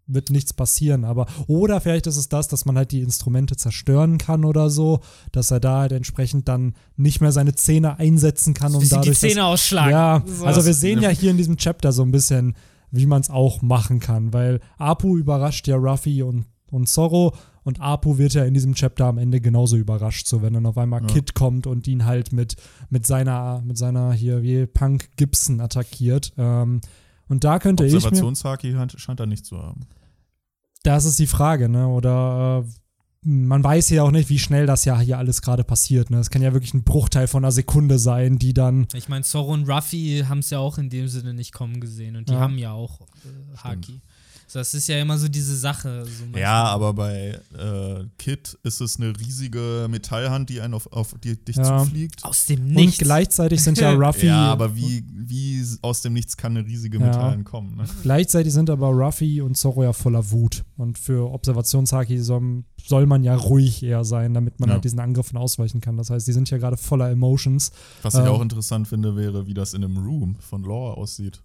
wird 0.07 0.31
nichts 0.31 0.53
passieren. 0.53 1.05
Aber, 1.05 1.27
oder 1.47 1.81
vielleicht 1.81 2.07
ist 2.07 2.17
es 2.17 2.29
das, 2.29 2.49
dass 2.49 2.65
man 2.65 2.77
halt 2.77 2.93
die 2.93 3.01
Instrumente 3.01 3.57
zerstören 3.57 4.19
kann 4.19 4.45
oder 4.45 4.69
so, 4.71 5.01
dass 5.33 5.51
er 5.51 5.61
da 5.61 5.79
halt 5.81 5.93
entsprechend 5.93 6.49
dann 6.49 6.75
nicht 6.97 7.21
mehr 7.21 7.33
seine 7.33 7.55
Zähne 7.55 7.99
einsetzen 7.99 8.55
kann, 8.55 8.75
um 8.75 8.81
Bisschen 8.81 8.99
dadurch. 9.01 9.19
die 9.21 9.29
Zähne 9.29 9.41
das, 9.41 9.45
ausschlagen. 9.45 9.91
ja, 9.91 10.23
So. 10.27 10.45
also 10.45 10.65
wir 10.67 10.75
sehen 10.75 11.01
ja 11.01 11.09
hier 11.09 11.31
in 11.31 11.37
diesem 11.37 11.57
Chapter 11.57 11.93
so 11.93 12.03
ein 12.03 12.11
bisschen, 12.13 12.55
wie 12.91 13.07
man 13.07 13.21
es 13.23 13.31
auch 13.31 13.63
machen 13.63 13.99
kann, 14.01 14.33
weil 14.33 14.61
Apu 14.79 15.17
überrascht 15.17 15.67
ja 15.69 15.77
Ruffy 15.77 16.23
und, 16.23 16.45
und 16.71 16.89
Zorro 16.89 17.35
und 17.65 17.81
Apu 17.81 18.19
wird 18.19 18.35
ja 18.35 18.45
in 18.45 18.53
diesem 18.53 18.75
Chapter 18.75 19.07
am 19.07 19.17
Ende 19.17 19.41
genauso 19.41 19.77
überrascht, 19.79 20.27
so 20.27 20.43
wenn 20.43 20.53
dann 20.53 20.67
auf 20.67 20.77
einmal 20.77 21.01
Ja. 21.01 21.07
Kid 21.07 21.35
kommt 21.35 21.67
und 21.67 21.89
ihn 21.89 22.05
halt 22.05 22.33
mit, 22.33 22.57
mit 22.91 23.07
seiner, 23.07 23.63
mit 23.65 23.79
seiner 23.79 24.13
hier 24.13 24.43
wie 24.43 24.67
Punk 24.67 25.09
Gibson 25.17 25.61
attackiert. 25.63 26.33
Ähm, 26.37 26.83
und 27.29 27.45
da 27.45 27.59
könnte 27.59 27.85
ich 27.85 27.93
mir, 27.93 27.97
Observationshaki 27.99 28.77
scheint 28.97 29.21
er 29.21 29.27
nicht 29.27 29.45
zu 29.47 29.59
haben. 29.59 29.87
das 30.83 31.05
ist 31.05 31.19
die 31.19 31.27
Frage, 31.27 31.69
ne? 31.69 31.89
Oder 31.89 32.65
äh, 32.67 32.71
man 33.27 33.65
weiß 33.65 33.89
ja 33.91 34.03
auch 34.03 34.11
nicht, 34.11 34.29
wie 34.29 34.39
schnell 34.39 34.67
das 34.67 34.85
ja 34.85 35.01
hier 35.01 35.17
alles 35.17 35.41
gerade 35.41 35.65
passiert. 35.65 36.11
Ne? 36.11 36.19
Es 36.19 36.29
kann 36.29 36.43
ja 36.43 36.53
wirklich 36.53 36.75
ein 36.75 36.85
Bruchteil 36.85 37.27
von 37.27 37.43
einer 37.43 37.53
Sekunde 37.53 37.99
sein, 37.99 38.39
die 38.39 38.53
dann 38.53 38.87
Ich 38.93 39.09
meine, 39.09 39.25
Zorro 39.25 39.55
und 39.55 39.67
Ruffy 39.67 40.25
haben 40.29 40.41
es 40.41 40.51
ja 40.51 40.59
auch 40.59 40.77
in 40.77 40.91
dem 40.91 41.09
Sinne 41.09 41.33
nicht 41.33 41.55
kommen 41.55 41.81
gesehen 41.81 42.17
und 42.17 42.29
die 42.29 42.35
Ja. 42.35 42.41
haben 42.41 42.59
ja 42.59 42.73
auch 42.73 43.01
äh, 43.01 43.57
Haki. 43.57 43.93
So, 43.93 44.01
das 44.55 44.73
ist 44.75 44.87
ja 44.89 45.01
immer 45.01 45.19
so 45.19 45.29
diese 45.29 45.57
Sache. 45.57 46.05
So. 46.07 46.39
Ja, 46.39 46.65
aber 46.65 46.93
bei 46.93 47.39
äh, 47.59 48.05
Kid 48.19 48.57
ist 48.63 48.81
es 48.81 48.99
eine 48.99 49.13
riesige 49.19 49.87
Metallhand, 49.91 50.49
die 50.51 50.61
einen 50.61 50.75
auf, 50.75 50.87
auf 50.93 51.15
die, 51.23 51.37
dich 51.37 51.57
Ja. 51.57 51.79
zufliegt. 51.83 52.25
Aus 52.25 52.47
dem 52.47 52.61
und 52.61 52.73
Nichts. 52.75 52.99
gleichzeitig 52.99 53.63
sind 53.63 53.79
ja 53.79 53.93
Ruffy 53.95 54.27
Ja, 54.27 54.53
aber 54.53 54.77
wie, 54.77 55.05
wie 55.13 55.65
aus 55.83 56.03
dem 56.03 56.13
Nichts 56.13 56.37
kann 56.37 56.57
eine 56.57 56.67
riesige 56.67 56.99
Ja. 56.99 57.07
Metallhand 57.07 57.45
kommen? 57.45 57.77
Ne? 57.77 57.85
Gleichzeitig 58.03 58.53
sind 58.53 58.71
aber 58.71 58.89
Ruffy 58.89 59.41
und 59.41 59.57
Zorro 59.57 59.83
ja 59.83 59.93
voller 59.93 60.31
Wut. 60.31 60.65
Und 60.77 60.99
für 60.99 61.31
Observationshaki 61.33 62.19
soll, 62.21 62.65
soll 62.85 63.07
man 63.07 63.25
ja 63.25 63.35
ruhig 63.35 63.83
eher 63.83 64.05
sein, 64.05 64.35
damit 64.35 64.61
man 64.61 64.69
Ja. 64.69 64.75
halt 64.75 64.85
diesen 64.85 65.01
Angriffen 65.01 65.37
ausweichen 65.37 65.81
kann. 65.81 65.97
Das 65.97 66.11
heißt, 66.11 66.27
die 66.27 66.33
sind 66.33 66.51
ja 66.51 66.59
gerade 66.59 66.77
voller 66.77 67.11
Emotions. 67.11 67.73
Was 68.03 68.15
ich 68.15 68.21
Ähm. 68.21 68.27
auch 68.29 68.41
interessant 68.43 68.89
finde, 68.89 69.17
wäre, 69.17 69.47
wie 69.47 69.55
das 69.55 69.75
in 69.75 69.83
einem 69.85 69.97
Room 69.99 70.37
von 70.41 70.63
Lore 70.63 70.97
aussieht. 70.97 71.43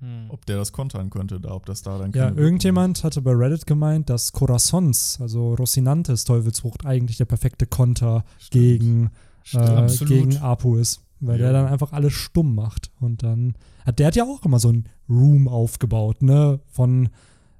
Hm. 0.00 0.26
Ob 0.30 0.46
der 0.46 0.56
das 0.56 0.72
kontern 0.72 1.10
könnte, 1.10 1.40
da, 1.40 1.52
ob 1.52 1.66
das 1.66 1.82
da 1.82 1.98
dann 1.98 2.12
Ja, 2.12 2.30
irgendjemand 2.30 3.04
hatte 3.04 3.20
bei 3.22 3.32
Reddit 3.32 3.66
gemeint, 3.66 4.08
dass 4.10 4.32
Corazons, 4.32 5.18
also 5.20 5.54
Rocinantes 5.54 6.24
Teufelsfrucht, 6.24 6.86
eigentlich 6.86 7.18
der 7.18 7.26
perfekte 7.26 7.66
Konter 7.66 8.24
Stimmt. 8.38 8.50
gegen, 8.52 9.10
äh, 9.52 9.96
gegen 10.06 10.36
Apu 10.38 10.76
ist. 10.76 11.02
Weil 11.22 11.38
Ja. 11.38 11.46
der 11.50 11.52
dann 11.52 11.66
einfach 11.66 11.92
alles 11.92 12.14
stumm 12.14 12.54
macht. 12.54 12.90
Und 12.98 13.22
dann 13.22 13.54
hat 13.84 13.98
der 13.98 14.06
hat 14.06 14.16
ja 14.16 14.24
auch 14.24 14.42
immer 14.46 14.58
so 14.58 14.70
ein 14.72 14.86
Room 15.08 15.48
aufgebaut, 15.48 16.22
ne? 16.22 16.60
Von 16.68 17.10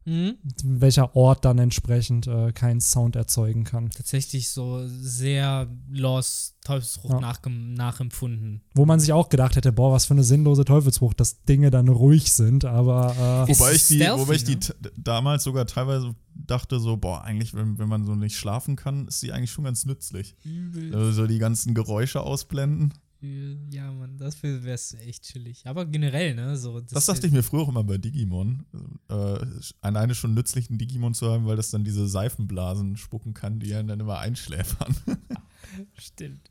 Mhm. 0.06 0.36
welcher 0.64 1.14
Ort 1.14 1.44
dann 1.44 1.58
entsprechend 1.58 2.26
äh, 2.26 2.52
keinen 2.52 2.80
Sound 2.80 3.16
erzeugen 3.16 3.64
kann. 3.64 3.90
Tatsächlich 3.90 4.48
so 4.48 4.86
sehr 4.86 5.68
Lost 5.90 6.56
Teufelsfrucht 6.64 7.14
Ja. 7.14 7.20
nachgem- 7.20 7.74
nachempfunden. 7.74 8.62
Wo 8.74 8.86
man 8.86 8.98
sich 9.00 9.12
auch 9.12 9.28
gedacht 9.28 9.56
hätte, 9.56 9.72
boah, 9.72 9.92
was 9.92 10.06
für 10.06 10.14
eine 10.14 10.24
sinnlose 10.24 10.64
Teufelsfrucht, 10.64 11.20
dass 11.20 11.42
Dinge 11.44 11.70
dann 11.70 11.88
ruhig 11.88 12.32
sind, 12.32 12.64
aber 12.64 13.46
äh, 13.48 13.52
Wobei 13.54 13.72
ich 13.74 13.86
die, 13.88 13.96
stealthy, 13.96 14.20
wobei 14.20 14.34
ich 14.34 14.44
die 14.44 14.56
ne? 14.56 14.90
damals 14.96 15.44
sogar 15.44 15.66
teilweise 15.66 16.14
dachte 16.34 16.80
so, 16.80 16.96
boah, 16.96 17.22
eigentlich, 17.22 17.54
wenn, 17.54 17.78
wenn 17.78 17.88
man 17.88 18.04
so 18.04 18.14
nicht 18.14 18.36
schlafen 18.36 18.76
kann, 18.76 19.06
ist 19.08 19.22
die 19.22 19.32
eigentlich 19.32 19.50
schon 19.52 19.64
ganz 19.64 19.84
nützlich. 19.84 20.34
Übel. 20.44 20.94
Also 20.94 21.12
so 21.12 21.26
die 21.26 21.38
ganzen 21.38 21.74
Geräusche 21.74 22.20
ausblenden. 22.22 22.94
Ja, 23.22 23.92
Mann, 23.92 24.16
dafür 24.16 24.62
wäre 24.64 24.74
es 24.76 24.94
echt 24.94 25.24
chillig. 25.24 25.66
Aber 25.66 25.84
generell, 25.84 26.34
ne? 26.34 26.56
So, 26.56 26.80
Das 26.80 27.04
dachte 27.06 27.26
ich 27.26 27.32
mir 27.32 27.42
früher 27.42 27.60
auch 27.62 27.68
immer 27.68 27.84
bei 27.84 27.98
Digimon. 27.98 28.64
Äh, 29.08 29.38
alleine 29.82 30.14
schon 30.14 30.32
nützlich, 30.32 30.70
einen 30.70 30.78
Digimon 30.78 31.12
zu 31.12 31.30
haben, 31.30 31.44
weil 31.46 31.56
das 31.56 31.70
dann 31.70 31.84
diese 31.84 32.08
Seifenblasen 32.08 32.96
spucken 32.96 33.34
kann, 33.34 33.60
die 33.60 33.74
einen 33.74 33.88
dann 33.88 34.00
immer 34.00 34.18
einschläfern. 34.20 34.94
Stimmt. 35.98 36.50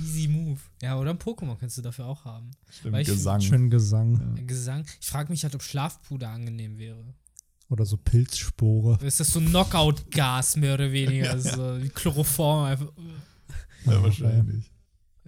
Easy 0.00 0.28
Move. 0.28 0.60
Ja, 0.80 0.96
oder 0.98 1.10
ein 1.10 1.18
Pokémon 1.18 1.56
kannst 1.58 1.76
du 1.76 1.82
dafür 1.82 2.06
auch 2.06 2.24
haben. 2.24 2.52
Stimmt, 2.70 2.94
Weil 2.94 3.02
ich- 3.02 3.08
Gesang. 3.08 3.40
schön 3.40 3.68
Gesang. 3.68 4.46
Gesang. 4.46 4.86
Ich 5.00 5.06
frage 5.08 5.30
mich 5.30 5.42
halt, 5.42 5.54
ob 5.56 5.62
Schlafpuder 5.62 6.30
angenehm 6.30 6.78
wäre. 6.78 7.02
Oder 7.68 7.84
so 7.84 7.96
Pilzspore. 7.96 9.04
Ist 9.04 9.18
das 9.18 9.32
so 9.32 9.40
Knockout-Gas 9.40 10.54
mehr 10.56 10.74
oder 10.74 10.92
weniger? 10.92 11.36
So 11.40 11.82
wie 11.82 11.88
Chloroform 11.88 12.64
einfach. 12.66 12.92
Ja, 13.86 14.00
wahrscheinlich. 14.02 14.70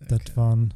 Das 0.08 0.36
waren, 0.36 0.74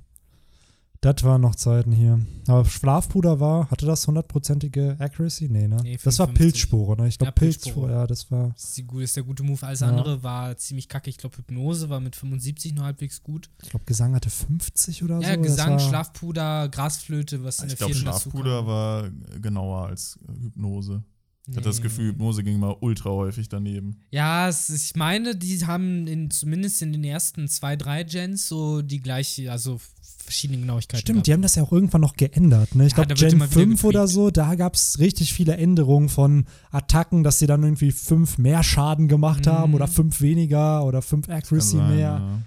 das 1.00 1.22
waren 1.24 1.40
noch 1.40 1.54
Zeiten 1.56 1.90
hier. 1.92 2.24
Aber 2.46 2.64
Schlafpuder 2.64 3.40
war, 3.40 3.70
hatte 3.70 3.86
das 3.86 4.06
hundertprozentige 4.06 4.96
Accuracy? 5.00 5.48
Nee, 5.48 5.66
ne? 5.68 5.78
Nee, 5.82 5.98
das 6.02 6.18
war 6.18 6.26
55. 6.28 6.34
Pilzspore, 6.68 6.96
ne? 7.02 7.08
Ich 7.08 7.18
glaube 7.18 7.28
Ja, 7.28 7.32
Pilzspore. 7.32 7.74
Pilzspore, 7.74 7.92
ja, 7.92 8.06
das 8.06 8.30
war. 8.30 8.48
Das 8.50 8.64
ist, 8.64 8.76
die, 8.78 8.84
gu- 8.86 9.00
ist 9.00 9.16
der 9.16 9.22
gute 9.24 9.42
Move. 9.42 9.66
Alles 9.66 9.80
Ja. 9.80 9.88
andere 9.88 10.22
war 10.22 10.56
ziemlich 10.56 10.88
kacke. 10.88 11.10
Ich 11.10 11.18
glaube, 11.18 11.36
Hypnose 11.38 11.88
war 11.88 11.98
mit 12.00 12.14
75 12.14 12.74
noch 12.74 12.84
halbwegs 12.84 13.22
gut. 13.22 13.50
Ich 13.62 13.70
glaube, 13.70 13.84
Gesang 13.84 14.14
hatte 14.14 14.30
50 14.30 15.02
oder 15.02 15.18
ja, 15.20 15.30
so. 15.30 15.36
das 15.36 15.42
Gesang, 15.42 15.70
war, 15.72 15.78
Schlafpuder, 15.80 16.68
Grasflöte, 16.68 17.42
was 17.42 17.58
in 17.60 17.66
Ich 17.66 17.70
der 17.70 17.78
glaube, 17.78 17.94
vierten 17.94 18.06
dazu 18.06 18.30
Schlafpuder 18.30 18.58
kam. 18.58 18.66
war 18.66 19.10
genauer 19.40 19.86
als 19.86 20.18
Hypnose. 20.40 21.02
Ich 21.50 21.56
hatte 21.56 21.68
das. 21.68 21.82
Gefühl, 21.82 22.10
Hypnose 22.10 22.44
ging 22.44 22.58
mal 22.60 22.76
ultra 22.80 23.10
häufig 23.10 23.48
daneben. 23.48 23.96
Ja, 24.10 24.48
es, 24.48 24.70
ich 24.70 24.94
meine, 24.94 25.34
die 25.34 25.66
haben 25.66 26.06
in, 26.06 26.30
zumindest 26.30 26.80
in 26.82 26.92
den 26.92 27.02
ersten 27.04 27.48
zwei, 27.48 27.74
drei 27.76 28.04
Gens 28.04 28.46
so 28.48 28.80
die 28.82 29.00
gleiche, 29.00 29.50
also 29.50 29.80
verschiedene 30.24 30.60
Genauigkeiten. 30.60 31.00
Stimmt, 31.00 31.26
die 31.26 31.32
haben 31.32 31.42
das 31.42 31.56
ja 31.56 31.64
auch 31.64 31.72
irgendwann 31.72 32.00
noch 32.00 32.14
geändert. 32.14 32.76
Ne? 32.76 32.86
Ich 32.86 32.92
Ja, 32.92 33.04
glaube, 33.04 33.14
Gen 33.14 33.32
immer 33.32 33.50
wieder 33.50 33.60
5 33.60 33.82
oder 33.84 34.06
so, 34.06 34.30
da 34.30 34.54
gab 34.54 34.74
es 34.76 35.00
richtig 35.00 35.34
viele 35.34 35.56
Änderungen 35.56 36.08
von 36.08 36.46
Attacken, 36.70 37.24
dass 37.24 37.40
sie 37.40 37.48
dann 37.48 37.64
irgendwie 37.64 37.90
fünf 37.90 38.38
mehr 38.38 38.62
Schaden 38.62 39.08
gemacht 39.08 39.46
Mhm. 39.46 39.50
haben 39.50 39.74
oder 39.74 39.88
fünf 39.88 40.20
weniger 40.20 40.84
oder 40.84 41.02
fünf 41.02 41.28
Accuracy 41.28 41.76
sein, 41.78 41.88
mehr. 41.96 41.98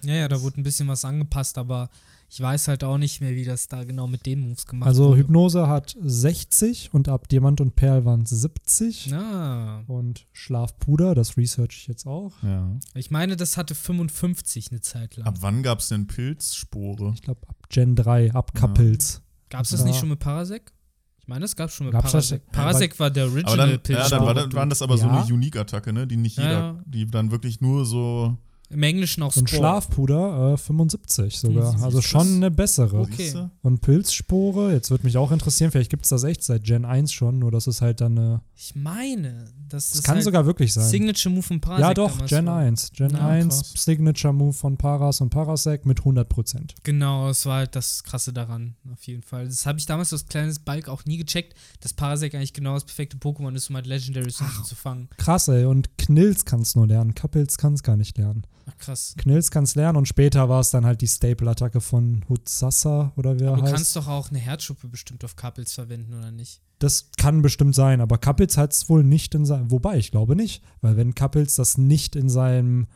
ja. 0.03 0.09
Ja, 0.13 0.13
ja, 0.21 0.27
da 0.29 0.41
wurde 0.41 0.61
ein 0.61 0.63
bisschen 0.63 0.87
was 0.87 1.03
angepasst, 1.03 1.57
aber 1.57 1.89
ich 2.35 2.41
weiß 2.41 2.67
halt 2.67 2.83
auch 2.83 2.97
nicht 2.97 3.21
mehr, 3.21 3.33
wie 3.33 3.45
das 3.45 3.69
da 3.69 3.85
genau 3.85 4.07
mit 4.07 4.25
den 4.25 4.41
Moves 4.41 4.65
gemacht 4.65 4.87
Also 4.89 5.05
wurde. 5.11 5.19
Hypnose 5.21 5.67
hat 5.69 5.95
60 6.01 6.93
und 6.93 7.07
ab 7.07 7.29
Diamant 7.29 7.61
und 7.61 7.77
Perl 7.77 8.03
waren 8.03 8.23
es 8.23 8.29
70. 8.31 9.07
Na, 9.09 9.85
Und 9.87 10.25
Schlafpuder, 10.33 11.15
das 11.15 11.37
research 11.37 11.77
ich 11.77 11.87
jetzt 11.87 12.05
auch. 12.05 12.33
Ja. 12.43 12.77
ich 12.93 13.09
meine, 13.09 13.37
das 13.37 13.55
hatte 13.55 13.73
55 13.73 14.71
eine 14.71 14.81
Zeit 14.81 15.15
lang. 15.15 15.27
Ab 15.27 15.35
wann 15.39 15.63
gab 15.63 15.79
es 15.79 15.87
denn 15.87 16.07
Pilzspore? 16.07 17.13
Ich 17.15 17.21
glaube 17.21 17.47
ab 17.47 17.55
Gen 17.69 17.95
3, 17.95 18.33
ab 18.33 18.51
Ja. 18.53 18.59
Kapils. 18.59 19.21
Gab 19.49 19.61
es 19.63 19.69
das 19.69 19.79
Ja. 19.79 19.85
nicht 19.87 19.99
schon 19.99 20.09
mit 20.09 20.19
Parasek? 20.19 20.73
Ich 21.19 21.27
meine, 21.29 21.45
es 21.45 21.55
gab 21.55 21.71
schon 21.71 21.85
mit 21.87 21.93
Gab's 21.93 22.11
das- 22.11 22.29
Parasek. 22.31 22.41
ja, 22.45 22.51
Parasek 22.51 22.99
war 22.99 23.09
der 23.11 23.23
Aber 23.23 23.33
Original 23.33 23.57
dann, 23.57 23.69
ja, 23.69 23.77
Pilzspore. 23.77 24.09
dann 24.09 24.25
war, 24.25 24.33
das- 24.35 24.53
waren 24.53 24.69
das 24.69 24.81
aber 24.81 24.97
so 24.97 25.07
Ja. 25.07 25.23
eine 25.23 25.33
Unique-Attacke, 25.33 25.93
ne? 25.93 26.05
Die 26.05 26.17
nicht 26.17 26.37
Ja, 26.37 26.43
jeder, 26.43 26.53
ja. 26.59 26.83
die 26.85 27.05
dann 27.07 27.31
wirklich 27.31 27.61
nur 27.61 27.85
so. 27.85 28.37
Im 28.71 28.81
Englischen 28.81 29.21
auch 29.21 29.35
Und 29.35 29.47
Spore. 29.47 29.59
Schlafpuder 29.61 30.53
äh, 30.53 30.57
75 30.57 31.37
sogar. 31.37 31.71
75, 31.73 31.83
Also 31.85 32.01
schon 32.01 32.35
eine 32.37 32.49
bessere. 32.49 32.99
Okay. 33.01 33.31
Und 33.61 33.81
Pilzspore, 33.81 34.71
jetzt 34.73 34.89
würde 34.89 35.03
mich 35.03 35.17
auch 35.17 35.31
interessieren, 35.31 35.69
vielleicht 35.71 35.91
gibt 35.91 36.05
es 36.05 36.09
das 36.09 36.23
echt 36.23 36.43
seit 36.43 36.63
Gen 36.63 36.83
1 36.83 37.13
schon, 37.13 37.37
nur 37.39 37.51
das 37.51 37.67
ist 37.67 37.81
halt 37.81 38.01
dann 38.01 38.17
eine. 38.17 38.41
Ich 38.55 38.75
meine, 38.75 39.45
Das 39.69 39.91
das 39.91 40.01
kann 40.03 40.15
halt 40.15 40.23
sogar 40.23 40.45
wirklich 40.47 40.73
sein. 40.73 40.89
Signature 40.89 41.33
Move 41.33 41.43
von 41.43 41.61
Parasek 41.61 41.81
ja, 41.85 41.93
doch, 41.93 42.25
Gen 42.25 42.47
war. 42.47 42.57
1. 42.57 42.91
Gen 42.93 43.11
Ja, 43.11 43.27
1, 43.27 43.55
krass. 43.55 43.73
Signature 43.83 44.33
Move 44.33 44.53
von 44.53 44.77
Paras 44.77 45.21
und 45.21 45.29
Parasec 45.29 45.85
mit 45.85 45.99
100%. 46.01 46.71
Genau, 46.83 47.27
das 47.27 47.45
war 47.45 47.57
halt 47.57 47.75
das 47.75 48.03
Krasse 48.03 48.33
daran, 48.33 48.75
auf 48.91 49.03
jeden 49.05 49.21
Fall. 49.21 49.45
Das 49.45 49.65
habe 49.67 49.77
ich 49.77 49.85
damals 49.85 50.11
als 50.11 50.25
kleines 50.25 50.57
Balk 50.59 50.89
auch 50.89 51.05
nie 51.05 51.17
gecheckt, 51.17 51.53
dass 51.81 51.93
Parasek 51.93 52.33
eigentlich 52.33 52.53
genau 52.53 52.73
das 52.73 52.85
perfekte 52.85 53.17
Pokémon 53.17 53.53
ist, 53.55 53.69
um 53.69 53.75
halt 53.75 53.85
Legendaries 53.85 54.41
und 54.41 54.49
so 54.51 54.63
zu 54.63 54.75
fangen. 54.75 55.07
Krass, 55.17 55.47
ey. 55.49 55.65
Und 55.65 55.97
Knills 55.99 56.45
kannst 56.45 56.75
nur 56.75 56.87
lernen. 56.87 57.13
Kappels 57.13 57.57
kann 57.57 57.73
es 57.73 57.83
gar 57.83 57.95
nicht 57.97 58.17
lernen. 58.17 58.45
Ach, 58.67 58.77
krass. 58.77 59.13
Knills 59.17 59.51
kann 59.51 59.63
es 59.63 59.75
lernen 59.75 59.97
und 59.97 60.07
später 60.07 60.49
war 60.49 60.59
es 60.59 60.71
dann 60.71 60.85
halt 60.85 61.01
die 61.01 61.07
Staple-Attacke 61.07 61.81
von 61.81 62.25
Hutsassa 62.27 63.13
oder 63.15 63.39
wie 63.39 63.43
er 63.43 63.49
Aber 63.49 63.57
du 63.57 63.63
heißt. 63.63 63.75
kannst 63.75 63.95
doch 63.95 64.07
auch 64.07 64.29
eine 64.29 64.39
Herzschuppe 64.39 64.87
bestimmt 64.87 65.23
auf 65.23 65.35
Couples 65.35 65.73
verwenden, 65.73 66.13
oder 66.13 66.31
nicht? 66.31 66.61
Das 66.79 67.09
kann 67.17 67.41
bestimmt 67.41 67.75
sein, 67.75 68.01
aber 68.01 68.17
Kappels 68.17 68.57
hat 68.57 68.73
es 68.73 68.89
wohl 68.89 69.03
nicht 69.03 69.33
in 69.33 69.45
seinem. 69.45 69.71
Wobei, 69.71 69.97
ich 69.97 70.11
glaube 70.11 70.35
nicht. 70.35 70.61
Weil 70.81 70.97
wenn 70.97 71.15
Kappels 71.15 71.55
das 71.55 71.77
nicht 71.77 72.15
in 72.15 72.27
seinem 72.27 72.87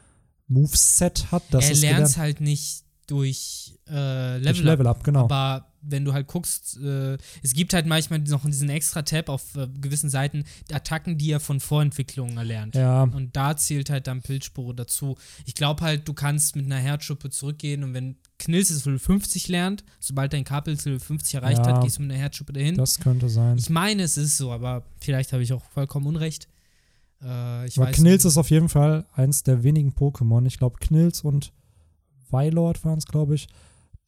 Moveset 0.47 1.31
hat, 1.31 1.43
das 1.51 1.65
er 1.65 1.71
ist 1.71 1.81
lernt 1.81 1.95
gelernt 1.95 2.11
es 2.11 2.17
halt 2.17 2.41
nicht 2.41 2.83
durch 3.07 3.79
äh, 3.85 4.39
durch 4.41 4.57
Level, 4.57 4.65
Level 4.65 4.87
Up, 4.87 4.97
Up, 4.97 5.03
genau. 5.03 5.23
aber 5.25 5.68
wenn 5.81 6.05
du 6.05 6.13
halt 6.13 6.27
guckst, 6.27 6.77
äh, 6.81 7.17
es 7.41 7.53
gibt 7.53 7.73
halt 7.73 7.85
manchmal 7.85 8.19
noch 8.19 8.45
diesen 8.45 8.69
extra 8.69 9.01
Tab 9.01 9.29
auf 9.29 9.55
äh, 9.55 9.67
gewissen 9.79 10.09
Seiten, 10.09 10.43
Attacken, 10.71 11.17
die 11.17 11.31
er 11.31 11.39
von 11.39 11.59
Vorentwicklungen 11.59 12.37
erlernt. 12.37 12.75
Ja. 12.75 13.03
Und 13.03 13.35
da 13.35 13.55
zählt 13.55 13.89
halt 13.89 14.07
dann 14.07 14.21
Pilzspore 14.21 14.75
dazu. 14.75 15.17
Ich 15.45 15.55
glaube 15.55 15.83
halt, 15.83 16.07
du 16.07 16.13
kannst 16.13 16.55
mit 16.55 16.65
einer 16.65 16.77
Herzschuppe 16.77 17.29
zurückgehen 17.29 17.83
und 17.83 17.93
wenn 17.93 18.17
Knills 18.37 18.69
es 18.69 18.85
Level 18.85 18.99
50 18.99 19.47
lernt, 19.49 19.83
sobald 19.99 20.33
dein 20.33 20.43
Kapels 20.43 20.85
Level 20.85 20.99
50 20.99 21.35
erreicht 21.35 21.65
Ja. 21.65 21.75
hat, 21.75 21.83
gehst 21.83 21.97
du 21.97 22.01
mit 22.03 22.11
einer 22.11 22.19
Herzschuppe 22.19 22.53
dahin. 22.53 22.75
Das 22.75 22.99
könnte 22.99 23.29
sein. 23.29 23.57
Ich 23.57 23.69
meine, 23.69 24.03
es 24.03 24.17
ist 24.17 24.37
so, 24.37 24.51
aber 24.51 24.83
vielleicht 24.99 25.33
habe 25.33 25.43
ich 25.43 25.53
auch 25.53 25.63
vollkommen 25.71 26.07
Unrecht. 26.07 26.47
Äh, 27.21 27.67
ich 27.67 27.77
Aber 27.77 27.87
weiß 27.87 27.95
Knills 27.97 28.25
ist 28.25 28.37
auf 28.37 28.49
jeden 28.49 28.69
Fall 28.69 29.05
eins 29.13 29.43
der 29.43 29.63
wenigen 29.63 29.91
Pokémon. 29.91 30.45
Ich 30.45 30.57
glaube, 30.57 30.77
Knills 30.79 31.21
und 31.21 31.51
Weilord 32.29 32.85
waren 32.85 32.97
es, 32.97 33.05
glaube 33.05 33.35
ich, 33.35 33.47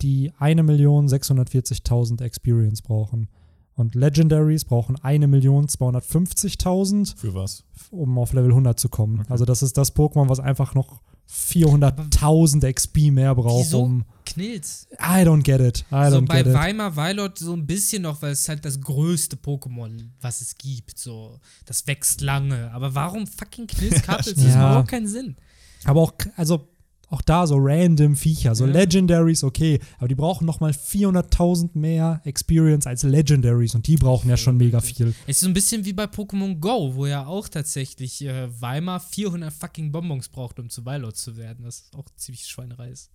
die 0.01 0.31
1.640.000 0.33 2.21
Experience 2.23 2.81
brauchen. 2.81 3.27
Und 3.75 3.95
Legendaries 3.95 4.65
brauchen 4.65 4.97
1.250.000, 4.97 7.15
Für 7.17 7.33
was? 7.33 7.63
um 7.89 8.17
auf 8.17 8.33
Level 8.33 8.51
100 8.51 8.79
zu 8.79 8.89
kommen. 8.89 9.21
Okay. 9.21 9.31
Also 9.31 9.45
das 9.45 9.63
ist 9.63 9.77
das 9.77 9.95
Pokémon, 9.95 10.29
was 10.29 10.39
einfach 10.39 10.75
noch 10.75 11.01
400.000 11.29 12.71
XP 12.73 13.11
mehr 13.11 13.33
braucht, 13.35 13.65
Wieso 13.65 13.83
um... 13.83 14.03
Knills? 14.25 14.87
I 14.93 15.23
don't 15.25 15.41
get 15.43 15.59
it. 15.59 15.79
I 15.91 16.09
so 16.09 16.17
don't 16.19 16.27
bei 16.27 16.37
get 16.43 16.47
it. 16.47 16.53
Weimar 16.53 16.95
Weilord 16.95 17.37
so 17.37 17.51
ein 17.53 17.65
bisschen 17.65 18.03
noch, 18.03 18.21
weil 18.21 18.31
es 18.31 18.47
halt 18.47 18.63
das 18.63 18.79
größte 18.79 19.35
Pokémon, 19.35 19.91
was 20.21 20.39
es 20.41 20.57
gibt. 20.57 20.97
So, 20.97 21.39
das 21.65 21.85
wächst 21.87 22.21
lange. 22.21 22.71
Aber 22.71 22.95
warum 22.95 23.27
fucking 23.27 23.67
Knills 23.67 24.01
Kapels? 24.03 24.35
Das 24.35 24.43
Ja. 24.43 24.49
macht 24.55 24.69
überhaupt 24.69 24.87
keinen 24.89 25.07
Sinn. 25.07 25.35
Aber 25.83 26.01
auch, 26.01 26.13
also 26.37 26.67
auch 27.11 27.21
da 27.21 27.45
so 27.45 27.57
random 27.59 28.15
Viecher, 28.15 28.55
so 28.55 28.65
Ja. 28.65 28.71
Legendaries, 28.71 29.43
okay, 29.43 29.79
aber 29.97 30.07
die 30.07 30.15
brauchen 30.15 30.45
nochmal 30.45 30.71
400.000 30.71 31.77
mehr 31.77 32.21
Experience 32.23 32.87
als 32.87 33.03
Legendaries 33.03 33.75
und 33.75 33.85
die 33.85 33.97
brauchen 33.97 34.29
ja 34.29 34.37
schon 34.37 34.57
mega 34.57 34.79
viel. 34.79 35.13
Es 35.27 35.37
ist 35.37 35.39
so 35.41 35.47
ein 35.47 35.53
bisschen 35.53 35.83
wie 35.85 35.93
bei 35.93 36.05
Pokémon 36.05 36.59
Go, 36.59 36.95
wo 36.95 37.05
ja 37.05 37.25
auch 37.25 37.49
tatsächlich 37.49 38.23
äh, 38.25 38.49
Weimar 38.61 39.01
400 39.01 39.53
fucking 39.53 39.91
Bonbons 39.91 40.29
braucht, 40.29 40.57
um 40.59 40.69
zu 40.69 40.85
Weilord 40.85 41.17
zu 41.17 41.35
werden. 41.35 41.65
Das 41.65 41.91
auch 41.95 42.07
ziemlich 42.15 42.47
Schweinerei 42.47 42.89
ist. 42.89 43.11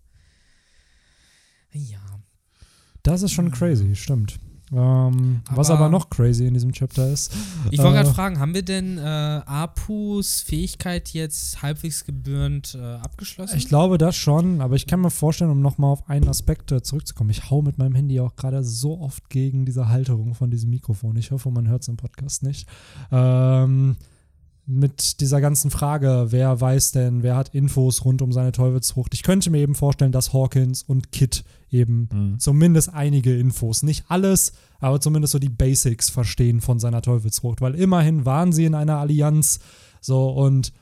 Ja. 1.72 2.20
Das 3.02 3.22
ist 3.22 3.32
schon 3.32 3.50
crazy, 3.50 3.94
stimmt. 3.94 4.38
Ähm, 4.72 5.42
was 5.50 5.70
Aber- 5.70 5.80
aber 5.84 5.88
noch 5.90 6.10
crazy 6.10 6.46
in 6.46 6.54
diesem 6.54 6.72
Chapter 6.72 7.08
ist. 7.08 7.32
Ich 7.70 7.78
wollte 7.78 7.92
äh, 7.92 8.02
gerade 8.02 8.14
fragen, 8.14 8.38
haben 8.40 8.52
wir 8.54 8.62
denn 8.64 8.98
äh, 8.98 9.00
Apus 9.02 10.40
Fähigkeit 10.40 11.10
jetzt 11.10 11.62
halbwegs 11.62 12.04
gebührend 12.04 12.74
äh, 12.74 12.82
abgeschlossen? 12.96 13.56
Ich 13.58 13.68
glaube 13.68 13.96
das 13.98 14.16
schon, 14.16 14.60
aber 14.60 14.74
ich 14.74 14.86
kann 14.86 15.00
mir 15.00 15.10
vorstellen, 15.10 15.50
um 15.50 15.60
nochmal 15.60 15.90
auf 15.92 16.08
einen 16.10 16.28
Aspekt 16.28 16.72
äh, 16.72 16.82
zurückzukommen. 16.82 17.30
Ich 17.30 17.48
hau 17.50 17.62
mit 17.62 17.78
meinem 17.78 17.94
Handy 17.94 18.18
auch 18.20 18.34
gerade 18.34 18.64
so 18.64 19.00
oft 19.00 19.30
gegen 19.30 19.64
diese 19.66 19.88
Halterung 19.88 20.34
von 20.34 20.50
diesem 20.50 20.70
Mikrofon. 20.70 21.16
Ich 21.16 21.30
hoffe, 21.30 21.50
man 21.50 21.68
hört 21.68 21.82
es 21.82 21.88
im 21.88 21.96
Podcast 21.96 22.42
nicht. 22.42 22.68
Ähm, 23.12 23.96
mit 24.68 25.20
dieser 25.20 25.40
ganzen 25.40 25.70
Frage, 25.70 26.26
wer 26.30 26.60
weiß 26.60 26.90
denn, 26.92 27.22
wer 27.22 27.36
hat 27.36 27.54
Infos 27.54 28.04
rund 28.04 28.20
um 28.20 28.32
seine 28.32 28.50
Teufelsfrucht. 28.52 29.14
Ich 29.14 29.22
könnte 29.22 29.48
mir 29.50 29.58
eben 29.58 29.76
vorstellen, 29.76 30.10
dass 30.12 30.32
Hawkins 30.32 30.82
und 30.82 31.12
Kit 31.12 31.44
eben 31.70 32.08
Mhm. 32.12 32.38
zumindest 32.40 32.92
einige 32.92 33.36
Infos, 33.36 33.82
nicht 33.84 34.04
alles, 34.08 34.52
aber 34.80 35.00
zumindest 35.00 35.32
so 35.32 35.38
die 35.38 35.48
Basics 35.48 36.10
verstehen 36.10 36.60
von 36.60 36.80
seiner 36.80 37.00
Teufelsfrucht, 37.00 37.60
weil 37.60 37.76
immerhin 37.76 38.24
waren 38.24 38.52
sie 38.52 38.64
in 38.64 38.74
einer 38.74 38.96
Allianz 38.98 39.60
so 40.00 40.30
und 40.30 40.72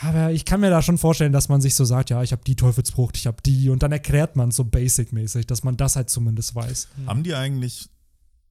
aber 0.00 0.32
ich 0.32 0.44
kann 0.46 0.60
mir 0.60 0.70
da 0.70 0.80
schon 0.80 0.96
vorstellen, 0.96 1.32
dass 1.32 1.48
man 1.50 1.60
sich 1.60 1.74
so 1.74 1.84
sagt, 1.84 2.08
ja, 2.10 2.22
ich 2.22 2.32
habe 2.32 2.42
die 2.46 2.56
Teufelsfrucht, 2.56 3.16
ich 3.16 3.26
habe 3.26 3.36
die 3.44 3.68
und 3.68 3.82
dann 3.82 3.92
erklärt 3.92 4.36
man 4.36 4.50
so 4.50 4.64
basic-mäßig, 4.64 5.46
dass 5.46 5.64
man 5.64 5.76
das 5.76 5.96
halt 5.96 6.08
zumindest 6.08 6.54
weiß. 6.54 6.88
Haben 7.06 7.22
die 7.22 7.34
eigentlich, 7.34 7.90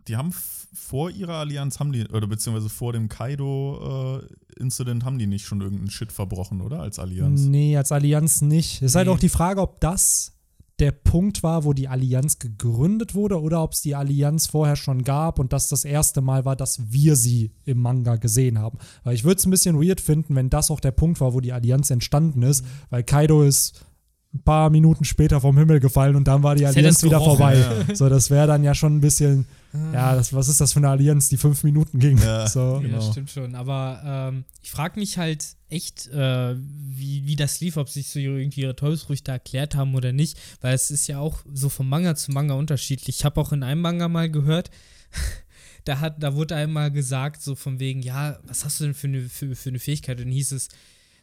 die 0.08 0.16
haben 0.18 0.34
vor 0.74 1.10
ihrer 1.10 1.36
Allianz, 1.36 1.80
haben 1.80 1.92
die, 1.92 2.06
oder 2.08 2.28
beziehungsweise 2.28 2.70
vor 2.70 2.94
dem 2.94 3.10
Kaido-Incident, 3.10 5.04
haben 5.06 5.20
die 5.20 5.28
nicht 5.28 5.46
schon 5.46 5.62
irgendeinen 5.62 5.90
Shit 5.92 6.12
verbrochen, 6.12 6.62
oder? 6.62 6.80
Als 6.80 7.00
Allianz? 7.00 7.42
Nee, 7.42 7.78
als 7.78 7.92
Allianz 7.92 8.42
nicht. 8.42 8.82
Es 8.82 8.92
ist 8.92 8.96
halt 8.96 9.08
Nee. 9.08 9.14
auch 9.14 9.20
die 9.20 9.30
Frage, 9.30 9.62
ob 9.62 9.80
das 9.80 10.34
der 10.80 10.92
Punkt 10.92 11.44
war, 11.44 11.64
wo 11.64 11.74
die 11.74 11.88
Allianz 11.88 12.40
gegründet 12.40 13.14
wurde 13.14 13.40
oder 13.40 13.62
ob 13.62 13.74
es 13.74 13.82
die 13.82 13.94
Allianz 13.94 14.48
vorher 14.48 14.76
schon 14.76 15.04
gab 15.04 15.38
und 15.38 15.54
das 15.54 15.68
das 15.70 15.86
erste 15.86 16.22
Mal 16.22 16.44
war, 16.44 16.56
dass 16.56 16.92
wir 16.92 17.16
sie 17.16 17.52
im 17.66 17.80
Manga 17.80 18.16
gesehen 18.16 18.58
haben. 18.58 18.80
Weil 19.04 19.14
ich 19.14 19.24
würde 19.24 19.38
es 19.38 19.46
ein 19.46 19.52
bisschen 19.52 19.80
weird 19.80 20.02
finden, 20.02 20.36
wenn 20.36 20.50
das 20.50 20.72
auch 20.72 20.80
der 20.80 20.90
Punkt 20.92 21.22
war, 21.22 21.34
wo 21.36 21.40
die 21.40 21.54
Allianz 21.54 21.92
entstanden 21.92 22.42
ist, 22.42 22.66
weil 22.90 23.04
Kaido 23.04 23.44
ist 23.44 23.86
ein 24.34 24.42
paar 24.42 24.72
Minuten 24.72 25.04
später 25.04 25.40
vom 25.40 25.56
Himmel 25.58 25.80
gefallen 25.82 26.16
und 26.16 26.28
dann 26.28 26.42
war 26.42 26.56
die 26.56 26.66
Allianz 26.66 27.04
wieder 27.04 27.20
vorbei. 27.20 27.60
ja. 27.88 27.96
So, 27.96 28.10
das 28.10 28.32
wäre 28.32 28.48
dann 28.48 28.64
ja 28.64 28.74
schon 28.74 28.96
ein 28.96 29.02
bisschen, 29.02 29.46
ja, 29.94 30.16
das, 30.16 30.34
was 30.34 30.48
ist 30.50 30.60
das 30.60 30.74
für 30.74 30.80
eine 30.80 30.90
Allianz, 30.90 31.30
die 31.30 31.38
fünf 31.38 31.64
Minuten 31.64 32.00
ging? 32.00 32.18
Ja. 32.18 32.48
So. 32.50 32.76
Ja, 32.76 32.88
Genau. 32.88 33.12
stimmt 33.12 33.30
schon. 33.30 33.56
Aber 33.56 34.02
ähm, 34.06 34.44
ich 34.62 34.72
frage 34.72 35.00
mich 35.00 35.18
halt 35.18 35.46
echt, 35.70 36.08
äh, 36.08 36.56
wie, 36.58 37.26
wie 37.26 37.36
das 37.38 37.62
lief, 37.62 37.78
ob 37.78 37.88
sich 37.90 38.10
so 38.10 38.20
irgendwie 38.20 38.62
ihre 38.62 38.76
Teufelsfrüchte 38.76 39.32
erklärt 39.32 39.76
haben 39.76 39.96
oder 39.96 40.12
nicht, 40.12 40.38
weil 40.60 40.74
es 40.76 40.92
ist 40.92 41.08
ja 41.08 41.20
auch 41.20 41.40
so 41.54 41.70
vom 41.70 41.88
Manga 41.88 42.16
zu 42.16 42.32
Manga 42.32 42.56
unterschiedlich. 42.56 43.20
Ich 43.20 43.26
habe 43.26 43.40
auch 43.40 43.54
in 43.54 43.64
einem 43.64 43.82
Manga 43.82 44.08
mal 44.10 44.30
gehört, 44.30 44.70
da, 45.86 46.00
hat, 46.00 46.22
da 46.22 46.36
wurde 46.36 46.56
einmal 46.56 46.92
gesagt, 46.92 47.42
so 47.42 47.56
von 47.56 47.80
wegen, 47.80 48.02
ja, 48.02 48.38
was 48.44 48.66
hast 48.66 48.80
du 48.80 48.86
denn 48.86 48.94
für 48.94 49.08
eine, 49.08 49.22
für, 49.30 49.56
für 49.56 49.70
eine 49.70 49.80
Fähigkeit? 49.80 50.18
Und 50.20 50.26
dann 50.26 50.34
hieß 50.34 50.52
es 50.52 50.68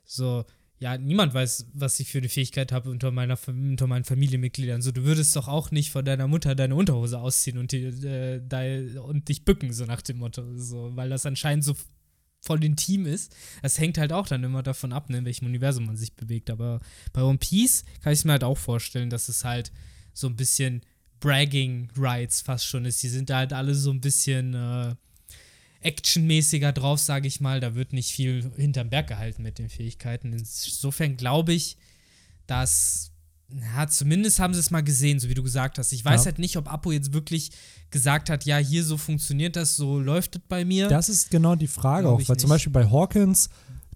so, 0.05 0.45
ja, 0.81 0.97
niemand 0.97 1.35
weiß, 1.35 1.67
was 1.73 1.99
ich 1.99 2.09
für 2.09 2.19
eine 2.19 2.29
Fähigkeit 2.29 2.71
habe 2.71 2.91
unter, 2.91 3.11
meiner, 3.11 3.37
unter 3.47 3.87
meinen 3.87 4.05
Familienmitgliedern. 4.05 4.81
So, 4.81 4.93
du 4.93 5.03
würdest 5.03 5.35
doch 5.35 5.49
auch 5.49 5.71
nicht 5.73 5.91
von 5.91 6.05
deiner 6.05 6.29
Mutter 6.29 6.55
deine 6.55 6.77
Unterhose 6.77 7.19
ausziehen 7.19 7.59
und, 7.59 7.73
die, 7.73 7.85
äh, 7.85 8.41
dei- 8.47 9.01
und 9.01 9.29
dich 9.29 9.45
bücken, 9.45 9.73
so 9.73 9.87
nach 9.87 10.03
dem 10.03 10.19
Motto. 10.19 10.57
So, 10.57 10.95
weil 10.95 11.11
das 11.11 11.27
anscheinend 11.27 11.65
so 11.65 11.75
voll 12.41 12.63
intim 12.63 13.07
ist. 13.07 13.35
Das 13.63 13.79
hängt 13.79 13.99
halt 13.99 14.13
auch 14.13 14.29
dann 14.29 14.45
immer 14.45 14.63
davon 14.63 14.93
ab, 14.93 15.11
ne, 15.11 15.19
in 15.19 15.25
welchem 15.25 15.47
Universum 15.47 15.87
man 15.87 15.97
sich 15.97 16.15
bewegt. 16.15 16.51
Aber 16.51 16.81
bei 17.13 17.23
One 17.23 17.39
Piece 17.39 17.85
kann 18.03 18.13
ich 18.13 18.25
mir 18.25 18.33
halt 18.33 18.45
auch 18.45 18.59
vorstellen, 18.59 19.11
dass 19.11 19.29
es 19.29 19.45
halt 19.45 19.73
so 20.13 20.29
ein 20.29 20.37
bisschen 20.37 20.83
Bragging 21.19 21.91
Rights 21.97 22.41
fast 22.41 22.67
schon 22.67 22.85
ist. 22.85 23.03
Die 23.03 23.09
sind 23.09 23.31
da 23.31 23.39
halt 23.39 23.53
alle 23.53 23.75
so 23.75 23.91
ein 23.91 24.01
bisschen 24.01 24.55
äh, 24.55 24.95
actionmäßiger 25.81 26.73
drauf, 26.73 27.01
sage 27.01 27.29
ich 27.29 27.41
mal. 27.41 27.61
Da 27.61 27.75
wird 27.75 27.93
nicht 27.93 28.13
viel 28.13 28.51
hinterm 28.57 28.91
Berg 28.91 29.09
gehalten 29.09 29.43
mit 29.43 29.59
den 29.59 29.69
Fähigkeiten. 29.69 30.33
Insofern 30.33 31.17
glaube 31.17 31.53
ich, 31.53 31.77
dass, 32.47 33.11
ja, 33.75 33.87
zumindest 33.87 34.39
haben 34.41 34.55
sie 34.55 34.61
es 34.61 34.71
mal 34.71 34.83
gesehen, 34.83 35.21
so 35.21 35.29
wie 35.29 35.35
du 35.35 35.43
gesagt 35.43 35.79
hast. 35.79 35.93
Ich 35.93 36.05
weiß 36.05 36.23
Ja. 36.23 36.27
halt 36.27 36.39
nicht, 36.39 36.57
ob 36.57 36.71
Apo 36.73 36.93
jetzt 36.93 37.13
wirklich 37.13 37.51
gesagt 37.91 38.29
hat, 38.31 38.45
ja, 38.45 38.59
hier 38.59 38.85
so 38.85 38.97
funktioniert 38.97 39.57
das, 39.57 39.77
so 39.77 39.99
läuft 39.99 40.37
es 40.37 40.43
bei 40.49 40.65
mir. 40.65 40.89
Das 40.89 41.09
ist 41.09 41.31
genau 41.31 41.55
die 41.55 41.67
Frage 41.69 42.03
Glaub 42.03 42.21
auch, 42.21 42.29
weil 42.29 42.37
zum 42.37 42.49
nicht. 42.49 42.55
Beispiel 42.55 42.73
bei 42.73 42.91
Hawkins, 42.91 43.49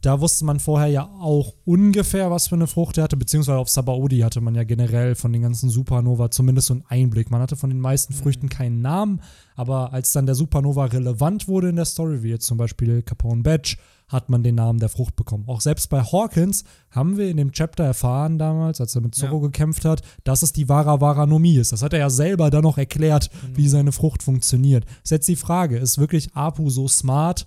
da 0.02 0.20
wusste 0.20 0.44
man 0.44 0.60
vorher 0.60 0.88
ja 0.88 1.04
auch 1.20 1.54
ungefähr, 1.64 2.30
was 2.30 2.48
für 2.48 2.56
eine 2.56 2.66
Frucht 2.66 2.98
er 2.98 3.04
hatte, 3.04 3.16
beziehungsweise 3.16 3.58
auf 3.58 3.68
Sabaody 3.68 4.18
hatte 4.18 4.40
man 4.40 4.54
ja 4.54 4.64
generell 4.64 5.14
von 5.14 5.32
den 5.32 5.42
ganzen 5.42 5.70
Supernova 5.70 6.30
zumindest 6.30 6.66
so 6.66 6.74
einen 6.74 6.84
Einblick. 6.88 7.30
Man 7.30 7.40
hatte 7.40 7.56
von 7.56 7.70
den 7.70 7.80
meisten 7.80 8.12
Früchten 8.12 8.48
keinen 8.48 8.82
Namen, 8.82 9.20
aber 9.56 9.92
als 9.92 10.12
dann 10.12 10.26
der 10.26 10.34
Supernova 10.34 10.86
relevant 10.86 11.48
wurde 11.48 11.68
in 11.68 11.76
der 11.76 11.84
Story, 11.84 12.22
wie 12.22 12.30
jetzt 12.30 12.46
zum 12.46 12.58
Beispiel 12.58 13.02
Capone 13.02 13.42
Badge, 13.42 13.76
hat 14.08 14.28
man 14.28 14.42
den 14.42 14.56
Namen 14.56 14.78
der 14.78 14.88
Frucht 14.90 15.16
bekommen. 15.16 15.44
Auch 15.46 15.60
selbst 15.62 15.88
bei 15.88 16.02
Hawkins 16.02 16.64
haben 16.90 17.16
wir 17.16 17.30
in 17.30 17.38
dem 17.38 17.52
Chapter 17.52 17.84
erfahren 17.84 18.38
damals, 18.38 18.80
als 18.80 18.94
er 18.94 19.00
mit 19.00 19.14
Zorro 19.14 19.36
Ja. 19.36 19.42
gekämpft 19.46 19.84
hat, 19.86 20.02
dass 20.24 20.42
es 20.42 20.52
die 20.52 20.68
Vara 20.68 21.00
Varanomie 21.00 21.56
ist. 21.56 21.72
Das 21.72 21.82
hat 21.82 21.94
er 21.94 22.00
ja 22.00 22.10
selber 22.10 22.50
dann 22.50 22.62
noch 22.62 22.76
erklärt, 22.76 23.30
wie 23.54 23.68
seine 23.68 23.92
Frucht 23.92 24.22
funktioniert. 24.22 24.84
Ist 25.02 25.12
jetzt 25.12 25.28
die 25.28 25.36
Frage, 25.36 25.78
ist 25.78 25.96
wirklich 25.96 26.34
Apu 26.34 26.68
so 26.68 26.88
smart, 26.88 27.46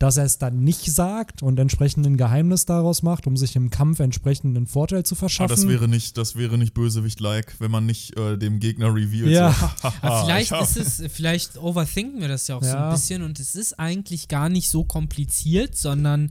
dass 0.00 0.16
er 0.16 0.24
es 0.24 0.38
dann 0.38 0.64
nicht 0.64 0.86
sagt 0.86 1.42
und 1.42 1.60
entsprechend 1.60 2.06
ein 2.06 2.16
Geheimnis 2.16 2.64
daraus 2.64 3.02
macht, 3.02 3.26
um 3.26 3.36
sich 3.36 3.54
im 3.54 3.68
Kampf 3.68 4.00
entsprechend 4.00 4.56
einen 4.56 4.66
Vorteil 4.66 5.04
zu 5.04 5.14
Aber 5.14 5.20
verschaffen? 5.20 5.52
Ah, 5.52 5.54
das 5.56 5.68
wäre 5.68 5.88
nicht, 5.88 6.16
das 6.16 6.36
wäre 6.36 6.56
nicht 6.56 6.72
Bösewicht-like, 6.72 7.56
wenn 7.60 7.70
man 7.70 7.84
nicht 7.84 8.16
äh, 8.18 8.38
dem 8.38 8.60
Gegner 8.60 8.94
revealed. 8.94 9.30
Ja. 9.30 9.52
So, 9.52 9.88
Aber 10.02 10.24
vielleicht 10.24 10.52
ist 10.52 10.76
es, 10.78 11.02
vielleicht 11.12 11.58
overthinken 11.58 12.18
wir 12.22 12.28
das 12.28 12.48
ja 12.48 12.56
auch 12.56 12.62
so 12.62 12.68
Ja. 12.70 12.88
ein 12.88 12.94
bisschen 12.94 13.22
und 13.22 13.38
es 13.38 13.54
ist 13.54 13.78
eigentlich 13.78 14.28
gar 14.28 14.48
nicht 14.48 14.70
so 14.70 14.84
kompliziert, 14.84 15.76
sondern 15.76 16.30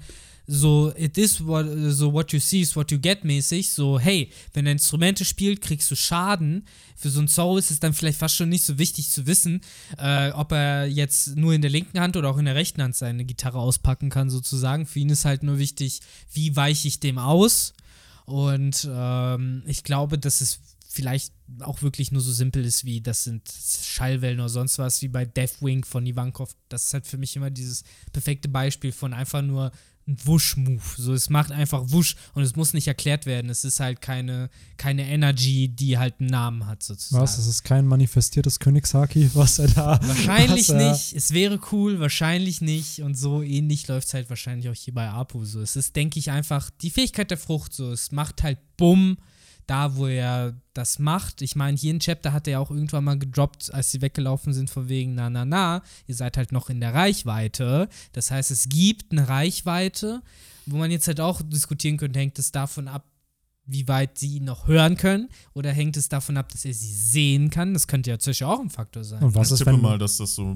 so, 0.51 0.91
it 0.97 1.15
is 1.19 1.45
what, 1.45 1.67
so 1.91 2.11
what 2.11 2.33
you 2.33 2.39
see 2.39 2.61
is 2.61 2.75
what 2.75 2.89
you 2.91 2.97
get 2.97 3.23
mäßig. 3.23 3.71
So, 3.71 3.99
hey, 3.99 4.31
wenn 4.53 4.65
er 4.65 4.71
Instrumente 4.71 5.23
spielt, 5.23 5.61
kriegst 5.61 5.91
du 5.91 5.95
Schaden. 5.95 6.65
Für 6.95 7.11
so 7.11 7.19
einen 7.19 7.27
Zorro 7.27 7.57
ist 7.59 7.69
es 7.69 7.79
dann 7.79 7.93
vielleicht 7.93 8.17
fast 8.17 8.35
schon 8.35 8.49
nicht 8.49 8.63
so 8.65 8.79
wichtig 8.79 9.11
zu 9.11 9.27
wissen, 9.27 9.61
äh, 9.99 10.31
ob 10.31 10.51
er 10.51 10.87
jetzt 10.87 11.35
nur 11.35 11.53
in 11.53 11.61
der 11.61 11.69
linken 11.69 11.99
Hand 11.99 12.17
oder 12.17 12.31
auch 12.31 12.39
in 12.39 12.45
der 12.45 12.55
rechten 12.55 12.81
Hand 12.81 12.95
seine 12.95 13.25
Gitarre 13.25 13.59
auspacken 13.59 14.09
kann, 14.09 14.31
sozusagen. 14.31 14.87
Für 14.87 14.97
ihn 14.97 15.11
ist 15.11 15.23
halt 15.23 15.43
nur 15.43 15.59
wichtig, 15.59 16.01
wie 16.33 16.55
weiche 16.55 16.87
ich 16.87 16.99
dem 16.99 17.19
aus. 17.19 17.73
Und 18.25 18.89
ähm, 18.91 19.61
ich 19.67 19.83
glaube, 19.83 20.17
dass 20.17 20.41
es 20.41 20.59
vielleicht 20.87 21.31
auch 21.59 21.83
wirklich 21.83 22.11
nur 22.11 22.21
so 22.21 22.31
simpel 22.31 22.65
ist 22.65 22.83
wie, 22.85 23.01
das 23.01 23.23
sind 23.23 23.43
Schallwellen 23.83 24.39
oder 24.39 24.49
sonst 24.49 24.79
was, 24.79 25.03
wie 25.03 25.07
bei 25.07 25.25
Deathwing 25.25 25.85
von 25.85 26.07
Ivankov. 26.07 26.55
Das 26.69 26.85
ist 26.85 26.93
halt 26.95 27.05
für 27.05 27.19
mich 27.19 27.35
immer 27.35 27.51
dieses 27.51 27.83
perfekte 28.11 28.49
Beispiel 28.49 28.91
von 28.91 29.13
einfach 29.13 29.43
nur 29.43 29.71
ein 30.09 30.17
Wusch-Move. 30.23 30.81
So, 30.97 31.13
es 31.13 31.29
macht 31.29 31.51
einfach 31.51 31.83
Wusch 31.91 32.15
und 32.33 32.43
es 32.43 32.55
muss 32.55 32.73
nicht 32.73 32.87
erklärt 32.87 33.25
werden. 33.25 33.49
Es 33.49 33.63
ist 33.63 33.79
halt 33.79 34.01
keine, 34.01 34.49
keine 34.77 35.07
Energy, 35.07 35.69
die 35.69 35.97
halt 35.97 36.15
einen 36.19 36.29
Namen 36.29 36.65
hat, 36.65 36.83
sozusagen. 36.83 37.23
Was? 37.23 37.37
Es 37.37 37.47
ist 37.47 37.63
kein 37.63 37.87
manifestiertes 37.87 38.59
Königshaki, 38.59 39.29
was 39.33 39.59
er 39.59 39.67
da. 39.67 39.99
Wahrscheinlich 40.03 40.69
er, 40.69 40.91
nicht. 40.91 41.13
Es 41.13 41.33
wäre 41.33 41.59
cool, 41.71 41.99
wahrscheinlich 41.99 42.61
nicht. 42.61 43.01
Und 43.01 43.15
so 43.15 43.41
ähnlich 43.41 43.87
läuft 43.87 44.07
es 44.07 44.13
halt 44.13 44.29
wahrscheinlich 44.29 44.69
auch 44.69 44.75
hier 44.75 44.93
bei 44.93 45.07
Apu. 45.09 45.45
So, 45.45 45.61
es 45.61 45.75
ist, 45.75 45.95
denke 45.95 46.19
ich, 46.19 46.31
einfach 46.31 46.69
die 46.81 46.89
Fähigkeit 46.89 47.31
der 47.31 47.37
Frucht. 47.37 47.73
So, 47.73 47.91
es 47.91 48.11
macht 48.11 48.43
halt 48.43 48.57
Bumm 48.75 49.17
da, 49.69 49.95
wo 49.95 50.07
er 50.07 50.55
das 50.73 50.99
macht. 50.99 51.41
Ich 51.41 51.55
meine, 51.55 51.77
hier 51.77 51.91
in 51.91 51.99
Chapter 51.99 52.33
hat 52.33 52.47
er 52.47 52.59
auch 52.59 52.71
irgendwann 52.71 53.03
mal 53.03 53.17
gedroppt, 53.19 53.73
als 53.73 53.91
sie 53.91 54.01
weggelaufen 54.01 54.53
sind, 54.53 54.69
von 54.69 54.89
wegen, 54.89 55.15
na, 55.15 55.29
na, 55.29 55.45
na, 55.45 55.81
ihr 56.07 56.15
seid 56.15 56.37
halt 56.37 56.51
noch 56.51 56.69
in 56.69 56.79
der 56.79 56.93
Reichweite. 56.93 57.89
Das 58.13 58.31
heißt, 58.31 58.51
es 58.51 58.69
gibt 58.69 59.11
eine 59.11 59.27
Reichweite, 59.29 60.21
wo 60.65 60.77
man 60.77 60.91
jetzt 60.91 61.07
halt 61.07 61.19
auch 61.19 61.41
diskutieren 61.41 61.97
könnte, 61.97 62.19
hängt 62.19 62.39
es 62.39 62.51
davon 62.51 62.87
ab, 62.87 63.05
wie 63.71 63.87
weit 63.87 64.17
sie 64.17 64.37
ihn 64.37 64.45
noch 64.45 64.67
hören 64.67 64.97
können 64.97 65.29
oder 65.53 65.71
hängt 65.71 65.95
es 65.95 66.09
davon 66.09 66.37
ab, 66.37 66.49
dass 66.51 66.65
er 66.65 66.73
sie 66.73 66.91
sehen 66.93 67.51
kann? 67.51 67.73
Das 67.73 67.87
könnte 67.87 68.09
ja 68.09 68.15
natürlich 68.15 68.43
auch 68.43 68.59
ein 68.59 68.71
Faktor 68.71 69.03
sein. 69.03 69.21
Und 69.21 69.35
was 69.35 69.49
ich 69.49 69.53
ist, 69.53 69.59
tippe 69.59 69.73
wenn 69.73 69.81
mal, 69.81 69.99
dass 69.99 70.17
das 70.17 70.33
so 70.33 70.55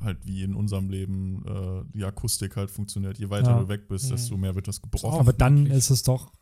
halt 0.00 0.18
wie 0.24 0.42
in 0.44 0.54
unserem 0.54 0.88
Leben 0.88 1.44
äh, 1.44 1.84
die 1.92 2.04
Akustik 2.04 2.54
halt 2.56 2.70
funktioniert. 2.70 3.18
Je 3.18 3.30
weiter 3.30 3.50
Ja. 3.50 3.58
du 3.60 3.68
weg 3.68 3.88
bist, 3.88 4.06
Mhm. 4.06 4.10
desto 4.10 4.36
mehr 4.36 4.54
wird 4.54 4.68
das 4.68 4.80
gebrochen. 4.80 5.18
Aber 5.20 5.32
dann 5.32 5.66
ist 5.66 5.90
es 5.90 6.02
doch 6.04 6.32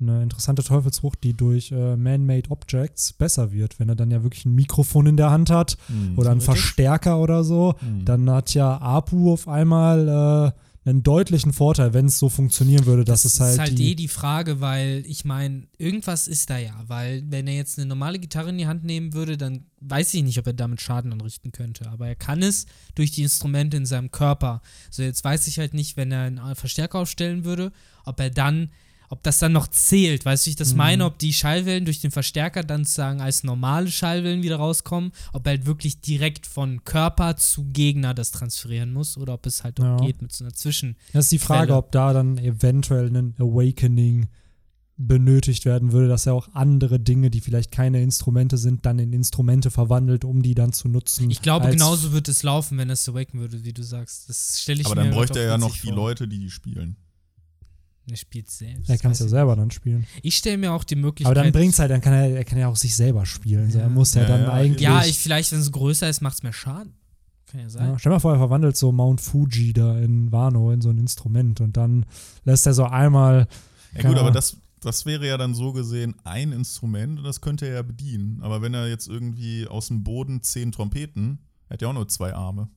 eine 0.00 0.22
interessante 0.22 0.62
Teufelsfrucht, 0.62 1.24
die 1.24 1.34
durch 1.34 1.72
äh, 1.72 1.96
Man-Made 1.96 2.50
Objects 2.50 3.12
besser 3.14 3.50
wird. 3.52 3.78
Wenn 3.80 3.88
er 3.88 3.96
dann 3.96 4.10
ja 4.10 4.22
wirklich 4.22 4.44
ein 4.44 4.54
Mikrofon 4.54 5.06
in 5.06 5.16
der 5.16 5.30
Hand 5.30 5.48
hat 5.50 5.78
Mhm. 5.88 6.18
oder 6.18 6.30
einen. 6.30 6.40
Verstärker 6.42 7.18
oder 7.20 7.44
so, 7.44 7.74
Mhm. 7.80 8.04
dann 8.04 8.30
hat 8.30 8.52
ja 8.54 8.76
Apu 8.78 9.32
auf 9.32 9.48
einmal 9.48 10.52
äh, 10.54 10.88
einen 10.88 11.02
deutlichen 11.02 11.52
Vorteil, 11.52 11.94
wenn 11.94 12.06
es 12.06 12.18
so 12.20 12.28
funktionieren 12.28 12.86
würde, 12.86 13.04
dass 13.04 13.22
das 13.24 13.34
es 13.34 13.40
halt, 13.40 13.52
ist 13.54 13.58
halt 13.58 13.78
die, 13.78 13.90
eh 13.90 13.94
die 13.96 14.06
Frage, 14.06 14.60
weil 14.60 15.02
ich 15.06 15.24
meine, 15.24 15.66
irgendwas 15.78 16.28
ist 16.28 16.48
da 16.48 16.58
ja, 16.58 16.74
weil 16.86 17.24
wenn 17.28 17.48
er 17.48 17.54
jetzt 17.56 17.76
eine 17.78 17.88
normale 17.88 18.20
Gitarre 18.20 18.50
in 18.50 18.58
die 18.58 18.68
Hand 18.68 18.84
nehmen 18.84 19.12
würde, 19.12 19.36
dann 19.36 19.64
weiß 19.80 20.14
ich 20.14 20.22
nicht, 20.22 20.38
ob 20.38 20.46
er 20.46 20.52
damit 20.52 20.80
Schaden 20.80 21.12
anrichten 21.12 21.50
könnte, 21.50 21.90
aber 21.90 22.06
er 22.06 22.14
kann 22.14 22.40
es 22.40 22.66
durch 22.94 23.10
die 23.10 23.22
Instrumente 23.24 23.76
in 23.78 23.86
seinem 23.86 24.12
Körper. 24.12 24.60
So 24.90 25.02
jetzt 25.02 25.24
weiß 25.24 25.48
ich 25.48 25.58
halt 25.58 25.74
nicht, 25.74 25.96
wenn 25.96 26.12
er 26.12 26.22
einen 26.22 26.54
Verstärker 26.54 27.00
aufstellen 27.00 27.44
würde, 27.44 27.72
ob 28.04 28.20
er 28.20 28.30
dann 28.30 28.68
ob 29.08 29.22
das 29.22 29.38
dann 29.38 29.52
noch 29.52 29.68
zählt, 29.68 30.24
weißt 30.24 30.44
du, 30.44 30.48
wie 30.48 30.50
ich 30.50 30.56
das 30.56 30.72
Mhm. 30.72 30.76
meine, 30.78 31.04
ob 31.04 31.18
die 31.18 31.32
Schallwellen 31.32 31.84
durch 31.84 32.00
den 32.00 32.10
Verstärker 32.10 32.62
dann 32.62 32.84
sozusagen 32.84 33.20
als 33.20 33.44
normale 33.44 33.90
Schallwellen 33.90 34.42
wieder 34.42 34.56
rauskommen, 34.56 35.12
ob 35.32 35.46
er 35.46 35.50
halt 35.50 35.66
wirklich 35.66 36.00
direkt 36.00 36.46
von 36.46 36.84
Körper 36.84 37.36
zu 37.36 37.64
Gegner 37.72 38.14
das 38.14 38.30
transferieren 38.30 38.92
muss 38.92 39.16
oder 39.16 39.34
ob 39.34 39.46
es 39.46 39.64
halt 39.64 39.80
auch 39.80 39.84
Ja. 39.84 39.96
geht 39.98 40.22
mit 40.22 40.32
so 40.32 40.44
einer 40.44 40.54
Zwischen. 40.54 40.96
das 41.12 41.26
ist 41.26 41.32
die 41.32 41.38
Frage, 41.38 41.66
Quelle. 41.68 41.78
ob 41.78 41.92
da 41.92 42.12
dann 42.12 42.38
eventuell 42.38 43.14
ein 43.14 43.34
Awakening 43.38 44.28
benötigt 44.98 45.66
werden 45.66 45.92
würde, 45.92 46.08
dass 46.08 46.24
er 46.24 46.32
auch 46.32 46.48
andere 46.54 46.98
Dinge, 46.98 47.30
die 47.30 47.42
vielleicht 47.42 47.70
keine 47.70 48.02
Instrumente 48.02 48.56
sind, 48.56 48.86
dann 48.86 48.98
in 48.98 49.12
Instrumente 49.12 49.70
verwandelt, 49.70 50.24
um 50.24 50.42
die 50.42 50.54
dann 50.54 50.72
zu 50.72 50.88
nutzen. 50.88 51.30
Ich 51.30 51.42
glaube, 51.42 51.68
genauso 51.68 52.12
wird 52.12 52.28
es 52.28 52.42
laufen, 52.42 52.78
wenn 52.78 52.88
es 52.88 53.06
awaken 53.06 53.40
würde, 53.40 53.62
wie 53.62 53.74
du 53.74 53.82
sagst. 53.82 54.28
Das 54.30 54.62
stelle 54.62 54.80
ich 54.80 54.86
Aber 54.86 54.94
mir 54.94 55.00
dann 55.02 55.06
halt 55.08 55.16
bräuchte 55.16 55.34
auch 55.40 55.42
er 55.44 55.48
ja 55.50 55.58
noch 55.58 55.76
die 55.76 55.88
vor. 55.88 55.94
Leute, 55.96 56.26
die 56.26 56.38
die 56.38 56.50
spielen. 56.50 56.96
Er 58.08 58.16
spielt 58.16 58.48
selbst. 58.48 58.88
Er 58.88 58.98
kann 58.98 59.12
es 59.12 59.18
ja 59.18 59.26
ich 59.26 59.30
selber 59.30 59.56
dann 59.56 59.70
spielen. 59.72 60.06
Ich 60.22 60.36
stelle 60.36 60.58
mir 60.58 60.72
auch 60.72 60.84
die 60.84 60.94
Möglichkeit. 60.94 61.26
Aber 61.26 61.42
dann 61.42 61.52
bringt's 61.52 61.78
halt, 61.80 61.90
dann 61.90 62.00
kann 62.00 62.12
er, 62.12 62.36
er 62.36 62.44
kann 62.44 62.58
ja 62.58 62.68
auch 62.68 62.76
sich 62.76 62.94
selber 62.94 63.26
spielen. 63.26 63.70
So, 63.70 63.78
Ja. 63.78 63.84
er 63.84 63.90
muss 63.90 64.14
ja, 64.14 64.22
Ja, 64.22 64.28
dann 64.28 64.42
ja, 64.42 64.52
eigentlich. 64.52 64.80
Ja, 64.80 65.04
ich, 65.04 65.18
vielleicht, 65.18 65.50
wenn 65.50 65.58
es 65.58 65.72
größer 65.72 66.08
ist, 66.08 66.20
macht 66.20 66.36
es 66.36 66.42
mehr 66.44 66.52
Schaden. 66.52 66.94
Kann 67.46 67.60
ja 67.60 67.68
sein. 67.68 67.88
Ja, 67.88 67.98
stell 67.98 68.12
mal 68.12 68.20
vor, 68.20 68.32
er 68.32 68.38
verwandelt 68.38 68.76
so 68.76 68.92
Mount 68.92 69.20
Fuji 69.20 69.72
da 69.72 69.98
in 69.98 70.30
Wano 70.30 70.70
in 70.70 70.80
so 70.82 70.90
ein 70.90 70.98
Instrument 70.98 71.60
und 71.60 71.76
dann 71.76 72.06
lässt 72.44 72.66
er 72.66 72.74
so 72.74 72.84
einmal. 72.84 73.48
Ja 73.94 74.08
gut, 74.08 74.18
aber 74.18 74.30
das, 74.30 74.56
das 74.80 75.04
wäre 75.06 75.26
ja 75.26 75.36
dann 75.36 75.54
so 75.54 75.72
gesehen 75.72 76.14
ein 76.24 76.52
Instrument 76.52 77.18
und 77.18 77.24
das 77.24 77.40
könnte 77.40 77.66
er 77.66 77.74
ja 77.74 77.82
bedienen. 77.82 78.40
Aber 78.42 78.62
wenn 78.62 78.74
er 78.74 78.88
jetzt 78.88 79.08
irgendwie 79.08 79.66
aus 79.66 79.88
dem 79.88 80.04
Boden 80.04 80.42
zehn 80.42 80.70
Trompeten, 80.70 81.38
er 81.68 81.74
hat 81.74 81.82
ja 81.82 81.88
auch 81.88 81.92
nur 81.92 82.06
zwei 82.08 82.34
Arme. 82.34 82.68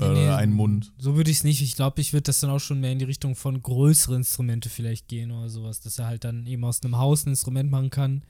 Äh, 0.00 0.12
nee, 0.12 0.28
einen 0.28 0.52
Mund. 0.52 0.92
So 0.98 1.16
würde 1.16 1.30
ich 1.30 1.38
es 1.38 1.44
nicht. 1.44 1.62
Ich 1.62 1.76
glaube, 1.76 2.00
ich 2.00 2.12
würde 2.12 2.24
das 2.24 2.40
dann 2.40 2.50
auch 2.50 2.58
schon 2.58 2.80
mehr 2.80 2.92
in 2.92 2.98
die 2.98 3.04
Richtung 3.04 3.34
von 3.36 3.60
größeren 3.62 4.16
Instrumente 4.18 4.68
vielleicht 4.68 5.08
gehen 5.08 5.30
oder 5.30 5.48
sowas, 5.48 5.80
dass 5.80 5.98
er 5.98 6.06
halt 6.06 6.24
dann 6.24 6.46
eben 6.46 6.64
aus 6.64 6.82
einem 6.82 6.96
Haus 6.98 7.26
ein 7.26 7.30
Instrument 7.30 7.70
machen 7.70 7.90
kann. 7.90 8.22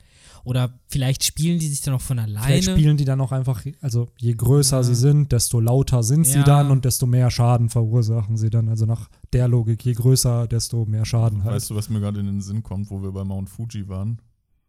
Oder 0.43 0.73
vielleicht 0.87 1.23
spielen 1.23 1.59
die 1.59 1.67
sich 1.67 1.81
dann 1.81 1.93
auch 1.93 2.01
von 2.01 2.17
Vielleicht 2.17 2.37
alleine. 2.45 2.61
spielen 2.79 2.97
die 2.97 3.05
dann 3.05 3.21
auch 3.21 3.31
einfach, 3.31 3.63
also 3.81 4.09
je 4.17 4.33
größer 4.33 4.77
Ja. 4.77 4.83
sie 4.83 4.95
sind, 4.95 5.31
desto 5.31 5.59
lauter 5.59 6.03
sind 6.03 6.25
sie 6.25 6.39
Ja. 6.39 6.43
dann 6.43 6.71
und 6.71 6.85
desto 6.85 7.05
mehr 7.05 7.29
Schaden 7.31 7.69
verursachen 7.69 8.37
sie 8.37 8.49
dann. 8.49 8.67
Also 8.69 8.85
nach 8.85 9.09
der 9.33 9.47
Logik, 9.47 9.83
je 9.85 9.93
größer, 9.93 10.47
desto 10.47 10.85
mehr 10.85 11.05
Schaden 11.05 11.43
halt. 11.43 11.55
Weißt 11.55 11.69
du, 11.69 11.75
was 11.75 11.89
mir 11.89 11.99
gerade 11.99 12.19
in 12.19 12.25
den 12.27 12.41
Sinn 12.41 12.63
kommt, 12.63 12.89
wo 12.89 13.01
wir 13.01 13.11
bei 13.11 13.23
Mount 13.23 13.49
Fuji 13.49 13.87
waren? 13.87 14.19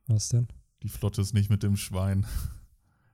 Was 0.06 0.28
denn? 0.30 0.48
Die 0.82 0.88
Flotte 0.88 1.20
ist 1.22 1.32
nicht 1.32 1.48
mit 1.50 1.62
dem 1.62 1.76
Schwein 1.76 2.26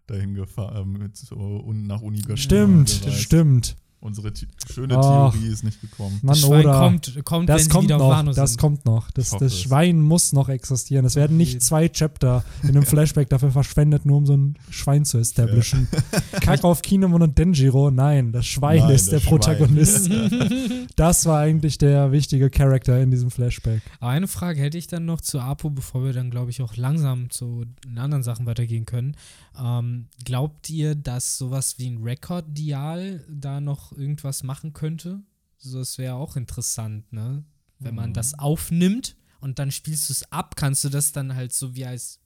dahin 0.08 0.34
gefahren, 0.34 0.94
äh, 0.94 0.98
mit 0.98 1.16
so 1.16 1.36
un 1.36 1.86
nach 1.86 2.00
Uni 2.02 2.22
Stimmt, 2.34 3.02
gereist. 3.02 3.20
stimmt. 3.20 3.76
Unsere 4.00 4.30
The 4.32 4.46
schöne 4.72 4.96
Ach. 4.96 5.32
Theorie 5.32 5.48
ist 5.48 5.64
nicht 5.64 5.80
gekommen. 5.80 6.20
Mann, 6.22 6.34
das 6.34 6.40
Schwein 6.42 6.60
oder. 6.66 6.78
kommt, 6.78 7.24
kommt 7.24 7.48
wenn 7.48 7.56
das 7.56 7.64
sie 7.64 7.68
kommt 7.68 7.88
noch, 7.88 8.32
das 8.32 8.50
sind. 8.50 8.60
kommt 8.60 8.84
noch. 8.84 9.10
Das, 9.10 9.30
das 9.30 9.42
es. 9.42 9.60
Schwein 9.60 10.00
muss 10.00 10.32
noch 10.32 10.48
existieren. 10.48 11.04
Es 11.04 11.16
werden 11.16 11.36
nicht 11.36 11.60
zwei 11.62 11.88
Chapter 11.88 12.44
in 12.62 12.68
einem 12.68 12.82
Flashback 12.86 13.28
dafür 13.28 13.50
verschwendet, 13.50 14.06
nur 14.06 14.18
um 14.18 14.24
so 14.26 14.36
ein 14.36 14.54
Schwein 14.70 15.04
zu 15.04 15.18
establishen. 15.18 15.88
Kack 16.40 16.62
auf 16.62 16.80
Kinemon 16.82 17.22
und 17.22 17.36
Denjiro. 17.38 17.90
Nein, 17.90 18.30
das 18.30 18.46
Schwein 18.46 18.82
Nein, 18.82 18.90
ist 18.92 19.10
der 19.10 19.18
Schwein. 19.18 19.30
Protagonist. 19.30 20.08
das 20.94 21.26
war 21.26 21.40
eigentlich 21.40 21.76
der 21.78 22.12
wichtige 22.12 22.50
Charakter 22.50 23.02
in 23.02 23.10
diesem 23.10 23.32
Flashback. 23.32 23.82
Aber 23.98 24.12
eine 24.12 24.28
Frage 24.28 24.60
hätte 24.60 24.78
ich 24.78 24.86
dann 24.86 25.06
noch 25.06 25.20
zu 25.22 25.40
Apo, 25.40 25.70
bevor 25.70 26.04
wir 26.04 26.12
dann, 26.12 26.30
glaube 26.30 26.52
ich, 26.52 26.62
auch 26.62 26.76
langsam 26.76 27.30
zu 27.30 27.64
den 27.84 27.98
anderen 27.98 28.22
Sachen 28.22 28.46
weitergehen 28.46 28.86
können. 28.86 29.16
Ähm, 29.58 30.08
glaubt 30.24 30.70
ihr, 30.70 30.94
dass 30.94 31.36
sowas 31.36 31.78
wie 31.78 31.90
ein 31.90 32.02
Record-Dial 32.02 33.24
da 33.28 33.60
noch 33.60 33.92
irgendwas 33.92 34.42
machen 34.42 34.72
könnte? 34.72 35.22
So, 35.56 35.78
das 35.78 35.98
wäre 35.98 36.14
auch 36.14 36.36
interessant, 36.36 37.12
ne? 37.12 37.44
Wenn 37.80 37.94
man 37.94 38.12
das 38.12 38.38
aufnimmt 38.38 39.16
und 39.40 39.58
dann 39.60 39.70
spielst 39.70 40.08
du 40.08 40.12
es 40.12 40.32
ab, 40.32 40.56
kannst 40.56 40.82
du 40.82 40.88
das 40.88 41.12
dann 41.12 41.36
halt 41.36 41.52
so 41.52 41.76
wie 41.76 41.86
als 41.86 42.18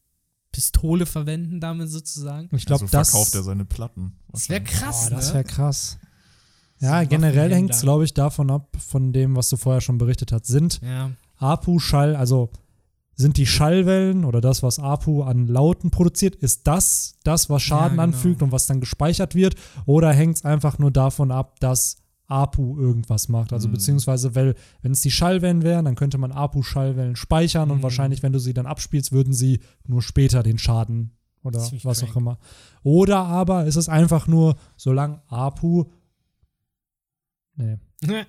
Pistole 0.50 1.04
verwenden 1.06 1.60
damit 1.60 1.90
sozusagen? 1.90 2.48
Ich 2.56 2.64
glaube, 2.64 2.84
also 2.84 2.96
das, 2.96 3.10
verkauft 3.10 3.34
er 3.34 3.42
seine 3.42 3.64
Platten. 3.64 4.12
Das 4.30 4.48
wäre 4.48 4.62
krass, 4.62 5.08
oh, 5.08 5.14
das 5.14 5.28
ne? 5.28 5.34
wäre 5.34 5.44
krass. 5.44 5.98
Ja, 6.78 7.04
generell 7.04 7.54
hängt 7.54 7.70
es, 7.70 7.82
glaube 7.82 8.04
ich, 8.04 8.12
davon 8.12 8.50
ab, 8.50 8.76
von 8.76 9.12
dem, 9.12 9.36
was 9.36 9.48
du 9.48 9.56
vorher 9.56 9.80
schon 9.80 9.98
berichtet 9.98 10.32
hast. 10.32 10.46
Sind 10.46 10.80
Ja. 10.82 11.12
APU-Schall, 11.36 12.16
also 12.16 12.50
sind 13.22 13.38
die 13.38 13.46
Schallwellen 13.46 14.24
oder 14.26 14.40
das, 14.42 14.62
was 14.62 14.78
APU 14.78 15.22
an 15.22 15.46
Lauten 15.46 15.90
produziert, 15.90 16.34
ist 16.36 16.66
das 16.66 17.14
das, 17.24 17.48
was 17.48 17.62
Schaden 17.62 17.96
Ja, 17.96 18.04
genau. 18.04 18.16
anfügt 18.16 18.42
und 18.42 18.52
was 18.52 18.66
dann 18.66 18.80
gespeichert 18.80 19.34
wird? 19.34 19.54
Oder 19.86 20.12
hängt 20.12 20.36
es 20.36 20.44
einfach 20.44 20.78
nur 20.78 20.90
davon 20.90 21.30
ab, 21.30 21.58
dass 21.60 21.96
APU 22.28 22.78
irgendwas 22.78 23.28
macht? 23.28 23.52
Also 23.52 23.68
Mhm. 23.68 23.72
beziehungsweise, 23.72 24.34
weil, 24.34 24.54
wenn 24.82 24.92
es 24.92 25.00
die 25.00 25.10
Schallwellen 25.10 25.62
wären, 25.62 25.84
dann 25.86 25.94
könnte 25.94 26.18
man 26.18 26.32
APU-Schallwellen 26.32 27.16
speichern 27.16 27.70
und 27.70 27.78
Mhm. 27.78 27.82
wahrscheinlich, 27.82 28.22
wenn 28.22 28.32
du 28.32 28.38
sie 28.38 28.52
dann 28.54 28.66
abspielst, 28.66 29.12
würden 29.12 29.32
sie 29.32 29.60
nur 29.86 30.02
später 30.02 30.42
den 30.42 30.58
Schaden 30.58 31.12
oder 31.42 31.60
was 31.82 32.02
auch 32.02 32.06
crank. 32.06 32.16
immer. 32.16 32.38
Oder 32.82 33.18
aber 33.18 33.64
ist 33.66 33.76
es 33.76 33.88
einfach 33.88 34.26
nur, 34.28 34.56
solange 34.76 35.20
APU 35.28 35.86
Nee. 37.56 37.78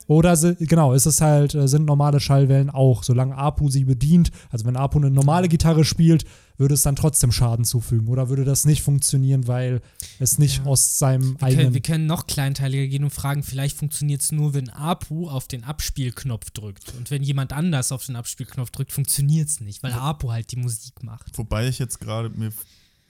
Oder 0.07 0.36
si- 0.36 0.55
genau, 0.59 0.93
ist 0.93 1.05
es 1.05 1.21
halt, 1.21 1.55
äh, 1.55 1.67
sind 1.67 1.86
normale 1.86 2.19
Schallwellen 2.19 2.69
auch, 2.69 3.03
solange 3.03 3.36
Apu 3.38 3.69
sie 3.69 3.86
bedient. 3.86 4.32
Also 4.51 4.65
wenn 4.65 4.76
Apu 4.76 4.99
eine 4.99 5.09
normale 5.11 5.47
Gitarre 5.47 5.84
spielt, 5.86 6.26
würde 6.57 6.76
es 6.76 6.84
dann 6.84 6.95
trotzdem 6.95 7.32
Schaden 7.32 7.65
zufügen. 7.65 8.07
Oder 8.09 8.30
würde 8.30 8.45
das 8.45 8.65
nicht 8.65 8.84
funktionieren, 8.84 9.47
weil 9.47 9.82
es 10.19 10.38
nicht 10.38 10.59
Ja. 10.59 10.65
aus 10.65 10.99
seinem 10.99 11.32
Wir 11.34 11.38
können, 11.38 11.43
eigenen. 11.59 11.74
wir 11.74 11.82
können 11.82 12.05
noch 12.05 12.28
kleinteiliger 12.28 12.88
gehen 12.88 13.03
und 13.03 13.09
fragen, 13.09 13.41
vielleicht 13.43 13.76
funktioniert 13.78 14.21
es 14.21 14.32
nur, 14.32 14.53
wenn 14.53 14.69
Apu 14.69 15.28
auf 15.30 15.47
den 15.47 15.63
Abspielknopf 15.63 16.51
drückt. 16.51 16.93
Und 16.97 17.09
wenn 17.09 17.24
jemand 17.24 17.53
anders 17.53 17.91
auf 17.91 18.05
den 18.05 18.15
Abspielknopf 18.15 18.69
drückt, 18.69 18.91
funktioniert 18.91 19.49
es 19.49 19.59
nicht, 19.61 19.82
weil 19.84 19.93
Apu 19.93 20.32
halt 20.32 20.51
die 20.51 20.57
Musik 20.57 21.03
macht. 21.03 21.38
Wobei 21.38 21.67
ich 21.67 21.80
jetzt 21.80 21.99
gerade, 21.99 22.30
mir 22.30 22.51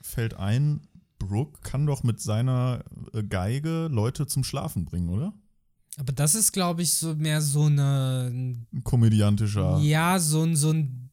fällt 0.01 0.35
ein, 0.35 0.81
Brooke 1.19 1.59
kann 1.63 1.85
doch 1.85 2.03
mit 2.03 2.19
seiner 2.21 2.83
äh, 3.13 3.23
Geige 3.23 3.87
Leute 3.89 4.27
zum 4.27 4.43
Schlafen 4.43 4.83
bringen, 4.85 5.09
oder? 5.09 5.33
Aber 5.97 6.11
das 6.11 6.35
ist, 6.35 6.51
glaube 6.51 6.81
ich, 6.81 6.93
so 6.93 7.13
mehr 7.15 7.41
so 7.41 7.63
eine. 7.65 8.29
Ein 8.31 8.67
komödiantischer. 8.83 9.77
Ja, 9.79 10.19
so 10.19 10.43
ein. 10.43 10.55
So 10.55 10.71
ein 10.71 11.03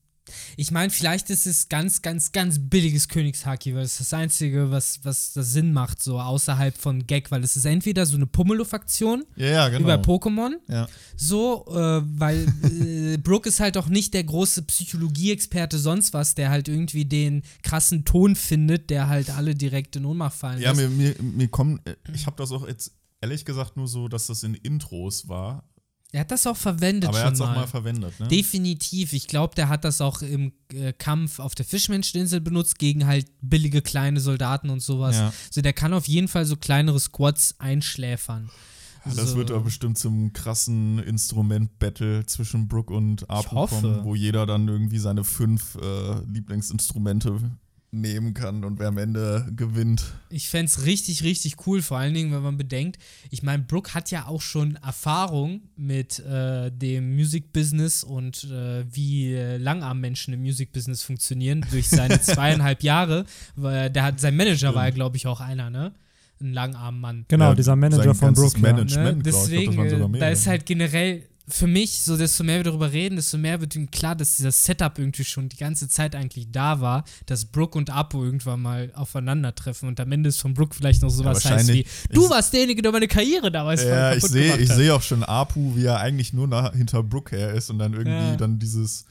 ich 0.57 0.71
meine, 0.71 0.91
vielleicht 0.91 1.29
ist 1.31 1.47
es 1.47 1.69
ganz, 1.69 2.03
ganz, 2.03 2.31
ganz 2.33 2.59
billiges 2.61 3.09
Königshaki, 3.09 3.75
weil 3.75 3.83
es 3.83 3.93
ist 3.95 4.01
das 4.01 4.15
Einzige, 4.15 4.71
was, 4.71 5.01
was 5.03 5.33
das 5.33 5.53
Sinn 5.53 5.73
macht, 5.73 6.01
so 6.03 6.21
außerhalb 6.21 6.77
von 6.77 7.07
Gag, 7.07 7.31
weil 7.31 7.43
es 7.43 7.57
ist 7.57 7.65
entweder 7.65 8.07
so 8.07 8.17
eine 8.17 8.27
Pummeluff-Aktion, 8.27 9.25
Ja, 9.37 9.47
ja, 9.47 9.67
wie 9.73 9.77
genau. 9.79 9.87
bei 9.89 9.95
Pokémon, 9.97 10.53
ja. 10.69 10.89
So, 11.17 11.65
äh, 11.69 12.03
weil 12.05 12.47
äh, 12.63 13.17
Brooke 13.23 13.49
ist 13.49 13.59
halt 13.61 13.77
auch 13.77 13.89
nicht 13.89 14.15
der 14.15 14.25
große 14.25 14.63
Psychologie-Experte 14.63 15.79
sonst 15.79 16.15
was, 16.15 16.35
der 16.35 16.51
halt 16.51 16.69
irgendwie 16.69 17.05
den 17.07 17.43
krassen 17.63 18.05
Ton 18.05 18.37
findet, 18.37 18.91
der 18.91 19.09
halt 19.09 19.31
alle 19.31 19.55
direkt 19.55 19.97
in 19.97 20.05
Ohnmacht 20.05 20.37
fallen 20.37 20.61
Ja, 20.61 20.73
lässt. 20.73 20.81
mir, 20.81 20.89
mir, 20.91 21.15
mir 21.23 21.49
kommen, 21.49 21.81
äh, 21.85 21.97
ich 22.15 22.27
habe 22.27 22.37
das 22.37 22.53
auch 22.53 22.69
jetzt 22.69 22.93
ehrlich 23.21 23.45
gesagt 23.45 23.77
nur 23.77 23.89
so, 23.89 24.09
dass 24.09 24.27
das 24.27 24.43
in 24.43 24.55
Intros 24.55 25.29
war. 25.29 25.65
Er 26.13 26.23
hat 26.23 26.31
das 26.33 26.45
auch 26.47 26.57
verwendet 26.57 27.09
Aber 27.09 27.21
er 27.21 27.27
hat 27.27 27.35
es 27.35 27.41
auch 27.41 27.55
mal. 27.55 27.69
verwendet, 27.69 28.19
ne? 28.19 28.27
Definitiv. 28.27 29.13
Ich 29.13 29.29
glaube, 29.29 29.55
der 29.55 29.69
hat 29.69 29.85
das 29.85 30.01
auch 30.01 30.23
im 30.23 30.53
äh, 30.73 30.93
Kampf 30.93 31.39
auf 31.39 31.55
der 31.55 31.65
Fischmenscheninsel 31.65 32.41
benutzt 32.41 32.81
gegen 32.81 33.07
halt 33.07 33.27
billige 33.41 33.81
kleine 33.81 34.19
Soldaten 34.19 34.71
und 34.71 34.81
sowas. 34.81 35.17
Ja. 35.17 35.33
Also 35.47 35.61
der 35.61 35.73
kann 35.73 35.93
auf 35.93 36.09
jeden 36.09 36.27
Fall 36.27 36.47
so 36.47 36.57
kleinere 36.57 36.99
Squads 36.99 37.61
einschläfern. 37.61 38.51
Ja, 39.07 39.15
das 39.15 39.31
so. 39.31 39.37
wird 39.37 39.53
aber 39.53 39.61
bestimmt 39.61 39.99
zum 39.99 40.33
krassen 40.33 40.99
Instrument-Battle 40.99 42.27
zwischen 42.27 42.67
Brooke 42.67 42.93
und 42.93 43.31
Apu 43.31 43.67
kommen, 43.67 44.05
wo 44.05 44.15
jeder 44.17 44.47
dann 44.47 44.67
irgendwie 44.69 44.99
seine 44.99 45.23
fünf 45.23 45.77
äh, 45.77 46.21
Lieblingsinstrumente 46.27 47.41
nehmen 47.93 48.35
kann 48.35 48.65
und 48.65 48.79
wer 48.79 48.89
am 48.89 48.99
Ende 48.99 49.47
gewinnt. 49.57 50.15
Ich 50.29 50.49
fände 50.49 50.67
es 50.67 50.85
richtig, 50.87 51.25
richtig 51.25 51.67
cool, 51.67 51.83
vor 51.83 51.99
allen 51.99 52.15
Dingen, 52.15 52.33
wenn 52.33 52.43
man 52.43 52.57
bedenkt, 52.57 52.99
ich 53.31 53.43
meine, 53.43 53.63
Brooke 53.65 53.95
hat 53.95 54.11
ja 54.11 54.27
auch 54.27 54.41
schon 54.43 54.77
Erfahrung 54.77 55.63
mit 55.77 56.21
äh, 56.21 56.71
dem 56.71 57.15
Music-Business 57.17 58.05
und 58.05 58.45
äh, 58.45 58.85
wie 58.93 59.35
äh, 59.35 59.57
Langarm-Menschen 59.57 60.35
im 60.35 60.43
Music-Business 60.43 61.03
funktionieren 61.03 61.67
durch 61.71 61.89
seine 61.89 62.21
zweieinhalb 62.23 62.83
Jahre. 62.83 63.25
Weil 63.57 63.91
der 63.91 64.05
hat, 64.05 64.21
sein 64.21 64.37
Manager 64.37 64.75
war 64.75 64.85
ja, 64.85 64.91
glaube 64.91 65.17
ich, 65.17 65.27
auch 65.27 65.41
einer, 65.41 65.71
ne? 65.71 65.93
Ein 66.41 66.55
Langarm-Mann. 66.55 67.27
Genau, 67.29 67.51
Ja, 67.51 67.55
dieser 67.55 67.77
Manager 67.77 68.15
sein 68.15 68.15
von 68.15 68.35
Brooke. 68.35 68.57
Ja. 68.57 68.73
Management. 68.73 69.19
Ne? 69.19 69.23
glaub 69.23 69.23
glaub, 69.23 69.35
das 69.35 69.51
Deswegen, 69.51 69.77
waren 69.77 69.91
sogar 69.91 70.15
äh, 70.15 70.19
da 70.19 70.29
ist 70.31 70.47
halt 70.47 70.65
generell 70.65 71.23
für 71.51 71.67
mich, 71.67 72.03
so 72.03 72.17
desto 72.17 72.45
mehr 72.45 72.59
wir 72.59 72.65
darüber 72.65 72.93
reden, 72.93 73.17
desto 73.17 73.37
mehr 73.39 73.61
wird 73.61 73.75
ihm 73.77 73.91
klar, 73.91 74.15
dass 74.17 74.37
dieser 74.37 74.53
Setup 74.53 74.99
irgendwie 74.99 75.25
schon 75.25 75.49
die 75.49 75.57
ganze 75.57 75.89
Zeit 75.89 76.15
eigentlich 76.17 76.51
da 76.51 76.81
war, 76.81 77.05
dass 77.27 77.45
Brooke 77.45 77.77
und 77.77 77.91
Apo 77.91 78.25
irgendwann 78.25 78.61
mal 78.63 78.91
aufeinandertreffen 78.95 79.89
und 79.89 80.01
am 80.01 80.11
Ende 80.13 80.29
ist 80.29 80.39
von 80.39 80.55
Brooke 80.55 80.75
vielleicht 80.75 81.03
noch 81.03 81.11
sowas 81.11 81.45
Ja, 81.45 81.51
heißt 81.51 81.69
wie, 81.69 81.85
du 82.11 82.25
ich- 82.25 82.31
warst 82.31 82.53
derjenige, 82.53 82.83
der 82.83 82.93
meine 82.93 83.09
Karriere 83.09 83.51
damals 83.53 83.83
Ja, 83.83 84.13
ich 84.13 84.21
kaputt 84.21 84.31
sehe 84.31 84.45
gemacht 84.45 84.61
ich 84.61 84.71
hat. 84.71 84.77
seh 84.77 84.91
auch 84.91 85.03
schon 85.03 85.23
Apu, 85.25 85.77
wie 85.77 85.85
er 85.85 85.99
eigentlich 86.01 86.33
nur 86.33 86.49
nach, 86.49 86.73
hinter 86.75 87.03
Brooke 87.03 87.37
her 87.37 87.53
ist 87.55 87.71
und 87.71 87.79
dann 87.79 87.93
irgendwie 87.93 88.11
Ja. 88.13 88.37
dann 88.37 88.59
dieses, 88.59 89.05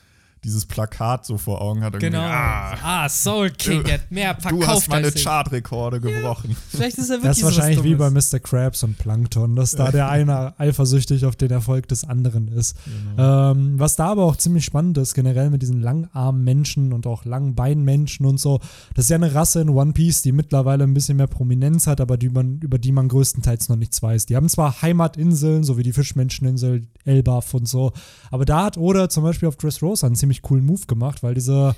dieses 0.44 0.66
Plakat 0.66 1.26
so 1.26 1.38
vor 1.38 1.62
Augen 1.62 1.84
hat. 1.84 2.00
Genau. 2.00 2.20
Ah, 2.22 2.78
Ah, 2.82 3.10
Soul 3.10 3.50
King, 3.52 3.84
hat 3.92 4.10
mehr 4.12 4.36
verkauft 4.36 4.62
du 4.64 4.68
hast 4.68 4.90
meine. 4.90 5.12
Chartrekorde 5.12 6.00
gebrochen. 6.00 6.56
Vielleicht 6.70 6.98
ist 6.98 7.10
er 7.10 7.18
wirklich 7.18 7.30
Das 7.30 7.38
ist 7.40 7.44
wahrscheinlich 7.44 7.84
wie 7.84 7.96
bei. 7.96 8.10
Mr. 8.10 8.40
Krabs 8.40 8.84
und 8.84 8.98
Plankton, 8.98 9.56
dass 9.56 9.72
da 9.72 9.92
der 9.92 10.10
eine 10.10 10.58
eifersüchtig 10.60 11.26
auf 11.26 11.36
den 11.36 11.52
Erfolg 11.52 11.88
des 11.88 12.04
anderen 12.04 12.48
ist. 12.48 12.76
Genau. 13.16 13.52
Ähm, 13.52 13.74
was 13.80 13.96
da 13.96 14.08
aber 14.08 14.24
auch 14.24 14.36
ziemlich 14.36 14.66
spannend 14.66 14.98
ist, 14.98 15.14
generell 15.14 15.50
mit 15.50 15.62
diesen 15.62 15.82
langarmen 15.82 16.44
Menschen 16.44 16.94
und 16.94 17.06
auch 17.08 17.26
Langbeinmenschen 17.26 18.26
und 18.26 18.40
so, 18.40 18.60
das 18.96 19.06
ist 19.06 19.10
ja 19.10 19.16
eine 19.16 19.34
Rasse 19.34 19.62
in 19.62 19.70
One 19.70 19.94
Piece, 19.94 20.22
die 20.22 20.32
mittlerweile 20.32 20.84
ein 20.84 20.94
bisschen 20.94 21.18
mehr 21.18 21.28
Prominenz 21.28 21.88
hat, 21.88 22.02
aber 22.02 22.18
die 22.18 22.30
man, 22.30 22.60
über 22.60 22.78
die 22.80 22.92
man 22.92 23.08
größtenteils 23.08 23.70
noch 23.70 23.76
nichts 23.76 24.02
weiß. 24.02 24.26
Die 24.28 24.36
haben 24.36 24.50
zwar 24.50 24.82
Heimatinseln, 24.82 25.64
so 25.64 25.78
wie 25.78 25.84
die 25.84 25.94
Fischmenscheninsel, 25.94 26.88
Elbaf 27.06 27.54
und 27.54 27.68
so, 27.68 27.92
aber 28.32 28.46
da 28.46 28.66
hat 28.66 28.78
Oda 28.78 29.10
zum 29.10 29.24
Beispiel 29.24 29.48
auf 29.48 29.56
Dressrosa 29.56 30.08
einen 30.08 30.16
ziemlich 30.16 30.29
coolen 30.42 30.66
Move 30.66 30.86
gemacht, 30.88 31.24
weil 31.24 31.34
dieser, 31.34 31.76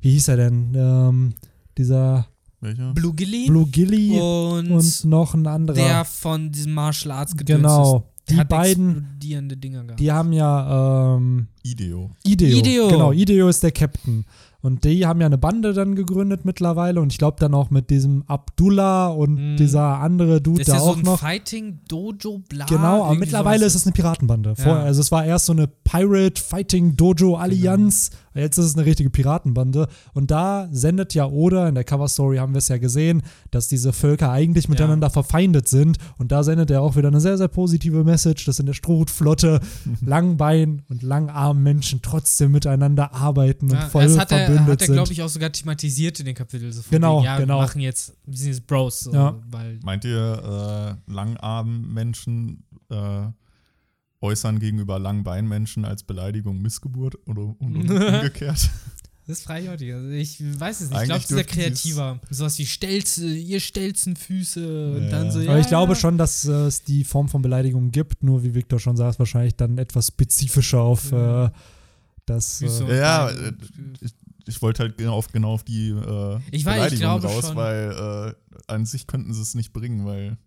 wie 0.00 0.10
hieß 0.12 0.28
er 0.28 0.36
denn, 0.36 0.72
ähm, 0.74 1.34
dieser 1.76 2.26
Welcher? 2.60 2.92
Blue 2.92 3.14
Gilly 3.14 3.46
Blue 3.46 3.66
Gilly 3.66 4.18
und, 4.18 4.70
und 4.70 5.04
noch 5.04 5.34
ein 5.34 5.46
anderer. 5.46 5.76
der 5.76 6.04
von 6.04 6.50
diesem 6.50 6.74
Martial 6.74 7.12
Arts 7.12 7.36
gedöns 7.36 7.58
Genau. 7.62 8.10
Die 8.28 8.36
hat 8.36 8.48
beiden- 8.48 8.98
explodierende 8.98 9.56
Dinger 9.56 9.84
gehabt. 9.84 10.00
Die 10.00 10.12
haben 10.12 10.32
ja 10.34 11.16
ähm, 11.16 11.46
Ideo. 11.62 12.10
Ideo. 12.24 12.58
Ideo. 12.58 12.88
Genau, 12.88 13.12
Ideo 13.12 13.48
ist 13.48 13.62
der 13.62 13.72
Captain. 13.72 14.24
Und 14.60 14.82
die 14.82 15.06
haben 15.06 15.20
ja 15.20 15.26
eine 15.26 15.38
Bande 15.38 15.72
dann 15.72 15.94
gegründet 15.94 16.44
mittlerweile 16.44 17.00
und 17.00 17.12
ich 17.12 17.18
glaube 17.18 17.36
dann 17.38 17.54
auch 17.54 17.70
mit 17.70 17.90
diesem 17.90 18.24
Abdullah 18.26 19.06
und 19.06 19.52
Mhm. 19.52 19.56
dieser 19.56 20.00
andere 20.00 20.40
Dude 20.40 20.64
da 20.64 20.72
ja 20.74 20.78
so 20.80 20.84
auch 20.86 20.96
ein 20.96 21.02
noch. 21.04 21.20
Fighting 21.20 21.78
Dojo 21.86 22.38
bla. 22.48 22.66
Genau, 22.66 23.04
aber 23.04 23.14
mittlerweile 23.14 23.60
sowas. 23.60 23.74
ist 23.76 23.80
es 23.82 23.86
eine 23.86 23.92
Piratenbande. 23.92 24.56
Vorher, 24.56 24.78
Ja. 24.78 24.82
also 24.82 25.00
es 25.00 25.12
war 25.12 25.24
erst 25.24 25.46
so 25.46 25.52
eine 25.52 25.68
Pirate 25.68 26.42
Fighting 26.42 26.96
Dojo 26.96 27.36
Allianz, 27.36 28.10
Genau. 28.10 28.20
Jetzt 28.34 28.58
ist 28.58 28.66
es 28.66 28.76
eine 28.76 28.84
richtige 28.86 29.10
Piratenbande. 29.10 29.88
Und 30.14 30.30
da 30.30 30.68
sendet 30.70 31.14
ja 31.14 31.26
Oda, 31.26 31.68
in 31.68 31.74
der 31.74 31.84
Cover 31.84 32.08
Story 32.08 32.38
haben 32.38 32.54
wir 32.54 32.58
es 32.58 32.68
ja 32.68 32.78
gesehen, 32.78 33.22
dass 33.50 33.68
diese 33.68 33.92
Völker 33.92 34.30
eigentlich 34.30 34.68
miteinander 34.68 35.10
verfeindet 35.10 35.68
sind. 35.68 35.98
Und 36.18 36.32
da 36.32 36.42
sendet 36.42 36.70
er 36.70 36.82
auch 36.82 36.96
wieder 36.96 37.08
eine 37.08 37.20
sehr, 37.20 37.36
sehr 37.38 37.48
positive 37.48 38.04
Message, 38.04 38.44
dass 38.44 38.58
in 38.58 38.66
der 38.66 38.74
Strohhutflotte 38.74 39.60
Langbein 40.04 40.82
und 40.88 41.02
langarmen 41.02 41.62
Menschen 41.62 42.00
trotzdem 42.02 42.52
miteinander 42.52 43.14
arbeiten 43.14 43.66
und 43.66 43.72
Ja, 43.76 43.88
voll 43.88 44.04
das 44.04 44.18
hat 44.18 44.32
er, 44.32 44.46
verbündet 44.46 44.82
hat 44.82 44.88
er 44.88 44.94
glaube 44.94 45.12
ich, 45.12 45.22
auch 45.22 45.28
sogar 45.28 45.52
thematisiert 45.52 46.20
in 46.20 46.26
den 46.26 46.34
Kapiteln. 46.34 46.72
So 46.72 46.82
von 46.82 46.90
Genau, 46.90 47.22
ja, 47.22 47.38
genau. 47.38 47.58
Wir 47.58 47.62
machen 47.62 47.80
jetzt, 47.80 48.14
wir 48.26 48.36
sind 48.36 48.48
jetzt 48.48 48.66
Bros. 48.66 49.00
So, 49.00 49.12
Ja. 49.12 49.34
weil, 49.50 49.78
Meint 49.82 50.04
ihr, 50.04 50.96
äh, 51.08 51.12
Langarm-Menschen 51.12 52.64
äh, 52.90 53.26
äußern 54.20 54.58
gegenüber 54.58 54.98
Langbeinmenschen 54.98 55.84
als 55.84 56.02
Beleidigung 56.02 56.60
Missgeburt 56.60 57.16
oder 57.26 57.42
und, 57.42 57.76
und 57.76 57.90
umgekehrt? 57.90 58.68
das 59.26 59.40
ich 59.40 59.46
heute. 59.68 59.94
Also 59.94 60.08
ich 60.08 60.40
weiß 60.58 60.80
es 60.80 60.90
nicht. 60.90 61.02
Ich 61.02 61.10
Eigentlich 61.10 61.26
glaube, 61.28 61.40
es 61.42 61.48
ist 61.48 61.54
sie's- 61.54 61.64
kreativer. 61.64 62.20
Sowas 62.30 62.58
wie 62.58 62.66
Stelze, 62.66 63.26
ihr 63.28 63.60
Stelzenfüße 63.60 64.92
und 64.96 65.02
Ja. 65.04 65.10
dann 65.10 65.30
so, 65.30 65.40
ja. 65.40 65.50
Aber 65.50 65.60
ich 65.60 65.66
glaube 65.68 65.92
ja. 65.92 65.98
schon, 65.98 66.16
dass 66.18 66.46
äh, 66.46 66.52
es 66.66 66.82
die 66.82 67.04
Form 67.04 67.28
von 67.28 67.42
Beleidigung 67.42 67.90
gibt, 67.90 68.22
nur 68.22 68.42
wie 68.42 68.54
Victor 68.54 68.80
schon 68.80 68.96
sagt, 68.96 69.18
wahrscheinlich 69.18 69.54
dann 69.54 69.76
etwas 69.78 70.08
spezifischer 70.08 70.80
auf 70.80 71.10
Ja. 71.12 71.46
äh, 71.46 71.50
das. 72.26 72.62
Äh, 72.62 72.96
Ja, 72.98 73.28
äh, 73.30 73.52
ich, 74.00 74.12
ich 74.46 74.62
wollte 74.62 74.82
halt 74.84 74.96
genau 74.96 75.12
auf, 75.14 75.30
genau 75.30 75.52
auf 75.52 75.62
die 75.62 75.90
äh, 75.90 76.38
Ich 76.50 76.64
weiß, 76.64 76.92
ich 76.92 76.98
Beleidigung 76.98 76.98
glaube 77.20 77.26
raus, 77.26 77.46
schon. 77.48 77.56
weil 77.56 78.34
äh, 78.34 78.62
an 78.72 78.86
sich 78.86 79.06
könnten 79.06 79.32
sie 79.34 79.42
es 79.42 79.54
nicht 79.54 79.74
bringen, 79.74 80.06
weil 80.06 80.38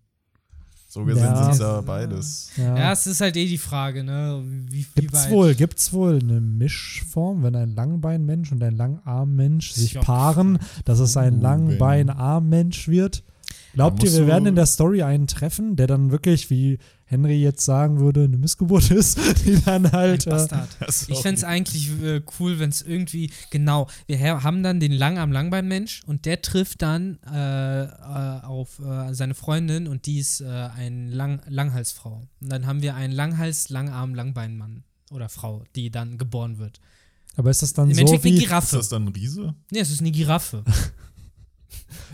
so 0.94 1.06
gesehen 1.06 1.24
Ja. 1.24 1.44
sind 1.44 1.54
es 1.54 1.60
ja 1.60 1.80
beides. 1.80 2.50
ja. 2.58 2.78
Ja, 2.78 2.92
es 2.92 3.08
ist 3.08 3.22
halt 3.22 3.38
eh 3.38 3.46
die 3.46 3.58
Frage, 3.58 4.04
ne? 4.04 4.44
Wie, 4.46 4.86
wie 4.94 5.02
Gibt's 5.02 5.24
weit- 5.26 5.32
wohl, 5.32 5.56
gibt's 5.56 5.94
wohl 5.94 6.20
eine 6.22 6.42
Mischform, 6.42 7.44
wenn 7.44 7.56
ein 7.56 7.74
Langbeinmensch 7.76 8.52
und 8.52 8.62
ein 8.62 8.76
Langarmmensch 8.76 9.72
sich 9.72 9.98
paaren, 10.02 10.60
dass 10.84 11.00
es 11.00 11.16
ein 11.16 11.40
Langbein-Armmensch 11.40 12.90
wird? 12.90 13.24
Glaubt 13.74 14.04
ihr, 14.04 14.12
wir 14.12 14.28
werden 14.28 14.46
in 14.48 14.56
der 14.56 14.66
Story 14.66 15.02
einen 15.04 15.28
treffen, 15.28 15.76
der 15.76 15.88
dann 15.88 16.12
wirklich, 16.12 16.50
wie 16.50 16.78
Henry 17.06 17.42
jetzt 17.42 17.64
sagen 17.66 18.00
würde, 18.00 18.24
eine 18.26 18.38
Missgeburt 18.38 18.90
ist, 18.92 19.18
die 19.46 19.62
dann 19.64 19.92
halt. 19.92 20.28
Äh. 20.28 20.48
Ich 21.08 21.20
fände 21.20 21.38
es 21.38 21.44
eigentlich 21.44 21.90
äh, 22.02 22.22
cool, 22.40 22.60
wenn 22.60 22.70
es 22.70 22.82
irgendwie, 22.82 23.32
genau, 23.50 23.88
wir 24.08 24.18
ha- 24.20 24.44
haben 24.44 24.64
dann 24.64 24.80
den 24.80 24.92
Langarm-Langbein-Mensch 24.92 26.04
und 26.06 26.26
der 26.26 26.42
trifft 26.42 26.82
dann 26.82 27.20
äh, 27.32 27.84
äh, 27.84 28.42
auf 28.44 28.80
äh, 28.80 29.14
seine 29.14 29.34
Freundin 29.36 29.88
und 29.88 30.06
die 30.06 30.20
ist 30.20 30.42
äh, 30.42 30.46
eine 30.48 31.10
Lang 31.10 31.42
Langhalsfrau. 31.48 32.22
Und 32.42 32.52
dann 32.52 32.66
haben 32.66 32.82
wir 32.82 32.96
einen 32.96 33.14
Langhals-Langarm-Langbein-Mann 33.14 34.84
oder 35.12 35.30
Frau, 35.30 35.64
die 35.76 35.92
dann 35.92 36.18
geboren 36.18 36.58
wird. 36.58 36.80
aber 37.36 37.50
ist 37.52 37.62
das 37.62 37.74
dann 37.74 37.90
Im 37.90 37.96
so 37.96 38.02
Endeffekt 38.02 38.26
eine 38.26 38.34
wie, 38.34 38.38
Ist 38.38 38.44
Giraffe. 38.48 38.76
das 38.78 38.90
dann 38.90 39.04
ein 39.06 39.08
Riese? 39.10 39.56
Nee, 39.72 39.80
es 39.80 39.92
ist 39.92 40.00
eine 40.02 40.12
Giraffe. 40.12 40.64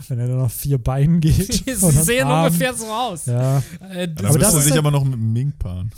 wenn 0.08 0.18
er 0.18 0.28
dann 0.28 0.40
auf 0.40 0.52
vier 0.52 0.78
Beinen 0.78 1.20
geht? 1.20 1.64
Sie 1.66 1.74
sehen 1.90 2.26
Arm? 2.26 2.46
ungefähr 2.46 2.74
so 2.74 2.86
aus. 2.86 3.26
Ja, 3.26 3.58
Äh, 3.90 4.08
Da 4.08 4.24
Aber 4.28 4.28
müssen 4.28 4.40
das 4.40 4.54
ist 4.54 4.64
sich 4.64 4.72
ja- 4.74 4.78
aber 4.78 4.90
noch 4.90 5.04
mit 5.04 5.14
einem 5.14 5.32
Mink 5.32 5.58
paaren. 5.58 5.90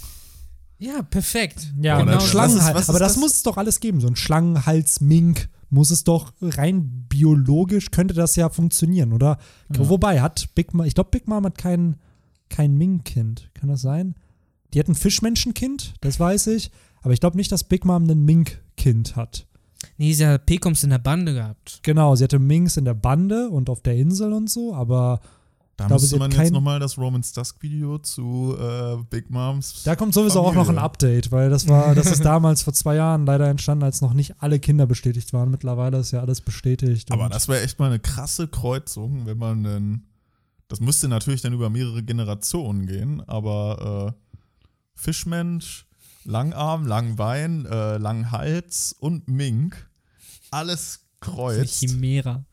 ja, 0.79 1.03
perfekt. 1.03 1.73
ja 1.81 1.97
Oder 1.97 2.03
und 2.03 2.09
das- 2.23 2.29
Schlangen 2.29 2.55
was 2.55 2.61
ist- 2.61 2.65
halt. 2.67 2.75
was 2.77 2.83
ist 2.85 2.89
Aber 2.91 2.99
das, 2.99 3.13
das? 3.15 3.21
muss 3.21 3.33
es 3.35 3.43
doch 3.43 3.57
alles 3.57 3.81
geben. 3.81 4.01
So 4.01 4.09
ein 4.09 4.17
Schlangenhals, 4.17 5.01
Mink 5.01 5.49
muss 5.69 5.91
es 5.91 6.03
doch 6.05 6.33
rein 6.43 7.07
biologisch, 7.09 7.91
könnte 7.93 8.15
das 8.15 8.35
ja 8.37 8.49
funktionieren, 8.49 9.13
oder? 9.13 9.39
Ja. 9.73 9.89
Wobei, 9.89 10.21
hat 10.21 10.49
Big 10.55 10.75
Mom, 10.75 10.85
ich 10.87 10.95
glaube, 10.95 11.11
Big 11.11 11.29
Mom 11.29 11.45
hat 11.45 11.59
kein, 11.59 11.97
kein 12.49 12.77
Mink-Kind. 12.77 13.51
Kann 13.55 13.69
das 13.69 13.81
sein? 13.83 14.15
Die 14.75 14.81
hat 14.81 14.89
ein 14.89 14.95
Fischmenschenkind, 14.97 15.95
das 16.01 16.19
weiß 16.19 16.49
ich. 16.49 16.71
Aber 17.03 17.13
ich 17.15 17.21
glaube 17.21 17.37
nicht, 17.37 17.53
dass 17.53 17.63
Big 17.65 17.85
Mom 17.85 18.09
ein 18.11 18.25
Mink-Kind 18.25 19.15
hat. 19.17 19.47
Nee, 19.97 20.13
sie 20.13 20.27
hat 20.27 20.47
Pekoms 20.47 20.85
in 20.85 20.91
der 20.91 20.99
Bande 20.99 21.35
gehabt. 21.35 21.81
Genau, 21.83 22.15
sie 22.15 22.25
hatte 22.25 22.39
Minks 22.39 22.77
in 22.77 22.85
der 22.85 22.95
Bande 22.95 23.49
und 23.49 23.71
auf 23.71 23.81
der 23.83 23.97
Insel 23.97 24.33
und 24.33 24.51
so, 24.51 24.75
aber 24.75 25.21
Da 25.77 25.87
glaube, 25.87 26.03
müsste 26.03 26.19
man 26.19 26.31
jetzt 26.31 26.53
nochmal 26.53 26.79
das 26.81 26.99
Roman's 26.99 27.33
Dusk 27.33 27.63
Video 27.63 27.99
zu 27.99 28.57
äh, 28.61 28.97
Big 29.09 29.31
Moms. 29.31 29.83
da 29.85 29.97
kommt 29.97 30.13
sowieso 30.13 30.41
auch 30.41 30.53
noch 30.53 30.69
ein 30.69 30.77
Familie. 30.77 30.83
Update, 30.85 31.33
weil 31.33 31.49
das 31.49 31.67
war, 31.69 31.95
das 31.95 32.11
ist 32.11 32.25
damals 32.25 32.63
vor 32.63 32.75
zwei 32.75 32.97
Jahren 32.97 33.25
leider 33.25 33.49
entstanden, 33.49 33.85
als 33.85 34.01
noch 34.03 34.13
nicht 34.13 34.35
alle 34.43 34.59
Kinder 34.61 34.87
bestätigt 34.87 35.33
waren. 35.33 35.51
Mittlerweile 35.51 35.99
ist 35.99 36.11
ja 36.11 36.21
alles 36.21 36.43
bestätigt. 36.43 37.11
Aber 37.11 37.29
das 37.31 37.49
wäre 37.49 37.63
echt 37.63 37.79
mal 37.79 37.87
eine 37.87 37.99
krasse 38.01 38.49
Kreuzung, 38.49 39.25
wenn 39.27 39.39
man 39.39 39.65
denn. 39.65 40.03
Das 40.69 40.81
müsste 40.81 41.09
natürlich 41.09 41.41
dann 41.43 41.53
über 41.53 41.69
mehrere 41.69 42.03
Generationen 42.05 42.87
gehen, 42.87 43.23
aber 43.27 44.15
äh, 44.15 44.37
Fischmensch, 44.95 45.87
Langarm, 46.25 46.87
Langbein, 46.87 47.67
äh, 47.67 47.97
Langhals 47.97 48.95
und 48.99 49.29
Mink, 49.29 49.89
alles 50.51 51.01
Eine 51.21 51.33
kreuzt. 51.33 51.81
Chimera. 51.81 52.45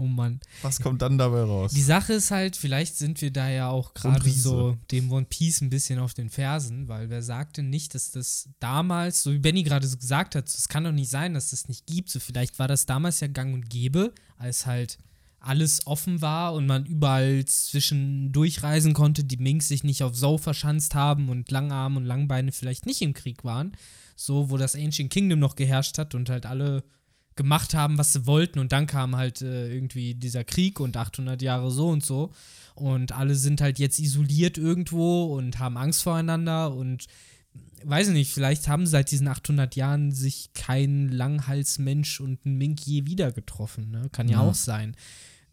Oh 0.00 0.06
Mann. 0.06 0.40
Was 0.62 0.80
kommt 0.80 1.02
dann 1.02 1.18
dabei 1.18 1.42
raus? 1.42 1.72
Die 1.72 1.82
Sache 1.82 2.14
ist 2.14 2.30
halt, 2.30 2.56
vielleicht 2.56 2.96
sind 2.96 3.20
wir 3.20 3.30
da 3.30 3.50
ja 3.50 3.68
auch 3.68 3.92
gerade 3.92 4.30
so 4.30 4.78
dem 4.90 5.12
One 5.12 5.26
Piece 5.28 5.60
ein 5.60 5.68
bisschen 5.68 5.98
auf 5.98 6.14
den 6.14 6.30
Fersen, 6.30 6.88
weil 6.88 7.10
wer 7.10 7.22
sagte 7.22 7.62
nicht, 7.62 7.94
dass 7.94 8.10
das 8.10 8.48
damals, 8.60 9.22
so 9.22 9.30
wie 9.30 9.38
Benny 9.38 9.62
gerade 9.62 9.86
so 9.86 9.98
gesagt 9.98 10.36
hat, 10.36 10.48
es 10.48 10.68
kann 10.68 10.84
doch 10.84 10.92
nicht 10.92 11.10
sein, 11.10 11.34
dass 11.34 11.50
das 11.50 11.68
nicht 11.68 11.86
gibt. 11.86 12.08
So 12.08 12.18
vielleicht 12.18 12.58
war 12.58 12.66
das 12.66 12.86
damals 12.86 13.20
ja 13.20 13.26
gang 13.26 13.52
und 13.52 13.68
gäbe, 13.68 14.14
als 14.38 14.64
halt 14.64 14.96
alles 15.40 15.86
offen 15.86 16.20
war 16.20 16.52
und 16.54 16.66
man 16.66 16.84
überall 16.84 17.44
zwischendurch 17.46 18.62
reisen 18.62 18.92
konnte, 18.92 19.24
die 19.24 19.38
Minks 19.38 19.68
sich 19.68 19.84
nicht 19.84 20.02
auf 20.02 20.14
Sau 20.14 20.36
verschanzt 20.36 20.94
haben 20.94 21.28
und 21.28 21.50
Langarm 21.50 21.96
und 21.96 22.04
Langbeine 22.04 22.52
vielleicht 22.52 22.86
nicht 22.86 23.02
im 23.02 23.14
Krieg 23.14 23.42
waren. 23.42 23.72
So, 24.16 24.50
wo 24.50 24.58
das 24.58 24.76
Ancient 24.76 25.10
Kingdom 25.10 25.38
noch 25.38 25.56
geherrscht 25.56 25.96
hat 25.96 26.14
und 26.14 26.28
halt 26.28 26.44
alle 26.44 26.84
gemacht 27.36 27.72
haben, 27.72 27.96
was 27.96 28.12
sie 28.12 28.26
wollten 28.26 28.58
und 28.58 28.72
dann 28.72 28.86
kam 28.86 29.16
halt 29.16 29.40
äh, 29.40 29.72
irgendwie 29.72 30.14
dieser 30.14 30.44
Krieg 30.44 30.78
und 30.78 30.96
800 30.96 31.40
Jahre 31.40 31.70
so 31.70 31.88
und 31.88 32.04
so 32.04 32.32
und 32.74 33.12
alle 33.12 33.34
sind 33.34 33.62
halt 33.62 33.78
jetzt 33.78 33.98
isoliert 33.98 34.58
irgendwo 34.58 35.24
und 35.36 35.58
haben 35.58 35.78
Angst 35.78 36.02
voreinander 36.02 36.74
und 36.74 37.06
weiß 37.84 38.08
ich 38.08 38.14
nicht, 38.14 38.32
vielleicht 38.32 38.68
haben 38.68 38.86
seit 38.86 39.10
diesen 39.10 39.28
800 39.28 39.76
Jahren 39.76 40.12
sich 40.12 40.52
kein 40.52 41.08
Langhalsmensch 41.08 42.20
und 42.20 42.44
ein 42.44 42.56
Mink 42.56 42.80
je 42.86 43.06
wieder 43.06 43.32
getroffen, 43.32 43.90
ne? 43.90 44.08
Kann 44.12 44.28
ja, 44.28 44.42
ja. 44.42 44.48
auch 44.48 44.54
sein. 44.54 44.96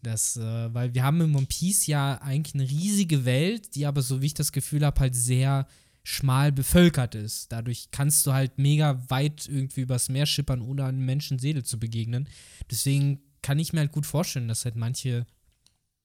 Das, 0.02 0.36
äh, 0.36 0.74
weil 0.74 0.94
wir 0.94 1.02
haben 1.02 1.20
im 1.20 1.34
One 1.34 1.46
Piece 1.46 1.86
ja 1.86 2.20
eigentlich 2.22 2.54
eine 2.54 2.70
riesige 2.70 3.24
Welt, 3.24 3.74
die 3.74 3.86
aber, 3.86 4.02
so 4.02 4.22
wie 4.22 4.26
ich 4.26 4.34
das 4.34 4.52
Gefühl 4.52 4.84
habe, 4.84 5.00
halt 5.00 5.14
sehr 5.14 5.66
schmal 6.04 6.52
bevölkert 6.52 7.14
ist. 7.14 7.52
Dadurch 7.52 7.90
kannst 7.90 8.26
du 8.26 8.32
halt 8.32 8.58
mega 8.58 9.02
weit 9.10 9.46
irgendwie 9.48 9.82
übers 9.82 10.08
Meer 10.08 10.26
schippern, 10.26 10.62
ohne 10.62 10.84
einer 10.84 10.98
Menschenseele 10.98 11.64
zu 11.64 11.78
begegnen. 11.78 12.28
Deswegen 12.70 13.20
kann 13.42 13.58
ich 13.58 13.72
mir 13.72 13.80
halt 13.80 13.92
gut 13.92 14.06
vorstellen, 14.06 14.48
dass 14.48 14.64
halt 14.64 14.76
manche 14.76 15.26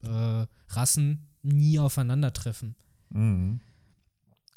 äh, 0.04 0.46
Rassen 0.70 1.28
nie 1.42 1.80
aufeinandertreffen. 1.80 2.76
Mhm. 3.10 3.62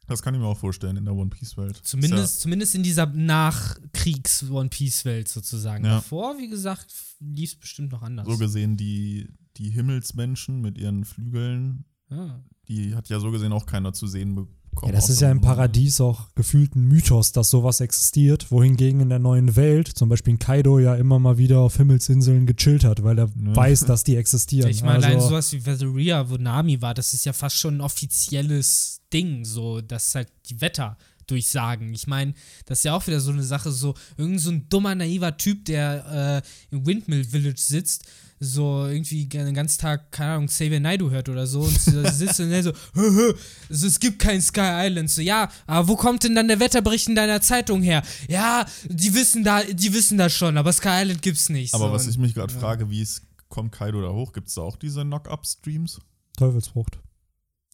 Das 0.06 0.22
kann 0.22 0.34
ich 0.34 0.40
mir 0.40 0.46
auch 0.46 0.58
vorstellen 0.58 0.96
in 0.96 1.04
der 1.04 1.14
One 1.14 1.30
Piece 1.30 1.56
Welt. 1.56 1.80
Zumindest, 1.82 2.36
ja. 2.36 2.42
zumindest 2.42 2.74
in 2.74 2.82
dieser 2.82 3.06
Nachkriegs 3.06 4.48
One 4.50 4.68
Piece 4.68 5.04
Welt 5.04 5.28
sozusagen. 5.28 5.84
Ja. 5.84 5.96
Davor, 5.96 6.38
wie 6.38 6.48
gesagt, 6.48 6.94
lief 7.20 7.52
es 7.52 7.56
bestimmt 7.56 7.92
noch 7.92 8.02
anders. 8.02 8.26
So 8.26 8.38
gesehen 8.38 8.76
die, 8.76 9.28
die 9.56 9.70
Himmelsmenschen 9.70 10.60
mit 10.60 10.78
ihren 10.78 11.04
Flügeln, 11.04 11.84
ja. 12.10 12.40
die 12.68 12.94
hat 12.94 13.08
ja 13.08 13.18
so 13.18 13.30
gesehen 13.30 13.52
auch 13.52 13.66
keiner 13.66 13.92
zu 13.92 14.06
sehen 14.06 14.46
bekommen 14.76 14.92
ja, 14.92 14.98
das 14.98 15.08
ist 15.08 15.20
ja 15.20 15.30
im 15.30 15.40
Paradies 15.40 16.00
auch 16.00 16.28
gefühlt 16.34 16.76
ein 16.76 16.84
Mythos, 16.84 17.32
dass 17.32 17.50
sowas 17.50 17.80
existiert, 17.80 18.50
wohingegen 18.52 19.00
in 19.00 19.08
der 19.08 19.18
neuen 19.18 19.56
Welt 19.56 19.88
zum 19.88 20.08
Beispiel 20.08 20.34
in 20.34 20.38
Kaido 20.38 20.78
ja 20.78 20.94
immer 20.94 21.18
mal 21.18 21.38
wieder 21.38 21.58
auf 21.58 21.76
Himmelsinseln 21.76 22.46
gechillt 22.46 22.84
hat, 22.84 23.02
weil 23.02 23.18
er 23.18 23.26
ja. 23.26 23.56
weiß, 23.56 23.86
dass 23.86 24.04
die 24.04 24.16
existieren. 24.16 24.70
Ich 24.70 24.82
meine, 24.82 24.96
also, 24.96 25.08
allein 25.08 25.20
sowas 25.20 25.52
wie 25.52 25.66
Vetheria, 25.66 26.30
wo 26.30 26.36
Nami 26.36 26.80
war, 26.80 26.94
das 26.94 27.12
ist 27.12 27.24
ja 27.24 27.32
fast 27.32 27.56
schon 27.56 27.78
ein 27.78 27.80
offizielles 27.80 29.00
Ding, 29.12 29.44
so, 29.44 29.80
dass 29.80 30.14
halt 30.14 30.28
die 30.48 30.60
Wetter 30.60 30.96
durchsagen. 31.26 31.92
Ich 31.92 32.06
meine, 32.06 32.34
das 32.66 32.78
ist 32.78 32.84
ja 32.84 32.94
auch 32.94 33.06
wieder 33.06 33.20
so 33.20 33.32
eine 33.32 33.42
Sache, 33.42 33.72
so 33.72 33.94
irgend 34.16 34.40
so 34.40 34.50
ein 34.50 34.68
dummer, 34.68 34.94
naiver 34.94 35.36
Typ, 35.36 35.64
der 35.64 36.42
äh, 36.70 36.74
im 36.74 36.86
Windmill 36.86 37.24
Village 37.24 37.60
sitzt 37.60 38.04
so 38.38 38.86
irgendwie 38.86 39.26
den 39.26 39.54
ganzen 39.54 39.80
Tag, 39.80 40.12
keine 40.12 40.32
Ahnung, 40.32 40.46
Xavier 40.46 40.80
Naidu 40.80 41.10
hört 41.10 41.28
oder 41.28 41.46
so 41.46 41.62
und 41.62 41.80
sitzt 41.80 42.40
und 42.40 42.50
so, 42.62 42.72
hö, 42.94 43.34
so, 43.70 43.86
es 43.86 43.98
gibt 43.98 44.18
kein 44.18 44.42
Sky 44.42 44.86
Island. 44.86 45.10
So, 45.10 45.22
ja, 45.22 45.50
aber 45.66 45.88
wo 45.88 45.96
kommt 45.96 46.24
denn 46.24 46.34
dann 46.34 46.48
der 46.48 46.60
Wetterbericht 46.60 47.08
in 47.08 47.14
deiner 47.14 47.40
Zeitung 47.40 47.82
her? 47.82 48.02
Ja, 48.28 48.66
die 48.84 49.14
wissen 49.14 49.44
da, 49.44 49.62
die 49.62 49.92
wissen 49.92 50.18
das 50.18 50.32
schon, 50.32 50.58
aber 50.58 50.72
Sky 50.72 51.02
Island 51.02 51.22
gibt's 51.22 51.48
nicht. 51.48 51.74
Aber 51.74 51.88
so. 51.88 51.92
was 51.92 52.06
ich 52.06 52.18
mich 52.18 52.34
gerade 52.34 52.52
ja. 52.52 52.60
frage, 52.60 52.90
wie 52.90 53.00
es 53.00 53.22
kommt 53.48 53.72
Kaido 53.72 54.02
da 54.02 54.10
hoch? 54.10 54.32
Gibt 54.32 54.48
es 54.48 54.54
da 54.54 54.62
auch 54.62 54.76
diese 54.76 55.02
Knock-Up-Streams? 55.02 56.00
Teufelsfrucht. 56.36 56.98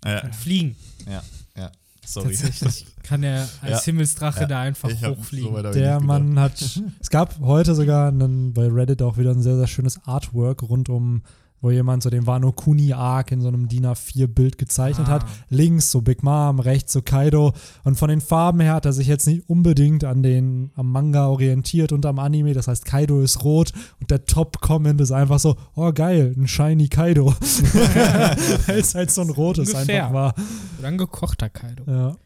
Äh, 0.04 0.32
Fliegen. 0.32 0.76
Ja, 1.06 1.22
ja. 1.56 1.72
Sorry. 2.04 2.34
Tatsächlich 2.34 2.86
kann 3.02 3.22
er 3.22 3.48
als 3.60 3.70
ja, 3.70 3.92
Himmelsdrache 3.92 4.40
ja, 4.40 4.46
da 4.46 4.60
einfach 4.60 4.90
hochfliegen. 4.90 5.54
So 5.54 5.72
der 5.72 6.00
Mann 6.00 6.38
hat. 6.38 6.60
es 7.00 7.10
gab 7.10 7.38
heute 7.40 7.74
sogar 7.74 8.08
einen, 8.08 8.52
bei 8.52 8.66
Reddit 8.66 9.02
auch 9.02 9.18
wieder 9.18 9.30
ein 9.30 9.42
sehr, 9.42 9.56
sehr 9.56 9.68
schönes 9.68 10.00
Artwork 10.04 10.62
rund 10.62 10.88
um 10.88 11.22
wo 11.62 11.70
jemand 11.70 12.02
so 12.02 12.10
den 12.10 12.26
Wano 12.26 12.52
Kuni 12.52 12.92
Arc 12.92 13.32
in 13.32 13.40
so 13.40 13.48
einem 13.48 13.68
DIN 13.68 13.86
A4 13.86 14.26
Bild 14.26 14.58
gezeichnet 14.58 15.08
ah. 15.08 15.12
hat. 15.12 15.26
Links 15.48 15.90
so 15.90 16.02
Big 16.02 16.22
Mom, 16.22 16.60
rechts 16.60 16.92
so 16.92 17.00
Kaido. 17.00 17.54
Und 17.84 17.96
von 17.96 18.10
den 18.10 18.20
Farben 18.20 18.60
her 18.60 18.74
hat 18.74 18.84
er 18.84 18.92
sich 18.92 19.06
jetzt 19.06 19.26
nicht 19.26 19.48
unbedingt 19.48 20.04
an 20.04 20.22
den, 20.22 20.72
am 20.74 20.90
Manga 20.90 21.28
orientiert 21.28 21.92
und 21.92 22.04
am 22.04 22.18
Anime. 22.18 22.52
Das 22.52 22.68
heißt, 22.68 22.84
Kaido 22.84 23.22
ist 23.22 23.44
rot 23.44 23.72
und 24.00 24.10
der 24.10 24.26
Top-Comment 24.26 25.00
ist 25.00 25.12
einfach 25.12 25.38
so, 25.38 25.56
oh 25.74 25.92
geil, 25.92 26.34
ein 26.36 26.48
shiny 26.48 26.88
Kaido. 26.88 27.26
Weil 28.66 28.78
es 28.80 28.94
halt 28.94 29.10
so 29.12 29.22
ein 29.22 29.30
rotes 29.30 29.72
Ungefähr. 29.72 30.06
einfach 30.06 30.12
war. 30.12 30.34
Oder 30.80 30.88
ein 30.88 30.98
gekochter 30.98 31.48
Kaido. 31.48 31.84
Ja. 31.86 32.16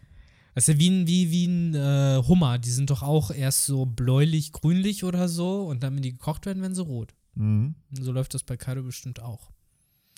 Das 0.55 0.66
ist 0.66 0.74
ja 0.74 0.80
wie 0.80 0.89
ein, 0.89 1.07
wie, 1.07 1.30
wie 1.30 1.45
ein 1.45 1.74
äh, 1.74 2.22
Hummer. 2.26 2.59
Die 2.59 2.70
sind 2.70 2.89
doch 2.89 3.03
auch 3.03 3.30
erst 3.30 3.66
so 3.66 3.84
bläulich, 3.84 4.53
grünlich 4.53 5.05
oder 5.05 5.28
so 5.28 5.66
und 5.66 5.82
dann, 5.82 5.95
wenn 5.95 6.03
die 6.03 6.12
gekocht 6.12 6.47
werden, 6.47 6.62
werden 6.62 6.74
sie 6.74 6.82
rot. 6.82 7.12
Mhm. 7.37 7.74
So 7.91 8.12
läuft 8.12 8.34
das 8.34 8.43
bei 8.43 8.57
Kaido 8.57 8.82
bestimmt 8.82 9.20
auch. 9.20 9.51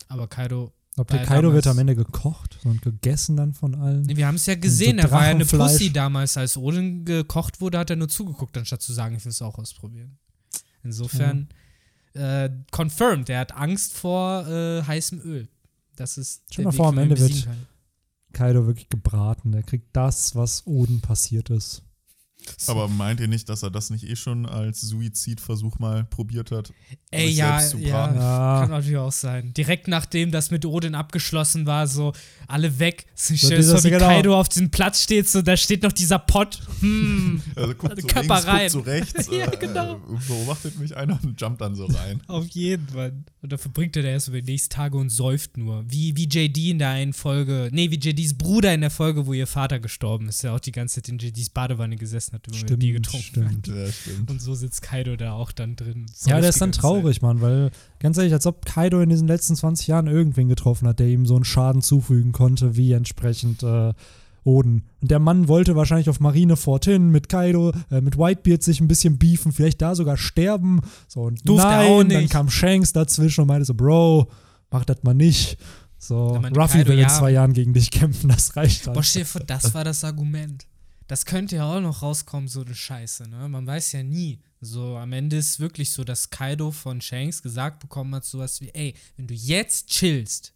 Aber 0.09 0.29
Kaido. 0.29 0.73
Ob 0.97 1.09
der 1.09 1.23
Kaido 1.25 1.53
wird 1.53 1.67
am 1.69 1.79
Ende 1.79 1.95
gekocht 1.95 2.59
und 2.65 2.83
gegessen 2.83 3.37
dann 3.37 3.53
von 3.53 3.77
allen? 3.77 4.09
Wir 4.09 4.27
haben 4.27 4.35
es 4.35 4.47
ja 4.47 4.57
gesehen, 4.57 4.99
so 4.99 5.07
er 5.07 5.11
war 5.13 5.25
ja 5.25 5.31
eine 5.31 5.45
Pussy 5.45 5.93
damals, 5.93 6.37
als 6.37 6.57
Odin 6.57 7.05
gekocht 7.05 7.61
wurde, 7.61 7.79
hat 7.79 7.91
er 7.91 7.97
nur 7.97 8.09
zugeguckt, 8.09 8.57
anstatt 8.57 8.83
zu 8.83 8.93
sagen, 8.93 9.15
ich 9.15 9.25
will 9.25 9.31
es 9.31 9.41
auch 9.41 9.59
ausprobieren. 9.59 10.19
Insofern 10.83 11.51
ja. 12.15 12.47
äh, 12.47 12.51
confirmed, 12.73 13.29
er 13.29 13.41
hat 13.41 13.53
Angst 13.53 13.93
vor 13.93 14.49
äh, 14.49 14.83
heißem 14.83 15.21
Öl. 15.21 15.49
Das 15.95 16.19
ist. 16.19 16.43
Schon 16.53 16.65
mal 16.65 16.73
vor, 16.73 16.89
am 16.89 16.99
Ende 16.99 17.19
wird 17.19 17.49
Kaido 18.33 18.67
wirklich 18.67 18.89
gebraten. 18.89 19.53
Er 19.53 19.63
kriegt 19.63 19.95
das, 19.95 20.35
was 20.35 20.67
Odin 20.67 21.01
passiert 21.01 21.51
ist. 21.51 21.83
Aber 22.67 22.89
meint 22.89 23.21
ihr 23.21 23.29
nicht, 23.29 23.49
dass 23.49 23.63
er 23.63 23.71
das 23.71 23.91
nicht 23.91 24.05
eh 24.05 24.17
schon 24.17 24.47
als 24.47 24.81
Suizidversuch 24.81 25.79
mal 25.79 26.05
probiert 26.05 26.51
hat? 26.51 26.73
Ey, 27.11 27.29
ja, 27.29 27.61
ja, 27.61 27.79
ja, 27.79 28.61
kann 28.61 28.71
natürlich 28.71 28.99
auch 28.99 29.13
sein. 29.13 29.53
Direkt 29.55 29.89
nachdem 29.89 30.31
das 30.31 30.51
mit 30.51 30.65
Odin 30.67 30.95
abgeschlossen 30.95 31.67
war, 31.67 31.87
so 31.87 32.13
alle 32.47 32.79
weg. 32.79 33.07
So, 33.19 33.35
so, 33.35 33.77
so 33.77 33.85
wie 33.85 33.91
genau. 33.91 34.07
Kaido 34.07 34.39
auf 34.39 34.49
diesem 34.49 34.71
Platz 34.71 35.03
steht, 35.03 35.29
so 35.29 35.43
da 35.43 35.57
steht 35.57 35.83
noch 35.83 35.93
dieser 35.93 36.19
Pott. 36.19 36.61
Hm, 36.81 37.43
also 37.57 37.75
guckt 37.75 38.01
so 38.01 38.07
Körper 38.07 38.35
links, 38.35 38.47
rein. 38.47 38.71
Guckt 38.71 38.71
so 38.71 38.81
rechts, 38.81 39.29
ja, 39.33 39.47
genau. 39.51 39.97
Äh, 39.97 39.99
beobachtet 40.27 40.79
mich 40.79 40.97
einer 40.97 41.19
und 41.23 41.41
jumpt 41.41 41.61
dann 41.61 41.75
so 41.75 41.87
rein. 41.87 42.23
auf 42.27 42.47
jeden 42.49 42.89
Fall. 42.89 43.13
Und 43.43 43.53
dafür 43.53 43.71
bringt 43.71 43.97
er 43.97 44.05
erst 44.05 44.29
über 44.29 44.41
die 44.41 44.51
nächsten 44.51 44.71
Tage 44.71 44.97
und 44.97 45.11
säuft 45.11 45.57
nur. 45.57 45.85
Wie, 45.89 46.17
wie 46.17 46.25
JD 46.25 46.71
in 46.71 46.79
der 46.79 46.91
einen 46.91 47.13
Folge, 47.13 47.69
nee, 47.73 47.91
wie 47.91 47.99
JDs 47.99 48.35
Bruder 48.35 48.73
in 48.73 48.81
der 48.81 48.91
Folge, 48.91 49.27
wo 49.27 49.33
ihr 49.33 49.47
Vater 49.47 49.79
gestorben 49.79 50.29
ist, 50.29 50.43
der 50.43 50.55
auch 50.55 50.61
die 50.61 50.73
ganze 50.73 50.97
Zeit 51.03 51.09
in 51.09 51.19
JDs 51.19 51.51
Badewanne 51.51 51.97
gesessen 51.97 52.35
hat, 52.35 52.38
immer 52.47 52.57
stimmt, 52.57 52.83
die 52.83 52.93
getrunken 52.93 53.25
stimmt. 53.25 53.67
Ja, 53.67 53.91
stimmt. 53.91 54.31
Und 54.31 54.41
so 54.41 54.55
sitzt 54.55 54.83
Kaido 54.83 55.17
da 55.17 55.33
auch 55.33 55.51
dann 55.51 55.77
drin. 55.77 56.07
Ja, 56.27 56.41
der 56.41 56.51
ist 56.51 56.61
dann 56.61 56.73
traurig, 56.73 57.23
Mann, 57.23 57.41
weil 57.41 57.71
ganz 57.99 58.19
ehrlich, 58.19 58.33
als 58.33 58.47
ob 58.47 58.65
Kaido 58.65 59.01
in 59.01 59.09
diesen 59.09 59.27
letzten 59.27 59.57
20 59.57 59.87
Jahren 59.87 60.07
irgendwen 60.07 60.49
getroffen 60.49 60.87
hat, 60.87 61.01
der 61.01 61.09
ihm 61.09 61.27
so 61.27 61.35
einen 61.35 61.45
Schaden 61.45 61.83
zufügen 61.83 62.33
konnte, 62.33 62.77
wie 62.77 62.93
entsprechend 62.93 63.63
äh, 63.63 63.93
Oden. 64.45 64.85
Und 65.01 65.11
der 65.11 65.19
Mann 65.19 65.49
wollte 65.49 65.77
wahrscheinlich 65.77 66.09
auf 66.09 66.21
Marineford 66.21 66.85
hin, 66.87 67.11
mit 67.11 67.29
Kaido, 67.29 67.73
äh, 67.91 68.01
mit 68.01 68.19
Whitebeard 68.19 68.63
sich 68.63 68.81
ein 68.81 68.89
bisschen 68.89 69.19
beefen, 69.19 69.53
vielleicht 69.53 69.83
da 69.83 69.95
sogar 69.95 70.17
sterben. 70.17 70.81
So, 71.07 71.23
und 71.23 71.47
Durfte 71.47 71.69
nein, 71.69 72.09
dann 72.09 72.29
kam 72.29 72.49
Shanks 72.49 72.93
dazwischen 72.93 73.43
und 73.43 73.49
meinte 73.49 73.67
so, 73.67 73.75
Bro, 73.75 74.29
mach 74.71 74.85
das 74.85 75.03
mal 75.03 75.15
nicht. 75.15 75.59
So, 75.99 76.29
Ruffy 76.29 76.79
Kaido, 76.79 76.89
will 76.89 76.95
in 76.95 77.01
ja. 77.01 77.09
zwei 77.09 77.31
Jahren 77.33 77.53
gegen 77.53 77.75
dich 77.75 77.91
kämpfen, 77.91 78.29
das 78.29 78.57
reicht 78.57 78.87
halt. 78.87 78.95
Boah, 78.95 79.03
vor, 79.03 79.41
das 79.47 79.75
war 79.75 79.85
das 79.85 80.05
Argument. 80.05 80.67
Das 81.09 81.25
könnte 81.25 81.57
ja 81.57 81.65
auch 81.65 81.81
noch 81.81 82.03
rauskommen, 82.03 82.49
so 82.49 82.61
eine 82.61 82.75
Scheiße, 82.75 83.29
ne? 83.29 83.49
Man 83.49 83.67
weiß 83.67 83.93
ja 83.93 84.03
nie. 84.03 84.39
So, 84.61 84.97
am 84.97 85.13
Ende 85.13 85.37
ist 85.37 85.59
wirklich 85.59 85.91
so, 85.93 86.05
dass 86.05 86.31
Kaido 86.31 86.71
von 86.71 87.01
Shanks 87.01 87.43
gesagt 87.43 87.81
bekommen 87.81 88.15
hat, 88.15 88.25
sowas 88.25 88.61
wie, 88.61 88.71
ey, 88.71 88.95
wenn 89.17 89.27
du 89.27 89.35
jetzt 89.35 89.89
chillst, 89.89 90.53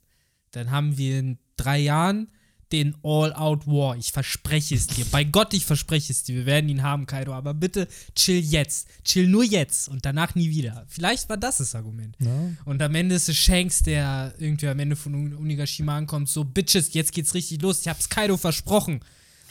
dann 0.50 0.70
haben 0.70 0.98
wir 0.98 1.18
in 1.18 1.38
drei 1.56 1.78
Jahren 1.78 2.28
den 2.72 2.96
All-Out-War. 3.02 3.96
Ich 3.96 4.12
verspreche 4.12 4.74
es 4.74 4.86
dir. 4.86 5.04
Bei 5.10 5.24
Gott, 5.24 5.52
ich 5.54 5.64
verspreche 5.64 6.12
es 6.12 6.22
dir. 6.24 6.36
Wir 6.36 6.46
werden 6.46 6.70
ihn 6.70 6.82
haben, 6.82 7.06
Kaido. 7.06 7.34
Aber 7.34 7.52
bitte 7.54 7.86
chill 8.14 8.40
jetzt. 8.40 8.88
Chill 9.04 9.28
nur 9.28 9.44
jetzt 9.44 9.88
und 9.88 10.04
danach 10.04 10.34
nie 10.34 10.50
wieder. 10.50 10.86
Vielleicht 10.88 11.28
war 11.28 11.36
das 11.36 11.58
das 11.58 11.74
Argument. 11.74 12.16
Ja. 12.18 12.30
Und 12.64 12.80
am 12.80 12.94
Ende 12.94 13.14
ist 13.14 13.28
es 13.28 13.36
Shanks, 13.36 13.82
der 13.82 14.34
irgendwie 14.38 14.68
am 14.68 14.78
Ende 14.78 14.96
von 14.96 15.34
Unigashima 15.34 15.96
ankommt. 15.96 16.30
So, 16.30 16.44
Bitches, 16.44 16.94
jetzt 16.94 17.12
geht's 17.12 17.34
richtig 17.34 17.60
los. 17.60 17.82
Ich 17.82 17.88
hab's 17.88 18.08
Kaido 18.08 18.36
versprochen. 18.38 19.00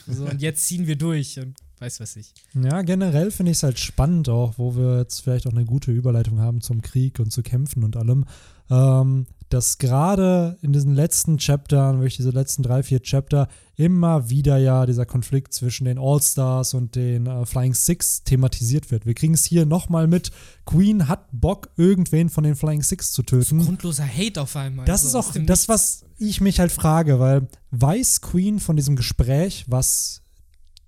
So, 0.07 0.25
und 0.25 0.41
jetzt 0.41 0.67
ziehen 0.67 0.87
wir 0.87 0.95
durch. 0.95 1.39
Und 1.39 1.55
weiß 1.79 1.99
was 1.99 2.15
ich. 2.15 2.33
Ja, 2.53 2.81
generell 2.83 3.31
finde 3.31 3.51
ich 3.51 3.57
es 3.57 3.63
halt 3.63 3.79
spannend 3.79 4.29
auch, 4.29 4.57
wo 4.57 4.75
wir 4.75 4.99
jetzt 4.99 5.21
vielleicht 5.21 5.47
auch 5.47 5.51
eine 5.51 5.65
gute 5.65 5.91
Überleitung 5.91 6.39
haben 6.39 6.61
zum 6.61 6.81
Krieg 6.81 7.19
und 7.19 7.31
zu 7.31 7.41
Kämpfen 7.41 7.83
und 7.83 7.97
allem. 7.97 8.25
Ähm, 8.69 9.25
dass 9.49 9.79
gerade 9.79 10.57
in 10.61 10.71
diesen 10.71 10.95
letzten 10.95 11.37
Chaptern, 11.37 11.97
wirklich 11.97 12.15
diese 12.15 12.29
letzten 12.29 12.63
drei, 12.63 12.83
vier 12.83 13.01
Chapter, 13.01 13.49
immer 13.75 14.29
wieder 14.29 14.57
ja 14.57 14.85
dieser 14.85 15.05
Konflikt 15.05 15.53
zwischen 15.53 15.85
den 15.85 15.97
All-Stars 15.97 16.73
und 16.73 16.95
den 16.95 17.25
äh, 17.25 17.45
Flying 17.45 17.73
Six 17.73 18.23
thematisiert 18.23 18.91
wird. 18.91 19.05
Wir 19.05 19.13
kriegen 19.13 19.33
es 19.33 19.43
hier 19.43 19.65
nochmal 19.65 20.07
mit. 20.07 20.31
Queen 20.65 21.09
hat 21.09 21.25
Bock, 21.33 21.69
irgendwen 21.75 22.29
von 22.29 22.45
den 22.45 22.55
Flying 22.55 22.81
Six 22.81 23.11
zu 23.11 23.23
töten. 23.23 23.57
Das 23.57 23.67
grundloser 23.67 24.07
Hate 24.07 24.41
auf 24.41 24.55
einmal. 24.55 24.85
Das 24.85 25.03
also 25.03 25.19
ist 25.19 25.25
auch 25.25 25.45
das, 25.45 25.67
was 25.67 26.05
ich 26.21 26.41
mich 26.41 26.59
halt 26.59 26.71
frage, 26.71 27.19
weil 27.19 27.47
weiß 27.71 28.21
Queen 28.21 28.59
von 28.59 28.75
diesem 28.75 28.95
Gespräch, 28.95 29.65
was 29.67 30.21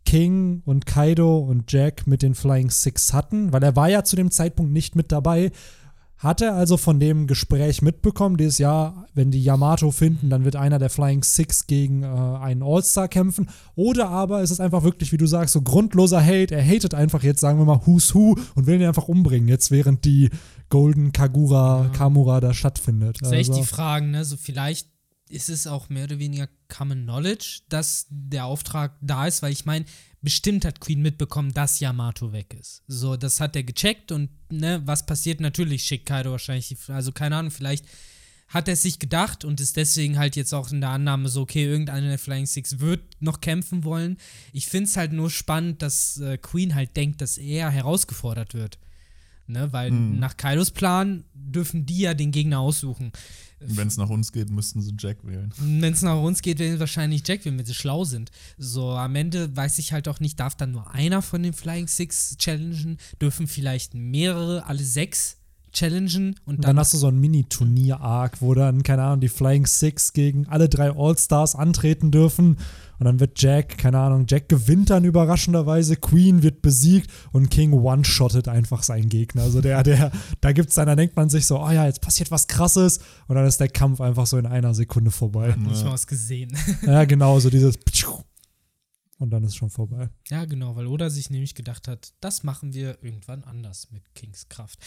King 0.05 0.61
und 0.65 0.85
Kaido 0.85 1.39
und 1.39 1.71
Jack 1.71 2.07
mit 2.07 2.21
den 2.21 2.35
Flying 2.35 2.69
Six 2.69 3.13
hatten, 3.13 3.53
weil 3.53 3.63
er 3.63 3.75
war 3.75 3.89
ja 3.89 4.03
zu 4.03 4.15
dem 4.15 4.31
Zeitpunkt 4.31 4.71
nicht 4.71 4.95
mit 4.95 5.11
dabei 5.11 5.51
Hat 6.17 6.39
er 6.39 6.53
also 6.55 6.77
von 6.77 7.01
dem 7.01 7.27
Gespräch 7.27 7.81
mitbekommen, 7.81 8.37
dieses 8.37 8.57
Jahr, 8.57 9.07
wenn 9.13 9.29
die 9.29 9.43
Yamato 9.43 9.91
finden, 9.91 10.29
dann 10.29 10.45
wird 10.45 10.55
einer 10.55 10.79
der 10.79 10.89
Flying 10.89 11.21
Six 11.21 11.67
gegen 11.67 12.03
äh, 12.03 12.05
einen 12.05 12.63
All-Star 12.63 13.09
kämpfen? 13.09 13.49
Oder 13.75 14.07
aber 14.07 14.41
ist 14.41 14.51
es 14.51 14.61
einfach 14.61 14.83
wirklich, 14.83 15.11
wie 15.11 15.17
du 15.17 15.25
sagst, 15.25 15.51
so 15.51 15.61
grundloser 15.61 16.23
Hate? 16.23 16.55
Er 16.55 16.65
hatet 16.65 16.93
einfach 16.93 17.23
jetzt, 17.23 17.41
sagen 17.41 17.59
wir 17.59 17.65
mal, 17.65 17.81
Who's 17.85 18.15
Who 18.15 18.37
und 18.55 18.67
will 18.67 18.79
ihn 18.79 18.87
einfach 18.87 19.09
umbringen, 19.09 19.49
jetzt 19.49 19.69
während 19.69 20.05
die 20.05 20.29
Golden 20.69 21.11
Kagura, 21.11 21.83
ja. 21.83 21.89
Kamura 21.89 22.39
da 22.39 22.53
stattfindet. 22.53 23.17
Das 23.19 23.29
ist 23.29 23.37
echt 23.37 23.49
also. 23.49 23.61
die 23.61 23.67
Fragen, 23.67 24.11
ne? 24.11 24.23
So 24.23 24.37
vielleicht 24.37 24.92
ist 25.33 25.49
es 25.49 25.67
auch 25.67 25.89
mehr 25.89 26.05
oder 26.05 26.19
weniger 26.19 26.47
Common 26.69 27.03
Knowledge, 27.03 27.61
dass 27.69 28.05
der 28.09 28.45
Auftrag 28.45 28.95
da 29.01 29.27
ist, 29.27 29.41
weil 29.41 29.51
ich 29.51 29.65
meine, 29.65 29.85
bestimmt 30.21 30.63
hat 30.63 30.79
Queen 30.79 31.01
mitbekommen, 31.01 31.53
dass 31.53 31.79
Yamato 31.79 32.31
weg 32.31 32.55
ist. 32.59 32.83
So, 32.87 33.17
das 33.17 33.39
hat 33.39 33.55
er 33.55 33.63
gecheckt 33.63 34.11
und 34.11 34.29
ne, 34.51 34.81
was 34.85 35.05
passiert? 35.05 35.41
Natürlich 35.41 35.83
schickt 35.83 36.05
Kaido 36.05 36.31
wahrscheinlich, 36.31 36.77
also 36.87 37.11
keine 37.11 37.35
Ahnung, 37.35 37.51
vielleicht 37.51 37.85
hat 38.47 38.67
er 38.67 38.75
sich 38.75 38.99
gedacht 38.99 39.45
und 39.45 39.59
ist 39.59 39.77
deswegen 39.77 40.17
halt 40.19 40.35
jetzt 40.35 40.53
auch 40.53 40.71
in 40.71 40.79
der 40.79 40.91
Annahme 40.91 41.27
so, 41.27 41.41
okay, 41.41 41.65
irgendeiner 41.65 42.09
der 42.09 42.19
Flying 42.19 42.45
Six 42.45 42.79
wird 42.79 43.01
noch 43.19 43.41
kämpfen 43.41 43.83
wollen. 43.83 44.17
Ich 44.51 44.67
finde 44.67 44.89
es 44.89 44.95
halt 44.95 45.11
nur 45.11 45.31
spannend, 45.31 45.81
dass 45.81 46.19
äh, 46.19 46.37
Queen 46.37 46.75
halt 46.75 46.95
denkt, 46.95 47.21
dass 47.21 47.37
er 47.37 47.71
herausgefordert 47.71 48.53
wird. 48.53 48.77
Ne, 49.45 49.73
weil 49.73 49.89
hm. 49.89 50.19
nach 50.19 50.37
Kaidos 50.37 50.71
Plan 50.71 51.25
dürfen 51.33 51.85
die 51.85 51.99
ja 51.99 52.13
den 52.13 52.31
Gegner 52.31 52.59
aussuchen. 52.59 53.11
Wenn 53.59 53.87
es 53.87 53.97
nach 53.97 54.09
uns 54.09 54.31
geht, 54.31 54.49
müssten 54.49 54.81
sie 54.81 54.93
Jack 54.97 55.25
wählen. 55.25 55.53
Wenn 55.57 55.93
es 55.93 56.01
nach 56.01 56.21
uns 56.21 56.41
geht, 56.41 56.59
werden 56.59 56.73
sie 56.73 56.79
wahrscheinlich 56.79 57.23
Jack 57.25 57.45
wählen, 57.45 57.57
wenn 57.57 57.65
sie 57.65 57.73
schlau 57.73 58.03
sind. 58.03 58.31
So, 58.57 58.91
am 58.91 59.15
Ende 59.15 59.55
weiß 59.55 59.79
ich 59.79 59.93
halt 59.93 60.07
auch 60.07 60.19
nicht, 60.19 60.39
darf 60.39 60.55
dann 60.55 60.71
nur 60.71 60.91
einer 60.93 61.21
von 61.21 61.43
den 61.43 61.53
Flying 61.53 61.87
Six 61.87 62.37
challengen? 62.37 62.97
Dürfen 63.21 63.47
vielleicht 63.47 63.93
mehrere, 63.93 64.65
alle 64.65 64.83
sechs 64.83 65.37
challengen? 65.71 66.35
Und 66.45 66.57
dann, 66.57 66.75
dann 66.75 66.79
hast 66.79 66.93
du 66.93 66.97
so 66.97 67.07
ein 67.07 67.19
Mini-Turnier-Arc, 67.19 68.41
wo 68.41 68.53
dann, 68.53 68.83
keine 68.83 69.03
Ahnung, 69.03 69.21
die 69.21 69.29
Flying 69.29 69.65
Six 69.65 70.13
gegen 70.13 70.47
alle 70.47 70.69
drei 70.69 70.91
All-Stars 70.91 71.55
antreten 71.55 72.11
dürfen 72.11 72.57
und 72.99 73.05
dann 73.05 73.19
wird 73.19 73.41
Jack, 73.41 73.77
keine 73.77 73.99
Ahnung, 73.99 74.25
Jack 74.29 74.49
gewinnt 74.49 74.89
dann 74.89 75.05
überraschenderweise, 75.05 75.95
Queen 75.95 76.43
wird 76.43 76.61
besiegt 76.61 77.09
und 77.31 77.49
King 77.49 77.73
one-shottet 77.73 78.47
einfach 78.47 78.83
seinen 78.83 79.09
Gegner. 79.09 79.43
Also 79.43 79.61
der, 79.61 79.83
der, 79.83 80.11
da 80.41 80.51
gibt's 80.51 80.75
dann, 80.75 80.87
da 80.87 80.95
denkt 80.95 81.15
man 81.15 81.29
sich 81.29 81.45
so, 81.45 81.59
oh 81.59 81.69
ja, 81.69 81.85
jetzt 81.85 82.01
passiert 82.01 82.31
was 82.31 82.47
krasses 82.47 82.99
und 83.27 83.35
dann 83.35 83.45
ist 83.45 83.59
der 83.59 83.69
Kampf 83.69 84.01
einfach 84.01 84.25
so 84.25 84.37
in 84.37 84.45
einer 84.45 84.73
Sekunde 84.73 85.11
vorbei. 85.11 85.51
Hat 85.51 85.59
nicht 85.59 85.83
mal 85.83 85.91
was 85.91 86.07
gesehen. 86.07 86.55
Ja, 86.85 87.05
genau, 87.05 87.39
so 87.39 87.49
dieses 87.49 87.77
und 89.23 89.29
dann 89.29 89.43
ist 89.43 89.51
es 89.51 89.55
schon 89.55 89.69
vorbei. 89.69 90.09
Ja, 90.29 90.45
genau, 90.45 90.75
weil 90.75 90.85
Oda 90.85 91.09
sich 91.09 91.29
nämlich 91.29 91.55
gedacht 91.55 91.87
hat, 91.87 92.13
das 92.19 92.43
machen 92.43 92.73
wir 92.73 92.97
irgendwann 93.01 93.43
anders 93.43 93.87
mit 93.91 94.03
Kings 94.15 94.49
Kraft. 94.49 94.79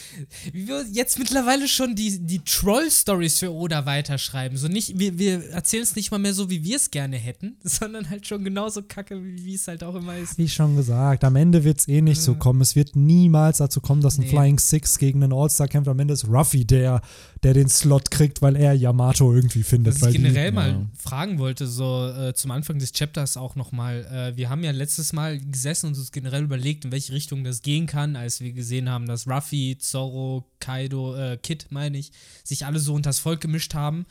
Wie 0.52 0.68
wir 0.68 0.84
jetzt 0.92 1.18
mittlerweile 1.18 1.66
schon 1.68 1.96
die, 1.96 2.20
die 2.20 2.40
Troll-Stories 2.40 3.38
für 3.38 3.52
Oda 3.52 3.86
weiterschreiben. 3.86 4.56
So 4.56 4.68
nicht, 4.68 4.98
wir, 4.98 5.18
wir 5.18 5.50
erzählen 5.50 5.82
es 5.82 5.96
nicht 5.96 6.10
mal 6.10 6.18
mehr 6.18 6.34
so, 6.34 6.50
wie 6.50 6.62
wir 6.62 6.76
es 6.76 6.90
gerne 6.90 7.16
hätten, 7.16 7.56
sondern 7.64 8.08
halt 8.10 8.26
schon 8.26 8.44
genauso 8.44 8.82
kacke, 8.82 9.20
wie 9.22 9.54
es 9.54 9.66
halt 9.66 9.82
auch 9.82 9.94
immer 9.94 10.16
ist. 10.16 10.38
Wie 10.38 10.48
schon 10.48 10.76
gesagt, 10.76 11.24
am 11.24 11.36
Ende 11.36 11.64
wird 11.64 11.80
es 11.80 11.88
eh 11.88 12.02
nicht 12.02 12.18
äh. 12.18 12.22
so 12.22 12.34
kommen. 12.34 12.60
Es 12.60 12.76
wird 12.76 12.94
niemals 12.94 13.58
dazu 13.58 13.80
kommen, 13.80 14.02
dass 14.02 14.18
ein 14.18 14.22
nee. 14.22 14.28
Flying 14.28 14.58
Six 14.58 14.98
gegen 14.98 15.22
einen 15.22 15.32
All-Star 15.32 15.68
kämpft. 15.68 15.88
Am 15.88 15.98
Ende 15.98 16.14
ist 16.14 16.28
Ruffy 16.28 16.64
der, 16.64 17.00
der 17.42 17.54
den 17.54 17.68
Slot 17.68 18.10
kriegt, 18.10 18.42
weil 18.42 18.56
er 18.56 18.74
Yamato 18.74 19.32
irgendwie 19.32 19.62
findet. 19.62 20.00
Was 20.00 20.08
ich 20.08 20.16
generell 20.16 20.50
die, 20.50 20.54
mal 20.54 20.70
ja. 20.70 20.86
fragen 20.98 21.38
wollte, 21.38 21.66
so 21.66 22.08
äh, 22.08 22.34
zum 22.34 22.50
Anfang 22.50 22.78
des 22.78 22.92
Chapters 22.92 23.36
auch 23.36 23.56
nochmal, 23.56 24.06
äh, 24.10 24.25
wir 24.34 24.48
haben 24.48 24.64
ja 24.64 24.70
letztes 24.70 25.12
Mal 25.12 25.38
gesessen 25.38 25.88
und 25.88 25.98
uns 25.98 26.10
generell 26.10 26.44
überlegt, 26.44 26.84
in 26.84 26.92
welche 26.92 27.12
Richtung 27.12 27.44
das 27.44 27.62
gehen 27.62 27.86
kann, 27.86 28.16
als 28.16 28.40
wir 28.40 28.52
gesehen 28.52 28.88
haben, 28.88 29.06
dass 29.06 29.28
Ruffy, 29.28 29.76
Zorro, 29.78 30.50
Kaido, 30.58 31.14
äh, 31.16 31.36
Kid, 31.36 31.66
meine 31.70 31.98
ich, 31.98 32.12
sich 32.42 32.64
alle 32.64 32.80
so 32.80 32.94
unters 32.94 33.18
Volk 33.18 33.40
gemischt 33.40 33.74
haben. 33.74 34.06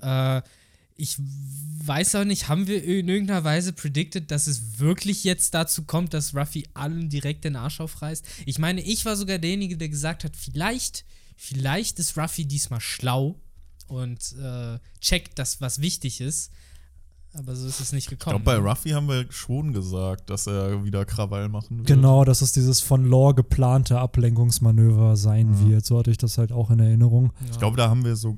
Äh, 0.00 0.42
ich 0.96 1.16
weiß 1.18 2.16
auch 2.16 2.24
nicht, 2.24 2.48
haben 2.48 2.66
wir 2.66 2.82
in 2.82 3.08
irgendeiner 3.08 3.44
Weise 3.44 3.72
predicted, 3.72 4.30
dass 4.30 4.46
es 4.46 4.78
wirklich 4.78 5.24
jetzt 5.24 5.54
dazu 5.54 5.84
kommt, 5.84 6.12
dass 6.14 6.34
Ruffy 6.34 6.68
allen 6.74 7.08
direkt 7.08 7.44
den 7.44 7.56
Arsch 7.56 7.80
aufreißt? 7.80 8.26
Ich 8.46 8.58
meine, 8.58 8.82
ich 8.82 9.04
war 9.04 9.16
sogar 9.16 9.38
derjenige, 9.38 9.76
der 9.76 9.88
gesagt 9.88 10.24
hat, 10.24 10.36
vielleicht 10.36 11.04
vielleicht 11.40 11.98
ist 11.98 12.18
Ruffy 12.18 12.44
diesmal 12.44 12.82
schlau 12.82 13.40
und 13.88 14.34
äh, 14.38 14.78
checkt 15.00 15.38
das, 15.38 15.60
was 15.62 15.80
wichtig 15.80 16.20
ist. 16.20 16.52
Aber 17.34 17.54
so 17.54 17.66
ist 17.68 17.80
es 17.80 17.92
nicht 17.92 18.08
gekommen. 18.08 18.36
Ich 18.36 18.44
glaube, 18.44 18.62
bei 18.62 18.68
Ruffy 18.68 18.90
haben 18.90 19.08
wir 19.08 19.24
schon 19.30 19.72
gesagt, 19.72 20.30
dass 20.30 20.46
er 20.48 20.84
wieder 20.84 21.04
Krawall 21.04 21.48
machen 21.48 21.78
wird. 21.78 21.86
Genau, 21.86 22.24
dass 22.24 22.42
es 22.42 22.52
dieses 22.52 22.80
von 22.80 23.08
Law 23.08 23.32
geplante 23.34 23.98
Ablenkungsmanöver 23.98 25.16
sein 25.16 25.54
ja. 25.54 25.68
wird. 25.68 25.86
So 25.86 25.98
hatte 25.98 26.10
ich 26.10 26.18
das 26.18 26.38
halt 26.38 26.50
auch 26.50 26.70
in 26.70 26.80
Erinnerung. 26.80 27.32
Ja. 27.40 27.46
Ich 27.52 27.58
glaube, 27.58 27.76
da 27.76 27.88
haben 27.88 28.04
wir 28.04 28.16
so, 28.16 28.36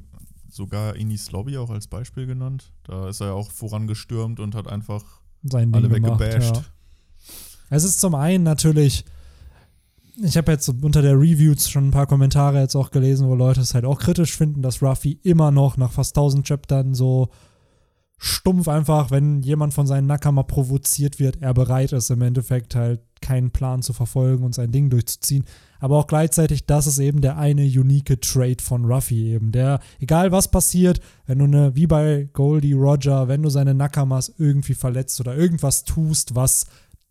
sogar 0.50 0.96
Inis 0.96 1.30
Lobby 1.30 1.56
auch 1.56 1.70
als 1.70 1.86
Beispiel 1.86 2.26
genannt. 2.26 2.72
Da 2.84 3.08
ist 3.08 3.20
er 3.20 3.28
ja 3.28 3.32
auch 3.32 3.50
vorangestürmt 3.50 4.40
und 4.40 4.54
hat 4.54 4.68
einfach 4.68 5.02
Sein 5.42 5.74
alle 5.74 5.90
weggebasht. 5.90 6.56
Ja. 6.56 6.64
Es 7.70 7.84
ist 7.84 7.98
zum 8.00 8.14
einen 8.14 8.44
natürlich 8.44 9.06
ich 10.20 10.36
habe 10.36 10.52
jetzt 10.52 10.68
unter 10.68 11.00
der 11.00 11.18
Review 11.18 11.54
schon 11.56 11.88
ein 11.88 11.90
paar 11.90 12.06
Kommentare 12.06 12.60
jetzt 12.60 12.76
auch 12.76 12.90
gelesen, 12.90 13.28
wo 13.28 13.34
Leute 13.34 13.60
es 13.60 13.74
halt 13.74 13.84
auch 13.84 13.98
kritisch 13.98 14.36
finden, 14.36 14.62
dass 14.62 14.82
Ruffy 14.82 15.18
immer 15.22 15.50
noch 15.50 15.76
nach 15.76 15.92
fast 15.92 16.16
1000 16.16 16.46
Chaptern 16.46 16.94
so 16.94 17.30
stumpf 18.24 18.68
einfach, 18.68 19.10
wenn 19.10 19.42
jemand 19.42 19.74
von 19.74 19.88
seinen 19.88 20.06
Nakama 20.06 20.44
provoziert 20.44 21.18
wird, 21.18 21.42
er 21.42 21.52
bereit 21.54 21.92
ist 21.92 22.08
im 22.10 22.22
Endeffekt 22.22 22.76
halt 22.76 23.00
keinen 23.20 23.50
Plan 23.50 23.82
zu 23.82 23.92
verfolgen 23.92 24.44
und 24.44 24.54
sein 24.54 24.70
Ding 24.70 24.90
durchzuziehen. 24.90 25.44
Aber 25.80 25.98
auch 25.98 26.06
gleichzeitig, 26.06 26.64
das 26.66 26.86
ist 26.86 27.00
eben 27.00 27.20
der 27.20 27.36
eine 27.36 27.62
unique 27.64 28.20
Trait 28.20 28.62
von 28.62 28.84
Ruffy 28.84 29.32
eben. 29.32 29.50
Der, 29.50 29.80
egal 29.98 30.30
was 30.30 30.52
passiert, 30.52 31.00
wenn 31.26 31.40
du 31.40 31.46
eine, 31.46 31.74
wie 31.74 31.88
bei 31.88 32.28
Goldie 32.32 32.74
Roger, 32.74 33.26
wenn 33.26 33.42
du 33.42 33.50
seine 33.50 33.74
Nakamas 33.74 34.32
irgendwie 34.38 34.74
verletzt 34.74 35.18
oder 35.18 35.36
irgendwas 35.36 35.82
tust, 35.82 36.36
was 36.36 36.66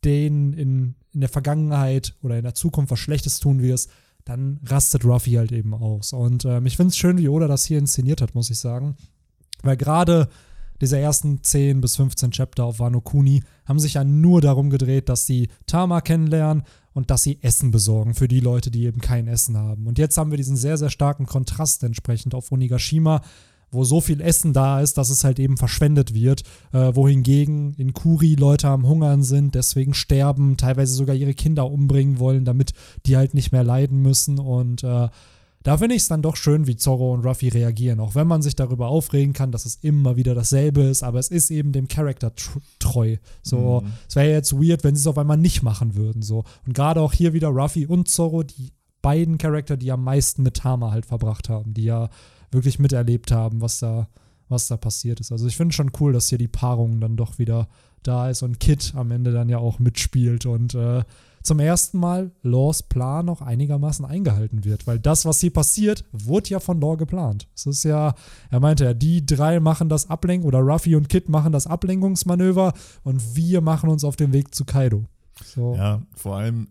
den 0.06 0.54
in, 0.54 0.96
in 1.12 1.20
der 1.20 1.30
Vergangenheit 1.30 2.16
oder 2.22 2.38
in 2.38 2.44
der 2.44 2.56
Zukunft 2.56 2.90
was 2.90 3.00
Schlechtes 3.00 3.42
tun 3.42 3.62
wirst, 3.62 3.92
dann 4.24 4.62
rastet 4.66 5.04
Ruffy 5.04 5.32
halt 5.32 5.52
eben 5.52 5.74
aus. 5.74 6.14
Und 6.14 6.46
ähm, 6.46 6.66
ich 6.68 6.78
finde 6.78 6.92
es 6.92 6.98
schön, 6.98 7.18
wie 7.18 7.28
Oda 7.28 7.50
das 7.50 7.66
hier 7.66 7.80
inszeniert 7.80 8.22
hat, 8.22 8.34
muss 8.34 8.50
ich 8.50 8.60
sagen. 8.60 8.96
Weil 9.62 9.76
gerade 9.76 10.30
diese 10.82 11.00
ersten 11.00 11.44
10 11.44 11.80
bis 11.80 11.96
15 11.96 12.32
Chapter 12.32 12.66
auf 12.66 12.80
Wano 12.80 13.02
Kuni 13.02 13.44
haben 13.66 13.80
sich 13.80 13.94
ja 13.94 14.04
nur 14.04 14.42
darum 14.42 14.70
gedreht, 14.70 15.08
dass 15.08 15.26
die 15.26 15.48
Tama 15.68 16.02
kennenlernen 16.02 16.64
und 16.94 17.10
dass 17.12 17.24
sie 17.24 17.38
Essen 17.42 17.72
besorgen 17.72 18.16
für 18.16 18.28
die 18.28 18.40
Leute, 18.40 18.72
die 18.72 18.86
eben 18.86 19.00
kein 19.00 19.28
Essen 19.28 19.56
haben. 19.56 19.88
Und 19.88 19.98
jetzt 20.00 20.18
haben 20.18 20.32
wir 20.32 20.38
diesen 20.38 20.58
sehr, 20.58 20.78
sehr 20.78 20.90
starken 20.90 21.26
Kontrast 21.26 21.84
entsprechend 21.84 22.36
auf 22.36 22.52
Onigashima, 22.52 23.22
wo 23.72 23.86
so 23.86 24.02
viel 24.02 24.20
Essen 24.20 24.52
da 24.52 24.82
ist, 24.82 24.98
dass 24.98 25.10
es 25.10 25.24
halt 25.24 25.40
eben 25.40 25.56
verschwendet 25.56 26.14
wird, 26.14 26.44
äh, 26.74 26.94
wohingegen 26.94 27.74
in 27.76 27.94
Kuri 27.94 28.36
Leute 28.36 28.68
am 28.68 28.86
Hungern 28.86 29.24
sind, 29.24 29.56
deswegen 29.56 29.94
sterben, 29.94 30.58
teilweise 30.58 30.94
sogar 30.94 31.16
ihre 31.16 31.34
Kinder 31.34 31.72
umbringen 31.72 32.20
wollen, 32.20 32.44
damit 32.44 32.74
die 33.06 33.16
halt 33.16 33.34
nicht 33.34 33.54
mehr 33.54 33.64
leiden 33.64 34.02
müssen 34.02 34.40
und 34.40 34.84
äh, 34.84 35.08
da 35.64 35.78
finde 35.78 35.96
ich 35.96 36.04
es 36.04 36.08
dann 36.08 36.22
doch 36.22 36.36
schön, 36.36 36.68
wie 36.68 36.76
Zorro 36.76 37.14
und 37.14 37.26
Ruffy 37.26 37.50
reagieren, 37.50 38.00
auch 38.00 38.16
wenn 38.16 38.28
man 38.28 38.42
sich 38.42 38.56
darüber 38.56 38.88
aufregen 38.88 39.34
kann, 39.34 39.52
dass 39.52 39.66
es 39.66 39.76
immer 39.76 40.16
wieder 40.16 40.34
dasselbe 40.34 40.82
ist, 40.82 41.04
aber 41.04 41.20
es 41.20 41.30
ist 41.30 41.52
eben 41.52 41.72
dem 41.72 41.88
Charakter 41.88 42.34
treu. 42.80 43.18
So, 43.44 43.82
mhm. 43.82 43.92
es 44.08 44.16
wäre 44.16 44.32
jetzt 44.32 44.54
weird, 44.54 44.84
wenn 44.84 44.96
sie 44.96 45.02
es 45.02 45.08
auf 45.08 45.18
einmal 45.18 45.38
nicht 45.38 45.62
machen 45.62 45.96
würden. 45.96 46.22
So. 46.22 46.44
Und 46.66 46.74
gerade 46.74 47.02
auch 47.02 47.14
hier 47.14 47.34
wieder 47.34 47.50
Ruffy 47.50 47.86
und 47.86 48.10
Zorro, 48.10 48.44
die 48.44 48.72
beiden 49.02 49.38
Charakter, 49.38 49.78
die 49.78 49.92
am 49.92 50.04
meisten 50.04 50.44
mit 50.44 50.58
Tama 50.58 50.92
halt 50.92 51.06
verbracht 51.06 51.50
haben, 51.50 51.74
die 51.74 51.84
ja 51.84 52.10
wirklich 52.52 52.80
miterlebt 52.80 53.32
haben, 53.32 53.62
was 53.62 53.80
da, 53.80 54.08
was 54.50 54.68
da 54.68 54.78
passiert 54.78 55.20
ist. 55.20 55.32
Also 55.32 55.48
ich 55.48 55.58
finde 55.58 55.74
schon 55.74 55.92
cool, 56.00 56.14
dass 56.14 56.30
hier 56.30 56.38
die 56.38 56.48
Paarung 56.48 57.00
dann 57.00 57.18
doch 57.18 57.40
wieder 57.40 57.68
da 58.04 58.30
ist 58.30 58.42
und 58.42 58.60
Kit 58.60 58.94
am 58.96 59.12
Ende 59.12 59.32
dann 59.32 59.50
ja 59.50 59.60
auch 59.60 59.80
mitspielt 59.80 60.46
und 60.46 60.74
äh, 60.74 61.04
zum 61.44 61.60
ersten 61.60 61.98
Mal 61.98 62.32
Laws 62.44 62.84
Plan 62.84 63.30
auch 63.30 63.42
einigermaßen 63.42 64.06
eingehalten 64.06 64.64
wird, 64.64 64.88
weil 64.88 65.00
das, 65.00 65.26
was 65.26 65.40
hier 65.40 65.54
passiert, 65.54 66.06
wurde 66.12 66.50
ja 66.50 66.60
von 66.60 66.80
Law 66.80 66.98
geplant. 66.98 67.48
Es 67.56 67.66
ist 67.66 67.84
ja, 67.84 68.14
er 68.50 68.60
meinte 68.60 68.86
ja, 68.86 68.94
die 68.94 69.26
drei 69.26 69.60
machen 69.60 69.90
das 69.90 70.10
Ablenk 70.10 70.46
oder 70.46 70.60
Ruffy 70.60 70.96
und 70.96 71.10
Kit 71.10 71.30
machen 71.30 71.52
das 71.52 71.68
Ablenkungsmanöver 71.68 72.74
und 73.04 73.36
wir 73.36 73.62
machen 73.62 73.90
uns 73.90 74.04
auf 74.04 74.16
den 74.16 74.34
Weg 74.34 74.54
zu 74.54 74.66
Kaido. 74.66 75.06
So. 75.44 75.76
Ja, 75.76 76.02
vor 76.16 76.38
allem 76.38 76.68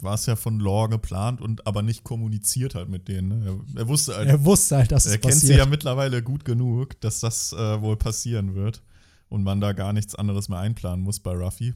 war 0.00 0.14
es 0.14 0.26
ja 0.26 0.36
von 0.36 0.60
Lore 0.60 0.90
geplant 0.90 1.40
und 1.40 1.66
aber 1.66 1.82
nicht 1.82 2.04
kommuniziert 2.04 2.74
halt 2.74 2.88
mit 2.88 3.08
denen. 3.08 3.28
Ne? 3.28 3.46
Er, 3.74 3.80
er, 3.80 3.88
wusste 3.88 4.16
halt, 4.16 4.28
er 4.28 4.44
wusste 4.44 4.76
halt, 4.76 4.92
dass 4.92 5.06
er 5.06 5.14
es 5.14 5.20
kennt 5.20 5.34
sie 5.34 5.54
ja 5.54 5.66
mittlerweile 5.66 6.22
gut 6.22 6.44
genug, 6.44 7.00
dass 7.00 7.20
das 7.20 7.52
äh, 7.52 7.80
wohl 7.80 7.96
passieren 7.96 8.54
wird 8.54 8.82
und 9.28 9.42
man 9.42 9.60
da 9.60 9.72
gar 9.72 9.92
nichts 9.92 10.14
anderes 10.14 10.48
mehr 10.48 10.58
einplanen 10.58 11.04
muss 11.04 11.20
bei 11.20 11.32
Ruffy. 11.32 11.74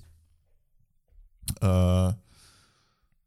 Äh, 1.61 2.13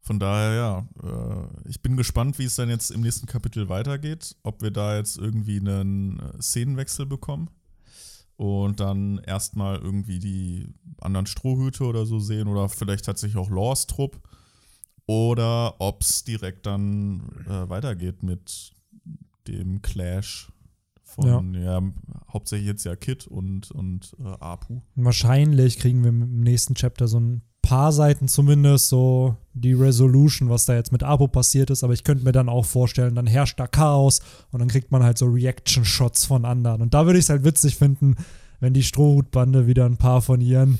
von 0.04 0.18
daher, 0.18 0.52
ja, 0.52 0.88
äh, 1.02 1.68
ich 1.68 1.80
bin 1.80 1.96
gespannt, 1.96 2.38
wie 2.40 2.44
es 2.44 2.56
dann 2.56 2.68
jetzt 2.68 2.90
im 2.90 3.02
nächsten 3.02 3.26
Kapitel 3.26 3.68
weitergeht. 3.68 4.36
Ob 4.42 4.60
wir 4.60 4.72
da 4.72 4.96
jetzt 4.96 5.16
irgendwie 5.16 5.60
einen 5.60 6.18
äh, 6.18 6.42
Szenenwechsel 6.42 7.06
bekommen 7.06 7.50
und 8.36 8.80
dann 8.80 9.18
erstmal 9.18 9.78
irgendwie 9.78 10.18
die 10.18 10.74
anderen 11.00 11.26
Strohhüte 11.26 11.84
oder 11.84 12.04
so 12.04 12.18
sehen 12.18 12.48
oder 12.48 12.68
vielleicht 12.68 13.04
tatsächlich 13.04 13.40
auch 13.40 13.48
Laws 13.48 13.86
Trupp 13.86 14.20
oder 15.06 15.80
ob 15.80 16.02
es 16.02 16.24
direkt 16.24 16.66
dann 16.66 17.20
äh, 17.46 17.68
weitergeht 17.68 18.24
mit 18.24 18.72
dem 19.46 19.82
Clash 19.82 20.50
von, 21.04 21.54
ja. 21.54 21.78
ja 21.78 21.92
hauptsächlich 22.32 22.66
jetzt 22.66 22.84
ja 22.84 22.96
Kid 22.96 23.28
und, 23.28 23.70
und 23.70 24.16
äh, 24.18 24.24
Apu. 24.24 24.80
Wahrscheinlich 24.96 25.78
kriegen 25.78 26.02
wir 26.02 26.08
im 26.08 26.40
nächsten 26.40 26.74
Chapter 26.74 27.06
so 27.06 27.20
ein 27.20 27.42
paar 27.62 27.92
Seiten 27.92 28.28
zumindest 28.28 28.88
so 28.88 29.36
die 29.54 29.72
Resolution, 29.72 30.50
was 30.50 30.64
da 30.64 30.74
jetzt 30.74 30.92
mit 30.92 31.02
Apu 31.02 31.28
passiert 31.28 31.70
ist, 31.70 31.84
aber 31.84 31.92
ich 31.92 32.04
könnte 32.04 32.24
mir 32.24 32.32
dann 32.32 32.48
auch 32.48 32.66
vorstellen, 32.66 33.14
dann 33.14 33.26
herrscht 33.26 33.58
da 33.58 33.66
Chaos 33.66 34.20
und 34.50 34.60
dann 34.60 34.68
kriegt 34.68 34.90
man 34.90 35.02
halt 35.02 35.18
so 35.18 35.26
Reaction-Shots 35.26 36.26
von 36.26 36.44
anderen. 36.44 36.82
Und 36.82 36.94
da 36.94 37.06
würde 37.06 37.18
ich 37.18 37.26
es 37.26 37.30
halt 37.30 37.44
witzig 37.44 37.76
finden, 37.76 38.16
wenn 38.60 38.74
die 38.74 38.82
Strohhutbande 38.82 39.66
wieder 39.66 39.86
ein 39.86 39.96
paar 39.96 40.22
von 40.22 40.40
ihren 40.40 40.78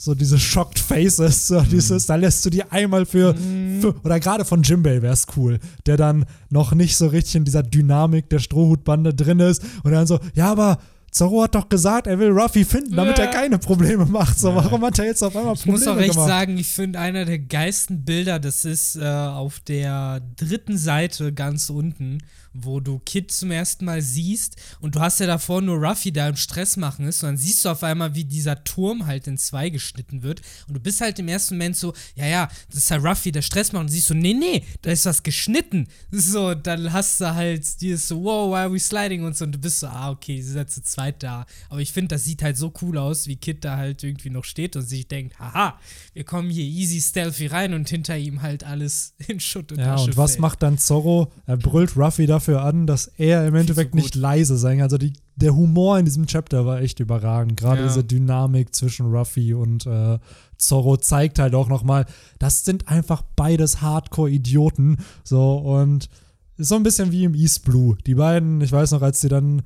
so 0.00 0.14
diese 0.14 0.38
Shocked 0.38 0.78
Faces, 0.78 1.48
so 1.48 1.60
mhm. 1.60 1.68
dieses, 1.70 2.06
da 2.06 2.14
lässt 2.14 2.46
du 2.46 2.50
die 2.50 2.62
einmal 2.62 3.04
für, 3.04 3.34
mhm. 3.34 3.80
für 3.80 3.94
oder 4.04 4.20
gerade 4.20 4.44
von 4.44 4.62
Jimbei 4.62 5.02
wäre 5.02 5.12
es 5.12 5.26
cool, 5.36 5.58
der 5.86 5.96
dann 5.96 6.24
noch 6.50 6.72
nicht 6.72 6.96
so 6.96 7.08
richtig 7.08 7.34
in 7.34 7.44
dieser 7.44 7.64
Dynamik 7.64 8.30
der 8.30 8.38
Strohhutbande 8.38 9.12
drin 9.12 9.40
ist 9.40 9.64
und 9.82 9.90
dann 9.90 10.06
so, 10.06 10.20
ja, 10.34 10.52
aber 10.52 10.78
Zorro 11.10 11.42
hat 11.42 11.54
doch 11.54 11.68
gesagt, 11.68 12.06
er 12.06 12.18
will 12.18 12.30
Ruffy 12.30 12.64
finden, 12.64 12.94
damit 12.94 13.18
ja. 13.18 13.24
er 13.24 13.30
keine 13.30 13.58
Probleme 13.58 14.04
macht. 14.04 14.38
So, 14.38 14.54
warum 14.54 14.84
hat 14.84 14.98
er 14.98 15.06
jetzt 15.06 15.22
auf 15.22 15.34
einmal 15.34 15.54
Probleme 15.54 15.78
gemacht? 15.78 15.82
Ich 15.82 15.86
muss 15.86 15.96
auch 15.96 16.00
echt 16.00 16.12
gemacht? 16.12 16.28
sagen, 16.28 16.58
ich 16.58 16.68
finde 16.68 16.98
einer 16.98 17.24
der 17.24 17.38
geilsten 17.38 18.04
Bilder, 18.04 18.38
das 18.38 18.64
ist 18.64 18.96
äh, 18.96 19.04
auf 19.04 19.60
der 19.60 20.20
dritten 20.36 20.76
Seite 20.76 21.32
ganz 21.32 21.70
unten, 21.70 22.18
wo 22.52 22.80
du 22.80 22.98
Kid 23.00 23.30
zum 23.30 23.50
ersten 23.50 23.84
Mal 23.84 24.02
siehst 24.02 24.56
und 24.80 24.94
du 24.96 25.00
hast 25.00 25.20
ja 25.20 25.26
davor 25.26 25.60
nur 25.62 25.76
Ruffy 25.76 26.12
da 26.12 26.28
im 26.28 26.36
Stress 26.36 26.76
machen 26.76 27.06
ist 27.06 27.22
und 27.22 27.28
dann 27.30 27.36
siehst 27.36 27.64
du 27.64 27.68
auf 27.68 27.82
einmal, 27.82 28.14
wie 28.14 28.24
dieser 28.24 28.62
Turm 28.64 29.06
halt 29.06 29.26
in 29.26 29.38
zwei 29.38 29.68
geschnitten 29.70 30.22
wird 30.22 30.40
und 30.66 30.74
du 30.74 30.80
bist 30.80 31.00
halt 31.00 31.18
im 31.18 31.28
ersten 31.28 31.54
Moment 31.54 31.76
so, 31.76 31.92
ja, 32.14 32.26
ja, 32.26 32.48
das 32.68 32.78
ist 32.78 32.90
halt 32.90 33.04
Ruffy, 33.04 33.32
der 33.32 33.42
Stress 33.42 33.72
macht 33.72 33.82
und 33.82 33.88
siehst 33.88 34.08
so, 34.08 34.14
nee, 34.14 34.34
nee, 34.34 34.64
da 34.82 34.90
ist 34.90 35.06
was 35.06 35.22
geschnitten. 35.22 35.86
So, 36.10 36.54
dann 36.54 36.92
hast 36.92 37.20
du 37.20 37.34
halt 37.34 37.80
dieses 37.80 38.08
so, 38.08 38.22
wow, 38.24 38.50
why 38.50 38.56
are 38.60 38.72
we 38.72 38.78
sliding 38.78 39.24
und 39.24 39.36
so 39.36 39.44
und 39.44 39.52
du 39.52 39.58
bist 39.58 39.80
so, 39.80 39.86
ah, 39.86 40.10
okay, 40.10 40.36
die 40.36 40.42
sind 40.42 40.56
jetzt 40.56 40.74
zu 40.74 40.82
zweit 40.82 41.22
da. 41.22 41.46
Aber 41.68 41.80
ich 41.80 41.92
finde, 41.92 42.14
das 42.14 42.24
sieht 42.24 42.42
halt 42.42 42.56
so 42.56 42.72
cool 42.82 42.98
aus, 42.98 43.26
wie 43.26 43.36
Kid 43.36 43.64
da 43.64 43.76
halt 43.76 44.02
irgendwie 44.02 44.30
noch 44.30 44.44
steht 44.44 44.74
und 44.76 44.82
sich 44.82 45.06
denkt, 45.08 45.38
haha, 45.38 45.78
wir 46.14 46.24
kommen 46.24 46.50
hier 46.50 46.64
easy 46.64 47.00
stealthy 47.00 47.46
rein 47.46 47.74
und 47.74 47.88
hinter 47.88 48.16
ihm 48.16 48.42
halt 48.42 48.64
alles 48.64 49.14
in 49.28 49.38
Schutt 49.40 49.72
und 49.72 49.78
Ja, 49.78 49.94
Asche 49.94 50.04
und 50.06 50.16
was 50.16 50.32
fällt. 50.32 50.40
macht 50.40 50.62
dann 50.62 50.78
Zorro? 50.78 51.32
Er 51.46 51.56
brüllt 51.56 51.96
Ruffy 51.96 52.26
dafür 52.26 52.37
dafür 52.38 52.62
an, 52.62 52.86
dass 52.86 53.08
er 53.18 53.46
im 53.46 53.54
Endeffekt 53.54 53.94
nicht 53.94 54.14
leise 54.14 54.56
sein 54.56 54.78
kann. 54.78 54.84
Also 54.84 54.98
die, 54.98 55.12
der 55.36 55.54
Humor 55.54 55.98
in 55.98 56.04
diesem 56.04 56.26
Chapter 56.26 56.64
war 56.66 56.80
echt 56.80 57.00
überragend. 57.00 57.58
Gerade 57.58 57.82
ja. 57.82 57.88
diese 57.88 58.04
Dynamik 58.04 58.74
zwischen 58.74 59.06
Ruffy 59.06 59.54
und 59.54 59.86
äh, 59.86 60.18
Zorro 60.56 60.96
zeigt 60.96 61.38
halt 61.38 61.54
auch 61.54 61.68
nochmal, 61.68 62.06
das 62.38 62.64
sind 62.64 62.88
einfach 62.88 63.22
beides 63.36 63.82
Hardcore-Idioten. 63.82 64.98
So 65.24 65.56
und 65.56 66.08
ist 66.56 66.68
so 66.68 66.76
ein 66.76 66.82
bisschen 66.82 67.12
wie 67.12 67.24
im 67.24 67.34
East 67.34 67.64
Blue. 67.64 67.96
Die 68.06 68.14
beiden, 68.14 68.60
ich 68.60 68.72
weiß 68.72 68.92
noch, 68.92 69.02
als 69.02 69.20
sie 69.20 69.28
dann 69.28 69.62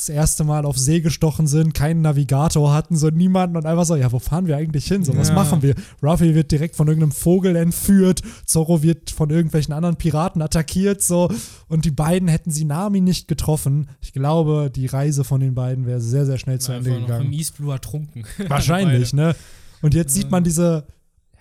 das 0.00 0.08
erste 0.08 0.44
Mal 0.44 0.64
auf 0.64 0.78
See 0.78 1.00
gestochen 1.00 1.46
sind, 1.46 1.74
keinen 1.74 2.00
Navigator 2.00 2.72
hatten, 2.72 2.96
so 2.96 3.10
niemanden 3.10 3.58
und 3.58 3.66
einfach 3.66 3.84
so, 3.84 3.96
ja, 3.96 4.10
wo 4.10 4.18
fahren 4.18 4.46
wir 4.46 4.56
eigentlich 4.56 4.86
hin? 4.86 5.04
So, 5.04 5.14
was 5.14 5.28
ja. 5.28 5.34
machen 5.34 5.60
wir? 5.60 5.74
Ruffy 6.02 6.34
wird 6.34 6.50
direkt 6.50 6.74
von 6.74 6.88
irgendeinem 6.88 7.12
Vogel 7.12 7.54
entführt, 7.54 8.22
Zorro 8.46 8.82
wird 8.82 9.10
von 9.10 9.28
irgendwelchen 9.28 9.74
anderen 9.74 9.96
Piraten 9.96 10.40
attackiert, 10.40 11.02
so 11.02 11.30
und 11.68 11.84
die 11.84 11.90
beiden 11.90 12.28
hätten 12.28 12.50
sie 12.50 12.64
Nami 12.64 13.02
nicht 13.02 13.28
getroffen. 13.28 13.90
Ich 14.00 14.14
glaube, 14.14 14.70
die 14.74 14.86
Reise 14.86 15.22
von 15.22 15.42
den 15.42 15.54
beiden 15.54 15.84
wäre 15.84 16.00
sehr, 16.00 16.24
sehr 16.24 16.38
schnell 16.38 16.60
zu 16.60 16.72
Ende 16.72 16.98
gegangen. 16.98 17.26
Im 17.26 17.32
East 17.32 17.58
Blue 17.58 17.70
ertrunken. 17.70 18.24
Wahrscheinlich, 18.48 19.12
ne? 19.12 19.36
Und 19.82 19.92
jetzt 19.92 20.16
ja. 20.16 20.22
sieht 20.22 20.30
man 20.30 20.44
diese 20.44 20.86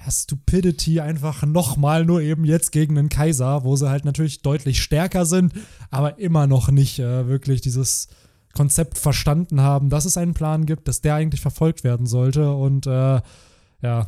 Stupidity 0.10 1.00
einfach 1.00 1.46
nochmal 1.46 2.04
nur 2.04 2.22
eben 2.22 2.44
jetzt 2.44 2.74
gegen 2.74 2.96
den 2.96 3.08
Kaiser, 3.08 3.64
wo 3.64 3.78
sie 3.78 3.90
halt 3.90 4.04
natürlich 4.04 4.42
deutlich 4.42 4.82
stärker 4.82 5.26
sind, 5.26 5.54
aber 5.92 6.20
immer 6.20 6.46
noch 6.46 6.72
nicht 6.72 7.00
äh, 7.00 7.28
wirklich 7.28 7.62
dieses 7.62 8.10
Konzept 8.54 8.98
verstanden 8.98 9.62
haben, 9.62 9.90
dass 9.90 10.06
es 10.06 10.18
einen 10.18 10.34
Plan 10.34 10.66
gibt, 10.66 10.88
dass 10.88 11.02
der 11.02 11.16
eigentlich 11.16 11.42
verfolgt 11.42 11.84
werden 11.84 12.08
sollte. 12.08 12.54
Und 12.54 12.88
äh, 12.88 13.22
ja, 13.82 14.08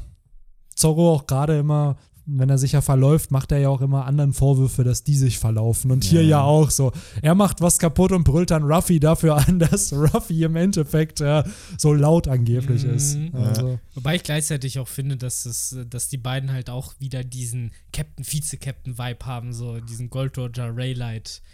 Zorro 0.75 1.13
auch 1.13 1.27
gerade 1.27 1.57
immer, 1.59 1.97
wenn 2.25 2.49
er 2.49 2.57
sich 2.57 2.73
ja 2.73 2.81
verläuft, 2.81 3.31
macht 3.31 3.51
er 3.51 3.59
ja 3.59 3.69
auch 3.69 3.81
immer 3.81 4.05
anderen 4.05 4.33
Vorwürfe, 4.33 4.83
dass 4.83 5.03
die 5.03 5.15
sich 5.15 5.39
verlaufen. 5.39 5.91
Und 5.91 6.03
hier 6.03 6.21
ja, 6.21 6.29
ja 6.29 6.41
auch 6.41 6.69
so. 6.69 6.91
Er 7.21 7.35
macht 7.35 7.61
was 7.61 7.79
kaputt 7.79 8.11
und 8.11 8.23
brüllt 8.23 8.51
dann 8.51 8.63
Ruffy 8.63 8.99
dafür 8.99 9.35
an, 9.47 9.59
dass 9.71 9.91
Ruffy 9.93 10.43
im 10.43 10.55
Endeffekt 10.55 11.21
äh, 11.21 11.43
so 11.77 11.93
laut 11.93 12.27
angeblich 12.27 12.83
mhm. 12.83 12.93
ist. 12.93 13.17
Also. 13.33 13.79
Wobei 13.95 14.15
ich 14.15 14.23
gleichzeitig 14.23 14.79
auch 14.79 14.87
finde, 14.87 15.17
dass, 15.17 15.45
es, 15.45 15.77
dass 15.89 16.09
die 16.09 16.17
beiden 16.17 16.51
halt 16.51 16.69
auch 16.69 16.93
wieder 16.99 17.23
diesen 17.23 17.71
Captain, 17.91 18.23
Vize-Captain-Vibe 18.23 19.25
haben, 19.25 19.53
so 19.53 19.79
diesen 19.79 20.09
Gold 20.09 20.37
Roger 20.37 20.75
Raylight. 20.75 21.41
Vibe, 21.41 21.51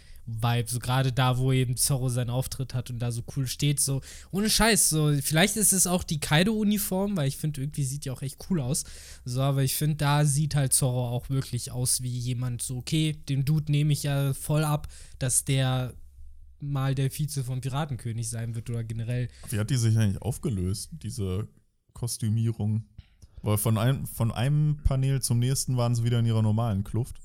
so 0.66 0.78
gerade 0.78 1.12
da, 1.12 1.38
wo 1.38 1.52
eben 1.52 1.76
Zorro 1.76 2.08
seinen 2.08 2.30
Auftritt 2.30 2.74
hat 2.74 2.90
und 2.90 2.98
da 2.98 3.10
so 3.10 3.22
cool 3.36 3.46
steht, 3.46 3.80
so 3.80 4.00
ohne 4.30 4.50
Scheiß, 4.50 4.90
so 4.90 5.14
vielleicht 5.22 5.56
ist 5.56 5.72
es 5.72 5.86
auch 5.86 6.04
die 6.04 6.20
Kaido-Uniform, 6.20 7.16
weil 7.16 7.28
ich 7.28 7.36
finde, 7.36 7.60
irgendwie 7.62 7.84
sieht 7.84 8.04
die 8.04 8.10
auch 8.10 8.22
echt 8.22 8.46
cool 8.50 8.60
aus, 8.60 8.84
so, 9.24 9.40
aber 9.40 9.62
ich 9.62 9.74
finde, 9.74 9.96
da 9.96 10.24
sieht 10.24 10.54
halt 10.54 10.72
Zorro 10.72 11.08
auch 11.08 11.30
wirklich 11.30 11.72
aus 11.72 12.02
wie 12.02 12.16
jemand, 12.16 12.62
so, 12.62 12.76
okay, 12.76 13.16
den 13.28 13.44
Dude 13.44 13.72
nehme 13.72 13.92
ich 13.92 14.02
ja 14.02 14.34
voll 14.34 14.64
ab, 14.64 14.88
dass 15.18 15.44
der 15.44 15.94
mal 16.60 16.94
der 16.94 17.10
Vize 17.10 17.44
vom 17.44 17.60
Piratenkönig 17.60 18.28
sein 18.28 18.54
wird 18.54 18.68
oder 18.70 18.84
generell. 18.84 19.28
Wie 19.50 19.58
hat 19.58 19.70
die 19.70 19.76
sich 19.76 19.96
eigentlich 19.96 20.20
aufgelöst, 20.22 20.90
diese 20.92 21.48
Kostümierung? 21.92 22.84
Weil 23.42 23.58
von 23.58 23.78
einem, 23.78 24.06
von 24.06 24.32
einem 24.32 24.78
Panel 24.82 25.22
zum 25.22 25.38
nächsten 25.38 25.76
waren 25.76 25.94
sie 25.94 26.04
wieder 26.04 26.18
in 26.18 26.26
ihrer 26.26 26.42
normalen 26.42 26.82
Kluft. 26.82 27.20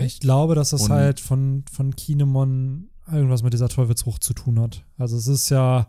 Ich 0.00 0.20
glaube, 0.20 0.54
dass 0.54 0.70
das 0.70 0.82
und 0.82 0.90
halt 0.90 1.20
von, 1.20 1.64
von 1.70 1.94
Kinemon 1.94 2.88
irgendwas 3.10 3.42
mit 3.42 3.52
dieser 3.52 3.68
Teufelsfrucht 3.68 4.22
zu 4.22 4.34
tun 4.34 4.60
hat. 4.60 4.84
Also 4.98 5.16
es 5.16 5.26
ist 5.26 5.50
ja, 5.50 5.86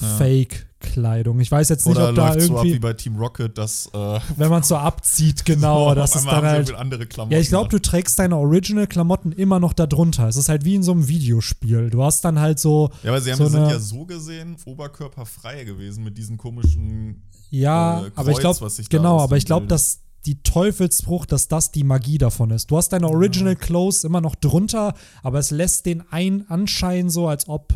ja. 0.00 0.06
Fake-Kleidung. 0.18 1.40
Ich 1.40 1.50
weiß 1.50 1.68
jetzt 1.68 1.86
nicht, 1.86 1.96
Oder 1.96 2.10
ob 2.10 2.14
da 2.14 2.34
irgendwie. 2.34 2.46
So 2.46 2.58
ab 2.58 2.64
wie 2.64 2.78
bei 2.78 2.92
Team 2.92 3.16
Rocket, 3.16 3.56
dass. 3.58 3.86
Äh, 3.92 4.20
wenn 4.36 4.50
man 4.50 4.62
so 4.62 4.76
abzieht, 4.76 5.44
genau. 5.44 5.90
so, 5.90 5.94
das 5.94 6.16
ist 6.16 6.26
dann 6.26 6.44
halt. 6.44 6.74
Andere 6.74 7.06
Klamotten 7.06 7.34
ja, 7.34 7.40
ich 7.40 7.48
glaube, 7.48 7.68
du 7.70 7.80
trägst 7.80 8.18
deine 8.18 8.36
Original-Klamotten 8.36 9.32
immer 9.32 9.60
noch 9.60 9.72
darunter. 9.72 10.28
Es 10.28 10.36
ist 10.36 10.48
halt 10.48 10.64
wie 10.64 10.74
in 10.74 10.82
so 10.82 10.92
einem 10.92 11.08
Videospiel. 11.08 11.90
Du 11.90 12.02
hast 12.02 12.24
dann 12.24 12.38
halt 12.38 12.58
so. 12.58 12.90
Ja, 13.02 13.10
aber 13.10 13.20
sie 13.20 13.32
haben, 13.32 13.38
so 13.38 13.48
sind 13.48 13.68
ja 13.68 13.78
so 13.78 14.04
gesehen 14.04 14.56
oberkörperfrei 14.64 15.64
gewesen 15.64 16.04
mit 16.04 16.16
diesen 16.18 16.36
komischen. 16.36 17.22
Ja, 17.50 17.98
äh, 17.98 18.02
Kreuz, 18.02 18.12
aber 18.16 18.30
ich 18.30 18.38
glaube, 18.38 18.72
genau, 18.88 19.20
aber 19.20 19.36
ich 19.36 19.44
glaube, 19.44 19.66
dass 19.66 20.00
die 20.26 20.42
Teufelsbruch, 20.42 21.26
dass 21.26 21.48
das 21.48 21.72
die 21.72 21.84
Magie 21.84 22.18
davon 22.18 22.50
ist. 22.50 22.70
Du 22.70 22.76
hast 22.76 22.90
deine 22.90 23.08
Original 23.08 23.56
Clothes 23.56 24.04
immer 24.04 24.20
noch 24.20 24.34
drunter, 24.34 24.94
aber 25.22 25.38
es 25.38 25.50
lässt 25.50 25.86
den 25.86 26.02
einen 26.10 26.48
anscheinen 26.48 27.10
so, 27.10 27.28
als 27.28 27.48
ob 27.48 27.74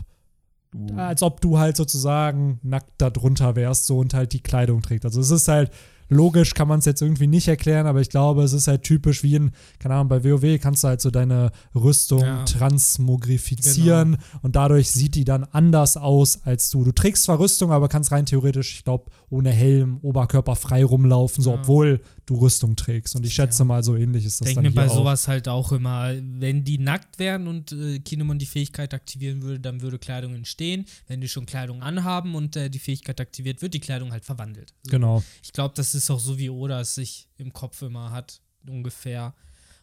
du. 0.72 0.94
als 0.96 1.22
ob 1.22 1.40
du 1.40 1.58
halt 1.58 1.76
sozusagen 1.76 2.60
nackt 2.62 2.92
da 2.98 3.10
drunter 3.10 3.56
wärst 3.56 3.86
so 3.86 3.98
und 3.98 4.14
halt 4.14 4.32
die 4.32 4.42
Kleidung 4.42 4.82
trägst. 4.82 5.04
Also 5.04 5.20
es 5.20 5.30
ist 5.30 5.48
halt 5.48 5.70
Logisch 6.08 6.54
kann 6.54 6.68
man 6.68 6.78
es 6.78 6.84
jetzt 6.84 7.02
irgendwie 7.02 7.26
nicht 7.26 7.48
erklären, 7.48 7.86
aber 7.86 8.00
ich 8.00 8.10
glaube, 8.10 8.44
es 8.44 8.52
ist 8.52 8.68
halt 8.68 8.84
typisch 8.84 9.24
wie 9.24 9.34
in, 9.34 9.50
keine 9.80 9.94
Ahnung, 9.94 10.08
bei 10.08 10.22
WoW 10.22 10.60
kannst 10.60 10.84
du 10.84 10.88
halt 10.88 11.00
so 11.00 11.10
deine 11.10 11.50
Rüstung 11.74 12.20
ja. 12.20 12.44
transmogrifizieren 12.44 14.12
genau. 14.12 14.22
und 14.42 14.54
dadurch 14.54 14.90
sieht 14.90 15.16
die 15.16 15.24
dann 15.24 15.44
anders 15.44 15.96
aus 15.96 16.44
als 16.44 16.70
du. 16.70 16.84
Du 16.84 16.92
trägst 16.92 17.24
zwar 17.24 17.40
Rüstung, 17.40 17.72
aber 17.72 17.88
kannst 17.88 18.12
rein 18.12 18.24
theoretisch, 18.24 18.76
ich 18.76 18.84
glaube, 18.84 19.10
ohne 19.30 19.50
Helm, 19.50 19.98
Oberkörper 20.02 20.56
frei 20.56 20.84
rumlaufen, 20.84 21.42
so 21.42 21.52
ja. 21.52 21.60
obwohl 21.60 22.00
du 22.26 22.36
Rüstung 22.36 22.76
trägst. 22.76 23.16
Und 23.16 23.24
ich 23.26 23.34
schätze 23.34 23.60
ja. 23.60 23.64
mal, 23.64 23.82
so 23.82 23.96
ähnlich 23.96 24.24
ist 24.24 24.40
das 24.40 24.46
Denk 24.46 24.56
dann 24.56 24.64
mir 24.64 24.72
bei 24.72 24.86
auch. 24.86 24.94
sowas 24.94 25.26
halt 25.28 25.48
auch 25.48 25.72
immer, 25.72 26.12
wenn 26.20 26.64
die 26.64 26.78
nackt 26.78 27.18
wären 27.18 27.48
und 27.48 27.72
äh, 27.72 27.98
Kinemon 27.98 28.38
die 28.38 28.46
Fähigkeit 28.46 28.94
aktivieren 28.94 29.42
würde, 29.42 29.60
dann 29.60 29.80
würde 29.80 29.98
Kleidung 29.98 30.34
entstehen. 30.34 30.86
Wenn 31.08 31.20
die 31.20 31.28
schon 31.28 31.46
Kleidung 31.46 31.82
anhaben 31.82 32.34
und 32.34 32.56
äh, 32.56 32.70
die 32.70 32.78
Fähigkeit 32.78 33.20
aktiviert, 33.20 33.62
wird 33.62 33.74
die 33.74 33.80
Kleidung 33.80 34.12
halt 34.12 34.24
verwandelt. 34.24 34.74
So. 34.84 34.90
Genau. 34.90 35.22
Ich 35.42 35.52
glaube, 35.52 35.74
das 35.76 35.94
ist 35.94 36.10
auch 36.10 36.20
so, 36.20 36.38
wie 36.38 36.50
Oda 36.50 36.80
es 36.80 36.94
sich 36.94 37.28
im 37.36 37.52
Kopf 37.52 37.82
immer 37.82 38.10
hat, 38.10 38.40
ungefähr. 38.68 39.34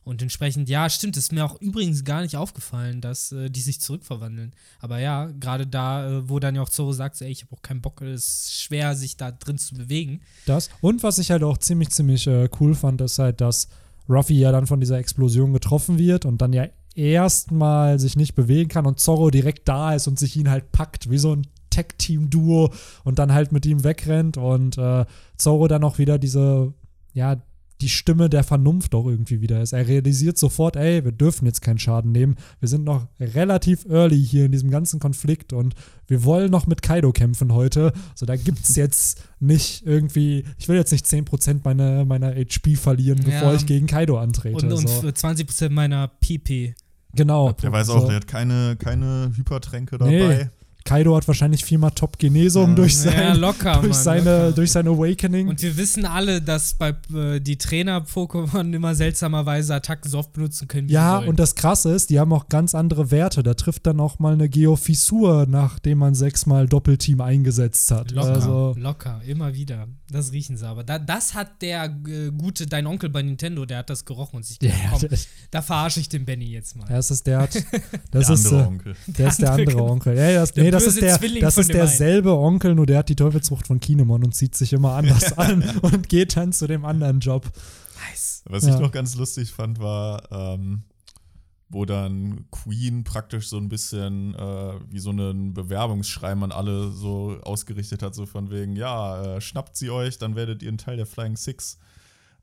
Und 0.03 0.21
entsprechend, 0.21 0.67
ja, 0.67 0.89
stimmt, 0.89 1.15
ist 1.15 1.31
mir 1.31 1.45
auch 1.45 1.59
übrigens 1.61 2.03
gar 2.03 2.21
nicht 2.21 2.35
aufgefallen, 2.35 2.99
dass 2.99 3.31
äh, 3.31 3.49
die 3.49 3.61
sich 3.61 3.79
zurückverwandeln. 3.79 4.53
Aber 4.79 4.99
ja, 4.99 5.27
gerade 5.39 5.65
da, 5.65 6.07
äh, 6.09 6.29
wo 6.29 6.39
dann 6.39 6.55
ja 6.55 6.61
auch 6.61 6.69
Zoro 6.69 6.91
sagt, 6.91 7.21
ey, 7.21 7.31
ich 7.31 7.43
habe 7.43 7.55
auch 7.55 7.61
keinen 7.61 7.81
Bock, 7.81 8.01
es 8.01 8.25
ist 8.25 8.61
schwer, 8.61 8.95
sich 8.95 9.15
da 9.15 9.31
drin 9.31 9.57
zu 9.57 9.75
bewegen. 9.75 10.21
Das. 10.45 10.69
Und 10.81 11.03
was 11.03 11.19
ich 11.19 11.31
halt 11.31 11.43
auch 11.43 11.57
ziemlich, 11.57 11.91
ziemlich 11.91 12.27
äh, 12.27 12.49
cool 12.59 12.75
fand, 12.75 12.99
ist 13.01 13.19
halt, 13.19 13.39
dass 13.39 13.69
Ruffy 14.09 14.39
ja 14.39 14.51
dann 14.51 14.67
von 14.67 14.81
dieser 14.81 14.97
Explosion 14.97 15.53
getroffen 15.53 15.97
wird 15.97 16.25
und 16.25 16.41
dann 16.41 16.51
ja 16.51 16.67
erstmal 16.95 17.99
sich 17.99 18.15
nicht 18.15 18.35
bewegen 18.35 18.69
kann 18.69 18.85
und 18.85 18.99
Zorro 18.99 19.29
direkt 19.29 19.67
da 19.67 19.93
ist 19.93 20.07
und 20.07 20.19
sich 20.19 20.35
ihn 20.35 20.49
halt 20.49 20.71
packt, 20.71 21.09
wie 21.09 21.17
so 21.17 21.35
ein 21.35 21.47
Tech-Team-Duo 21.69 22.71
und 23.03 23.19
dann 23.19 23.33
halt 23.33 23.51
mit 23.51 23.65
ihm 23.65 23.83
wegrennt 23.83 24.37
und 24.37 24.77
äh, 24.77 25.05
Zorro 25.37 25.67
dann 25.67 25.83
auch 25.83 25.97
wieder 25.97 26.19
diese, 26.19 26.73
ja, 27.13 27.41
die 27.84 27.89
Stimme 27.89 28.29
der 28.29 28.45
Vernunft 28.45 28.95
auch 28.95 29.05
irgendwie 29.05 29.41
wieder 29.41 29.61
ist. 29.61 29.73
Er 29.73 29.88
realisiert 29.88 30.38
sofort, 30.38 30.77
ey, 30.77 31.03
wir 31.03 31.11
dürfen 31.11 31.45
jetzt 31.45 31.61
keinen 31.61 31.79
Schaden 31.79 32.13
nehmen. 32.13 32.36
Wir 32.61 32.69
sind 32.69 32.86
noch 32.86 33.07
relativ 33.19 33.86
early 33.89 34.25
hier 34.25 34.45
in 34.45 34.53
diesem 34.53 34.71
ganzen 34.71 35.01
Konflikt 35.01 35.51
und 35.51 35.75
wir 36.07 36.23
wollen 36.23 36.49
noch 36.49 36.65
mit 36.65 36.81
Kaido 36.81 37.11
kämpfen 37.11 37.53
heute. 37.53 37.91
So, 38.15 38.25
da 38.25 38.38
gibt 38.38 38.69
es 38.69 38.75
jetzt 38.77 39.21
nicht 39.39 39.86
irgendwie, 39.86 40.45
ich 40.57 40.69
will 40.69 40.77
jetzt 40.77 40.93
nicht 40.93 41.05
10% 41.05 41.59
meiner, 41.65 42.05
meiner 42.05 42.34
HP 42.34 42.75
verlieren, 42.75 43.19
bevor 43.23 43.49
ja. 43.49 43.53
ich 43.55 43.65
gegen 43.65 43.86
Kaido 43.86 44.17
antrete. 44.17 44.65
Und, 44.65 44.71
und 44.71 44.88
so. 44.88 45.07
20% 45.07 45.69
meiner 45.69 46.07
PP. 46.07 46.75
Genau. 47.15 47.51
Der 47.51 47.71
weiß 47.71 47.89
auch, 47.89 48.07
der 48.07 48.15
hat 48.15 48.27
keine, 48.27 48.77
keine 48.77 49.34
Hypertränke 49.36 49.97
dabei. 49.97 50.49
Nee. 50.49 50.62
Kaido 50.86 51.15
hat 51.15 51.27
wahrscheinlich 51.27 51.63
viermal 51.63 51.91
Top-Genesung 51.91 52.69
Ja. 52.69 52.75
durch, 52.75 52.93
Ja, 52.93 53.11
sein, 53.11 53.38
locker, 53.38 53.73
durch, 53.81 53.93
Mann, 53.93 54.03
seine, 54.03 54.39
locker. 54.43 54.51
durch 54.53 54.71
sein 54.71 54.88
Awakening. 54.88 55.47
Und 55.47 55.61
wir 55.61 55.77
wissen 55.77 56.05
alle, 56.05 56.41
dass 56.41 56.73
bei 56.73 56.93
äh, 57.13 57.39
die 57.39 57.57
Trainer-Pokémon 57.57 58.73
immer 58.75 58.95
seltsamerweise 58.95 59.75
Attacken 59.75 60.09
so 60.09 60.19
oft 60.19 60.34
benutzen 60.34 60.67
können. 60.67 60.89
Ja, 60.89 61.19
und 61.19 61.39
das 61.39 61.55
Krasse 61.55 61.91
ist, 61.93 62.09
die 62.09 62.19
haben 62.19 62.34
auch 62.34 62.49
ganz 62.49 62.75
andere 62.75 63.11
Werte. 63.11 63.43
Da 63.43 63.53
trifft 63.53 63.88
dann 63.88 63.99
auch 63.99 64.19
mal 64.19 64.34
eine 64.34 64.49
Geofissur, 64.49 65.45
nachdem 65.47 65.99
man 65.99 66.15
sechsmal 66.15 66.67
Doppelteam 66.67 67.21
eingesetzt 67.21 67.89
hat. 67.91 68.11
Locker, 68.11 68.34
Also, 68.34 68.75
locker, 68.77 69.21
immer 69.25 69.53
wieder. 69.53 69.88
Das 70.11 70.31
riechen 70.31 70.57
sie 70.57 70.67
aber. 70.67 70.84
Da, 70.84 70.99
das 70.99 71.34
hat 71.34 71.61
der 71.61 71.86
äh, 71.86 72.29
gute, 72.38 72.67
dein 72.67 72.86
Onkel 72.88 73.09
bei 73.09 73.21
Nintendo, 73.23 73.65
der 73.65 73.79
hat 73.79 73.89
das 73.89 74.05
gerochen 74.05 74.38
und 74.38 74.45
sich 74.45 74.57
ja, 74.61 74.69
gedacht, 74.69 74.84
komm, 74.99 75.09
der, 75.09 75.17
da 75.51 75.61
verarsche 75.61 75.99
ich 75.99 76.09
den 76.09 76.25
Benny 76.25 76.45
jetzt 76.51 76.75
mal. 76.75 76.88
ja, 76.89 76.97
das 76.97 77.09
ist 77.09 77.25
der, 77.25 77.39
hat, 77.39 77.55
das 78.11 78.27
Der 78.27 78.34
ist, 78.36 78.45
andere 78.45 78.61
äh, 78.61 78.67
Onkel. 78.67 78.95
der 79.07 79.27
ist 79.27 79.41
der 79.41 79.51
andere. 79.53 79.84
Onkel. 79.84 80.17
Ja, 80.17 80.34
das, 80.34 80.51
Der 80.51 80.63
nee, 80.65 80.71
das 80.74 80.84
böse 80.86 80.99
ist 80.99 81.01
der, 81.03 81.17
Zwilling 81.19 81.41
das 81.41 81.53
von 81.55 81.61
ist 81.61 81.67
dem 81.69 81.76
einen. 81.78 81.88
derselbe 81.88 82.38
Onkel, 82.38 82.76
nur 82.76 82.86
der 82.86 82.99
hat 82.99 83.09
die 83.09 83.15
Teufelsfrucht 83.15 83.67
von 83.67 83.80
Kinemon 83.80 84.24
und 84.24 84.36
zieht 84.36 84.55
sich 84.55 84.74
immer 84.74 84.93
anders 84.93 85.34
an 85.38 85.63
und 85.82 86.09
geht 86.09 86.36
dann 86.36 86.51
zu 86.53 86.67
dem 86.67 86.86
anderen 86.86 87.19
Job. 87.19 87.49
Nice. 88.09 88.43
Was 88.45 88.65
Ja. 88.65 88.74
ich 88.76 88.80
noch 88.80 88.91
ganz 88.91 89.15
lustig 89.15 89.51
fand, 89.51 89.80
war, 89.80 90.24
ähm, 90.32 90.84
wo 91.69 91.86
dann 91.86 92.45
Queen 92.51 93.03
praktisch 93.03 93.47
so 93.47 93.57
ein 93.57 93.67
bisschen 93.69 94.36
äh, 94.36 94.74
wie 94.89 94.99
so 94.99 95.09
einen 95.09 95.53
Bewerbungsschreiben 95.53 96.43
an 96.43 96.51
alle 96.51 96.91
so 96.91 97.38
ausgerichtet 97.41 98.03
hat, 98.03 98.13
so 98.13 98.26
von 98.26 98.51
wegen, 98.51 98.76
ja, 98.76 99.38
äh, 99.38 99.41
schnappt 99.41 99.76
sie 99.78 99.89
euch, 99.89 100.17
dann 100.19 100.36
werdet 100.36 100.61
ihr 100.61 100.71
ein 100.71 100.78
Teil 100.78 100.97
der 100.97 101.05
Flying 101.07 101.36
Six. 101.36 101.78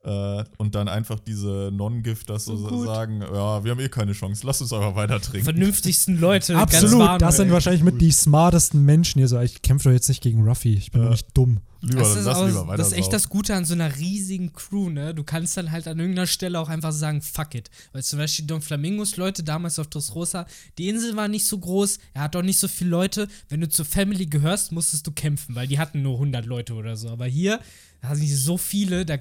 Äh, 0.02 0.44
und 0.56 0.74
dann 0.74 0.88
einfach 0.88 1.20
diese 1.20 1.70
Non-Gifters 1.74 2.46
so 2.46 2.56
So 2.56 2.68
gut. 2.68 2.86
sagen, 2.86 3.20
ja, 3.20 3.62
wir 3.62 3.70
haben 3.72 3.80
eh 3.80 3.88
keine 3.90 4.12
Chance, 4.12 4.46
lasst 4.46 4.62
uns 4.62 4.72
einfach 4.72 4.94
weiter 4.96 5.20
trinken. 5.20 5.44
Vernünftigsten 5.44 6.18
Leute. 6.18 6.56
Absolut, 6.56 7.00
warm, 7.00 7.18
das 7.18 7.36
sind 7.36 7.50
wahrscheinlich 7.50 7.82
mit 7.82 8.00
die 8.00 8.10
smartesten 8.10 8.82
Menschen 8.84 9.18
hier 9.18 9.28
so. 9.28 9.38
Ich 9.40 9.60
kämpfe 9.60 9.90
doch 9.90 9.92
jetzt 9.94 10.08
nicht 10.08 10.22
gegen 10.22 10.42
Ruffy, 10.42 10.72
ich 10.74 10.90
bin 10.90 11.02
Ja. 11.02 11.08
doch 11.08 11.12
nicht 11.12 11.26
dumm. 11.36 11.60
Lieber, 11.82 12.00
Das 12.00 12.16
ist, 12.16 12.24
lass 12.24 12.36
auch, 12.38 12.46
lieber 12.46 12.66
weiter 12.66 12.76
das 12.78 12.88
ist 12.92 12.98
echt 12.98 13.12
das 13.12 13.28
Gute 13.28 13.54
an 13.54 13.64
so 13.66 13.74
einer 13.74 13.94
riesigen 13.96 14.52
Crew, 14.54 14.88
ne? 14.90 15.14
Du 15.14 15.22
kannst 15.22 15.56
dann 15.58 15.70
halt 15.70 15.86
an 15.86 15.98
irgendeiner 15.98 16.26
Stelle 16.26 16.58
auch 16.60 16.68
einfach 16.70 16.92
sagen, 16.92 17.20
fuck 17.20 17.54
it. 17.54 17.70
Weil 17.92 18.02
zum 18.02 18.18
Beispiel 18.18 18.46
Don 18.46 18.60
Flamingos 18.62 19.16
Leute 19.18 19.42
damals 19.42 19.78
auf 19.78 19.86
Dressrosa, 19.88 20.46
die 20.78 20.88
Insel 20.88 21.14
war 21.16 21.28
nicht 21.28 21.46
so 21.46 21.58
groß, 21.58 21.98
er 22.14 22.22
hat 22.22 22.36
auch 22.36 22.42
nicht 22.42 22.58
so 22.58 22.68
viele 22.68 22.90
Leute. 22.90 23.28
Wenn 23.50 23.60
du 23.60 23.68
zur 23.68 23.84
Family 23.84 24.26
gehörst, 24.26 24.72
musstest 24.72 25.06
du 25.06 25.10
kämpfen, 25.12 25.54
weil 25.54 25.66
die 25.68 25.78
hatten 25.78 26.00
nur 26.02 26.14
100 26.14 26.44
Leute 26.46 26.72
oder 26.74 26.96
so. 26.96 27.08
Aber 27.10 27.26
hier, 27.26 27.60
da 28.02 28.14
sind 28.14 28.28
so 28.28 28.56
viele, 28.58 29.04
da 29.06 29.16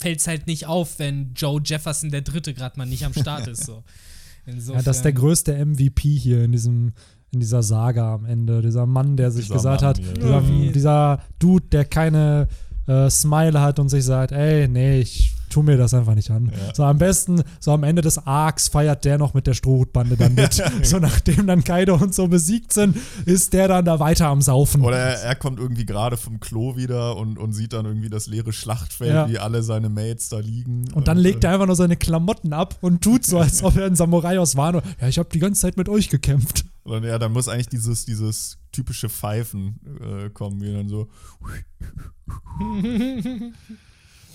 fällt 0.00 0.20
es 0.20 0.26
halt 0.26 0.46
nicht 0.46 0.66
auf, 0.66 0.98
wenn 0.98 1.32
Joe 1.34 1.60
Jefferson 1.64 2.10
der 2.10 2.22
Dritte 2.22 2.54
gerade 2.54 2.78
mal 2.78 2.86
nicht 2.86 3.04
am 3.04 3.12
Start 3.14 3.46
ist. 3.46 3.64
So. 3.64 3.82
Ja, 4.46 4.82
das 4.82 4.96
ist 4.96 5.02
der 5.04 5.12
größte 5.12 5.54
MVP 5.64 6.08
hier 6.16 6.42
in 6.44 6.50
diesem 6.50 6.92
in 7.30 7.38
dieser 7.38 7.62
Saga 7.62 8.14
am 8.14 8.24
Ende. 8.24 8.62
Dieser 8.62 8.86
Mann, 8.86 9.16
der 9.16 9.30
sich 9.30 9.44
Dieser 9.44 9.54
gesagt 9.56 9.82
Mann 9.82 9.88
hat, 9.90 9.98
hier. 9.98 10.14
dieser, 10.14 10.40
Ja. 10.40 10.72
dieser 10.72 11.22
Dude, 11.38 11.66
der 11.70 11.84
keine 11.84 12.48
äh, 12.88 13.08
Smile 13.10 13.60
hat 13.60 13.78
und 13.78 13.90
sich 13.90 14.02
sagt, 14.04 14.32
ey, 14.32 14.66
nee, 14.66 14.98
ich 15.00 15.34
tu 15.50 15.62
mir 15.62 15.76
das 15.76 15.92
einfach 15.94 16.14
nicht 16.14 16.30
an. 16.30 16.46
Ja. 16.46 16.74
So 16.74 16.84
am 16.84 16.98
besten, 16.98 17.42
so 17.58 17.72
am 17.72 17.82
Ende 17.84 18.02
des 18.02 18.18
Arcs 18.26 18.68
feiert 18.68 19.04
der 19.04 19.18
noch 19.18 19.34
mit 19.34 19.46
der 19.46 19.54
Strohhutbande 19.54 20.16
dann 20.16 20.34
mit. 20.34 20.62
so 20.82 20.98
nachdem 20.98 21.46
dann 21.46 21.64
Kaido 21.64 21.94
und 21.96 22.14
so 22.14 22.28
besiegt 22.28 22.72
sind, 22.72 22.96
ist 23.26 23.52
der 23.52 23.68
dann 23.68 23.84
da 23.84 24.00
weiter 24.00 24.28
am 24.28 24.40
Saufen. 24.40 24.82
Oder 24.82 24.96
er, 24.98 25.22
er 25.22 25.34
kommt 25.34 25.58
irgendwie 25.58 25.84
gerade 25.84 26.16
vom 26.16 26.40
Klo 26.40 26.76
wieder 26.76 27.16
und, 27.16 27.38
und 27.38 27.52
sieht 27.52 27.72
dann 27.72 27.84
irgendwie 27.86 28.10
das 28.10 28.26
leere 28.26 28.52
Schlachtfeld, 28.52 29.12
Ja. 29.12 29.28
wie 29.28 29.38
alle 29.38 29.62
seine 29.62 29.88
Mates 29.88 30.28
da 30.28 30.38
liegen. 30.38 30.90
Und 30.92 31.08
dann 31.08 31.18
legt 31.18 31.44
er 31.44 31.52
einfach 31.52 31.66
nur 31.66 31.76
seine 31.76 31.96
Klamotten 31.96 32.52
ab 32.52 32.76
und 32.80 33.02
tut 33.02 33.24
so, 33.26 33.38
als 33.38 33.62
ob 33.62 33.76
er 33.76 33.86
ein 33.86 33.96
Samurai 33.96 34.38
aus 34.38 34.56
Wano. 34.56 34.80
Ja, 35.00 35.08
ich 35.08 35.18
habe 35.18 35.28
die 35.32 35.38
ganze 35.38 35.60
Zeit 35.60 35.76
mit 35.76 35.88
euch 35.88 36.08
gekämpft. 36.08 36.64
Und 36.82 37.04
ja, 37.04 37.18
dann 37.18 37.32
muss 37.32 37.48
eigentlich 37.48 37.68
dieses, 37.68 38.04
dieses 38.06 38.58
typische 38.72 39.08
Pfeifen 39.08 39.78
äh, 40.00 40.30
kommen, 40.30 40.60
wie 40.62 40.72
dann 40.72 40.88
so. 40.88 41.08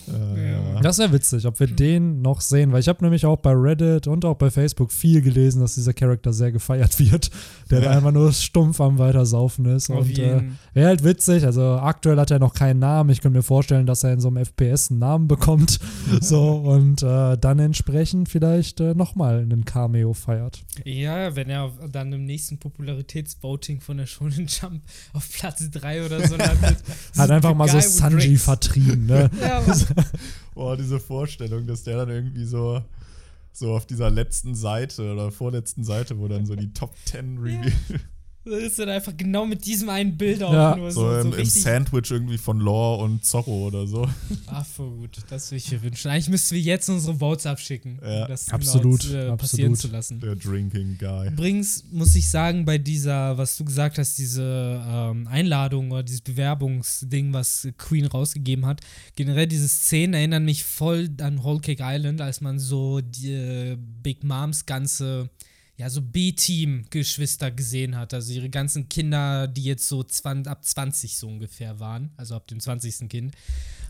äh, 0.07 0.51
ja. 0.51 0.81
Das 0.81 0.97
wäre 0.97 1.11
witzig, 1.13 1.45
ob 1.45 1.59
wir 1.59 1.67
den 1.67 2.21
noch 2.21 2.41
sehen, 2.41 2.71
weil 2.71 2.79
ich 2.79 2.87
habe 2.87 3.03
nämlich 3.03 3.25
auch 3.25 3.37
bei 3.37 3.51
Reddit 3.53 4.07
und 4.07 4.25
auch 4.25 4.35
bei 4.35 4.51
Facebook 4.51 4.91
viel 4.91 5.21
gelesen, 5.21 5.61
dass 5.61 5.75
dieser 5.75 5.93
Charakter 5.93 6.33
sehr 6.33 6.51
gefeiert 6.51 6.99
wird, 6.99 7.29
der 7.69 7.81
da 7.81 7.85
Ja. 7.91 7.97
einfach 7.97 8.11
nur 8.11 8.31
stumpf 8.33 8.81
am 8.81 8.97
Weitersaufen 8.97 9.65
ist. 9.65 9.89
Auf 9.89 10.07
Und 10.07 10.19
äh, 10.19 10.43
wäre 10.73 10.87
halt 10.87 11.03
witzig, 11.03 11.45
also 11.45 11.61
aktuell 11.75 12.17
hat 12.19 12.31
er 12.31 12.39
noch 12.39 12.53
keinen 12.53 12.79
Namen. 12.79 13.09
Ich 13.09 13.21
könnte 13.21 13.37
mir 13.37 13.43
vorstellen, 13.43 13.85
dass 13.85 14.03
er 14.03 14.13
in 14.13 14.19
so 14.19 14.27
einem 14.27 14.37
FPS 14.45 14.91
einen 14.91 14.99
Namen 14.99 15.27
bekommt. 15.27 15.79
so 16.21 16.51
und 16.57 17.03
äh, 17.03 17.37
dann 17.37 17.59
entsprechend 17.59 18.29
vielleicht 18.29 18.79
äh, 18.79 18.93
nochmal 18.93 19.39
einen 19.39 19.65
Cameo 19.65 20.13
feiert. 20.13 20.63
Ja, 20.83 21.35
wenn 21.35 21.49
er 21.49 21.71
dann 21.91 22.11
im 22.13 22.25
nächsten 22.25 22.57
Popularitätsvoting 22.59 23.81
von 23.81 23.97
der 23.97 24.05
Shonen 24.05 24.47
Jump 24.47 24.81
auf 25.13 25.29
Platz 25.31 25.69
3 25.71 26.05
oder 26.05 26.27
so 26.27 26.35
landet. 26.35 26.77
Hat 27.17 27.29
einfach 27.29 27.53
mal 27.55 27.67
so 27.67 27.79
Sanji 27.79 28.37
vertrieben, 28.37 29.05
ne? 29.05 29.29
Ja. 29.41 29.61
Boah, 30.53 30.77
diese 30.77 30.99
Vorstellung, 30.99 31.67
dass 31.67 31.83
der 31.83 31.97
dann 31.97 32.09
irgendwie 32.09 32.45
so, 32.45 32.81
so 33.51 33.73
auf 33.73 33.85
dieser 33.85 34.09
letzten 34.09 34.55
Seite 34.55 35.13
oder 35.13 35.31
vorletzten 35.31 35.83
Seite, 35.83 36.19
wo 36.19 36.27
dann 36.27 36.45
so 36.45 36.55
die 36.55 36.73
Top 36.73 36.95
10 37.05 37.37
Review, 37.39 37.71
Das 38.45 38.61
ist 38.61 38.77
dann 38.79 38.89
einfach 38.89 39.17
genau 39.17 39.45
mit 39.45 39.65
diesem 39.65 39.89
einen 39.89 40.15
Bild 40.17 40.43
auch 40.43 40.53
Ja. 40.53 40.75
nur 40.75 40.91
so, 40.91 41.01
so, 41.01 41.09
so 41.13 41.19
im, 41.21 41.27
im 41.27 41.33
richtig. 41.33 41.63
Sandwich 41.63 42.11
irgendwie 42.11 42.37
von 42.37 42.59
Law 42.59 43.03
und 43.03 43.25
Zorro 43.25 43.65
oder 43.67 43.87
so. 43.87 44.07
Ach, 44.47 44.65
voll 44.65 44.91
gut. 44.91 45.17
Das 45.29 45.49
würde 45.49 45.57
ich 45.57 45.71
mir 45.71 45.81
wünschen. 45.81 46.11
Eigentlich 46.11 46.29
müssten 46.29 46.53
wir 46.55 46.61
jetzt 46.61 46.87
unsere 46.89 47.15
Votes 47.17 47.45
abschicken, 47.47 47.99
Ja. 48.03 48.23
um 48.23 48.27
das 48.29 48.49
Absolut, 48.49 49.01
genau, 49.01 49.13
äh, 49.13 49.17
absolut. 49.21 49.37
passieren 49.39 49.75
zu 49.75 49.87
lassen. 49.87 50.19
Der 50.19 50.35
Drinking 50.35 50.97
Guy. 50.99 51.29
Übrigens 51.29 51.83
muss 51.91 52.13
ich 52.15 52.29
sagen, 52.29 52.65
bei 52.65 52.77
dieser, 52.77 53.37
was 53.37 53.57
du 53.57 53.65
gesagt 53.65 53.97
hast, 53.97 54.17
diese 54.19 54.79
ähm, 54.87 55.27
Einladung 55.27 55.89
oder 55.91 56.03
dieses 56.03 56.21
Bewerbungsding, 56.21 57.33
was 57.33 57.67
Queen 57.77 58.05
rausgegeben 58.05 58.65
hat, 58.65 58.81
generell 59.15 59.47
diese 59.47 59.67
Szenen 59.67 60.13
erinnern 60.13 60.45
mich 60.45 60.63
voll 60.63 61.09
an 61.19 61.43
Whole 61.43 61.59
Cake 61.61 61.81
Island, 61.83 62.21
als 62.21 62.41
man 62.41 62.59
so 62.59 63.01
die 63.01 63.31
äh, 63.33 63.77
Big 64.03 64.23
Moms 64.23 64.65
ganze, 64.65 65.29
ja, 65.77 65.89
so 65.89 66.01
B-Team-Geschwister 66.01 67.51
gesehen 67.51 67.97
hat. 67.97 68.13
Also 68.13 68.31
ihre 68.31 68.49
ganzen 68.49 68.87
Kinder, 68.87 69.47
die 69.47 69.63
jetzt 69.63 69.87
so 69.89 70.03
20, 70.03 70.49
ab 70.49 70.63
20 70.63 71.17
so 71.17 71.27
ungefähr 71.27 71.79
waren, 71.81 72.11
also 72.15 72.35
ab 72.35 72.47
dem 72.47 72.61
20. 72.61 73.09
Kind. 73.09 73.35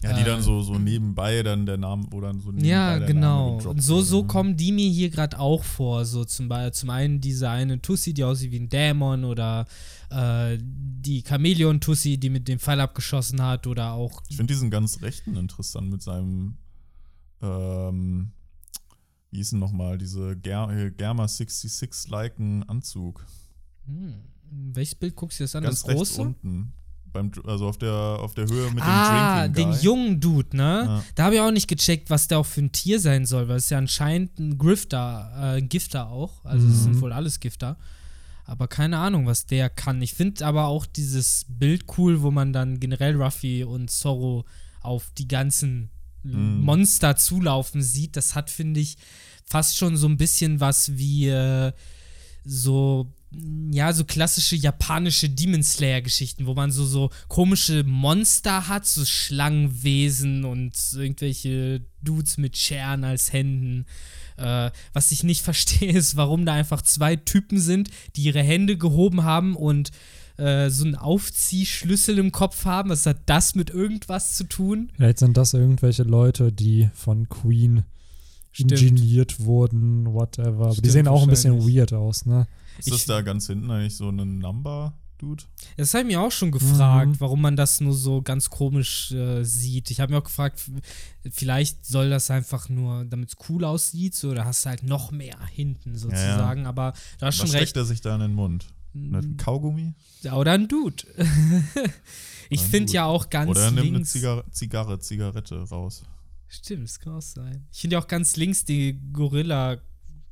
Ja, 0.02 0.14
die 0.14 0.22
Äh, 0.22 0.26
dann 0.26 0.42
so, 0.42 0.62
so 0.62 0.80
nebenbei 0.80 1.44
dann 1.44 1.68
der 1.68 1.78
Name, 1.78 2.06
wo 2.10 2.22
dann 2.22 2.40
so 2.40 2.50
nebenbei 2.50 2.70
Ja, 2.70 2.98
der 2.98 3.08
genau. 3.08 3.58
Und 3.58 3.84
so, 3.84 4.02
so 4.02 4.22
ne? 4.22 4.28
kommen 4.28 4.58
die 4.58 4.72
mir 4.72 4.90
hier 4.90 5.12
gerade 5.12 5.40
auch 5.40 5.64
vor. 5.64 6.06
So 6.06 6.26
zum, 6.26 6.48
Beispiel, 6.50 6.74
zum 6.74 6.90
einen 6.90 7.22
diese 7.22 7.50
eine 7.50 7.80
Tussi, 7.80 8.16
die 8.16 8.24
aussieht 8.24 8.52
wie 8.52 8.60
ein 8.60 8.70
Dämon 8.70 9.24
oder 9.24 9.68
äh, 10.10 10.58
die 10.60 11.24
Chamäleon-Tussi, 11.24 12.18
die 12.18 12.32
mit 12.32 12.48
dem 12.48 12.58
Pfeil 12.58 12.82
abgeschossen 12.82 13.44
hat 13.44 13.68
oder 13.68 13.94
auch. 13.94 14.24
Ich 14.30 14.38
finde 14.38 14.54
diesen 14.54 14.72
ganz 14.72 15.04
rechten 15.04 15.38
interessant 15.38 15.92
mit 15.92 16.02
seinem, 16.02 16.58
ähm, 17.44 18.32
wie 19.32 19.38
hieß 19.38 19.52
denn 19.52 19.60
nochmal, 19.60 19.98
diese 19.98 20.36
Ger 20.38 20.70
äh, 20.70 20.92
Germa 20.92 21.26
66-liken 21.26 22.64
Anzug. 22.70 23.26
Hm, 23.86 24.16
welches 24.74 24.96
Bild 24.96 25.16
guckst 25.16 25.40
du 25.40 25.44
dir 25.44 25.46
das 25.46 25.56
an? 25.56 25.64
Ganz 25.64 25.82
das 25.82 25.90
rechts 25.90 26.10
große? 26.10 26.22
unten. 26.22 26.74
Beim, 27.12 27.32
also 27.46 27.68
auf 27.70 27.78
der, 27.78 27.94
auf 27.94 28.34
der 28.34 28.46
Höhe 28.46 28.70
mit 28.72 28.84
ah, 28.84 29.48
dem 29.48 29.54
den 29.54 29.64
Drinking 29.64 29.72
Guy. 29.72 29.84
jungen 29.84 30.20
Dude, 30.20 30.58
ne? 30.58 30.84
Ja. 30.86 31.04
Da 31.16 31.24
habe 31.26 31.36
ich 31.36 31.42
auch 31.42 31.52
nicht 31.52 31.68
gecheckt, 31.70 32.10
was 32.10 32.28
der 32.28 32.40
auch 32.40 32.46
für 32.46 32.62
ein 32.62 32.74
Tier 32.74 33.00
sein 33.00 33.26
soll, 33.26 33.48
weil 33.48 33.56
es 33.58 33.70
ja 33.70 33.78
anscheinend 33.78 34.38
ein 34.38 34.58
Grifter, 34.58 35.32
äh, 35.38 35.58
ein 35.60 35.70
Gifter 35.70 36.10
auch. 36.10 36.44
Also 36.44 36.68
es 36.68 36.74
Mhm. 36.80 36.84
sind 36.84 37.02
wohl 37.02 37.14
alles 37.14 37.40
Gifter. 37.40 37.78
Aber 38.44 38.68
keine 38.68 38.98
Ahnung, 39.00 39.26
was 39.28 39.46
der 39.46 39.70
kann. 39.70 40.02
Ich 40.02 40.14
finde 40.14 40.46
aber 40.46 40.66
auch 40.66 40.86
dieses 40.86 41.46
Bild 41.48 41.86
cool, 41.98 42.22
wo 42.22 42.32
man 42.32 42.52
dann 42.54 42.80
generell 42.82 43.16
Ruffy 43.16 43.64
und 43.64 43.90
Zorro 43.90 44.44
auf 44.82 45.10
die 45.18 45.28
ganzen 45.28 45.90
Mhm. 46.26 46.62
Monster 46.62 47.16
zulaufen 47.16 47.82
sieht. 47.82 48.16
Das 48.16 48.36
hat, 48.36 48.50
finde 48.50 48.80
ich, 48.80 48.98
fast 49.46 49.78
schon 49.78 49.98
so 49.98 50.08
ein 50.08 50.18
bisschen 50.18 50.60
was 50.60 50.98
wie 50.98 51.30
äh, 51.30 51.72
so 52.44 53.12
ja, 53.72 53.92
so 53.92 54.06
klassische 54.06 54.56
japanische 54.56 55.30
Demon 55.30 55.64
Slayer-Geschichten, 55.64 56.46
wo 56.46 56.54
man 56.54 56.72
so, 56.72 56.86
so 56.86 57.10
komische 57.28 57.84
Monster 57.84 58.68
hat, 58.68 58.86
so 58.86 59.04
Schlangenwesen 59.04 60.46
und 60.46 60.78
irgendwelche 60.94 61.82
Dudes 62.02 62.38
mit 62.38 62.56
Scheren 62.58 63.04
als 63.04 63.34
Händen. 63.34 63.86
Äh, 64.38 64.72
was 64.94 65.12
ich 65.12 65.24
nicht 65.24 65.42
verstehe, 65.44 65.92
ist, 65.92 66.16
warum 66.16 66.46
da 66.46 66.54
einfach 66.54 66.82
zwei 66.82 67.16
Typen 67.16 67.60
sind, 67.60 67.90
die 68.16 68.24
ihre 68.24 68.44
Hände 68.44 68.78
gehoben 68.78 69.24
haben 69.24 69.56
und 69.56 69.92
äh, 70.38 70.70
so 70.70 70.84
einen 70.86 70.96
Aufziehschlüssel 70.96 72.18
im 72.18 72.32
Kopf 72.32 72.66
haben. 72.66 72.90
Was 72.90 73.06
hat 73.06 73.18
das 73.26 73.56
mit 73.56 73.70
irgendwas 73.70 74.36
zu 74.36 74.44
tun? 74.46 74.92
Vielleicht 74.96 75.20
sind 75.20 75.38
das 75.38 75.54
irgendwelche 75.54 76.04
Leute, 76.04 76.52
die 76.52 76.90
von 76.94 77.30
Queen 77.30 77.84
Stimmt. 78.52 78.72
ingeniert 78.82 79.40
wurden, 79.42 80.14
whatever. 80.14 80.66
Aber 80.66 80.70
die 80.70 80.76
Stimmt, 80.78 80.92
sehen 80.94 81.08
auch 81.08 81.24
ein 81.24 81.30
bisschen 81.30 81.60
weird 81.68 81.94
aus, 81.94 82.26
ne? 82.26 82.48
Ist 82.78 82.92
das 82.92 83.00
Ich- 83.02 83.06
da 83.06 83.22
ganz 83.22 83.48
hinten 83.48 83.70
eigentlich 83.72 83.96
so 83.96 84.10
ein 84.10 84.40
Number? 84.40 84.94
Dude? 85.18 85.44
Das 85.78 85.94
habe 85.94 86.02
ich 86.02 86.08
mir 86.14 86.20
auch 86.22 86.32
schon 86.32 86.52
gefragt, 86.52 87.12
Mhm. 87.12 87.20
warum 87.22 87.40
man 87.42 87.56
das 87.56 87.80
nur 87.80 87.94
so 87.94 88.22
ganz 88.22 88.50
komisch 88.50 89.14
äh, 89.14 89.44
sieht. 89.46 89.90
Ich 89.90 90.02
habe 90.02 90.12
mir 90.12 90.20
auch 90.20 90.26
gefragt, 90.26 90.60
vielleicht 91.32 91.86
soll 91.86 92.10
das 92.10 92.30
einfach 92.30 92.68
nur, 92.68 93.06
damit 93.06 93.30
es 93.30 93.36
cool 93.50 93.64
aussieht, 93.64 94.14
so, 94.14 94.34
da 94.34 94.44
hast 94.44 94.66
du 94.66 94.70
halt 94.70 94.84
noch 94.84 95.12
mehr 95.12 95.38
hinten 95.54 95.96
sozusagen. 95.98 96.66
Aber 96.66 96.92
du 97.20 97.26
hast 97.26 97.40
Was 97.40 97.48
schon 97.48 97.56
recht. 97.56 97.70
steckt 97.70 97.78
er 97.78 97.86
sich 97.86 98.02
da 98.02 98.14
in 98.16 98.22
den 98.22 98.34
Mund? 98.34 98.66
Ein 98.96 99.36
Kaugummi? 99.38 99.94
Oder 100.32 100.54
ein 100.54 100.68
Dude. 100.68 101.04
ich 102.50 102.62
finde 102.62 102.94
ja 102.94 103.06
auch 103.06 103.30
ganz 103.30 103.50
Oder 103.52 103.66
er 103.66 103.72
nimmt 103.72 103.88
eine 103.88 103.98
links. 103.98 104.14
Zigarre, 104.14 104.50
Zigarre, 104.50 105.00
Zigarette 105.00 105.56
raus. 105.70 106.04
Stimmt, 106.48 106.86
das 106.86 107.00
kann 107.00 107.14
auch 107.14 107.22
sein. 107.22 107.68
Ich 107.74 107.82
finde 107.82 107.96
ja 107.96 108.02
auch 108.02 108.08
ganz 108.08 108.38
links 108.38 108.64
die 108.64 109.00
Gorilla 109.12 109.78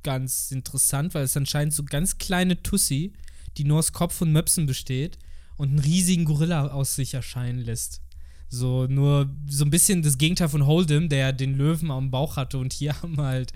ganz 0.04 0.52
interessant, 0.52 1.14
weil 1.14 1.24
es 1.24 1.36
anscheinend 1.36 1.74
so 1.74 1.84
ganz 1.84 2.18
kleine 2.18 2.62
Tussi, 2.64 3.14
die 3.58 3.66
nur 3.66 3.80
aus 3.80 3.92
Kopf 3.92 4.22
und 4.22 4.32
Möpsen 4.32 4.66
besteht 4.66 5.18
und 5.58 5.70
einen 5.70 5.80
riesigen 5.80 6.26
Gorilla 6.26 6.68
aus 6.68 6.96
sich 6.96 7.14
erscheinen 7.14 7.60
lässt. 7.60 8.02
So 8.50 8.86
nur 8.88 9.30
so 9.50 9.66
ein 9.66 9.72
bisschen 9.72 10.04
das 10.04 10.18
Gegenteil 10.18 10.50
von 10.50 10.64
Hold'em, 10.64 11.10
der 11.10 11.34
den 11.34 11.56
Löwen 11.56 11.92
am 11.92 12.12
Bauch 12.12 12.38
hatte 12.38 12.58
und 12.58 12.72
hier 12.72 12.94
haben 13.02 13.18
wir 13.18 13.26
halt 13.26 13.52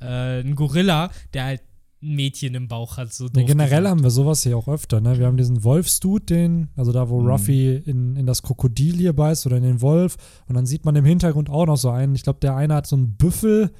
äh, 0.00 0.40
einen 0.40 0.56
Gorilla, 0.56 1.10
der 1.32 1.44
halt 1.44 1.62
ein 2.02 2.14
Mädchen 2.14 2.54
im 2.54 2.68
Bauch 2.68 2.96
hat. 2.96 3.12
So 3.12 3.26
Ja, 3.26 3.42
generell 3.42 3.68
gesagt. 3.82 3.88
haben 3.88 4.02
wir 4.02 4.10
sowas 4.10 4.42
hier 4.42 4.56
auch 4.56 4.68
öfter, 4.68 5.00
ne? 5.00 5.18
Wir 5.18 5.26
haben 5.26 5.36
diesen 5.36 5.62
Wolfsdude, 5.64 6.24
den, 6.24 6.68
also 6.76 6.92
da, 6.92 7.08
wo 7.08 7.20
Mhm. 7.20 7.28
Ruffy 7.28 7.76
in, 7.76 8.16
in 8.16 8.26
das 8.26 8.42
Krokodil 8.42 8.96
hier 8.96 9.12
beißt 9.12 9.46
oder 9.46 9.56
in 9.58 9.62
den 9.62 9.80
Wolf. 9.82 10.16
Und 10.48 10.54
dann 10.54 10.66
sieht 10.66 10.84
man 10.84 10.96
im 10.96 11.04
Hintergrund 11.04 11.50
auch 11.50 11.66
noch 11.66 11.76
so 11.76 11.90
einen. 11.90 12.14
Ich 12.14 12.22
glaube, 12.22 12.40
der 12.40 12.56
eine 12.56 12.74
hat 12.74 12.86
so 12.86 12.96
einen 12.96 13.16
Büffel 13.16 13.70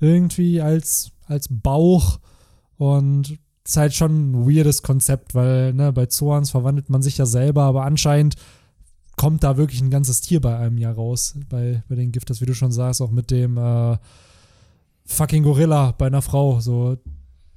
irgendwie 0.00 0.60
als, 0.60 1.12
als 1.26 1.46
Bauch. 1.50 2.18
Und 2.78 3.38
ist 3.64 3.76
halt 3.76 3.94
schon 3.94 4.32
ein 4.32 4.46
weirdes 4.48 4.82
Konzept, 4.82 5.36
weil, 5.36 5.72
ne, 5.72 5.92
bei 5.92 6.06
Zoans 6.06 6.50
verwandelt 6.50 6.90
man 6.90 7.00
sich 7.00 7.16
ja 7.18 7.26
selber, 7.26 7.62
aber 7.62 7.84
anscheinend 7.84 8.34
kommt 9.16 9.44
da 9.44 9.56
wirklich 9.56 9.80
ein 9.80 9.90
ganzes 9.90 10.20
Tier 10.20 10.40
bei 10.40 10.56
einem 10.58 10.78
ja 10.78 10.90
raus. 10.90 11.36
Bei, 11.48 11.84
bei 11.88 11.94
den 11.94 12.10
Gifters, 12.10 12.40
wie 12.40 12.46
du 12.46 12.54
schon 12.54 12.72
sagst, 12.72 13.00
auch 13.00 13.12
mit 13.12 13.30
dem 13.30 13.56
äh, 13.58 13.98
fucking 15.06 15.44
Gorilla 15.44 15.92
bei 15.92 16.06
einer 16.06 16.22
Frau. 16.22 16.58
So, 16.58 16.96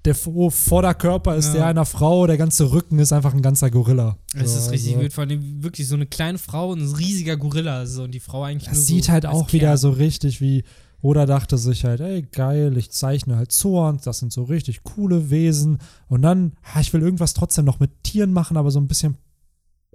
der 0.06 0.16
Vorderkörper 0.16 1.36
ist 1.36 1.47
Ja. 1.47 1.53
der 1.53 1.66
einer 1.68 1.86
Frau, 1.86 2.28
der 2.28 2.38
ganze 2.38 2.72
Rücken 2.72 2.99
ist 2.99 3.12
einfach 3.12 3.34
ein 3.34 3.41
ganzer 3.41 3.72
Gorilla. 3.72 4.18
Es 4.36 4.53
so, 4.53 4.60
ist 4.60 4.72
richtig 4.72 4.91
also, 4.91 5.01
wild, 5.01 5.14
vor 5.14 5.24
allem 5.24 5.64
wirklich 5.64 5.88
so 5.88 5.95
eine 5.95 6.06
kleine 6.06 6.38
Frau 6.38 6.72
und 6.72 6.80
ein 6.82 6.95
riesiger 6.95 7.38
Gorilla. 7.38 7.86
So, 7.86 8.03
und 8.03 8.12
die 8.12 8.20
Frau 8.20 8.43
eigentlich 8.43 8.70
Das 8.70 8.86
sieht 8.86 9.06
so 9.06 9.12
halt 9.12 9.26
auch 9.26 9.51
wieder 9.51 9.70
Kern. 9.70 9.78
so 9.78 9.89
richtig 9.89 10.41
wie, 10.41 10.64
oder 11.01 11.26
dachte 11.26 11.58
sich 11.58 11.86
halt, 11.86 12.01
ey, 12.01 12.22
geil, 12.24 12.78
ich 12.78 12.91
zeichne 12.91 13.36
halt 13.38 13.51
Zorn, 13.51 13.99
das 14.03 14.20
sind 14.20 14.32
so 14.32 14.43
richtig 14.43 14.84
coole 14.84 15.30
Wesen. 15.30 15.80
Und 16.08 16.22
dann, 16.22 16.53
ha, 16.64 16.80
ich 16.80 16.93
will 16.93 17.01
irgendwas 17.01 17.34
trotzdem 17.34 17.66
noch 17.66 17.80
mit 17.80 18.03
Tieren 18.03 18.32
machen, 18.32 18.58
aber 18.58 18.72
so 18.72 18.80
ein 18.80 18.88
bisschen 18.88 19.18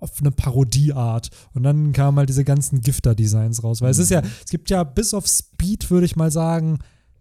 auf 0.01 0.13
eine 0.21 0.31
Parodieart. 0.31 1.31
Und 1.53 1.63
dann 1.63 1.93
kamen 1.93 2.19
halt 2.19 2.29
diese 2.29 2.45
ganzen 2.45 2.81
Gifter-Designs 2.81 3.63
raus. 3.63 3.81
Weil 3.81 3.91
es 3.91 3.99
ist 3.99 4.11
ja, 4.11 4.23
es 4.45 4.51
gibt 4.51 4.71
ja 4.71 4.83
bis 4.83 5.15
auf 5.15 5.27
Speed, 5.27 5.91
würde 5.91 6.07
ich 6.07 6.17
mal 6.17 6.31
sagen, 6.31 6.79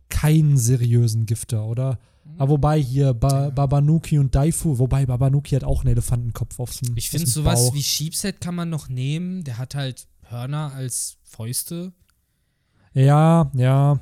keinen 0.09 0.57
seriösen 0.57 1.25
Gifter, 1.25 1.65
oder? 1.65 1.99
Aber 2.37 2.51
wobei 2.51 2.79
hier 2.81 3.13
ba 3.13 3.49
Babanuki 3.49 4.19
und 4.19 4.35
Daifu, 4.35 4.77
wobei 4.77 5.05
Babanuki 5.05 5.55
hat 5.55 5.63
auch 5.63 5.81
einen 5.81 5.91
Elefantenkopf 5.91 6.59
auf 6.59 6.77
dem 6.77 6.95
Ich 6.95 7.09
finde 7.09 7.27
sowas 7.27 7.55
Bauch. 7.55 7.73
wie 7.73 7.83
Sheepset 7.83 8.39
kann 8.39 8.55
man 8.55 8.69
noch 8.69 8.87
nehmen. 8.87 9.43
Der 9.43 9.57
hat 9.57 9.75
halt 9.75 10.07
Hörner 10.23 10.71
als 10.73 11.17
Fäuste. 11.23 11.91
Ja, 12.93 13.51
ja. 13.55 13.99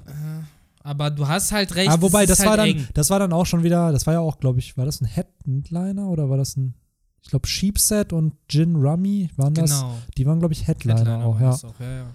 Aber 0.84 1.10
du 1.10 1.28
hast 1.28 1.51
halt 1.51 1.76
recht. 1.76 1.89
Aber 1.89 2.03
wobei, 2.03 2.24
es 2.24 2.30
das 2.30 2.39
ist 2.39 2.45
war 2.45 2.58
halt 2.58 2.60
dann, 2.60 2.82
eng. 2.84 2.88
das 2.93 3.10
war 3.10 3.20
dann 3.20 3.34
auch 3.34 3.45
schon 3.45 3.64
wieder, 3.64 3.91
das 3.91 4.05
war 4.08 4.14
ja 4.14 4.20
auch, 4.20 4.39
glaube 4.39 4.60
ich, 4.60 4.78
war 4.78 4.86
das 4.86 5.01
ein 5.01 5.05
Headliner 5.05 6.08
oder 6.10 6.30
war 6.30 6.38
das 6.38 6.55
ein, 6.55 6.76
ich 7.22 7.30
glaube, 7.30 7.47
Sheepset 7.47 8.14
und 8.14 8.34
Gin 8.47 8.76
Rummy 8.76 9.30
waren 9.36 9.53
das? 9.53 9.72
Genau. 9.72 9.97
Die 10.18 10.26
waren, 10.26 10.39
glaube 10.39 10.53
ich, 10.53 10.68
Headliner, 10.68 10.99
Headliner 10.99 11.26
auch, 11.26 11.39
ja. 11.39 11.51
das 11.51 11.66
auch, 11.66 11.80
ja, 11.80 11.97
ja. 11.97 12.05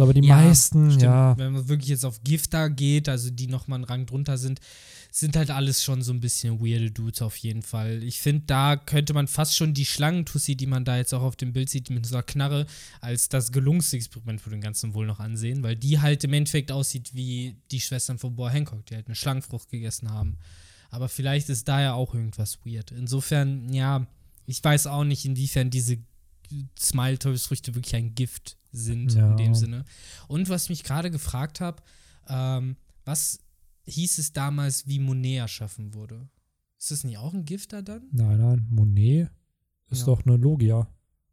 Aber 0.00 0.14
die 0.14 0.26
Ja, 0.26 0.36
meisten, 0.36 0.90
Stimmt. 0.90 1.02
ja. 1.02 1.36
Wenn 1.38 1.52
man 1.52 1.68
wirklich 1.68 1.88
jetzt 1.90 2.04
auf 2.04 2.22
Gifter 2.24 2.70
geht, 2.70 3.08
also 3.08 3.30
die 3.30 3.46
nochmal 3.46 3.76
einen 3.76 3.84
Rang 3.84 4.06
drunter 4.06 4.38
sind, 4.38 4.60
sind 5.12 5.36
halt 5.36 5.50
alles 5.50 5.82
schon 5.82 6.02
so 6.02 6.12
ein 6.12 6.20
bisschen 6.20 6.60
weirde 6.60 6.90
Dudes 6.92 7.20
auf 7.20 7.36
jeden 7.36 7.62
Fall. 7.62 8.02
Ich 8.04 8.20
finde, 8.20 8.44
da 8.46 8.76
könnte 8.76 9.12
man 9.12 9.26
fast 9.26 9.56
schon 9.56 9.74
die 9.74 9.84
Schlangentussi, 9.84 10.54
die 10.56 10.66
man 10.66 10.84
da 10.84 10.96
jetzt 10.96 11.12
auch 11.12 11.22
auf 11.22 11.34
dem 11.34 11.52
Bild 11.52 11.68
sieht, 11.68 11.90
mit 11.90 12.06
so 12.06 12.14
einer 12.14 12.22
Knarre, 12.22 12.66
als 13.00 13.28
das 13.28 13.50
gelungenste 13.50 13.96
Experiment 13.96 14.40
für 14.40 14.50
den 14.50 14.60
Ganzen 14.60 14.94
wohl 14.94 15.06
noch 15.06 15.18
ansehen, 15.18 15.62
weil 15.64 15.74
die 15.74 15.98
halt 16.00 16.22
im 16.22 16.32
Endeffekt 16.32 16.70
aussieht 16.70 17.10
wie 17.14 17.56
die 17.72 17.80
Schwestern 17.80 18.18
von 18.18 18.36
Boa 18.36 18.50
Hancock, 18.50 18.86
die 18.86 18.94
halt 18.94 19.06
eine 19.06 19.16
Schlangenfrucht 19.16 19.68
gegessen 19.70 20.10
haben. 20.10 20.38
Aber 20.90 21.08
vielleicht 21.08 21.48
ist 21.48 21.66
da 21.68 21.80
ja 21.80 21.94
auch 21.94 22.14
irgendwas 22.14 22.58
weird. 22.64 22.92
Insofern, 22.92 23.72
ja, 23.72 24.06
ich 24.46 24.62
weiß 24.62 24.86
auch 24.86 25.04
nicht, 25.04 25.24
inwiefern 25.24 25.70
diese 25.70 25.98
Smile-Teufelsfrüchte 26.78 27.74
wirklich 27.74 27.94
ein 27.96 28.14
Gift 28.14 28.56
sind 28.72 29.14
Ja. 29.14 29.30
in 29.32 29.36
dem 29.36 29.54
Sinne. 29.54 29.84
Und 30.28 30.48
was 30.48 30.64
ich 30.64 30.70
mich 30.70 30.84
gerade 30.84 31.10
gefragt 31.10 31.60
habe, 31.60 31.82
ähm, 32.28 32.76
was 33.04 33.38
hieß 33.86 34.18
es 34.18 34.32
damals, 34.32 34.86
wie 34.86 34.98
Monet 34.98 35.38
erschaffen 35.38 35.94
wurde? 35.94 36.28
Ist 36.78 36.90
das 36.90 37.04
nicht 37.04 37.18
auch 37.18 37.34
ein 37.34 37.44
Gifter 37.44 37.82
dann? 37.82 38.02
Nein, 38.12 38.38
nein, 38.38 38.66
Monet 38.70 39.28
ist 39.90 40.00
Ja. 40.00 40.06
doch 40.06 40.24
eine 40.24 40.36
Logia. 40.36 40.86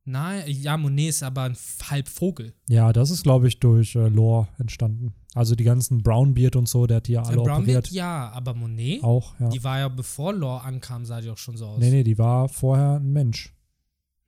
Nein, 0.10 0.44
ja, 0.50 0.78
Monet 0.78 1.10
ist 1.10 1.22
aber 1.24 1.44
ein 1.44 1.58
Halbvogel. 1.90 2.54
Ja, 2.70 2.94
das 2.94 3.12
ist, 3.12 3.24
glaube 3.24 3.48
ich, 3.50 3.60
durch 3.60 3.94
äh, 3.96 4.08
Lore 4.08 4.48
entstanden. 4.58 5.14
Also 5.36 5.54
die 5.54 5.66
ganzen 5.66 6.02
Brownbeard 6.02 6.56
und 6.56 6.68
so, 6.70 6.88
der 6.88 6.98
hat 6.98 7.08
die 7.08 7.12
ja 7.14 7.24
alle 7.24 7.36
Brownbeard, 7.36 7.60
operiert. 7.60 7.92
ja, 7.92 8.30
aber 8.32 8.54
Monet, 8.54 9.04
Auch, 9.04 9.38
ja. 9.40 9.50
die 9.50 9.64
war 9.64 9.80
ja 9.80 9.90
bevor 9.90 10.34
Lore 10.34 10.62
ankam, 10.64 11.06
sah 11.06 11.20
die 11.22 11.30
auch 11.30 11.38
schon 11.38 11.58
so 11.58 11.68
aus. 11.68 11.80
Nee, 11.80 11.92
nee, 11.92 12.04
die 12.04 12.18
war 12.18 12.48
vorher 12.50 12.96
ein 13.00 13.12
Mensch. 13.12 13.54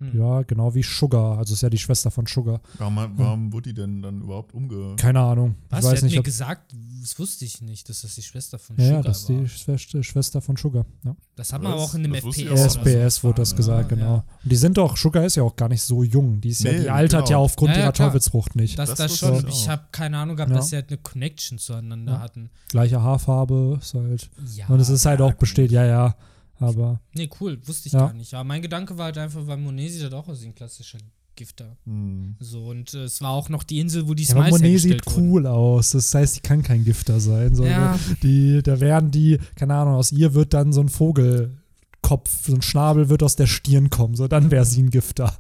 Hm. 0.02 0.18
Ja, 0.18 0.44
genau 0.44 0.74
wie 0.74 0.82
Sugar. 0.84 1.38
Also 1.38 1.54
ist 1.54 1.62
ja 1.62 1.70
die 1.70 1.78
Schwester 1.78 2.10
von 2.10 2.26
Sugar. 2.26 2.62
Warum, 2.78 2.98
warum 3.18 3.52
wurde 3.52 3.74
die 3.74 3.82
denn 3.82 4.02
dann 4.02 4.22
überhaupt 4.22 4.54
umge... 4.54 4.96
Keine 4.96 5.20
Ahnung. 5.20 5.56
Was? 5.70 5.80
Ich 5.84 5.86
weiß 5.92 5.98
hat 5.98 6.04
nicht, 6.04 6.16
mir 6.16 6.24
gesagt, 6.24 6.74
das 7.02 7.20
wusste 7.20 7.44
ich 7.44 7.62
nicht, 7.62 7.90
dass 7.90 8.02
das 8.02 8.16
die 8.16 8.22
Schwester 8.22 8.58
von 8.60 8.78
Ja, 8.78 8.84
ja, 8.84 8.90
Sugar 8.90 9.04
das 9.04 9.20
ist 9.20 9.30
war. 9.30 9.36
die 9.42 9.50
Schwester, 9.50 10.04
Schwester 10.04 10.42
von 10.42 10.56
Sugar. 10.56 10.86
Ja. 11.04 11.16
Das 11.36 11.52
hat 11.52 11.62
man 11.62 11.74
auch 11.74 11.94
in 11.96 12.04
dem 12.04 12.14
FPS. 12.16 12.76
SPS 12.76 13.24
wurde 13.26 13.42
das 13.42 13.54
gesagt, 13.56 13.92
ja, 13.92 13.98
genau. 13.98 14.16
Ja. 14.18 14.24
Und 14.44 14.52
die 14.52 14.56
sind 14.56 14.78
doch, 14.78 14.96
Sugar 14.96 15.26
ist 15.26 15.36
ja 15.36 15.44
auch 15.44 15.56
gar 15.58 15.68
nicht 15.68 15.82
so 15.82 16.02
jung. 16.04 16.40
Die 16.40 16.50
ist 16.50 16.64
ja, 16.64 16.72
Nee, 16.72 16.80
die 16.82 16.90
altert 16.90 17.26
genau. 17.26 17.32
ja 17.32 17.38
aufgrund 17.44 17.72
Ja, 17.72 17.78
ja, 17.80 17.84
ihrer. 17.86 17.94
Teufelsfrucht 17.94 18.56
nicht. 18.56 18.80
Das, 18.80 18.90
Das 18.90 18.98
das 19.00 19.18
schon. 19.18 19.46
ich 19.50 19.68
habe 19.68 19.84
keine 19.92 20.18
Ahnung 20.18 20.38
gehabt, 20.38 20.52
Ja. 20.52 20.58
dass 20.58 20.70
sie 20.70 20.78
halt 20.78 20.90
eine 20.90 20.98
Connection 21.00 21.58
zueinander 21.58 22.14
Ja. 22.14 22.20
hatten. 22.22 22.50
Gleiche 22.70 23.02
Haarfarbe, 23.02 23.80
ist 23.82 23.94
halt. 23.94 24.30
Ja, 24.56 24.68
und 24.68 24.80
es 24.80 24.88
ist 24.88 25.06
halt 25.06 25.20
ja, 25.20 25.26
auch 25.26 25.34
besteht, 25.34 25.72
ja, 25.72 25.86
ja. 25.86 26.16
Aber 26.60 27.00
Nee, 27.14 27.30
cool, 27.40 27.60
wusste 27.66 27.88
ich 27.88 27.94
Ja. 27.94 28.00
gar 28.08 28.14
nicht. 28.14 28.34
Aber 28.34 28.44
mein 28.44 28.62
Gedanke 28.62 28.98
war 28.98 29.06
halt 29.06 29.18
einfach, 29.18 29.46
weil 29.48 29.58
Monet 29.58 29.92
sieht 29.92 30.04
halt 30.04 30.14
auch 30.14 30.28
aus 30.28 30.42
wie 30.42 30.48
ein 30.48 30.56
klassischer 30.56 30.98
Gifter. 31.36 31.78
Hm. 31.86 32.36
So, 32.40 32.66
und 32.66 32.94
äh, 32.94 33.04
es 33.04 33.22
war 33.22 33.30
auch 33.32 33.48
noch 33.50 33.64
die 33.64 33.80
Insel, 33.80 34.08
wo 34.10 34.14
die 34.14 34.24
ja, 34.24 34.36
aber 34.36 34.48
Smiles 34.50 34.62
Monet 34.62 34.82
sieht 34.82 35.18
cool 35.18 35.48
aus. 35.48 35.92
Das 35.92 36.14
heißt, 36.14 36.36
die 36.38 36.42
kann 36.42 36.64
kein 36.64 36.84
Gifter 36.84 37.20
sein. 37.22 37.56
So, 37.56 37.64
Ja. 37.66 37.98
die, 38.24 38.62
da 38.62 38.80
werden 38.82 39.10
die, 39.12 39.40
keine 39.56 39.76
Ahnung, 39.76 39.94
aus 39.96 40.12
ihr 40.12 40.34
wird 40.34 40.54
dann 40.54 40.74
so 40.74 40.82
ein 40.82 40.90
Vogelkopf, 40.90 42.46
so 42.46 42.54
ein 42.56 42.62
Schnabel 42.62 43.08
wird 43.10 43.24
aus 43.24 43.36
der 43.38 43.48
Stirn 43.48 43.90
kommen. 43.90 44.16
So, 44.16 44.28
dann 44.28 44.52
wäre 44.52 44.66
sie 44.66 44.82
ein 44.84 44.90
Gifter. 44.90 45.34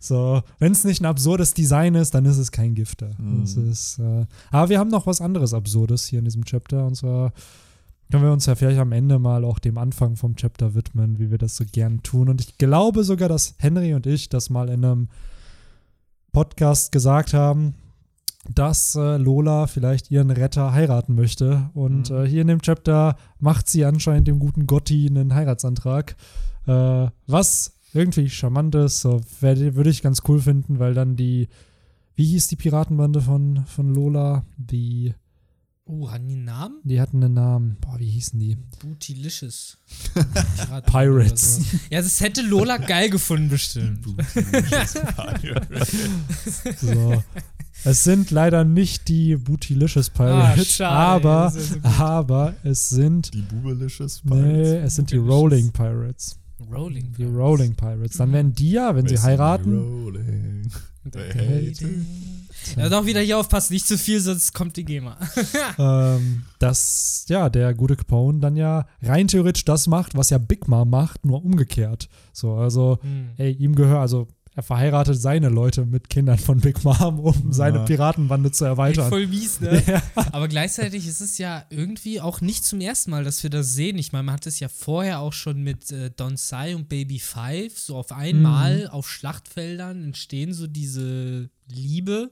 So, 0.00 0.42
wenn 0.58 0.72
es 0.72 0.84
nicht 0.84 1.00
ein 1.00 1.06
absurdes 1.06 1.54
Design 1.54 1.94
ist, 1.94 2.12
dann 2.14 2.24
ist 2.24 2.38
es 2.38 2.50
kein 2.50 2.74
Gifter. 2.74 3.10
Mhm. 3.18 3.42
Das 3.42 3.54
ist, 3.56 3.98
äh, 3.98 4.26
aber 4.50 4.68
wir 4.70 4.78
haben 4.78 4.90
noch 4.90 5.06
was 5.06 5.20
anderes 5.20 5.54
Absurdes 5.54 6.06
hier 6.06 6.18
in 6.18 6.24
diesem 6.24 6.44
Chapter. 6.44 6.86
Und 6.86 6.96
zwar 6.96 7.32
können 8.12 8.24
wir 8.24 8.32
uns 8.32 8.44
ja 8.44 8.54
vielleicht 8.54 8.78
am 8.78 8.92
Ende 8.92 9.18
mal 9.18 9.42
auch 9.42 9.58
dem 9.58 9.78
Anfang 9.78 10.16
vom 10.16 10.36
Chapter 10.36 10.74
widmen, 10.74 11.18
wie 11.18 11.30
wir 11.30 11.38
das 11.38 11.56
so 11.56 11.64
gern 11.64 12.02
tun. 12.02 12.28
Und 12.28 12.42
ich 12.42 12.58
glaube 12.58 13.04
sogar, 13.04 13.30
dass 13.30 13.54
Henry 13.58 13.94
und 13.94 14.06
ich 14.06 14.28
das 14.28 14.50
mal 14.50 14.68
in 14.68 14.84
einem 14.84 15.08
Podcast 16.30 16.92
gesagt 16.92 17.32
haben, 17.32 17.74
dass 18.54 18.96
äh, 18.96 19.16
Lola 19.16 19.66
vielleicht 19.66 20.10
ihren 20.10 20.30
Retter 20.30 20.72
heiraten 20.74 21.14
möchte. 21.14 21.70
Und 21.72 22.10
Mhm. 22.10 22.16
äh, 22.16 22.28
hier 22.28 22.42
in 22.42 22.48
dem 22.48 22.60
Chapter 22.60 23.16
macht 23.38 23.66
sie 23.70 23.84
anscheinend 23.86 24.28
dem 24.28 24.38
guten 24.40 24.66
Gotti 24.66 25.06
einen 25.08 25.34
Heiratsantrag. 25.34 26.14
Äh, 26.66 27.06
was 27.26 27.72
irgendwie 27.94 28.28
charmant 28.28 28.74
ist, 28.74 29.00
so, 29.00 29.22
würde 29.40 29.88
ich 29.90 30.02
ganz 30.02 30.20
cool 30.28 30.38
finden, 30.40 30.78
weil 30.78 30.92
dann 30.92 31.16
die, 31.16 31.48
wie 32.14 32.24
hieß 32.26 32.48
die 32.48 32.56
Piratenbande 32.56 33.22
von, 33.22 33.64
von 33.64 33.94
Lola? 33.94 34.44
Die, 34.58 35.14
Oh, 35.84 36.08
hatten 36.10 36.28
die 36.28 36.34
einen 36.36 36.44
Namen? 36.44 36.80
die 36.84 37.00
hatten 37.00 37.22
einen 37.24 37.34
Namen. 37.34 37.76
Boah, 37.80 37.98
wie 37.98 38.08
hießen 38.08 38.38
die? 38.38 38.56
Bootylicious. 38.80 39.78
Pirates. 40.86 41.60
Ja, 41.90 42.00
das 42.00 42.20
hätte 42.20 42.40
Lola 42.42 42.76
geil 42.78 43.10
gefunden, 43.10 43.48
bestimmt. 43.48 44.06
So. 46.80 47.22
es 47.84 48.04
sind 48.04 48.30
leider 48.30 48.64
nicht 48.64 49.08
die 49.08 49.36
Bootylicious 49.36 50.10
Pirates, 50.10 50.80
Ah, 50.80 51.14
aber, 51.14 51.52
ja 51.82 51.90
aber 51.96 52.54
es 52.62 52.88
sind, 52.88 53.34
Die 53.34 53.42
Bubelicious 53.42 54.22
nee, 54.24 54.76
es 54.76 54.94
sind 54.96 55.10
die. 55.10 55.16
Rolling 55.16 55.72
Pirates. 55.72 56.38
Rolling. 56.70 57.12
Die 57.18 57.24
Rolling 57.24 57.74
Pirates. 57.74 58.16
Dann 58.18 58.32
werden 58.32 58.52
die 58.54 58.70
ja, 58.70 58.94
wenn 58.94 59.08
sie 59.08 59.18
heiraten, 59.18 59.76
Rolling. 59.78 60.70
Ja, 62.76 62.88
doch 62.88 63.06
wieder 63.06 63.20
hier 63.20 63.38
aufpassen, 63.38 63.72
nicht 63.74 63.86
zu 63.86 63.98
viel, 63.98 64.20
sonst 64.20 64.52
kommt 64.52 64.76
die 64.76 64.84
GEMA. 64.84 65.16
ähm, 65.78 66.44
dass 66.58 67.24
ja 67.28 67.48
der 67.48 67.74
gute 67.74 67.96
Capone 67.96 68.40
dann 68.40 68.56
ja 68.56 68.86
rein 69.02 69.28
theoretisch 69.28 69.64
das 69.64 69.86
macht, 69.86 70.16
was 70.16 70.30
ja 70.30 70.38
Big 70.38 70.68
Mom 70.68 70.90
macht, 70.90 71.24
nur 71.24 71.44
umgekehrt. 71.44 72.08
So, 72.32 72.54
also, 72.54 72.98
Hm. 73.02 73.30
ey, 73.36 73.52
ihm 73.52 73.74
gehört, 73.74 74.00
also 74.00 74.28
er 74.54 74.62
verheiratet 74.62 75.18
seine 75.18 75.48
Leute 75.48 75.86
mit 75.86 76.10
Kindern 76.10 76.36
von 76.36 76.60
Big 76.60 76.84
Mom, 76.84 77.20
um 77.20 77.52
seine 77.54 77.78
Ja. 77.78 77.84
Piratenbande 77.84 78.52
zu 78.52 78.64
Echt 78.66 78.72
erweitern. 78.72 79.08
voll 79.08 79.26
mies, 79.26 79.60
ne? 79.60 79.82
Aber 80.32 80.46
gleichzeitig 80.46 81.06
ist 81.08 81.22
es 81.22 81.38
ja 81.38 81.64
irgendwie 81.70 82.20
auch 82.20 82.42
nicht 82.42 82.62
zum 82.62 82.82
ersten 82.82 83.12
Mal, 83.12 83.24
dass 83.24 83.42
wir 83.42 83.48
das 83.48 83.72
sehen. 83.72 83.96
Ich 83.96 84.12
meine, 84.12 84.24
man 84.24 84.34
hat 84.34 84.46
es 84.46 84.60
ja 84.60 84.68
vorher 84.68 85.20
auch 85.20 85.32
schon 85.32 85.62
mit 85.62 85.90
äh, 85.90 86.10
Don 86.14 86.36
Sai 86.36 86.76
und 86.76 86.90
Baby 86.90 87.18
Five. 87.18 87.78
So 87.78 87.96
auf 87.96 88.12
einmal 88.12 88.88
auf 88.88 89.08
Schlachtfeldern 89.08 90.04
entstehen 90.04 90.52
so 90.52 90.66
diese 90.66 91.48
Liebe. 91.74 92.30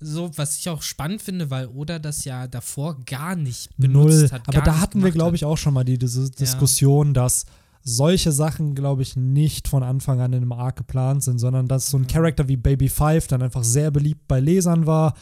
So, 0.00 0.30
was 0.36 0.58
ich 0.58 0.68
auch 0.68 0.82
spannend 0.82 1.22
finde, 1.22 1.50
weil 1.50 1.68
Oda 1.68 1.98
das 1.98 2.24
ja 2.24 2.46
davor 2.46 2.98
gar 3.06 3.36
nicht 3.36 3.70
benutzt 3.76 4.20
Null. 4.20 4.30
hat. 4.30 4.48
Aber 4.48 4.60
da 4.60 4.80
hatten 4.80 5.02
wir, 5.02 5.10
glaube 5.10 5.36
ich, 5.36 5.44
auch 5.44 5.56
schon 5.56 5.74
mal 5.74 5.84
die 5.84 5.98
diese 5.98 6.30
Diskussion, 6.30 7.14
dass 7.14 7.46
solche 7.82 8.32
Sachen, 8.32 8.74
glaube 8.74 9.02
ich, 9.02 9.16
nicht 9.16 9.68
von 9.68 9.82
Anfang 9.82 10.20
an 10.20 10.32
in 10.32 10.42
einem 10.42 10.52
Arc 10.52 10.76
geplant 10.76 11.22
sind, 11.22 11.38
sondern 11.38 11.68
dass 11.68 11.90
so 11.90 11.98
ein 11.98 12.06
Charakter 12.06 12.48
wie 12.48 12.56
Baby 12.56 12.88
Five 12.88 13.26
dann 13.26 13.42
einfach 13.42 13.62
sehr 13.62 13.90
beliebt 13.90 14.26
bei 14.26 14.40
Lesern 14.40 14.86
war 14.86 15.14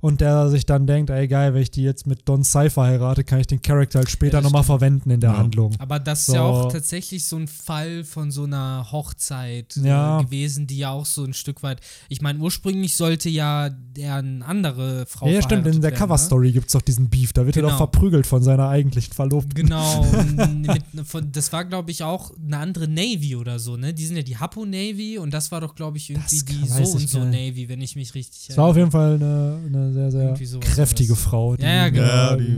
und 0.00 0.20
der 0.20 0.48
sich 0.50 0.66
dann 0.66 0.86
denkt, 0.86 1.10
ey 1.10 1.26
geil, 1.28 1.54
wenn 1.54 1.62
ich 1.62 1.70
die 1.70 1.82
jetzt 1.82 2.06
mit 2.06 2.28
Don 2.28 2.44
Cypher 2.44 2.82
heirate, 2.84 3.24
kann 3.24 3.40
ich 3.40 3.46
den 3.46 3.62
Charakter 3.62 3.98
halt 4.00 4.10
später 4.10 4.38
Ja, 4.38 4.40
das 4.40 4.44
nochmal 4.44 4.64
verwenden 4.64 5.10
in 5.10 5.20
der 5.20 5.30
Ja. 5.32 5.38
Handlung. 5.38 5.72
Aber 5.78 5.98
das 5.98 6.20
ist 6.20 6.26
So. 6.26 6.34
ja 6.34 6.42
auch 6.42 6.70
tatsächlich 6.72 7.24
so 7.24 7.36
ein 7.36 7.48
Fall 7.48 8.04
von 8.04 8.30
so 8.30 8.44
einer 8.44 8.86
Hochzeit 8.92 9.76
Ja. 9.82 10.20
äh, 10.20 10.24
gewesen, 10.24 10.66
die 10.66 10.78
ja 10.78 10.90
auch 10.90 11.06
so 11.06 11.24
ein 11.24 11.32
Stück 11.34 11.62
weit. 11.62 11.80
Ich 12.08 12.20
meine, 12.22 12.38
ursprünglich 12.40 12.96
sollte 12.96 13.28
ja 13.28 13.68
der 13.70 14.16
eine 14.16 14.44
andere 14.44 15.06
Frau 15.06 15.26
Ja, 15.26 15.34
ja 15.34 15.42
stimmt, 15.42 15.66
in 15.66 15.72
der 15.74 15.82
werden, 15.82 15.92
ne? 15.92 15.98
Cover-Story 15.98 16.52
gibt 16.52 16.66
es 16.66 16.72
doch 16.72 16.82
diesen 16.82 17.08
Beef, 17.08 17.32
da 17.32 17.46
wird 17.46 17.56
er 17.56 17.62
Genau. 17.62 17.70
doch 17.72 17.76
verprügelt 17.78 18.26
von 18.26 18.42
seiner 18.42 18.68
eigentlichen 18.68 19.12
Verlobten. 19.14 19.54
Genau. 19.54 20.04
mit, 20.12 20.82
von, 21.06 21.32
das 21.32 21.52
war, 21.52 21.64
glaube 21.64 21.90
ich, 21.90 22.02
auch 22.02 22.32
eine 22.38 22.58
andere 22.58 22.88
Navy 22.88 23.36
oder 23.36 23.58
so, 23.58 23.76
ne? 23.76 23.94
Die 23.94 24.04
sind 24.06 24.16
ja 24.16 24.22
die 24.22 24.36
Hapo 24.36 24.64
Navy 24.64 25.18
und 25.18 25.32
das 25.32 25.50
war 25.52 25.60
doch, 25.60 25.74
glaube 25.74 25.96
ich, 25.96 26.10
irgendwie 26.10 26.24
Das 26.36 26.44
die 26.44 26.84
so 26.84 26.92
und 26.96 27.08
so. 27.08 27.24
Navy, 27.24 27.68
wenn 27.68 27.80
ich 27.80 27.96
mich 27.96 28.14
richtig 28.14 28.50
Es 28.50 28.56
war 28.56 28.66
auf 28.66 28.76
jeden 28.76 28.90
Fall 28.90 29.14
eine, 29.14 29.58
eine 29.66 29.92
sehr, 29.96 30.10
sehr 30.36 30.60
kräftige 30.60 31.14
das. 31.14 31.22
Frau, 31.22 31.56
die, 31.56 31.62
Ja, 31.64 31.70
ja, 31.70 31.88
genau. 31.88 32.04
äh, 32.04 32.06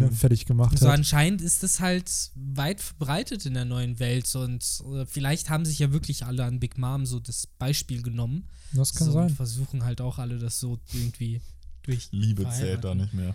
Ja, 0.01 0.09
die- 0.09 0.15
fertig 0.15 0.45
gemacht 0.45 0.79
So 0.79 0.87
hat. 0.89 0.95
anscheinend 0.99 1.41
ist 1.41 1.65
es 1.65 1.81
halt 1.81 2.11
weit 2.35 2.81
verbreitet 2.81 3.47
in 3.47 3.55
der 3.55 3.65
neuen 3.65 3.99
Welt 3.99 4.35
und 4.37 4.63
äh, 4.95 5.07
vielleicht 5.07 5.49
haben 5.49 5.65
sich 5.65 5.79
ja 5.79 5.93
wirklich 5.93 6.25
alle 6.27 6.45
an 6.45 6.61
Big 6.61 6.77
Mom 6.79 7.07
so 7.07 7.19
das 7.21 7.47
Beispiel 7.47 8.03
genommen. 8.03 8.45
Das 8.75 8.93
kann 8.95 9.07
so, 9.07 9.13
sein. 9.15 9.29
Und 9.29 9.37
versuchen 9.37 9.85
halt 9.85 10.01
auch 10.03 10.19
alle 10.19 10.39
das 10.39 10.61
so 10.61 10.79
irgendwie 10.93 11.41
durch. 11.85 12.09
Liebe 12.11 12.47
zählt 12.51 12.85
da 12.85 12.95
nicht 12.95 13.15
mehr. 13.15 13.35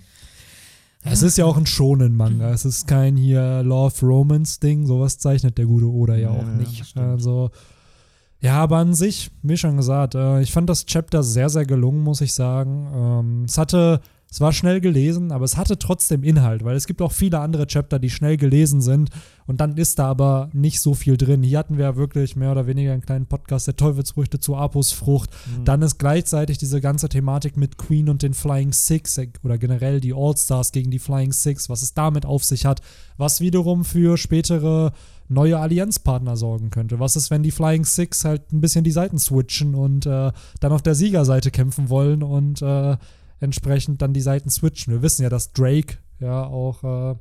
Es 1.06 1.22
ist 1.22 1.38
ja 1.38 1.44
auch 1.44 1.58
ein 1.58 1.66
Shonen-Manga. 1.66 2.52
Es 2.54 2.64
ist 2.64 2.88
kein 2.88 3.18
hier 3.18 3.62
Love-Romance-Ding. 3.64 4.86
Sowas 4.88 5.18
zeichnet 5.18 5.58
der 5.58 5.66
gute 5.66 5.88
Oda 5.88 6.16
ja 6.16 6.22
Ja, 6.22 6.30
auch 6.30 6.46
das 6.46 6.58
nicht. 6.58 6.98
Also, 6.98 7.52
ja, 8.44 8.56
aber 8.58 8.78
an 8.78 8.94
sich, 8.94 9.32
wie 9.42 9.56
schon 9.56 9.78
gesagt, 9.78 10.16
äh, 10.16 10.42
ich 10.42 10.52
fand 10.52 10.70
das 10.70 10.86
Chapter 10.86 11.24
sehr, 11.24 11.48
sehr 11.48 11.66
gelungen, 11.66 12.02
muss 12.02 12.20
ich 12.20 12.34
sagen. 12.34 12.92
Ähm, 12.94 13.44
es 13.46 13.58
hatte, 13.58 14.02
es 14.34 14.42
war 14.42 14.52
schnell 14.52 14.82
gelesen, 14.82 15.32
aber 15.32 15.46
es 15.46 15.58
hatte 15.58 15.78
trotzdem 15.78 16.24
Inhalt, 16.24 16.64
weil 16.66 16.76
es 16.76 16.88
gibt 16.88 17.04
auch 17.04 17.12
viele 17.12 17.40
andere 17.40 17.68
Chapter, 17.68 18.00
die 18.00 18.10
schnell 18.10 18.36
gelesen 18.36 18.82
sind 18.82 19.12
und 19.46 19.62
dann 19.62 19.78
ist 19.78 20.00
da 20.00 20.08
aber 20.08 20.50
nicht 20.54 20.82
so 20.82 20.96
viel 20.96 21.18
drin. 21.18 21.44
Hier 21.44 21.60
hatten 21.60 21.78
wir 21.78 21.86
ja 21.86 21.96
wirklich 21.98 22.36
mehr 22.36 22.52
oder 22.52 22.66
weniger 22.66 22.94
einen 22.94 23.04
kleinen 23.04 23.28
Podcast 23.28 23.68
der 23.68 23.76
Teufelsfrüchte 23.76 24.40
zu 24.40 24.56
Apos 24.56 24.92
Frucht. 24.92 25.30
Dann 25.66 25.84
ist 25.84 26.00
gleichzeitig 26.00 26.58
diese 26.58 26.82
ganze 26.82 27.10
Thematik 27.10 27.58
mit 27.58 27.78
Queen 27.78 28.10
und 28.10 28.24
den 28.24 28.34
Flying 28.34 28.74
Six 28.74 29.20
äh, 29.20 29.28
oder 29.44 29.60
generell 29.60 30.02
die 30.02 30.16
All-Stars 30.16 30.72
gegen 30.72 30.90
die 30.90 30.98
Flying 30.98 31.32
Six, 31.32 31.70
was 31.70 31.84
es 31.84 31.94
damit 31.94 32.26
auf 32.26 32.44
sich 32.44 32.66
hat, 32.66 32.82
was 33.18 33.40
wiederum 33.40 33.86
für 33.86 34.18
spätere 34.18 34.94
neue 35.30 35.60
Allianzpartner 35.60 36.38
sorgen 36.38 36.72
könnte. 36.72 37.00
Was 37.00 37.16
ist, 37.16 37.30
wenn 37.30 37.44
die 37.44 37.52
Flying 37.52 37.86
Six 37.86 38.26
halt 38.26 38.52
ein 38.52 38.62
bisschen 38.62 38.84
die 38.84 38.90
Seiten 38.90 39.20
switchen 39.20 39.76
und 39.76 40.08
äh, 40.08 40.32
dann 40.60 40.72
auf 40.72 40.82
der 40.82 40.96
Siegerseite 40.96 41.52
kämpfen 41.52 41.90
wollen 41.90 42.24
und 42.24 42.64
äh, 42.64 42.98
entsprechend 43.44 44.02
dann 44.02 44.14
die 44.14 44.22
Seiten 44.22 44.50
switchen? 44.50 44.94
Wir 44.94 45.02
wissen 45.02 45.24
ja, 45.24 45.30
dass 45.30 45.54
Drake 45.54 45.98
ja 46.20 46.44
auch 46.46 47.14
äh, 47.14 47.16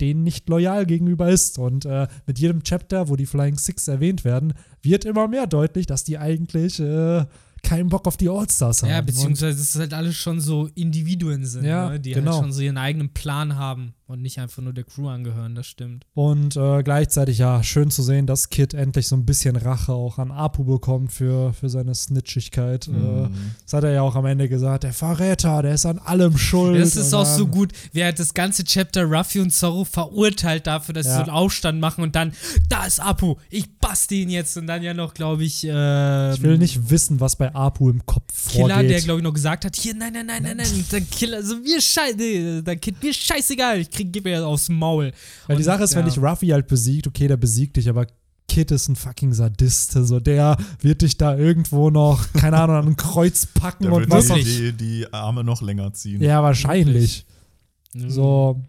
denen 0.00 0.22
nicht 0.22 0.48
loyal 0.48 0.86
gegenüber 0.86 1.28
ist. 1.28 1.58
Und 1.58 1.84
äh, 1.84 2.08
mit 2.26 2.38
jedem 2.38 2.62
Chapter, 2.62 3.08
wo 3.08 3.16
die 3.16 3.26
Flying 3.26 3.58
Six 3.58 3.88
erwähnt 3.88 4.24
werden, 4.24 4.54
wird 4.82 5.04
immer 5.04 5.28
mehr 5.28 5.46
deutlich, 5.46 5.86
dass 5.86 6.04
die 6.04 6.18
eigentlich 6.18 6.80
äh, 6.80 7.26
keinen 7.62 7.88
Bock 7.88 8.06
auf 8.06 8.16
die 8.16 8.28
All-Stars 8.28 8.82
haben. 8.82 8.90
Ja, 8.90 9.00
beziehungsweise 9.02 9.58
dass 9.58 9.74
es 9.74 9.78
halt 9.78 9.92
alles 9.92 10.16
schon 10.16 10.40
so 10.40 10.68
Individuen 10.74 11.44
sind, 11.44 11.64
Ja, 11.64 11.90
ne? 11.90 12.00
die 12.00 12.12
genau. 12.12 12.32
halt 12.32 12.42
schon 12.42 12.52
so 12.52 12.62
ihren 12.62 12.78
eigenen 12.78 13.12
Plan 13.12 13.56
haben 13.56 13.94
und 14.10 14.22
nicht 14.22 14.38
einfach 14.38 14.62
nur 14.62 14.72
der 14.72 14.84
Crew 14.84 15.08
angehören, 15.08 15.54
das 15.54 15.66
stimmt. 15.66 16.04
Und 16.14 16.56
äh, 16.56 16.82
gleichzeitig, 16.82 17.38
ja, 17.38 17.62
schön 17.62 17.90
zu 17.90 18.02
sehen, 18.02 18.26
dass 18.26 18.50
Kid 18.50 18.74
endlich 18.74 19.06
so 19.08 19.16
ein 19.16 19.24
bisschen 19.24 19.56
Rache 19.56 19.92
auch 19.92 20.18
an 20.18 20.30
Apu 20.32 20.64
bekommt 20.64 21.12
für, 21.12 21.52
für 21.52 21.68
seine 21.68 21.94
Snitchigkeit. 21.94 22.88
Äh, 22.88 22.90
Mhm. 22.90 23.52
das 23.64 23.72
hat 23.74 23.84
er 23.84 23.92
ja 23.92 24.02
auch 24.02 24.16
am 24.16 24.26
Ende 24.26 24.48
gesagt, 24.48 24.84
der 24.84 24.92
Verräter, 24.92 25.62
der 25.62 25.74
ist 25.74 25.86
an 25.86 25.98
allem 25.98 26.36
schuld. 26.36 26.80
Das 26.80 26.96
ist 26.96 27.14
auch 27.14 27.24
so 27.24 27.46
gut. 27.46 27.72
Wer 27.92 28.08
hat 28.08 28.18
das 28.18 28.34
ganze 28.34 28.64
Chapter 28.64 29.04
Ruffy 29.04 29.40
und 29.40 29.50
Zorro 29.52 29.84
verurteilt 29.84 30.66
dafür, 30.66 30.92
dass 30.94 31.06
Ja. 31.06 31.12
sie 31.12 31.16
so 31.18 31.22
einen 31.22 31.30
Aufstand 31.30 31.80
machen 31.80 32.02
und 32.02 32.16
dann, 32.16 32.32
da 32.68 32.84
ist 32.86 33.00
Apu, 33.00 33.36
ich 33.48 33.70
baste 33.78 34.14
ihn 34.16 34.28
jetzt 34.30 34.56
und 34.56 34.66
dann 34.66 34.82
ja 34.82 34.92
noch, 34.94 35.14
glaube 35.14 35.44
ich, 35.44 35.64
ähm, 35.68 36.32
Ich 36.34 36.42
will 36.42 36.58
nicht 36.58 36.90
wissen, 36.90 37.20
was 37.20 37.36
bei 37.36 37.54
Apu 37.54 37.90
im 37.90 38.04
Kopf 38.06 38.50
Killer, 38.50 38.74
vorgeht. 38.74 38.90
der, 38.90 39.00
glaube 39.02 39.20
ich, 39.20 39.24
noch 39.24 39.34
gesagt 39.34 39.64
hat, 39.64 39.76
hier, 39.76 39.94
nein, 39.94 40.12
nein, 40.12 40.26
nein, 40.26 40.42
nein, 40.42 40.56
nein, 40.56 40.66
und 40.74 40.92
dann 40.92 41.08
Killer, 41.10 41.42
so 41.42 41.56
mir 41.56 41.80
scheiße, 41.80 42.16
nee, 42.16 42.62
dann 42.62 42.80
Kid, 42.80 43.02
mir 43.02 43.12
scheißegal, 43.14 43.78
ich 43.80 43.90
krieg, 44.00 44.12
gib 44.12 44.24
mir 44.24 44.46
aufs 44.46 44.68
Maul. 44.68 45.12
Weil 45.46 45.56
die 45.56 45.62
Sache 45.62 45.84
ist, 45.84 45.94
wenn 45.94 46.06
ja. 46.06 46.12
dich 46.12 46.22
Ruffy 46.22 46.48
halt 46.48 46.66
besiegt, 46.66 47.06
okay, 47.06 47.28
der 47.28 47.36
besiegt 47.36 47.76
dich, 47.76 47.88
aber 47.88 48.06
Kid 48.48 48.70
ist 48.72 48.88
ein 48.88 48.96
fucking 48.96 49.32
Sadist. 49.32 49.92
So, 49.92 50.18
der 50.18 50.56
wird 50.80 51.02
dich 51.02 51.16
da 51.16 51.36
irgendwo 51.36 51.90
noch, 51.90 52.32
keine 52.32 52.56
Ahnung, 52.58 52.76
an 52.76 52.86
ein 52.88 52.96
Kreuz 52.96 53.46
packen 53.46 53.84
Der 53.84 53.92
und 53.92 54.10
was 54.10 54.28
die, 54.28 54.42
die, 54.42 54.72
die 54.72 55.12
Arme 55.12 55.44
noch 55.44 55.62
länger 55.62 55.92
ziehen. 55.92 56.20
Ja, 56.20 56.42
wahrscheinlich. 56.42 57.26
Mhm. 57.94 58.10
So, 58.10 58.60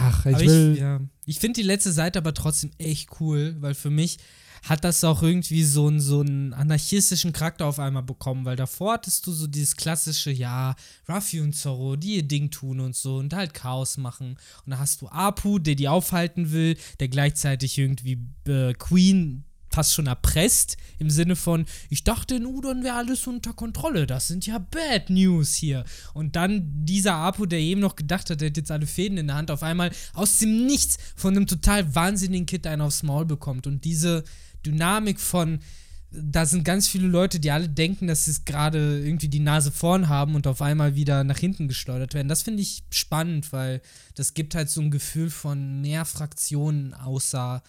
ach, 0.00 0.24
ich 0.26 0.34
aber 0.34 0.44
will. 0.44 0.72
ich, 0.72 0.80
ja. 0.80 1.00
ich 1.26 1.38
finde 1.38 1.60
die 1.60 1.66
letzte 1.66 1.92
Seite 1.92 2.18
aber 2.18 2.32
trotzdem 2.32 2.70
echt 2.78 3.20
cool, 3.20 3.56
weil 3.60 3.74
für 3.74 3.90
mich 3.90 4.18
hat 4.64 4.84
das 4.84 5.04
auch 5.04 5.22
irgendwie 5.22 5.64
so 5.64 5.86
einen, 5.88 6.00
so 6.00 6.20
einen 6.20 6.52
anarchistischen 6.52 7.32
Charakter 7.32 7.66
auf 7.66 7.78
einmal 7.78 8.02
bekommen, 8.02 8.44
weil 8.44 8.56
davor 8.56 8.94
hattest 8.94 9.26
du 9.26 9.32
so 9.32 9.46
dieses 9.46 9.76
klassische, 9.76 10.30
ja, 10.30 10.74
Ruffy 11.08 11.40
und 11.40 11.54
Zorro, 11.54 11.96
die 11.96 12.16
ihr 12.16 12.22
Ding 12.22 12.50
tun 12.50 12.80
und 12.80 12.96
so 12.96 13.16
und 13.16 13.32
halt 13.34 13.54
Chaos 13.54 13.96
machen. 13.96 14.36
Und 14.64 14.70
da 14.70 14.78
hast 14.78 15.02
du 15.02 15.08
Apu, 15.08 15.58
der 15.58 15.74
die 15.74 15.88
aufhalten 15.88 16.52
will, 16.52 16.76
der 17.00 17.08
gleichzeitig 17.08 17.78
irgendwie 17.78 18.18
äh, 18.46 18.72
Queen 18.74 19.44
fast 19.70 19.94
schon 19.94 20.06
erpresst, 20.06 20.76
im 20.98 21.10
Sinne 21.10 21.36
von, 21.36 21.66
ich 21.90 22.04
dachte 22.04 22.36
in 22.36 22.46
Udon 22.46 22.82
wäre 22.82 22.96
alles 22.96 23.26
unter 23.26 23.52
Kontrolle, 23.52 24.06
das 24.06 24.28
sind 24.28 24.46
ja 24.46 24.58
Bad 24.58 25.10
News 25.10 25.54
hier. 25.54 25.84
Und 26.14 26.36
dann 26.36 26.84
dieser 26.84 27.14
Apu, 27.14 27.46
der 27.46 27.60
eben 27.60 27.80
noch 27.80 27.96
gedacht 27.96 28.30
hat, 28.30 28.40
der 28.40 28.48
hat 28.48 28.56
jetzt 28.56 28.70
alle 28.70 28.86
Fäden 28.86 29.18
in 29.18 29.28
der 29.28 29.36
Hand, 29.36 29.50
auf 29.50 29.62
einmal 29.62 29.90
aus 30.14 30.38
dem 30.38 30.66
Nichts 30.66 30.98
von 31.14 31.36
einem 31.36 31.46
total 31.46 31.94
wahnsinnigen 31.94 32.46
Kid 32.46 32.66
einen 32.66 32.82
aufs 32.82 33.02
Maul 33.02 33.24
bekommt. 33.24 33.66
Und 33.66 33.84
diese 33.84 34.24
Dynamik 34.64 35.20
von, 35.20 35.60
da 36.10 36.46
sind 36.46 36.64
ganz 36.64 36.88
viele 36.88 37.06
Leute, 37.06 37.38
die 37.38 37.50
alle 37.50 37.68
denken, 37.68 38.06
dass 38.06 38.24
sie 38.24 38.44
gerade 38.44 39.00
irgendwie 39.00 39.28
die 39.28 39.40
Nase 39.40 39.70
vorn 39.70 40.08
haben 40.08 40.34
und 40.34 40.46
auf 40.46 40.62
einmal 40.62 40.94
wieder 40.94 41.24
nach 41.24 41.38
hinten 41.38 41.68
geschleudert 41.68 42.14
werden. 42.14 42.28
Das 42.28 42.42
finde 42.42 42.62
ich 42.62 42.82
spannend, 42.90 43.52
weil 43.52 43.82
das 44.14 44.34
gibt 44.34 44.54
halt 44.54 44.70
so 44.70 44.80
ein 44.80 44.90
Gefühl 44.90 45.30
von 45.30 45.80
mehr 45.80 46.04
Fraktionen 46.04 46.94
außer 46.94 47.62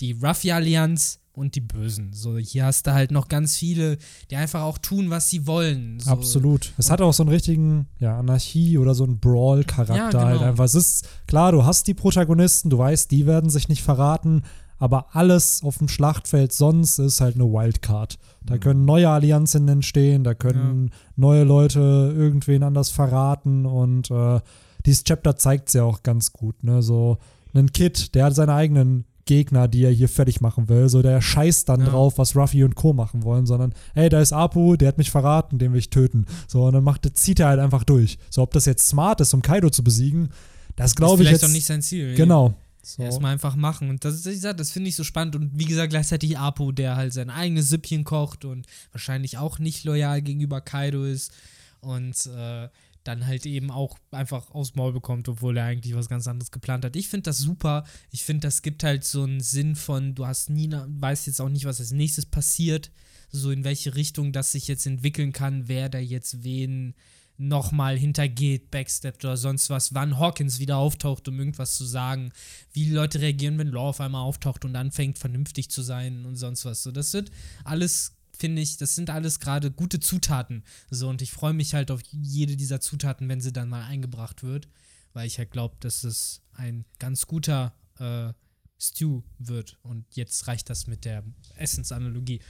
die 0.00 0.12
Ruffy-Allianz 0.12 1.20
und 1.32 1.54
die 1.54 1.60
Bösen. 1.60 2.12
So, 2.12 2.36
hier 2.36 2.66
hast 2.66 2.86
du 2.86 2.92
halt 2.92 3.10
noch 3.10 3.28
ganz 3.28 3.56
viele, 3.56 3.96
die 4.30 4.36
einfach 4.36 4.62
auch 4.62 4.78
tun, 4.78 5.08
was 5.08 5.30
sie 5.30 5.46
wollen. 5.46 6.00
So. 6.00 6.10
Absolut. 6.10 6.72
Es 6.76 6.90
hat 6.90 7.00
auch 7.00 7.14
so 7.14 7.22
einen 7.22 7.30
richtigen, 7.30 7.86
ja, 7.98 8.18
Anarchie 8.18 8.76
oder 8.76 8.94
so 8.94 9.04
einen 9.04 9.18
Brawl-Charakter 9.18 9.96
Ja, 9.96 10.10
genau. 10.10 10.24
halt 10.24 10.42
einfach. 10.42 10.64
Es 10.64 10.74
ist 10.74 11.08
klar, 11.26 11.52
du 11.52 11.64
hast 11.64 11.86
die 11.86 11.94
Protagonisten, 11.94 12.70
du 12.70 12.78
weißt, 12.78 13.10
die 13.10 13.26
werden 13.26 13.50
sich 13.50 13.68
nicht 13.68 13.82
verraten, 13.82 14.42
aber 14.78 15.06
alles 15.14 15.62
auf 15.62 15.78
dem 15.78 15.88
Schlachtfeld 15.88 16.52
sonst 16.52 16.98
ist 16.98 17.20
halt 17.20 17.34
eine 17.34 17.44
Wildcard. 17.44 18.18
Da 18.44 18.54
Mhm. 18.54 18.60
können 18.60 18.84
neue 18.84 19.08
Allianzen 19.08 19.68
entstehen, 19.68 20.24
da 20.24 20.34
können 20.34 20.90
neue 21.16 21.44
Leute 21.44 22.14
irgendwen 22.16 22.62
anders 22.62 22.90
verraten 22.90 23.66
und 23.66 24.10
äh, 24.10 24.40
dieses 24.86 25.04
Chapter 25.04 25.36
zeigt 25.36 25.68
es 25.68 25.74
ja 25.74 25.84
auch 25.84 26.02
ganz 26.02 26.32
gut, 26.32 26.62
ne? 26.64 26.82
So 26.82 27.18
ein 27.54 27.72
Kid, 27.72 28.14
der 28.14 28.26
hat 28.26 28.34
seine 28.34 28.54
eigenen 28.54 29.04
Gegner, 29.24 29.68
die 29.68 29.84
er 29.84 29.90
hier 29.90 30.08
fertig 30.08 30.40
machen 30.40 30.68
will. 30.70 30.88
So, 30.88 31.02
der 31.02 31.20
scheißt 31.20 31.68
dann 31.68 31.80
Ja. 31.80 31.86
drauf, 31.90 32.16
was 32.16 32.34
Ruffy 32.34 32.64
und 32.64 32.76
Co. 32.76 32.94
machen 32.94 33.24
wollen, 33.24 33.44
sondern, 33.44 33.74
hey, 33.94 34.08
da 34.08 34.20
ist 34.20 34.32
Apu, 34.32 34.76
der 34.76 34.88
hat 34.88 34.96
mich 34.98 35.10
verraten, 35.10 35.58
den 35.58 35.72
will 35.72 35.80
ich 35.80 35.90
töten. 35.90 36.24
So, 36.46 36.64
und 36.64 36.72
dann 36.72 36.84
macht, 36.84 37.06
zieht 37.18 37.40
er 37.40 37.48
halt 37.48 37.60
einfach 37.60 37.84
durch. 37.84 38.18
So, 38.30 38.40
ob 38.42 38.52
das 38.52 38.64
jetzt 38.64 38.88
smart 38.88 39.20
ist, 39.20 39.34
um 39.34 39.42
Kaido 39.42 39.68
zu 39.68 39.84
besiegen, 39.84 40.30
das 40.76 40.94
glaube 40.94 41.22
ich 41.24 41.28
vielleicht 41.28 41.42
jetzt. 41.42 41.50
auch 41.50 41.54
nicht 41.54 41.66
sein 41.66 41.82
Ziel. 41.82 42.14
Genau. 42.14 42.54
So. 42.82 43.02
Erstmal 43.02 43.32
einfach 43.32 43.56
machen. 43.56 43.90
Und 43.90 44.04
das, 44.04 44.22
gesagt, 44.22 44.60
das 44.60 44.70
finde 44.70 44.88
ich 44.88 44.96
so 44.96 45.04
spannend. 45.04 45.36
Und 45.36 45.58
wie 45.58 45.66
gesagt, 45.66 45.90
gleichzeitig 45.90 46.38
Apo, 46.38 46.72
der 46.72 46.96
halt 46.96 47.12
sein 47.12 47.30
eigenes 47.30 47.68
Süppchen 47.68 48.04
kocht 48.04 48.44
und 48.44 48.66
wahrscheinlich 48.92 49.38
auch 49.38 49.58
nicht 49.58 49.84
loyal 49.84 50.22
gegenüber 50.22 50.60
Kaido 50.60 51.04
ist. 51.04 51.32
und 51.80 52.26
äh, 52.26 52.68
dann 53.04 53.26
halt 53.26 53.46
eben 53.46 53.70
auch 53.70 53.98
einfach 54.10 54.50
aufs 54.50 54.74
Maul 54.74 54.92
bekommt, 54.92 55.28
obwohl 55.28 55.56
er 55.56 55.64
eigentlich 55.64 55.94
was 55.94 56.08
ganz 56.10 56.28
anderes 56.28 56.50
geplant 56.50 56.84
hat. 56.84 56.94
Ich 56.94 57.08
finde 57.08 57.22
das 57.22 57.38
super. 57.38 57.84
Ich 58.10 58.24
finde, 58.24 58.42
das 58.42 58.60
gibt 58.60 58.84
halt 58.84 59.02
so 59.02 59.22
einen 59.22 59.40
Sinn 59.40 59.76
von, 59.76 60.14
du 60.14 60.26
hast 60.26 60.50
nie, 60.50 60.70
weißt 60.70 61.26
jetzt 61.26 61.40
auch 61.40 61.48
nicht, 61.48 61.64
was 61.64 61.80
als 61.80 61.92
nächstes 61.92 62.26
passiert, 62.26 62.90
so 63.30 63.50
in 63.50 63.64
welche 63.64 63.94
Richtung 63.94 64.32
das 64.32 64.52
sich 64.52 64.68
jetzt 64.68 64.86
entwickeln 64.86 65.32
kann, 65.32 65.68
wer 65.68 65.88
da 65.88 65.98
jetzt 65.98 66.44
wen 66.44 66.94
nochmal 67.38 67.96
hintergeht, 67.96 68.70
backsteppt 68.70 69.24
oder 69.24 69.36
sonst 69.36 69.70
was, 69.70 69.94
wann 69.94 70.18
Hawkins 70.18 70.58
wieder 70.58 70.76
auftaucht, 70.76 71.28
um 71.28 71.38
irgendwas 71.38 71.76
zu 71.76 71.84
sagen, 71.84 72.32
wie 72.72 72.84
die 72.84 72.92
Leute 72.92 73.20
reagieren, 73.20 73.58
wenn 73.58 73.68
Law 73.68 73.90
auf 73.90 74.00
einmal 74.00 74.22
auftaucht 74.22 74.64
und 74.64 74.74
anfängt, 74.76 75.18
vernünftig 75.18 75.70
zu 75.70 75.82
sein 75.82 76.26
und 76.26 76.36
sonst 76.36 76.64
was. 76.64 76.82
So, 76.82 76.90
das 76.90 77.12
wird 77.12 77.30
alles 77.64 78.14
finde 78.38 78.62
ich, 78.62 78.76
das 78.76 78.94
sind 78.94 79.10
alles 79.10 79.40
gerade 79.40 79.70
gute 79.70 80.00
Zutaten. 80.00 80.62
So, 80.90 81.08
und 81.08 81.22
ich 81.22 81.32
freue 81.32 81.52
mich 81.52 81.74
halt 81.74 81.90
auf 81.90 82.00
jede 82.10 82.56
dieser 82.56 82.80
Zutaten, 82.80 83.28
wenn 83.28 83.40
sie 83.40 83.52
dann 83.52 83.68
mal 83.68 83.82
eingebracht 83.84 84.42
wird, 84.42 84.68
weil 85.12 85.26
ich 85.26 85.38
halt 85.38 85.50
glaube, 85.50 85.76
dass 85.80 86.04
es 86.04 86.42
ein 86.52 86.84
ganz 86.98 87.26
guter 87.26 87.74
äh, 87.98 88.32
Stew 88.80 89.22
wird. 89.38 89.76
Und 89.82 90.04
jetzt 90.14 90.46
reicht 90.46 90.70
das 90.70 90.86
mit 90.86 91.04
der 91.04 91.24
Essensanalogie. 91.56 92.40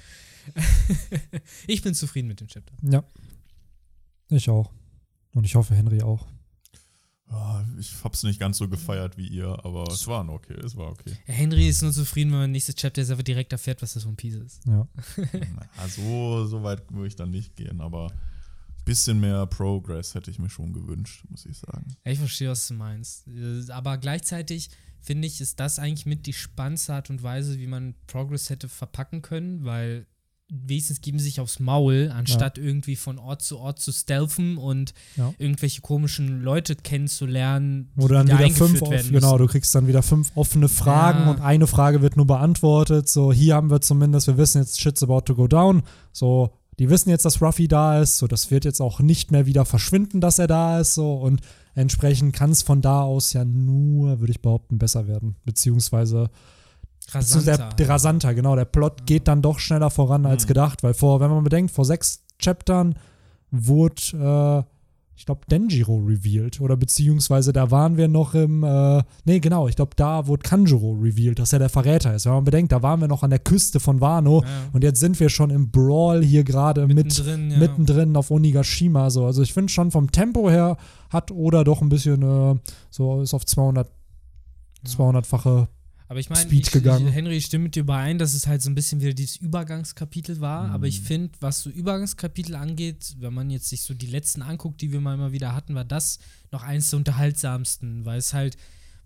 ich 1.66 1.82
bin 1.82 1.94
zufrieden 1.94 2.28
mit 2.28 2.40
dem 2.40 2.48
Chapter. 2.48 2.74
Ja. 2.82 3.02
Ich 4.30 4.50
auch. 4.50 4.70
Und 5.38 5.44
ich 5.44 5.54
hoffe, 5.54 5.72
Henry 5.76 6.02
auch. 6.02 6.26
Oh, 7.30 7.60
ich 7.78 7.94
hab's 8.02 8.24
nicht 8.24 8.40
ganz 8.40 8.58
so 8.58 8.68
gefeiert 8.68 9.16
wie 9.16 9.28
ihr, 9.28 9.64
aber 9.64 9.84
es 9.84 10.04
war 10.08 10.28
okay, 10.28 10.56
es 10.64 10.74
war 10.76 10.88
okay. 10.88 11.16
Henry 11.26 11.68
ist 11.68 11.80
nur 11.80 11.92
zufrieden, 11.92 12.32
wenn 12.32 12.40
man 12.40 12.50
nächstes 12.50 12.74
Chapter 12.74 13.04
selber 13.04 13.22
direkt 13.22 13.52
erfährt, 13.52 13.80
was 13.80 13.94
das 13.94 14.02
von 14.02 14.16
Piece 14.16 14.34
ist. 14.34 14.66
Ja. 14.66 14.88
Na, 15.76 15.88
so, 15.88 16.44
so 16.46 16.64
weit 16.64 16.92
würde 16.92 17.06
ich 17.06 17.14
dann 17.14 17.30
nicht 17.30 17.54
gehen, 17.54 17.80
aber 17.80 18.06
ein 18.10 18.84
bisschen 18.84 19.20
mehr 19.20 19.46
Progress 19.46 20.16
hätte 20.16 20.32
ich 20.32 20.40
mir 20.40 20.50
schon 20.50 20.72
gewünscht, 20.72 21.24
muss 21.28 21.46
ich 21.46 21.56
sagen. 21.58 21.86
Ich 22.02 22.18
verstehe, 22.18 22.48
was 22.48 22.66
du 22.66 22.74
meinst. 22.74 23.28
Aber 23.70 23.96
gleichzeitig 23.98 24.70
finde 24.98 25.28
ich, 25.28 25.40
ist 25.40 25.60
das 25.60 25.78
eigentlich 25.78 26.06
mit 26.06 26.26
die 26.26 26.32
spannendste 26.32 26.94
Art 26.94 27.10
und 27.10 27.22
Weise, 27.22 27.60
wie 27.60 27.68
man 27.68 27.94
Progress 28.08 28.50
hätte 28.50 28.68
verpacken 28.68 29.22
können, 29.22 29.64
weil 29.64 30.08
wenigstens 30.50 31.00
geben 31.00 31.18
sich 31.18 31.40
aufs 31.40 31.60
Maul, 31.60 32.10
anstatt 32.14 32.56
ja. 32.56 32.64
irgendwie 32.64 32.96
von 32.96 33.18
Ort 33.18 33.42
zu 33.42 33.58
Ort 33.58 33.80
zu 33.80 33.92
stealthen 33.92 34.56
und 34.56 34.94
ja. 35.16 35.34
irgendwelche 35.38 35.82
komischen 35.82 36.42
Leute 36.42 36.74
kennenzulernen. 36.76 37.90
Wo 37.94 38.08
dann 38.08 38.28
wieder 38.28 38.50
fünf, 38.50 38.80
off, 38.82 39.10
genau, 39.10 39.36
du 39.36 39.46
kriegst 39.46 39.74
dann 39.74 39.86
wieder 39.86 40.02
fünf 40.02 40.32
offene 40.34 40.68
Fragen 40.68 41.24
ja. 41.24 41.30
und 41.30 41.40
eine 41.40 41.66
Frage 41.66 42.00
wird 42.00 42.16
nur 42.16 42.26
beantwortet. 42.26 43.08
So, 43.08 43.32
hier 43.32 43.54
haben 43.54 43.70
wir 43.70 43.80
zumindest, 43.80 44.26
wir 44.26 44.38
wissen 44.38 44.62
jetzt, 44.62 44.80
shit's 44.80 45.02
about 45.02 45.22
to 45.22 45.34
go 45.34 45.46
down. 45.46 45.82
So, 46.12 46.54
die 46.78 46.88
wissen 46.88 47.10
jetzt, 47.10 47.24
dass 47.24 47.42
Ruffy 47.42 47.68
da 47.68 48.00
ist. 48.00 48.18
So, 48.18 48.26
das 48.26 48.50
wird 48.50 48.64
jetzt 48.64 48.80
auch 48.80 49.00
nicht 49.00 49.30
mehr 49.30 49.46
wieder 49.46 49.64
verschwinden, 49.64 50.20
dass 50.20 50.38
er 50.38 50.46
da 50.46 50.80
ist. 50.80 50.94
So, 50.94 51.14
und 51.14 51.40
entsprechend 51.74 52.34
kann 52.34 52.50
es 52.50 52.62
von 52.62 52.80
da 52.80 53.02
aus 53.02 53.34
ja 53.34 53.44
nur, 53.44 54.20
würde 54.20 54.30
ich 54.30 54.40
behaupten, 54.40 54.78
besser 54.78 55.06
werden. 55.06 55.36
Beziehungsweise 55.44 56.30
Rasanter. 57.08 57.56
Der, 57.56 57.68
der 57.70 57.88
rasanter, 57.88 58.34
genau. 58.34 58.54
Der 58.54 58.66
Plot 58.66 59.06
geht 59.06 59.28
dann 59.28 59.42
doch 59.42 59.58
schneller 59.58 59.90
voran 59.90 60.26
als 60.26 60.44
mhm. 60.44 60.48
gedacht, 60.48 60.82
weil 60.82 60.94
vor, 60.94 61.20
wenn 61.20 61.30
man 61.30 61.44
bedenkt, 61.44 61.70
vor 61.70 61.84
sechs 61.84 62.24
Chaptern 62.38 62.94
wurde, 63.50 64.64
äh, 64.66 64.78
ich 65.16 65.26
glaube, 65.26 65.40
Denjiro 65.50 65.96
revealed. 65.96 66.60
Oder 66.60 66.76
beziehungsweise 66.76 67.52
da 67.52 67.72
waren 67.72 67.96
wir 67.96 68.06
noch 68.06 68.34
im, 68.34 68.62
äh, 68.62 69.02
nee, 69.24 69.40
genau, 69.40 69.66
ich 69.66 69.74
glaube, 69.74 69.92
da 69.96 70.28
wurde 70.28 70.42
Kanjuro 70.42 70.92
revealed, 70.92 71.40
dass 71.40 71.52
er 71.52 71.58
der 71.58 71.70
Verräter 71.70 72.14
ist. 72.14 72.26
Wenn 72.26 72.34
man 72.34 72.44
bedenkt, 72.44 72.70
da 72.70 72.82
waren 72.82 73.00
wir 73.00 73.08
noch 73.08 73.24
an 73.24 73.30
der 73.30 73.40
Küste 73.40 73.80
von 73.80 74.00
Wano 74.00 74.42
ja. 74.42 74.48
und 74.72 74.84
jetzt 74.84 75.00
sind 75.00 75.18
wir 75.18 75.28
schon 75.28 75.50
im 75.50 75.70
Brawl 75.70 76.22
hier 76.22 76.44
gerade 76.44 76.86
mittendrin, 76.86 77.48
mit, 77.48 77.52
ja. 77.52 77.58
mittendrin 77.58 78.16
auf 78.16 78.30
Onigashima. 78.30 79.10
So. 79.10 79.26
Also 79.26 79.42
ich 79.42 79.52
finde 79.52 79.72
schon 79.72 79.90
vom 79.90 80.12
Tempo 80.12 80.50
her 80.50 80.76
hat 81.10 81.32
Oda 81.32 81.64
doch 81.64 81.82
ein 81.82 81.88
bisschen 81.88 82.22
äh, 82.22 82.54
so, 82.90 83.20
ist 83.20 83.34
auf 83.34 83.44
200, 83.44 83.90
200-fache 84.86 85.66
aber 86.08 86.20
ich 86.20 86.30
meine, 86.30 86.50
ich. 86.50 86.72
Henry 86.72 87.40
stimmt 87.42 87.64
mit 87.64 87.74
dir 87.74 87.80
überein, 87.80 88.16
dass 88.16 88.32
es 88.32 88.46
halt 88.46 88.62
so 88.62 88.70
ein 88.70 88.74
bisschen 88.74 89.02
wieder 89.02 89.12
dieses 89.12 89.36
Übergangskapitel 89.36 90.40
war. 90.40 90.68
Mhm. 90.68 90.72
Aber 90.72 90.86
ich 90.86 91.02
finde, 91.02 91.32
was 91.40 91.60
so 91.60 91.70
Übergangskapitel 91.70 92.54
angeht, 92.54 93.16
wenn 93.18 93.34
man 93.34 93.50
jetzt 93.50 93.68
sich 93.68 93.82
so 93.82 93.92
die 93.92 94.06
letzten 94.06 94.40
anguckt, 94.40 94.80
die 94.80 94.90
wir 94.90 95.02
mal 95.02 95.14
immer 95.14 95.32
wieder 95.32 95.54
hatten, 95.54 95.74
war 95.74 95.84
das 95.84 96.18
noch 96.50 96.62
eins 96.62 96.88
der 96.88 96.98
unterhaltsamsten, 96.98 98.06
weil 98.06 98.18
es 98.18 98.32
halt, 98.32 98.56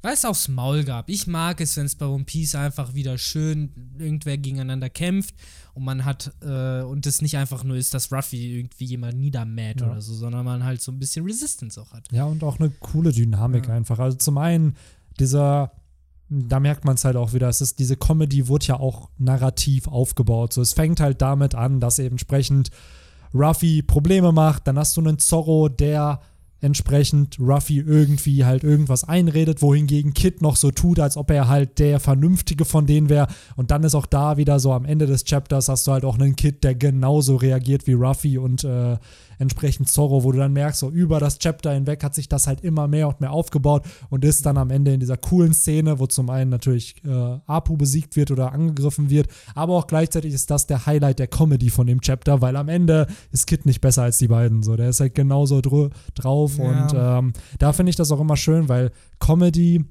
weil 0.00 0.14
es 0.14 0.24
aufs 0.24 0.46
Maul 0.46 0.84
gab. 0.84 1.08
Ich 1.08 1.26
mag 1.26 1.60
es, 1.60 1.76
wenn 1.76 1.86
es 1.86 1.96
bei 1.96 2.06
One 2.06 2.22
Piece 2.22 2.54
einfach 2.54 2.94
wieder 2.94 3.18
schön 3.18 3.72
irgendwer 3.98 4.38
gegeneinander 4.38 4.88
kämpft 4.88 5.34
und 5.74 5.84
man 5.84 6.04
hat, 6.04 6.32
äh, 6.40 6.82
und 6.82 7.04
es 7.04 7.20
nicht 7.20 7.36
einfach 7.36 7.64
nur 7.64 7.76
ist, 7.76 7.94
dass 7.94 8.12
Ruffy 8.12 8.58
irgendwie 8.58 8.84
jemand 8.84 9.18
niedermäht 9.18 9.80
ja. 9.80 9.90
oder 9.90 10.00
so, 10.00 10.14
sondern 10.14 10.44
man 10.44 10.62
halt 10.62 10.80
so 10.80 10.92
ein 10.92 11.00
bisschen 11.00 11.24
Resistance 11.24 11.80
auch 11.80 11.92
hat. 11.92 12.12
Ja, 12.12 12.26
und 12.26 12.44
auch 12.44 12.60
eine 12.60 12.70
coole 12.70 13.10
Dynamik 13.10 13.66
ja. 13.66 13.74
einfach. 13.74 13.98
Also 13.98 14.16
zum 14.18 14.38
einen 14.38 14.76
dieser 15.18 15.72
da 16.32 16.60
merkt 16.60 16.84
man 16.84 16.94
es 16.94 17.04
halt 17.04 17.16
auch 17.16 17.34
wieder. 17.34 17.48
Es 17.48 17.60
ist, 17.60 17.78
diese 17.78 17.96
Comedy 17.96 18.48
wurde 18.48 18.66
ja 18.66 18.80
auch 18.80 19.10
narrativ 19.18 19.86
aufgebaut. 19.88 20.52
So, 20.52 20.62
es 20.62 20.72
fängt 20.72 21.00
halt 21.00 21.20
damit 21.20 21.54
an, 21.54 21.78
dass 21.80 21.98
eben 21.98 22.12
entsprechend 22.12 22.70
Ruffy 23.34 23.82
Probleme 23.82 24.32
macht. 24.32 24.66
Dann 24.66 24.78
hast 24.78 24.96
du 24.96 25.00
einen 25.02 25.18
Zorro, 25.18 25.68
der 25.68 26.20
entsprechend 26.62 27.38
Ruffy 27.40 27.78
irgendwie 27.78 28.44
halt 28.44 28.64
irgendwas 28.64 29.04
einredet, 29.04 29.62
wohingegen 29.62 30.14
Kid 30.14 30.40
noch 30.40 30.56
so 30.56 30.70
tut, 30.70 31.00
als 31.00 31.16
ob 31.16 31.30
er 31.30 31.48
halt 31.48 31.78
der 31.78 32.00
Vernünftige 32.00 32.64
von 32.64 32.86
denen 32.86 33.08
wäre. 33.08 33.26
Und 33.56 33.70
dann 33.70 33.82
ist 33.82 33.94
auch 33.94 34.06
da 34.06 34.36
wieder 34.36 34.60
so 34.60 34.72
am 34.72 34.84
Ende 34.84 35.06
des 35.06 35.24
Chapters 35.24 35.68
hast 35.68 35.86
du 35.86 35.92
halt 35.92 36.04
auch 36.04 36.18
einen 36.18 36.36
Kid, 36.36 36.64
der 36.64 36.74
genauso 36.74 37.36
reagiert 37.36 37.86
wie 37.86 37.94
Ruffy 37.94 38.38
und 38.38 38.64
äh, 38.64 38.96
entsprechend 39.38 39.90
Zorro, 39.90 40.22
wo 40.22 40.30
du 40.30 40.38
dann 40.38 40.52
merkst, 40.52 40.78
so 40.80 40.88
über 40.88 41.18
das 41.18 41.38
Chapter 41.38 41.72
hinweg 41.72 42.04
hat 42.04 42.14
sich 42.14 42.28
das 42.28 42.46
halt 42.46 42.60
immer 42.62 42.86
mehr 42.86 43.08
und 43.08 43.20
mehr 43.20 43.32
aufgebaut 43.32 43.84
und 44.08 44.24
ist 44.24 44.46
dann 44.46 44.56
am 44.56 44.70
Ende 44.70 44.94
in 44.94 45.00
dieser 45.00 45.16
coolen 45.16 45.52
Szene, 45.52 45.98
wo 45.98 46.06
zum 46.06 46.30
einen 46.30 46.50
natürlich 46.50 46.94
äh, 47.04 47.38
Apu 47.46 47.76
besiegt 47.76 48.14
wird 48.14 48.30
oder 48.30 48.52
angegriffen 48.52 49.10
wird, 49.10 49.26
aber 49.54 49.74
auch 49.74 49.88
gleichzeitig 49.88 50.32
ist 50.32 50.50
das 50.50 50.66
der 50.66 50.86
Highlight 50.86 51.18
der 51.18 51.26
Comedy 51.26 51.70
von 51.70 51.88
dem 51.88 52.00
Chapter, 52.00 52.40
weil 52.40 52.56
am 52.56 52.68
Ende 52.68 53.08
ist 53.32 53.48
Kid 53.48 53.66
nicht 53.66 53.80
besser 53.80 54.04
als 54.04 54.18
die 54.18 54.28
beiden. 54.28 54.62
So, 54.62 54.76
der 54.76 54.90
ist 54.90 55.00
halt 55.00 55.16
genauso 55.16 55.60
drauf 55.60 56.51
ja. 56.58 56.64
und 56.64 56.94
ähm, 57.26 57.32
da 57.58 57.72
finde 57.72 57.90
ich 57.90 57.96
das 57.96 58.10
auch 58.10 58.20
immer 58.20 58.36
schön, 58.36 58.68
weil 58.68 58.90
Comedy 59.18 59.84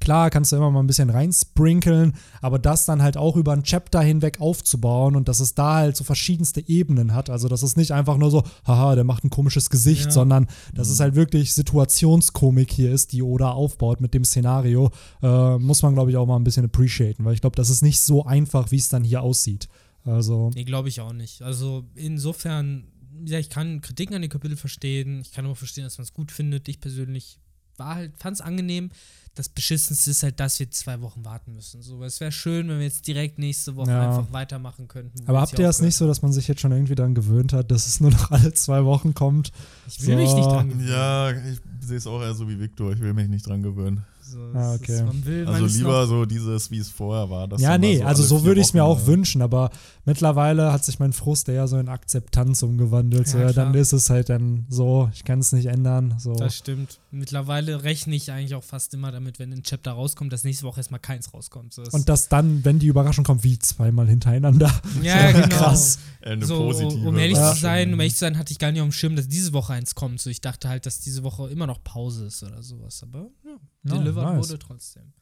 Klar, 0.00 0.30
kannst 0.30 0.52
du 0.52 0.56
immer 0.56 0.70
mal 0.70 0.80
ein 0.80 0.86
bisschen 0.86 1.10
reinsprinkeln, 1.10 2.14
aber 2.40 2.58
das 2.58 2.84
dann 2.84 3.02
halt 3.02 3.16
auch 3.16 3.36
über 3.36 3.52
ein 3.52 3.64
Chapter 3.64 4.00
hinweg 4.00 4.40
aufzubauen 4.40 5.16
und 5.16 5.28
dass 5.28 5.40
es 5.40 5.54
da 5.54 5.76
halt 5.76 5.96
so 5.96 6.04
verschiedenste 6.04 6.66
Ebenen 6.68 7.14
hat. 7.14 7.30
Also, 7.30 7.48
dass 7.48 7.62
es 7.62 7.76
nicht 7.76 7.92
einfach 7.92 8.16
nur 8.16 8.30
so, 8.30 8.44
haha, 8.66 8.94
der 8.94 9.04
macht 9.04 9.24
ein 9.24 9.30
komisches 9.30 9.70
Gesicht, 9.70 10.06
ja. 10.06 10.10
sondern 10.10 10.46
dass 10.74 10.88
mhm. 10.88 10.94
es 10.94 11.00
halt 11.00 11.14
wirklich 11.14 11.54
Situationskomik 11.54 12.70
hier 12.70 12.92
ist, 12.92 13.12
die 13.12 13.22
Oda 13.22 13.50
aufbaut 13.50 14.00
mit 14.00 14.14
dem 14.14 14.24
Szenario, 14.24 14.90
äh, 15.22 15.58
muss 15.58 15.82
man, 15.82 15.94
glaube 15.94 16.10
ich, 16.10 16.16
auch 16.16 16.26
mal 16.26 16.36
ein 16.36 16.44
bisschen 16.44 16.64
appreciaten, 16.64 17.24
weil 17.24 17.34
ich 17.34 17.40
glaube, 17.40 17.56
das 17.56 17.70
ist 17.70 17.82
nicht 17.82 18.00
so 18.00 18.24
einfach, 18.24 18.70
wie 18.70 18.76
es 18.76 18.88
dann 18.88 19.04
hier 19.04 19.22
aussieht. 19.22 19.68
Also. 20.04 20.50
Nee, 20.54 20.64
glaube 20.64 20.88
ich 20.88 21.00
auch 21.00 21.12
nicht. 21.12 21.42
Also, 21.42 21.84
insofern, 21.94 22.84
ja, 23.24 23.38
ich 23.38 23.50
kann 23.50 23.80
Kritiken 23.80 24.14
an 24.14 24.22
den 24.22 24.30
Kapitel 24.30 24.56
verstehen, 24.56 25.20
ich 25.20 25.32
kann 25.32 25.44
aber 25.44 25.56
verstehen, 25.56 25.84
dass 25.84 25.98
man 25.98 26.04
es 26.04 26.12
gut 26.12 26.32
findet. 26.32 26.68
Ich 26.68 26.80
persönlich 26.80 27.38
war 27.76 27.94
halt, 27.96 28.16
fand 28.18 28.36
es 28.36 28.40
angenehm 28.40 28.90
das 29.38 29.48
Beschissenste 29.48 30.10
ist 30.10 30.22
halt, 30.24 30.40
dass 30.40 30.58
wir 30.58 30.70
zwei 30.70 31.00
Wochen 31.00 31.24
warten 31.24 31.54
müssen. 31.54 31.80
So, 31.80 32.02
es 32.02 32.20
wäre 32.20 32.32
schön, 32.32 32.68
wenn 32.68 32.78
wir 32.78 32.86
jetzt 32.86 33.06
direkt 33.06 33.38
nächste 33.38 33.76
Woche 33.76 33.90
ja. 33.90 34.08
einfach 34.08 34.32
weitermachen 34.32 34.88
könnten. 34.88 35.22
Aber 35.26 35.40
habt 35.40 35.56
ihr 35.58 35.64
das 35.64 35.80
nicht 35.80 35.96
so, 35.96 36.06
dass 36.08 36.22
man 36.22 36.32
sich 36.32 36.48
jetzt 36.48 36.60
schon 36.60 36.72
irgendwie 36.72 36.96
daran 36.96 37.14
gewöhnt 37.14 37.52
hat, 37.52 37.70
dass 37.70 37.86
es 37.86 38.00
nur 38.00 38.10
noch 38.10 38.30
alle 38.32 38.52
zwei 38.52 38.84
Wochen 38.84 39.14
kommt? 39.14 39.52
Ich 39.86 40.04
will 40.06 40.16
so. 40.16 40.22
mich 40.22 40.34
nicht 40.34 40.46
dran 40.46 40.68
gewöhnen. 40.70 40.88
Ja, 40.88 41.30
ich 41.30 41.60
sehe 41.80 41.98
es 41.98 42.06
auch 42.06 42.20
eher 42.20 42.34
so 42.34 42.48
wie 42.48 42.58
Victor. 42.58 42.92
Ich 42.92 43.00
will 43.00 43.14
mich 43.14 43.28
nicht 43.28 43.46
dran 43.46 43.62
gewöhnen. 43.62 44.04
So, 44.20 44.40
ah, 44.54 44.74
okay. 44.74 45.04
Ist, 45.08 45.26
will, 45.26 45.46
also 45.46 45.66
lieber 45.66 46.06
so 46.06 46.26
dieses, 46.26 46.70
wie 46.70 46.78
es 46.78 46.90
vorher 46.90 47.30
war. 47.30 47.48
ja, 47.58 47.78
nee, 47.78 47.98
so 47.98 48.04
also 48.04 48.22
so 48.24 48.44
würde 48.44 48.60
ich 48.60 48.66
es 48.66 48.74
mir 48.74 48.84
auch 48.84 49.06
wünschen, 49.06 49.40
aber 49.40 49.70
mittlerweile 50.08 50.72
hat 50.72 50.84
sich 50.84 50.98
mein 50.98 51.12
Frust 51.12 51.50
eher 51.50 51.68
so 51.68 51.78
in 51.78 51.88
Akzeptanz 51.88 52.62
umgewandelt. 52.62 53.26
Ja, 53.26 53.32
so, 53.32 53.38
ja, 53.38 53.52
dann 53.52 53.74
ist 53.74 53.92
es 53.92 54.08
halt 54.08 54.30
dann 54.30 54.64
so, 54.70 55.10
ich 55.12 55.22
kann 55.22 55.38
es 55.38 55.52
nicht 55.52 55.66
ändern. 55.66 56.14
So. 56.18 56.34
Das 56.34 56.56
stimmt. 56.56 56.98
Mittlerweile 57.10 57.84
rechne 57.84 58.16
ich 58.16 58.32
eigentlich 58.32 58.54
auch 58.54 58.64
fast 58.64 58.94
immer 58.94 59.12
damit, 59.12 59.38
wenn 59.38 59.52
ein 59.52 59.62
Chapter 59.62 59.92
rauskommt, 59.92 60.32
dass 60.32 60.44
nächste 60.44 60.64
Woche 60.64 60.80
erstmal 60.80 61.00
keins 61.00 61.34
rauskommt. 61.34 61.74
So, 61.74 61.82
Und 61.92 62.08
dass 62.08 62.30
dann, 62.30 62.64
wenn 62.64 62.78
die 62.78 62.86
Überraschung 62.86 63.22
kommt, 63.22 63.44
wie 63.44 63.58
zweimal 63.58 64.08
hintereinander. 64.08 64.72
Ja, 65.02 65.28
so, 65.32 65.42
genau. 65.42 65.48
Krass. 65.56 65.98
Eine 66.22 66.46
so, 66.46 66.56
positive 66.56 67.06
um 67.06 67.18
ehrlich 67.18 67.36
zu 67.36 67.54
sein, 67.60 67.92
um 67.92 68.00
ehrlich 68.00 68.14
zu 68.14 68.20
sein, 68.20 68.38
hatte 68.38 68.52
ich 68.52 68.58
gar 68.58 68.72
nicht 68.72 68.80
auf 68.80 68.88
dem 68.88 68.92
Schirm, 68.92 69.14
dass 69.14 69.28
diese 69.28 69.52
Woche 69.52 69.74
eins 69.74 69.94
kommt. 69.94 70.22
So, 70.22 70.30
ich 70.30 70.40
dachte 70.40 70.70
halt, 70.70 70.86
dass 70.86 71.00
diese 71.00 71.22
Woche 71.22 71.50
immer 71.50 71.66
noch 71.66 71.84
Pause 71.84 72.24
ist 72.26 72.42
oder 72.42 72.62
sowas. 72.62 73.02
Aber 73.02 73.28
ja, 73.44 73.58
delivered 73.84 74.24
nice. 74.24 74.48
wurde 74.48 74.58
trotzdem. 74.58 75.12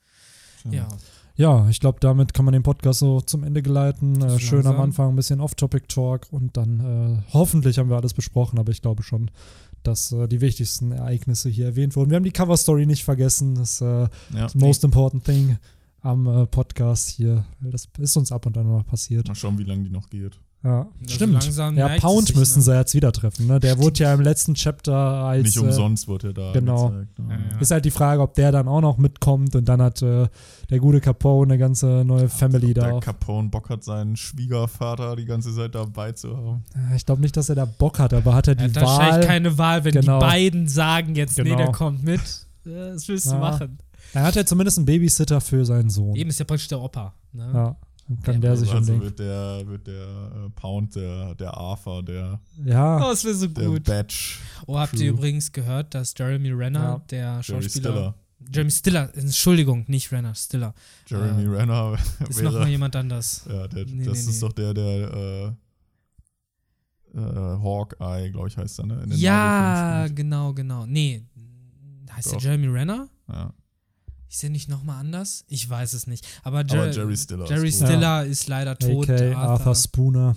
Ja. 0.65 0.73
Ja, 0.73 0.89
ich 1.69 1.81
glaube, 1.81 1.99
damit 2.01 2.33
kann 2.33 2.45
man 2.45 2.53
den 2.53 2.63
Podcast 2.63 3.01
so 3.01 3.21
zum 3.21 3.45
Ende 3.45 3.63
geleiten. 3.63 4.21
Äh, 4.23 4.39
schön 4.39 4.67
am 4.67 4.81
Anfang 4.81 5.11
ein 5.11 5.17
bisschen 5.17 5.41
Off-Topic-Talk 5.41 6.29
und 6.31 6.57
dann 6.57 6.81
äh, 6.81 7.33
hoffentlich 7.33 7.79
haben 7.79 7.91
wir 7.91 7.97
alles 7.97 8.15
besprochen, 8.15 8.59
aber 8.59 8.73
ich 8.73 8.81
glaube 8.81 9.03
schon, 9.03 9.31
dass 9.83 10.13
äh, 10.13 10.29
die 10.29 10.41
wichtigsten 10.41 10.93
Ereignisse 10.93 11.49
hier 11.49 11.67
erwähnt 11.67 11.95
wurden. 11.95 12.11
Wir 12.11 12.17
haben 12.17 12.25
die 12.25 12.33
Cover-Story 12.33 12.87
nicht 12.87 13.05
vergessen. 13.05 13.55
Das 13.55 13.81
äh, 13.81 14.09
ja, 14.35 14.49
most 14.55 14.83
important 14.85 15.25
thing 15.25 15.59
am 16.01 16.27
äh, 16.27 16.47
Podcast 16.47 17.09
hier. 17.11 17.45
Das 17.61 17.89
ist 17.99 18.17
uns 18.17 18.33
ab 18.33 18.47
und 18.47 18.57
an 18.57 18.67
mal 18.67 18.85
passiert. 18.85 19.29
Mal 19.29 19.35
schauen, 19.35 19.59
wie 19.59 19.65
lange 19.65 19.85
die 19.85 19.91
noch 19.91 20.09
geht. 20.09 20.39
Ja, 20.67 20.87
Also 21.01 21.15
stimmt. 21.15 21.77
Ja, 21.77 21.89
Pound 22.01 22.27
sich, 22.29 22.37
müssen 22.37 22.59
ne? 22.59 22.65
sie 22.65 22.75
jetzt 22.75 22.95
wieder 22.95 23.13
treffen. 23.13 23.47
Ne? 23.47 23.61
Der 23.61 23.79
wurde 23.79 24.01
ja 24.03 24.13
im 24.13 24.21
letzten 24.21 24.55
Chapter 24.55 24.95
als. 24.97 25.45
Nicht 25.45 25.57
äh, 25.57 25.61
umsonst 25.61 26.09
wurde 26.09 26.29
er 26.29 26.33
da 26.33 26.53
genau. 26.53 26.89
gezeigt. 26.89 27.19
ne? 27.21 27.25
Ja, 27.31 27.55
ja. 27.55 27.61
Ist 27.61 27.71
halt 27.71 27.85
die 27.85 27.91
Frage, 27.93 28.21
ob 28.23 28.35
der 28.35 28.51
dann 28.51 28.67
auch 28.67 28.81
noch 28.81 28.99
mitkommt 28.99 29.55
und 29.55 29.65
dann 29.69 29.81
hat 29.81 30.03
äh, 30.03 30.27
der 30.71 30.79
gute 30.81 31.01
Capone 31.01 31.53
eine 31.53 31.59
ganze 31.59 32.03
neue 32.05 32.29
Family 32.29 32.71
Ob 32.71 32.75
da. 32.75 32.81
der 32.87 32.95
Auch. 32.97 33.01
Capone 33.01 33.49
Bock 33.49 33.69
hat, 33.71 33.85
seinen 33.85 34.17
Schwiegervater 34.17 35.15
die 35.15 35.25
ganze 35.27 35.55
Zeit 35.55 35.75
dabei 35.75 36.13
zu 36.13 36.37
haben. 36.37 36.65
Ich 36.97 37.07
glaube 37.07 37.21
nicht, 37.23 37.37
dass 37.37 37.49
er 37.49 37.55
da 37.55 37.65
Bock 37.65 37.99
hat, 38.01 38.13
aber 38.13 38.35
hat 38.35 38.49
er 38.49 38.59
Er 38.59 38.69
die 38.69 38.75
hat 38.79 38.83
wahrscheinlich 38.83 39.15
Wahl. 39.15 39.27
keine 39.27 39.59
Wahl, 39.59 39.85
wenn 39.85 39.93
Genau. 39.93 40.19
die 40.19 40.25
beiden 40.27 40.67
sagen 40.69 41.15
jetzt, 41.15 41.39
nee, 41.39 41.45
Genau. 41.45 41.57
der 41.59 41.73
kommt 41.73 42.03
mit. 42.03 42.21
Was 42.65 43.07
willst 43.07 43.27
du 43.27 43.31
Ja. 43.31 43.39
machen? 43.39 43.79
Dann 44.15 44.23
hat 44.25 44.37
er 44.37 44.47
zumindest 44.47 44.79
einen 44.79 44.87
Babysitter 44.87 45.41
für 45.41 45.65
seinen 45.65 45.91
Sohn. 45.91 46.17
Eben 46.17 46.31
ist 46.31 46.39
ja 46.41 46.45
praktisch 46.45 46.69
der 46.69 46.81
Opa. 46.81 47.13
Ne? 47.33 47.51
Ja, 47.55 47.77
kann 48.23 48.35
Ja, 48.35 48.41
der 48.41 48.57
sich 48.57 48.71
also 48.73 49.01
wird 49.01 49.19
der, 49.19 49.67
wird 49.67 49.87
der 49.87 49.95
äh, 50.47 50.51
Pound, 50.55 50.95
der, 50.95 51.35
der 51.35 51.53
Arthur, 51.55 52.03
der, 52.05 52.41
Ja, 52.65 52.97
Oh, 52.99 53.11
das 53.11 53.25
wäre 53.25 53.35
so 53.35 53.47
der 53.49 53.67
gut. 53.69 53.85
Batch, 53.85 54.41
Oh, 54.67 54.79
habt 54.79 54.95
ihr 55.01 55.11
übrigens 55.11 55.51
gehört, 55.53 55.95
dass 55.95 56.15
Jeremy 56.17 56.51
Renner, 56.53 56.81
Ja. 56.81 56.99
der 57.11 57.43
Schauspieler. 57.43 57.69
Stiller. 57.71 58.15
Jeremy 58.53 58.71
Stiller, 58.71 59.11
Entschuldigung, 59.17 59.85
nicht 59.89 60.13
Renner, 60.13 60.35
Stiller. 60.35 60.75
Jeremy 61.07 61.45
Äh, 61.45 61.57
Renner 61.59 61.97
Ist 62.29 62.39
wäre. 62.41 62.53
nochmal 62.53 62.69
jemand 62.69 62.95
anders. 62.95 63.45
Ja, 63.49 63.67
der, 63.67 63.87
Nee, 63.87 64.05
das 64.05 64.25
nee, 64.25 64.31
ist 64.31 64.41
nee. 64.43 64.47
doch 64.49 64.53
der, 64.53 64.75
der 64.75 65.57
äh, 67.15 67.19
äh, 67.19 67.59
Hawkeye, 67.63 68.31
glaube 68.31 68.49
ich, 68.49 68.57
heißt 68.57 68.79
er, 68.81 68.87
ne? 68.87 69.03
In 69.05 69.11
den 69.11 69.19
Ja, 69.19 70.07
genau, 70.09 70.53
genau. 70.53 70.87
Nee, 70.87 71.25
heißt 72.13 72.27
der 72.33 72.39
Doch. 72.39 72.45
Jeremy 72.45 72.67
Renner? 72.69 73.09
Ja. 73.29 73.53
Ist 74.37 74.43
der 74.43 74.51
nicht 74.51 74.69
nochmal 74.69 75.01
anders? 75.01 75.47
Ich 75.49 75.67
weiß 75.67 75.95
es 75.95 76.07
nicht. 76.07 76.27
Aber, 76.43 76.59
Aber 76.59 76.71
Jer 76.75 76.91
Jerry 76.91 77.17
Stiller. 77.17 77.47
Jerry 77.49 77.71
ist. 77.71 77.77
Stiller 77.77 78.27
ist 78.27 78.47
leider 78.49 78.77
tot. 78.79 79.09
AK, 79.09 79.35
Arthur 79.35 79.75
Spooner. 79.75 80.37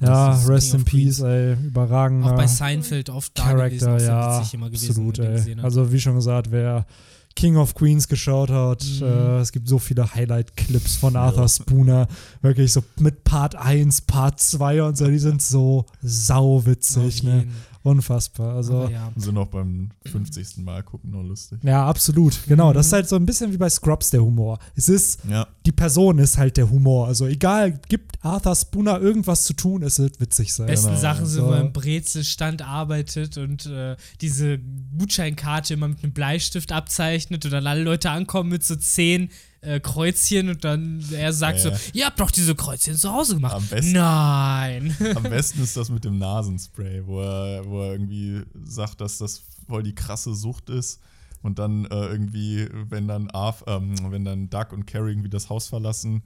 Ja. 0.00 0.06
Ja, 0.06 0.44
Rest 0.46 0.70
King 0.70 0.78
in. 0.78 0.84
Peace, 0.84 1.18
ey. 1.18 1.54
Überragender 1.54 2.30
Auch 2.30 2.36
bei 2.36 2.46
Seinfeld 2.46 3.10
oft 3.10 3.36
da 3.36 3.54
gewesen. 3.54 3.80
Charakter, 3.86 3.94
Auch 3.96 3.98
sehr 3.98 4.08
ja. 4.08 4.38
witzig 4.40 4.54
immer 4.54 4.66
gewesen, 4.70 4.88
Absolut, 4.90 5.18
ey. 5.18 5.56
Also, 5.60 5.90
wie 5.90 5.98
schon 5.98 6.14
gesagt, 6.14 6.52
wer 6.52 6.86
King 7.34 7.56
of 7.56 7.74
Queens 7.74 8.06
geschaut 8.06 8.50
hat, 8.50 8.84
Mhm. 9.00 9.02
äh, 9.06 9.38
es 9.40 9.50
gibt 9.50 9.66
so 9.66 9.80
viele 9.80 10.14
Highlight-Clips 10.14 10.94
von 10.94 11.16
Arthur 11.16 11.42
Ja. 11.42 11.48
Spooner. 11.48 12.06
Wirklich 12.40 12.72
so 12.72 12.84
mit 13.00 13.24
Part 13.24 13.56
1, 13.56 14.02
Part 14.02 14.38
2 14.38 14.84
und 14.84 14.96
so. 14.96 15.08
Die 15.08 15.18
sind 15.18 15.42
so 15.42 15.86
sauwitzig, 16.02 17.24
ne? 17.24 17.48
Unfassbar. 17.88 18.54
Also. 18.56 18.88
Ja. 18.88 19.10
Sind 19.16 19.36
auch 19.38 19.46
beim 19.48 19.90
50. 20.06 20.58
Mal 20.58 20.82
gucken 20.82 21.10
noch 21.10 21.22
lustig. 21.22 21.58
Ja, 21.62 21.86
absolut. 21.86 22.38
Genau. 22.46 22.72
Das 22.72 22.86
ist 22.86 22.92
Mhm. 22.92 22.96
halt 22.96 23.08
so 23.08 23.16
ein 23.16 23.26
bisschen 23.26 23.52
wie 23.52 23.56
bei 23.56 23.68
Scrubs 23.70 24.10
der 24.10 24.22
Humor. 24.22 24.58
Es 24.76 24.88
ist, 24.88 25.20
Ja, 25.28 25.46
die 25.66 25.72
Person 25.72 26.18
ist 26.18 26.36
halt 26.38 26.56
der 26.56 26.70
Humor. 26.70 27.06
Also 27.06 27.26
egal, 27.26 27.78
gibt 27.88 28.22
Arthur 28.24 28.54
Spooner 28.56 29.00
irgendwas 29.00 29.44
zu 29.44 29.54
tun, 29.54 29.82
es 29.82 29.98
wird 29.98 30.20
witzig 30.20 30.52
sein. 30.52 30.66
Besten 30.66 30.88
Genau. 30.88 31.00
Sachen 31.00 31.26
sind, 31.26 31.40
So. 31.40 31.46
wo 31.48 31.52
er 31.52 31.60
im 31.60 31.72
Brezelstand 31.72 32.62
arbeitet 32.62 33.36
und 33.38 33.66
äh, 33.66 33.96
diese 34.20 34.58
Gutscheinkarte 34.98 35.74
immer 35.74 35.88
mit 35.88 36.02
einem 36.02 36.12
Bleistift 36.12 36.72
abzeichnet 36.72 37.44
und 37.44 37.50
dann 37.52 37.66
alle 37.66 37.82
Leute 37.82 38.10
ankommen 38.10 38.50
mit 38.50 38.64
so 38.64 38.76
zehn 38.76 39.30
äh, 39.60 39.80
Kreuzchen 39.80 40.48
und 40.50 40.64
dann 40.64 41.04
er 41.12 41.32
sagt 41.32 41.58
Ja, 41.64 41.70
ja. 41.70 41.76
so, 41.76 41.90
ihr 41.92 42.06
habt 42.06 42.20
doch 42.20 42.30
diese 42.30 42.54
Kreuzchen 42.54 42.94
zu 42.96 43.12
Hause 43.12 43.34
gemacht. 43.34 43.54
Am 43.54 43.66
besten- 43.66 43.92
Nein. 43.92 44.96
am 45.16 45.22
besten 45.24 45.62
ist 45.62 45.76
das 45.76 45.90
mit 45.90 46.04
dem 46.04 46.18
Nasenspray, 46.18 47.02
wo 47.06 47.20
er, 47.20 47.64
wo 47.66 47.82
er 47.82 47.92
irgendwie 47.92 48.42
sagt, 48.64 49.00
dass 49.00 49.18
das 49.18 49.42
voll 49.68 49.82
die 49.82 49.94
krasse 49.94 50.34
Sucht 50.34 50.70
ist. 50.70 51.00
Und 51.42 51.58
dann 51.60 51.84
äh, 51.86 51.94
irgendwie, 52.06 52.68
wenn 52.88 53.06
dann 53.06 53.30
Arf, 53.30 53.62
ähm, 53.68 53.94
wenn 54.10 54.24
dann 54.24 54.50
Doug 54.50 54.66
und 54.72 54.86
Carrie 54.86 55.12
irgendwie 55.12 55.28
das 55.30 55.48
Haus 55.50 55.68
verlassen, 55.68 56.22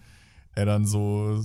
er 0.55 0.65
dann 0.67 0.87
so 0.87 1.43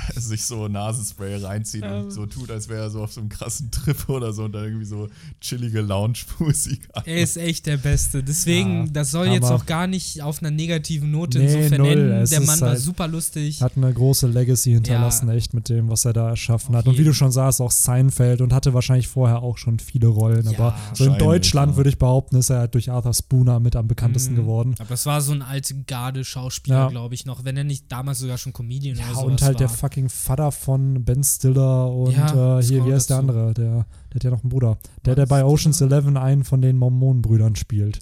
sich 0.16 0.44
so 0.44 0.68
Nasenspray 0.68 1.36
reinzieht 1.36 1.84
Ähm. 1.84 2.04
und 2.04 2.10
so 2.10 2.26
tut, 2.26 2.50
als 2.50 2.68
wäre 2.68 2.82
er 2.84 2.90
so 2.90 3.02
auf 3.02 3.12
so 3.12 3.20
einem 3.20 3.28
krassen 3.28 3.70
Trip 3.70 4.08
oder 4.08 4.32
so 4.32 4.44
und 4.44 4.52
dann 4.52 4.64
irgendwie 4.64 4.84
so 4.86 5.08
chillige 5.40 5.80
Lounge-Musik 5.80 6.88
an. 6.92 7.02
Er 7.06 7.22
ist 7.22 7.36
echt 7.36 7.66
der 7.66 7.76
Beste. 7.76 8.22
Deswegen, 8.22 8.86
Ja, 8.86 8.92
das 8.92 9.10
soll 9.10 9.26
jetzt 9.28 9.44
auch 9.50 9.66
gar 9.66 9.86
nicht 9.86 10.22
auf 10.22 10.40
einer 10.40 10.50
negativen 10.50 11.10
Note 11.10 11.38
Nee, 11.38 11.44
insofern 11.54 11.80
null. 11.80 11.90
enden. 11.90 12.12
Es 12.12 12.30
Der 12.30 12.40
Mann 12.40 12.60
war 12.60 12.68
halt- 12.70 12.80
super 12.80 13.08
lustig. 13.08 13.60
Hat 13.62 13.76
eine 13.76 13.92
große 13.92 14.26
Legacy 14.26 14.72
hinterlassen, 14.72 15.28
Ja. 15.28 15.34
echt 15.34 15.54
mit 15.54 15.68
dem, 15.68 15.88
was 15.90 16.04
er 16.04 16.12
da 16.12 16.28
erschaffen 16.30 16.76
hat. 16.76 16.86
Und 16.86 16.98
wie 16.98 17.04
du 17.04 17.12
schon 17.12 17.32
sagst, 17.32 17.60
auch 17.60 17.70
Seinfeld 17.70 18.40
und 18.40 18.52
hatte 18.52 18.74
wahrscheinlich 18.74 19.08
vorher 19.08 19.42
auch 19.42 19.58
schon 19.58 19.78
viele 19.78 20.06
Rollen. 20.08 20.48
Ja, 20.50 20.58
aber 20.58 20.78
so 20.94 21.04
in 21.04 21.18
Deutschland 21.18 21.72
ja. 21.72 21.76
würde 21.76 21.90
ich 21.90 21.98
behaupten, 21.98 22.36
ist 22.36 22.50
er 22.50 22.58
halt 22.60 22.74
durch 22.74 22.90
Arthur 22.90 23.14
Spooner 23.14 23.60
mit 23.60 23.76
am 23.76 23.88
bekanntesten 23.88 24.32
Mhm. 24.34 24.36
geworden. 24.36 24.74
Aber 24.78 24.88
das 24.88 25.06
war 25.06 25.20
so 25.20 25.32
ein 25.32 25.42
alte 25.42 25.74
Garde-Schauspieler, 25.84 26.76
Ja. 26.76 26.88
glaube 26.88 27.14
ich 27.14 27.26
noch. 27.26 27.44
Wenn 27.44 27.56
er 27.56 27.64
nicht 27.64 27.90
damals 27.90 28.18
sogar 28.18 28.38
schon 28.38 28.52
Comedian 28.52 28.96
Ja, 28.96 29.04
oder 29.06 29.14
sowas 29.14 29.24
und 29.26 29.42
halt 29.42 29.60
der 29.60 29.68
war. 29.68 29.76
Fucking 29.82 30.08
Vater 30.08 30.52
von 30.52 31.04
Ben 31.04 31.22
Stiller 31.24 31.90
und 31.92 32.12
Ja, 32.12 32.58
äh, 32.58 32.62
hier, 32.62 32.86
wie 32.86 32.92
heißt 32.92 33.10
der 33.10 33.16
dazu. 33.18 33.28
andere? 33.28 33.54
Der, 33.54 33.70
der 33.74 34.14
hat 34.14 34.24
ja 34.24 34.30
noch 34.30 34.42
einen 34.42 34.48
Bruder. 34.50 34.78
Der, 35.04 35.14
der 35.16 35.26
bei 35.26 35.38
Stiller? 35.40 35.50
Ocean's 35.52 35.80
Eleven 35.80 36.16
einen 36.16 36.44
von 36.44 36.62
den 36.62 36.78
Mormonenbrüdern 36.78 37.56
spielt. 37.56 37.98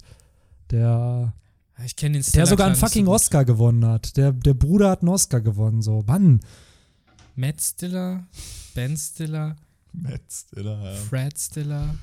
Der, 0.69 1.33
Ich 1.83 1.95
kenne 1.95 2.13
den 2.13 2.21
der 2.21 2.27
Stiller 2.29 2.45
sogar 2.45 2.67
einen 2.67 2.75
fucking 2.75 3.05
so. 3.05 3.11
Oscar 3.13 3.45
gewonnen 3.45 3.85
hat. 3.85 4.15
Der, 4.15 4.31
der 4.31 4.53
Bruder 4.53 4.91
hat 4.91 5.01
einen 5.01 5.09
Oscar 5.09 5.41
gewonnen, 5.41 5.81
so. 5.81 6.03
Mann. 6.05 6.39
Matt 7.35 7.59
Stiller, 7.61 8.23
Ben 8.75 8.95
Stiller, 8.97 9.55
Matt 9.93 10.21
Stiller, 10.29 10.83
ja. 10.83 10.93
Fred 10.95 11.37
Stiller. 11.39 11.95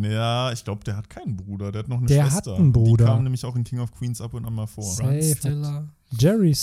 Ja, 0.00 0.52
ich 0.52 0.64
glaube, 0.64 0.84
der 0.84 0.96
hat 0.96 1.08
keinen 1.10 1.36
Bruder, 1.36 1.72
der 1.72 1.80
hat 1.80 1.88
noch 1.88 1.98
eine 1.98 2.06
Der 2.06 2.24
hat 2.24 2.44
Schwester. 2.44 2.56
einen 2.56 2.72
Bruder. 2.72 3.04
Die 3.06 3.10
kam 3.10 3.22
nämlich 3.24 3.44
auch 3.44 3.56
in 3.56 3.64
King 3.64 3.80
of 3.80 3.90
Queens 3.92 4.20
ab 4.20 4.34
und 4.34 4.44
an 4.44 4.54
mal 4.54 4.66
vor. 4.66 4.84
Safe 4.84 5.34
hat-. 5.44 5.84
Jerry 6.18 6.54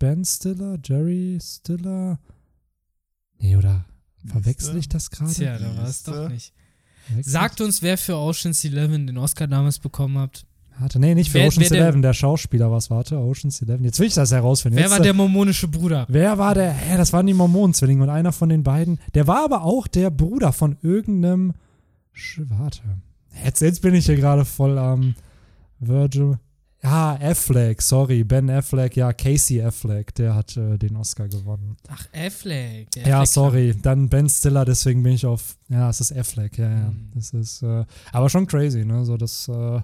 Ben 0.00 0.24
Stiller? 0.24 0.78
Jerry 0.84 1.38
Stiller? 1.40 2.18
Nee, 3.38 3.54
oder 3.56 3.84
verwechsel 4.26 4.76
ich 4.78 4.88
das 4.88 5.10
gerade? 5.10 5.32
Tja, 5.32 5.58
da 5.58 5.76
war 5.76 5.84
es 5.88 6.02
doch 6.02 6.28
nicht. 6.28 6.52
Sagt 7.22 7.60
uns, 7.60 7.82
wer 7.82 7.96
für 7.98 8.16
Ocean's 8.16 8.64
Eleven 8.64 9.06
den 9.06 9.18
Oscar 9.18 9.46
damals 9.46 9.78
bekommen 9.78 10.18
hat. 10.18 10.44
ich- 10.72 10.80
Warte, 10.80 10.98
nee, 10.98 11.14
nicht 11.14 11.30
für 11.30 11.38
Wer- 11.38 11.48
Ocean's 11.48 11.70
wer 11.70 11.76
der- 11.76 11.86
Eleven, 11.88 12.00
der 12.02 12.14
Schauspieler 12.14 12.70
was, 12.70 12.88
warte, 12.88 13.18
Ocean's 13.18 13.60
Eleven. 13.60 13.84
Jetzt 13.84 13.98
will 13.98 14.06
ich 14.06 14.14
das 14.14 14.30
herausfinden. 14.32 14.76
Wer 14.76 14.84
Jetzt, 14.84 14.92
war 14.92 15.00
äh, 15.00 15.02
der 15.02 15.12
mormonische 15.14 15.68
Bruder? 15.68 16.06
Wer 16.08 16.38
war 16.38 16.54
der? 16.54 16.72
Hä, 16.72 16.96
das 16.96 17.12
waren 17.12 17.26
die 17.26 17.34
Mormonenzwillinge 17.34 18.02
und 18.02 18.08
einer 18.08 18.32
von 18.32 18.48
den 18.48 18.62
beiden. 18.62 18.98
Der 19.14 19.26
war 19.26 19.44
aber 19.44 19.62
auch 19.64 19.86
der 19.86 20.10
Bruder 20.10 20.52
von 20.54 20.78
irgendeinem. 20.82 21.52
Sch 22.12 22.40
warte. 22.48 22.80
Jetzt, 23.44 23.60
jetzt 23.60 23.82
bin 23.82 23.94
ich 23.94 24.06
hier 24.06 24.16
gerade 24.16 24.44
voll 24.46 24.78
am 24.78 25.14
Virgil. 25.78 26.38
Ja, 26.82 27.18
Affleck, 27.20 27.82
sorry, 27.82 28.24
Ben 28.24 28.48
Affleck, 28.48 28.96
ja, 28.96 29.12
Casey 29.12 29.60
Affleck, 29.62 30.14
der 30.14 30.34
hat 30.34 30.56
äh, 30.56 30.78
den 30.78 30.96
Oscar 30.96 31.28
gewonnen. 31.28 31.76
Ach, 31.88 32.06
Affleck. 32.14 32.90
Der 32.92 33.06
Ja, 33.06 33.16
Affleck 33.20 33.32
sorry, 33.34 33.74
dann 33.82 34.08
Ben 34.08 34.28
Stiller, 34.28 34.64
deswegen 34.64 35.02
bin 35.02 35.12
ich 35.12 35.26
auf. 35.26 35.56
Ja, 35.68 35.90
es 35.90 36.00
ist 36.00 36.12
Affleck, 36.16 36.56
ja, 36.56 36.70
ja. 36.70 36.90
Mhm. 36.90 37.10
Das 37.14 37.34
ist. 37.34 37.62
Äh, 37.62 37.84
aber 38.12 38.30
schon 38.30 38.46
crazy, 38.46 38.84
ne? 38.84 39.04
So, 39.04 39.18
dass 39.18 39.46
äh, 39.48 39.80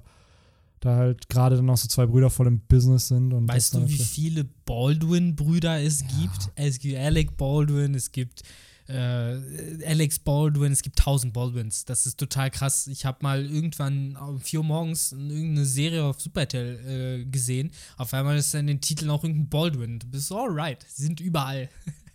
da 0.81 0.97
halt 0.97 1.29
gerade 1.29 1.57
dann 1.57 1.69
auch 1.69 1.77
so 1.77 1.89
zwei 1.89 2.07
Brüder 2.07 2.31
voll 2.31 2.47
im 2.47 2.61
Business 2.61 3.09
sind. 3.09 3.33
Und 3.33 3.47
Weißt 3.49 3.75
du, 3.75 3.87
wie 3.87 3.93
viele 3.99 4.45
Baldwin-Brüder 4.65 5.83
es 5.83 6.01
gibt? 6.01 6.51
Es 6.55 6.79
gibt 6.79 6.97
Alec 6.97 7.37
Baldwin, 7.37 7.95
es 7.95 8.11
gibt 8.11 8.43
äh, 8.89 9.85
Alex 9.87 10.19
Baldwin, 10.19 10.73
es 10.73 10.83
gibt 10.83 10.99
tausend 10.99 11.33
Baldwins. 11.33 11.85
Das 11.85 12.07
ist 12.07 12.19
total 12.19 12.51
krass. 12.51 12.87
Ich 12.87 13.05
habe 13.05 13.19
mal 13.23 13.45
irgendwann 13.45 14.17
um 14.17 14.41
4 14.41 14.61
Uhr 14.61 14.65
morgens 14.65 15.13
irgendeine 15.13 15.65
Serie 15.65 16.05
auf 16.05 16.21
Supertel 16.21 17.23
äh, 17.23 17.25
gesehen. 17.25 17.71
Auf 17.97 18.15
einmal 18.15 18.37
ist 18.37 18.55
dann 18.55 18.61
in 18.61 18.67
den 18.67 18.81
Titeln 18.81 19.11
auch 19.11 19.25
irgendein 19.25 19.49
Baldwin. 19.49 19.99
Du 19.99 20.07
bist 20.07 20.31
alright, 20.33 20.85
sie 20.89 21.05
sind 21.05 21.21
überall. 21.21 21.69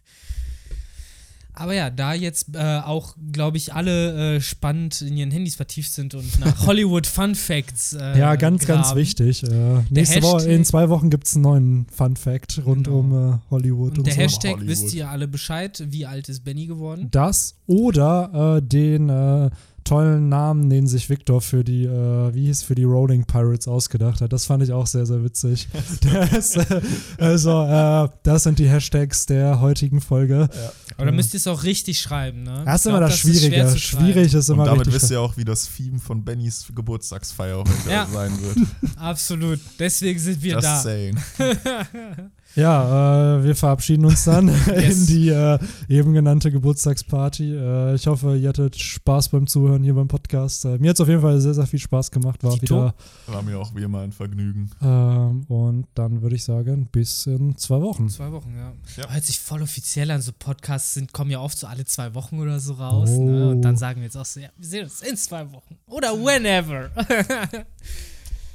Aber 1.62 1.74
ja, 1.74 1.90
da 1.90 2.14
jetzt 2.14 2.56
äh, 2.56 2.80
auch, 2.80 3.16
glaube 3.32 3.58
ich, 3.58 3.74
alle 3.74 4.36
äh, 4.36 4.42
spannend 4.42 5.02
in 5.02 5.16
ihren 5.18 5.32
Handys 5.32 5.56
vertieft 5.56 5.92
sind 5.92 6.16
und 6.16 6.40
nach 6.40 6.66
Hollywood 6.68 7.08
Fun 7.08 7.36
Facts. 7.36 7.94
Äh, 7.94 8.18
Ja, 8.20 8.36
ganz, 8.36 8.66
ganz 8.66 8.88
graben. 8.88 9.00
wichtig. 9.00 9.44
Äh, 9.44 9.84
nächste 9.90 10.22
Woche, 10.24 10.50
in 10.50 10.66
zwei 10.66 10.90
Wochen 10.90 11.10
gibt 11.10 11.28
es 11.28 11.36
einen 11.36 11.44
neuen 11.44 11.86
Fun 11.96 12.16
Fact 12.16 12.62
rund 12.66 12.86
Genau. 12.88 13.00
um 13.00 13.34
äh, 13.34 13.38
Hollywood 13.52 13.92
und, 13.92 13.98
Und 14.00 14.08
der 14.08 14.14
so. 14.16 14.22
Hashtag 14.22 14.52
Hollywood. 14.54 14.68
wisst 14.70 14.94
ihr 14.94 15.10
alle 15.10 15.28
Bescheid, 15.28 15.84
wie 15.88 16.06
alt 16.06 16.30
ist 16.30 16.44
Benny 16.44 16.66
geworden? 16.66 17.08
Das 17.12 17.56
oder 17.68 18.58
äh, 18.58 18.62
den 18.62 19.10
äh, 19.10 19.50
tollen 19.92 20.30
Namen, 20.30 20.70
den 20.70 20.88
sich 20.88 21.10
Victor 21.10 21.42
für 21.42 21.66
die, 21.66 21.84
äh, 21.84 22.34
wie 22.34 22.46
hieß, 22.46 22.64
für 22.64 22.76
die 22.76 22.86
Rolling 22.86 23.26
Pirates 23.26 23.68
ausgedacht 23.68 24.22
hat. 24.22 24.32
Das 24.32 24.46
fand 24.46 24.64
ich 24.64 24.72
auch 24.72 24.88
sehr, 24.88 25.06
sehr 25.06 25.22
witzig. 25.24 25.68
Ist, 26.38 26.56
äh, 26.56 26.82
also, 27.18 27.64
äh, 27.66 28.08
das 28.24 28.44
sind 28.44 28.58
die 28.60 28.70
Hashtags 28.70 29.26
der 29.26 29.60
heutigen 29.60 30.00
Folge. 30.00 30.48
Aber 30.96 31.06
da 31.08 31.12
müsst 31.12 31.34
ihr 31.34 31.40
es 31.40 31.48
auch 31.48 31.64
richtig 31.64 32.00
schreiben, 32.00 32.44
ne? 32.44 32.62
Das 32.66 32.82
ist 32.82 32.86
immer 32.88 33.00
glaub, 33.00 33.10
das 33.10 33.16
ist 33.16 33.22
schwer 33.22 33.34
Schwierige. 33.50 33.78
schreiben. 33.80 34.06
Schwierig 34.06 34.34
ist 34.34 34.50
Und 34.50 34.56
immer 34.56 34.66
damit 34.66 34.88
richtig. 34.88 35.02
wisst 35.02 35.12
ihr 35.12 35.20
auch, 35.20 35.36
wie 35.36 35.44
das 35.46 35.70
Theme 35.76 36.00
von 36.00 36.24
Bennys 36.24 36.72
Geburtstagsfeier 36.74 37.58
heute 37.58 37.72
Ja. 37.90 38.08
sein 38.14 38.32
wird. 38.42 38.68
Absolut. 38.98 39.60
Deswegen 39.78 40.20
sind 40.20 40.42
wir 40.42 40.54
Just 40.54 40.64
da. 40.66 40.78
saying. 40.78 41.18
Ja, 42.56 43.38
äh, 43.38 43.44
wir 43.44 43.56
verabschieden 43.56 44.06
uns 44.06 44.26
dann 44.26 44.48
in 44.76 45.06
die 45.08 45.30
äh, 45.30 45.58
eben 45.88 46.14
genannte 46.14 46.52
Geburtstagsparty. 46.52 47.56
Äh, 47.56 47.96
ich 47.96 48.08
hoffe, 48.08 48.36
ihr 48.36 48.50
hattet 48.50 48.76
Spaß 48.76 49.30
beim 49.30 49.48
Zuhören 49.48 49.84
hier 49.84 49.94
beim 49.94 50.08
Podcast. 50.08 50.66
Äh, 50.66 50.78
mir 50.78 50.90
hat 50.90 50.98
es 50.98 51.02
auf 51.02 51.08
jeden 51.08 51.22
Fall 51.22 51.40
sehr, 51.40 51.54
sehr 51.54 51.68
viel 51.68 51.80
Spaß 51.80 52.12
gemacht. 52.12 52.44
War 52.44 52.54
Tito? 52.54 52.76
wieder. 52.76 52.96
War 53.28 53.42
mir 53.42 53.60
auch 53.60 53.74
wie 53.76 53.84
immer 53.84 54.02
ein 54.02 54.12
Vergnügen. 54.12 54.70
Ähm, 54.82 55.44
und 55.48 55.88
dann 55.96 56.22
würde 56.22 56.36
ich 56.36 56.44
sagen, 56.44 56.88
bis 56.92 57.26
in 57.26 57.56
zwei 57.58 57.82
Wochen. 57.82 58.10
Zwei 58.10 58.32
Wochen, 58.32 58.54
ja. 58.56 58.74
Ja. 58.98 59.10
Hört 59.10 59.24
sich 59.24 59.40
voll 59.40 59.62
offiziell 59.62 60.12
an. 60.12 60.22
So 60.22 60.32
Podcasts 60.38 60.94
sind, 60.94 61.14
kommen 61.14 61.32
ja 61.32 61.40
oft 61.40 61.58
so 61.58 61.68
alle 61.68 61.86
zwei 61.86 62.14
Wochen 62.16 62.40
oder 62.40 62.60
so 62.60 62.74
raus. 62.74 63.10
Oh. 63.12 63.30
Ne? 63.30 63.50
Und 63.52 63.62
dann 63.62 63.78
sagen 63.78 64.02
wir 64.02 64.06
jetzt 64.06 64.18
auch 64.18 64.26
so, 64.26 64.40
ja, 64.40 64.50
wir 64.58 64.68
sehen 64.68 64.84
uns 64.84 65.02
in 65.02 65.16
zwei 65.16 65.52
Wochen. 65.52 65.78
Oder 65.88 66.14
whenever. 66.14 66.90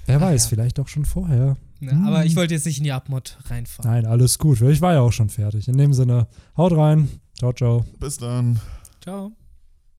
Wer 0.06 0.20
weiß, 0.20 0.44
ja. 0.44 0.48
vielleicht 0.50 0.80
auch 0.80 0.88
schon 0.88 1.04
vorher. 1.04 1.56
ne? 1.80 2.02
Aber 2.06 2.24
ich 2.24 2.36
wollte 2.36 2.54
jetzt 2.54 2.66
nicht 2.66 2.78
in 2.78 2.84
die 2.84 2.92
Abmod 2.92 3.38
reinfahren. 3.46 3.90
Nein, 3.90 4.06
alles 4.06 4.38
gut. 4.38 4.60
Ich 4.62 4.80
war 4.80 4.94
ja 4.94 5.00
auch 5.00 5.12
schon 5.12 5.28
fertig. 5.28 5.68
In 5.68 5.76
dem 5.76 5.92
Sinne, 5.92 6.28
haut 6.56 6.76
rein. 6.76 7.08
Ciao, 7.38 7.52
ciao. 7.52 7.84
Bis 7.98 8.16
dann. 8.16 8.60
Ciao. 9.02 9.32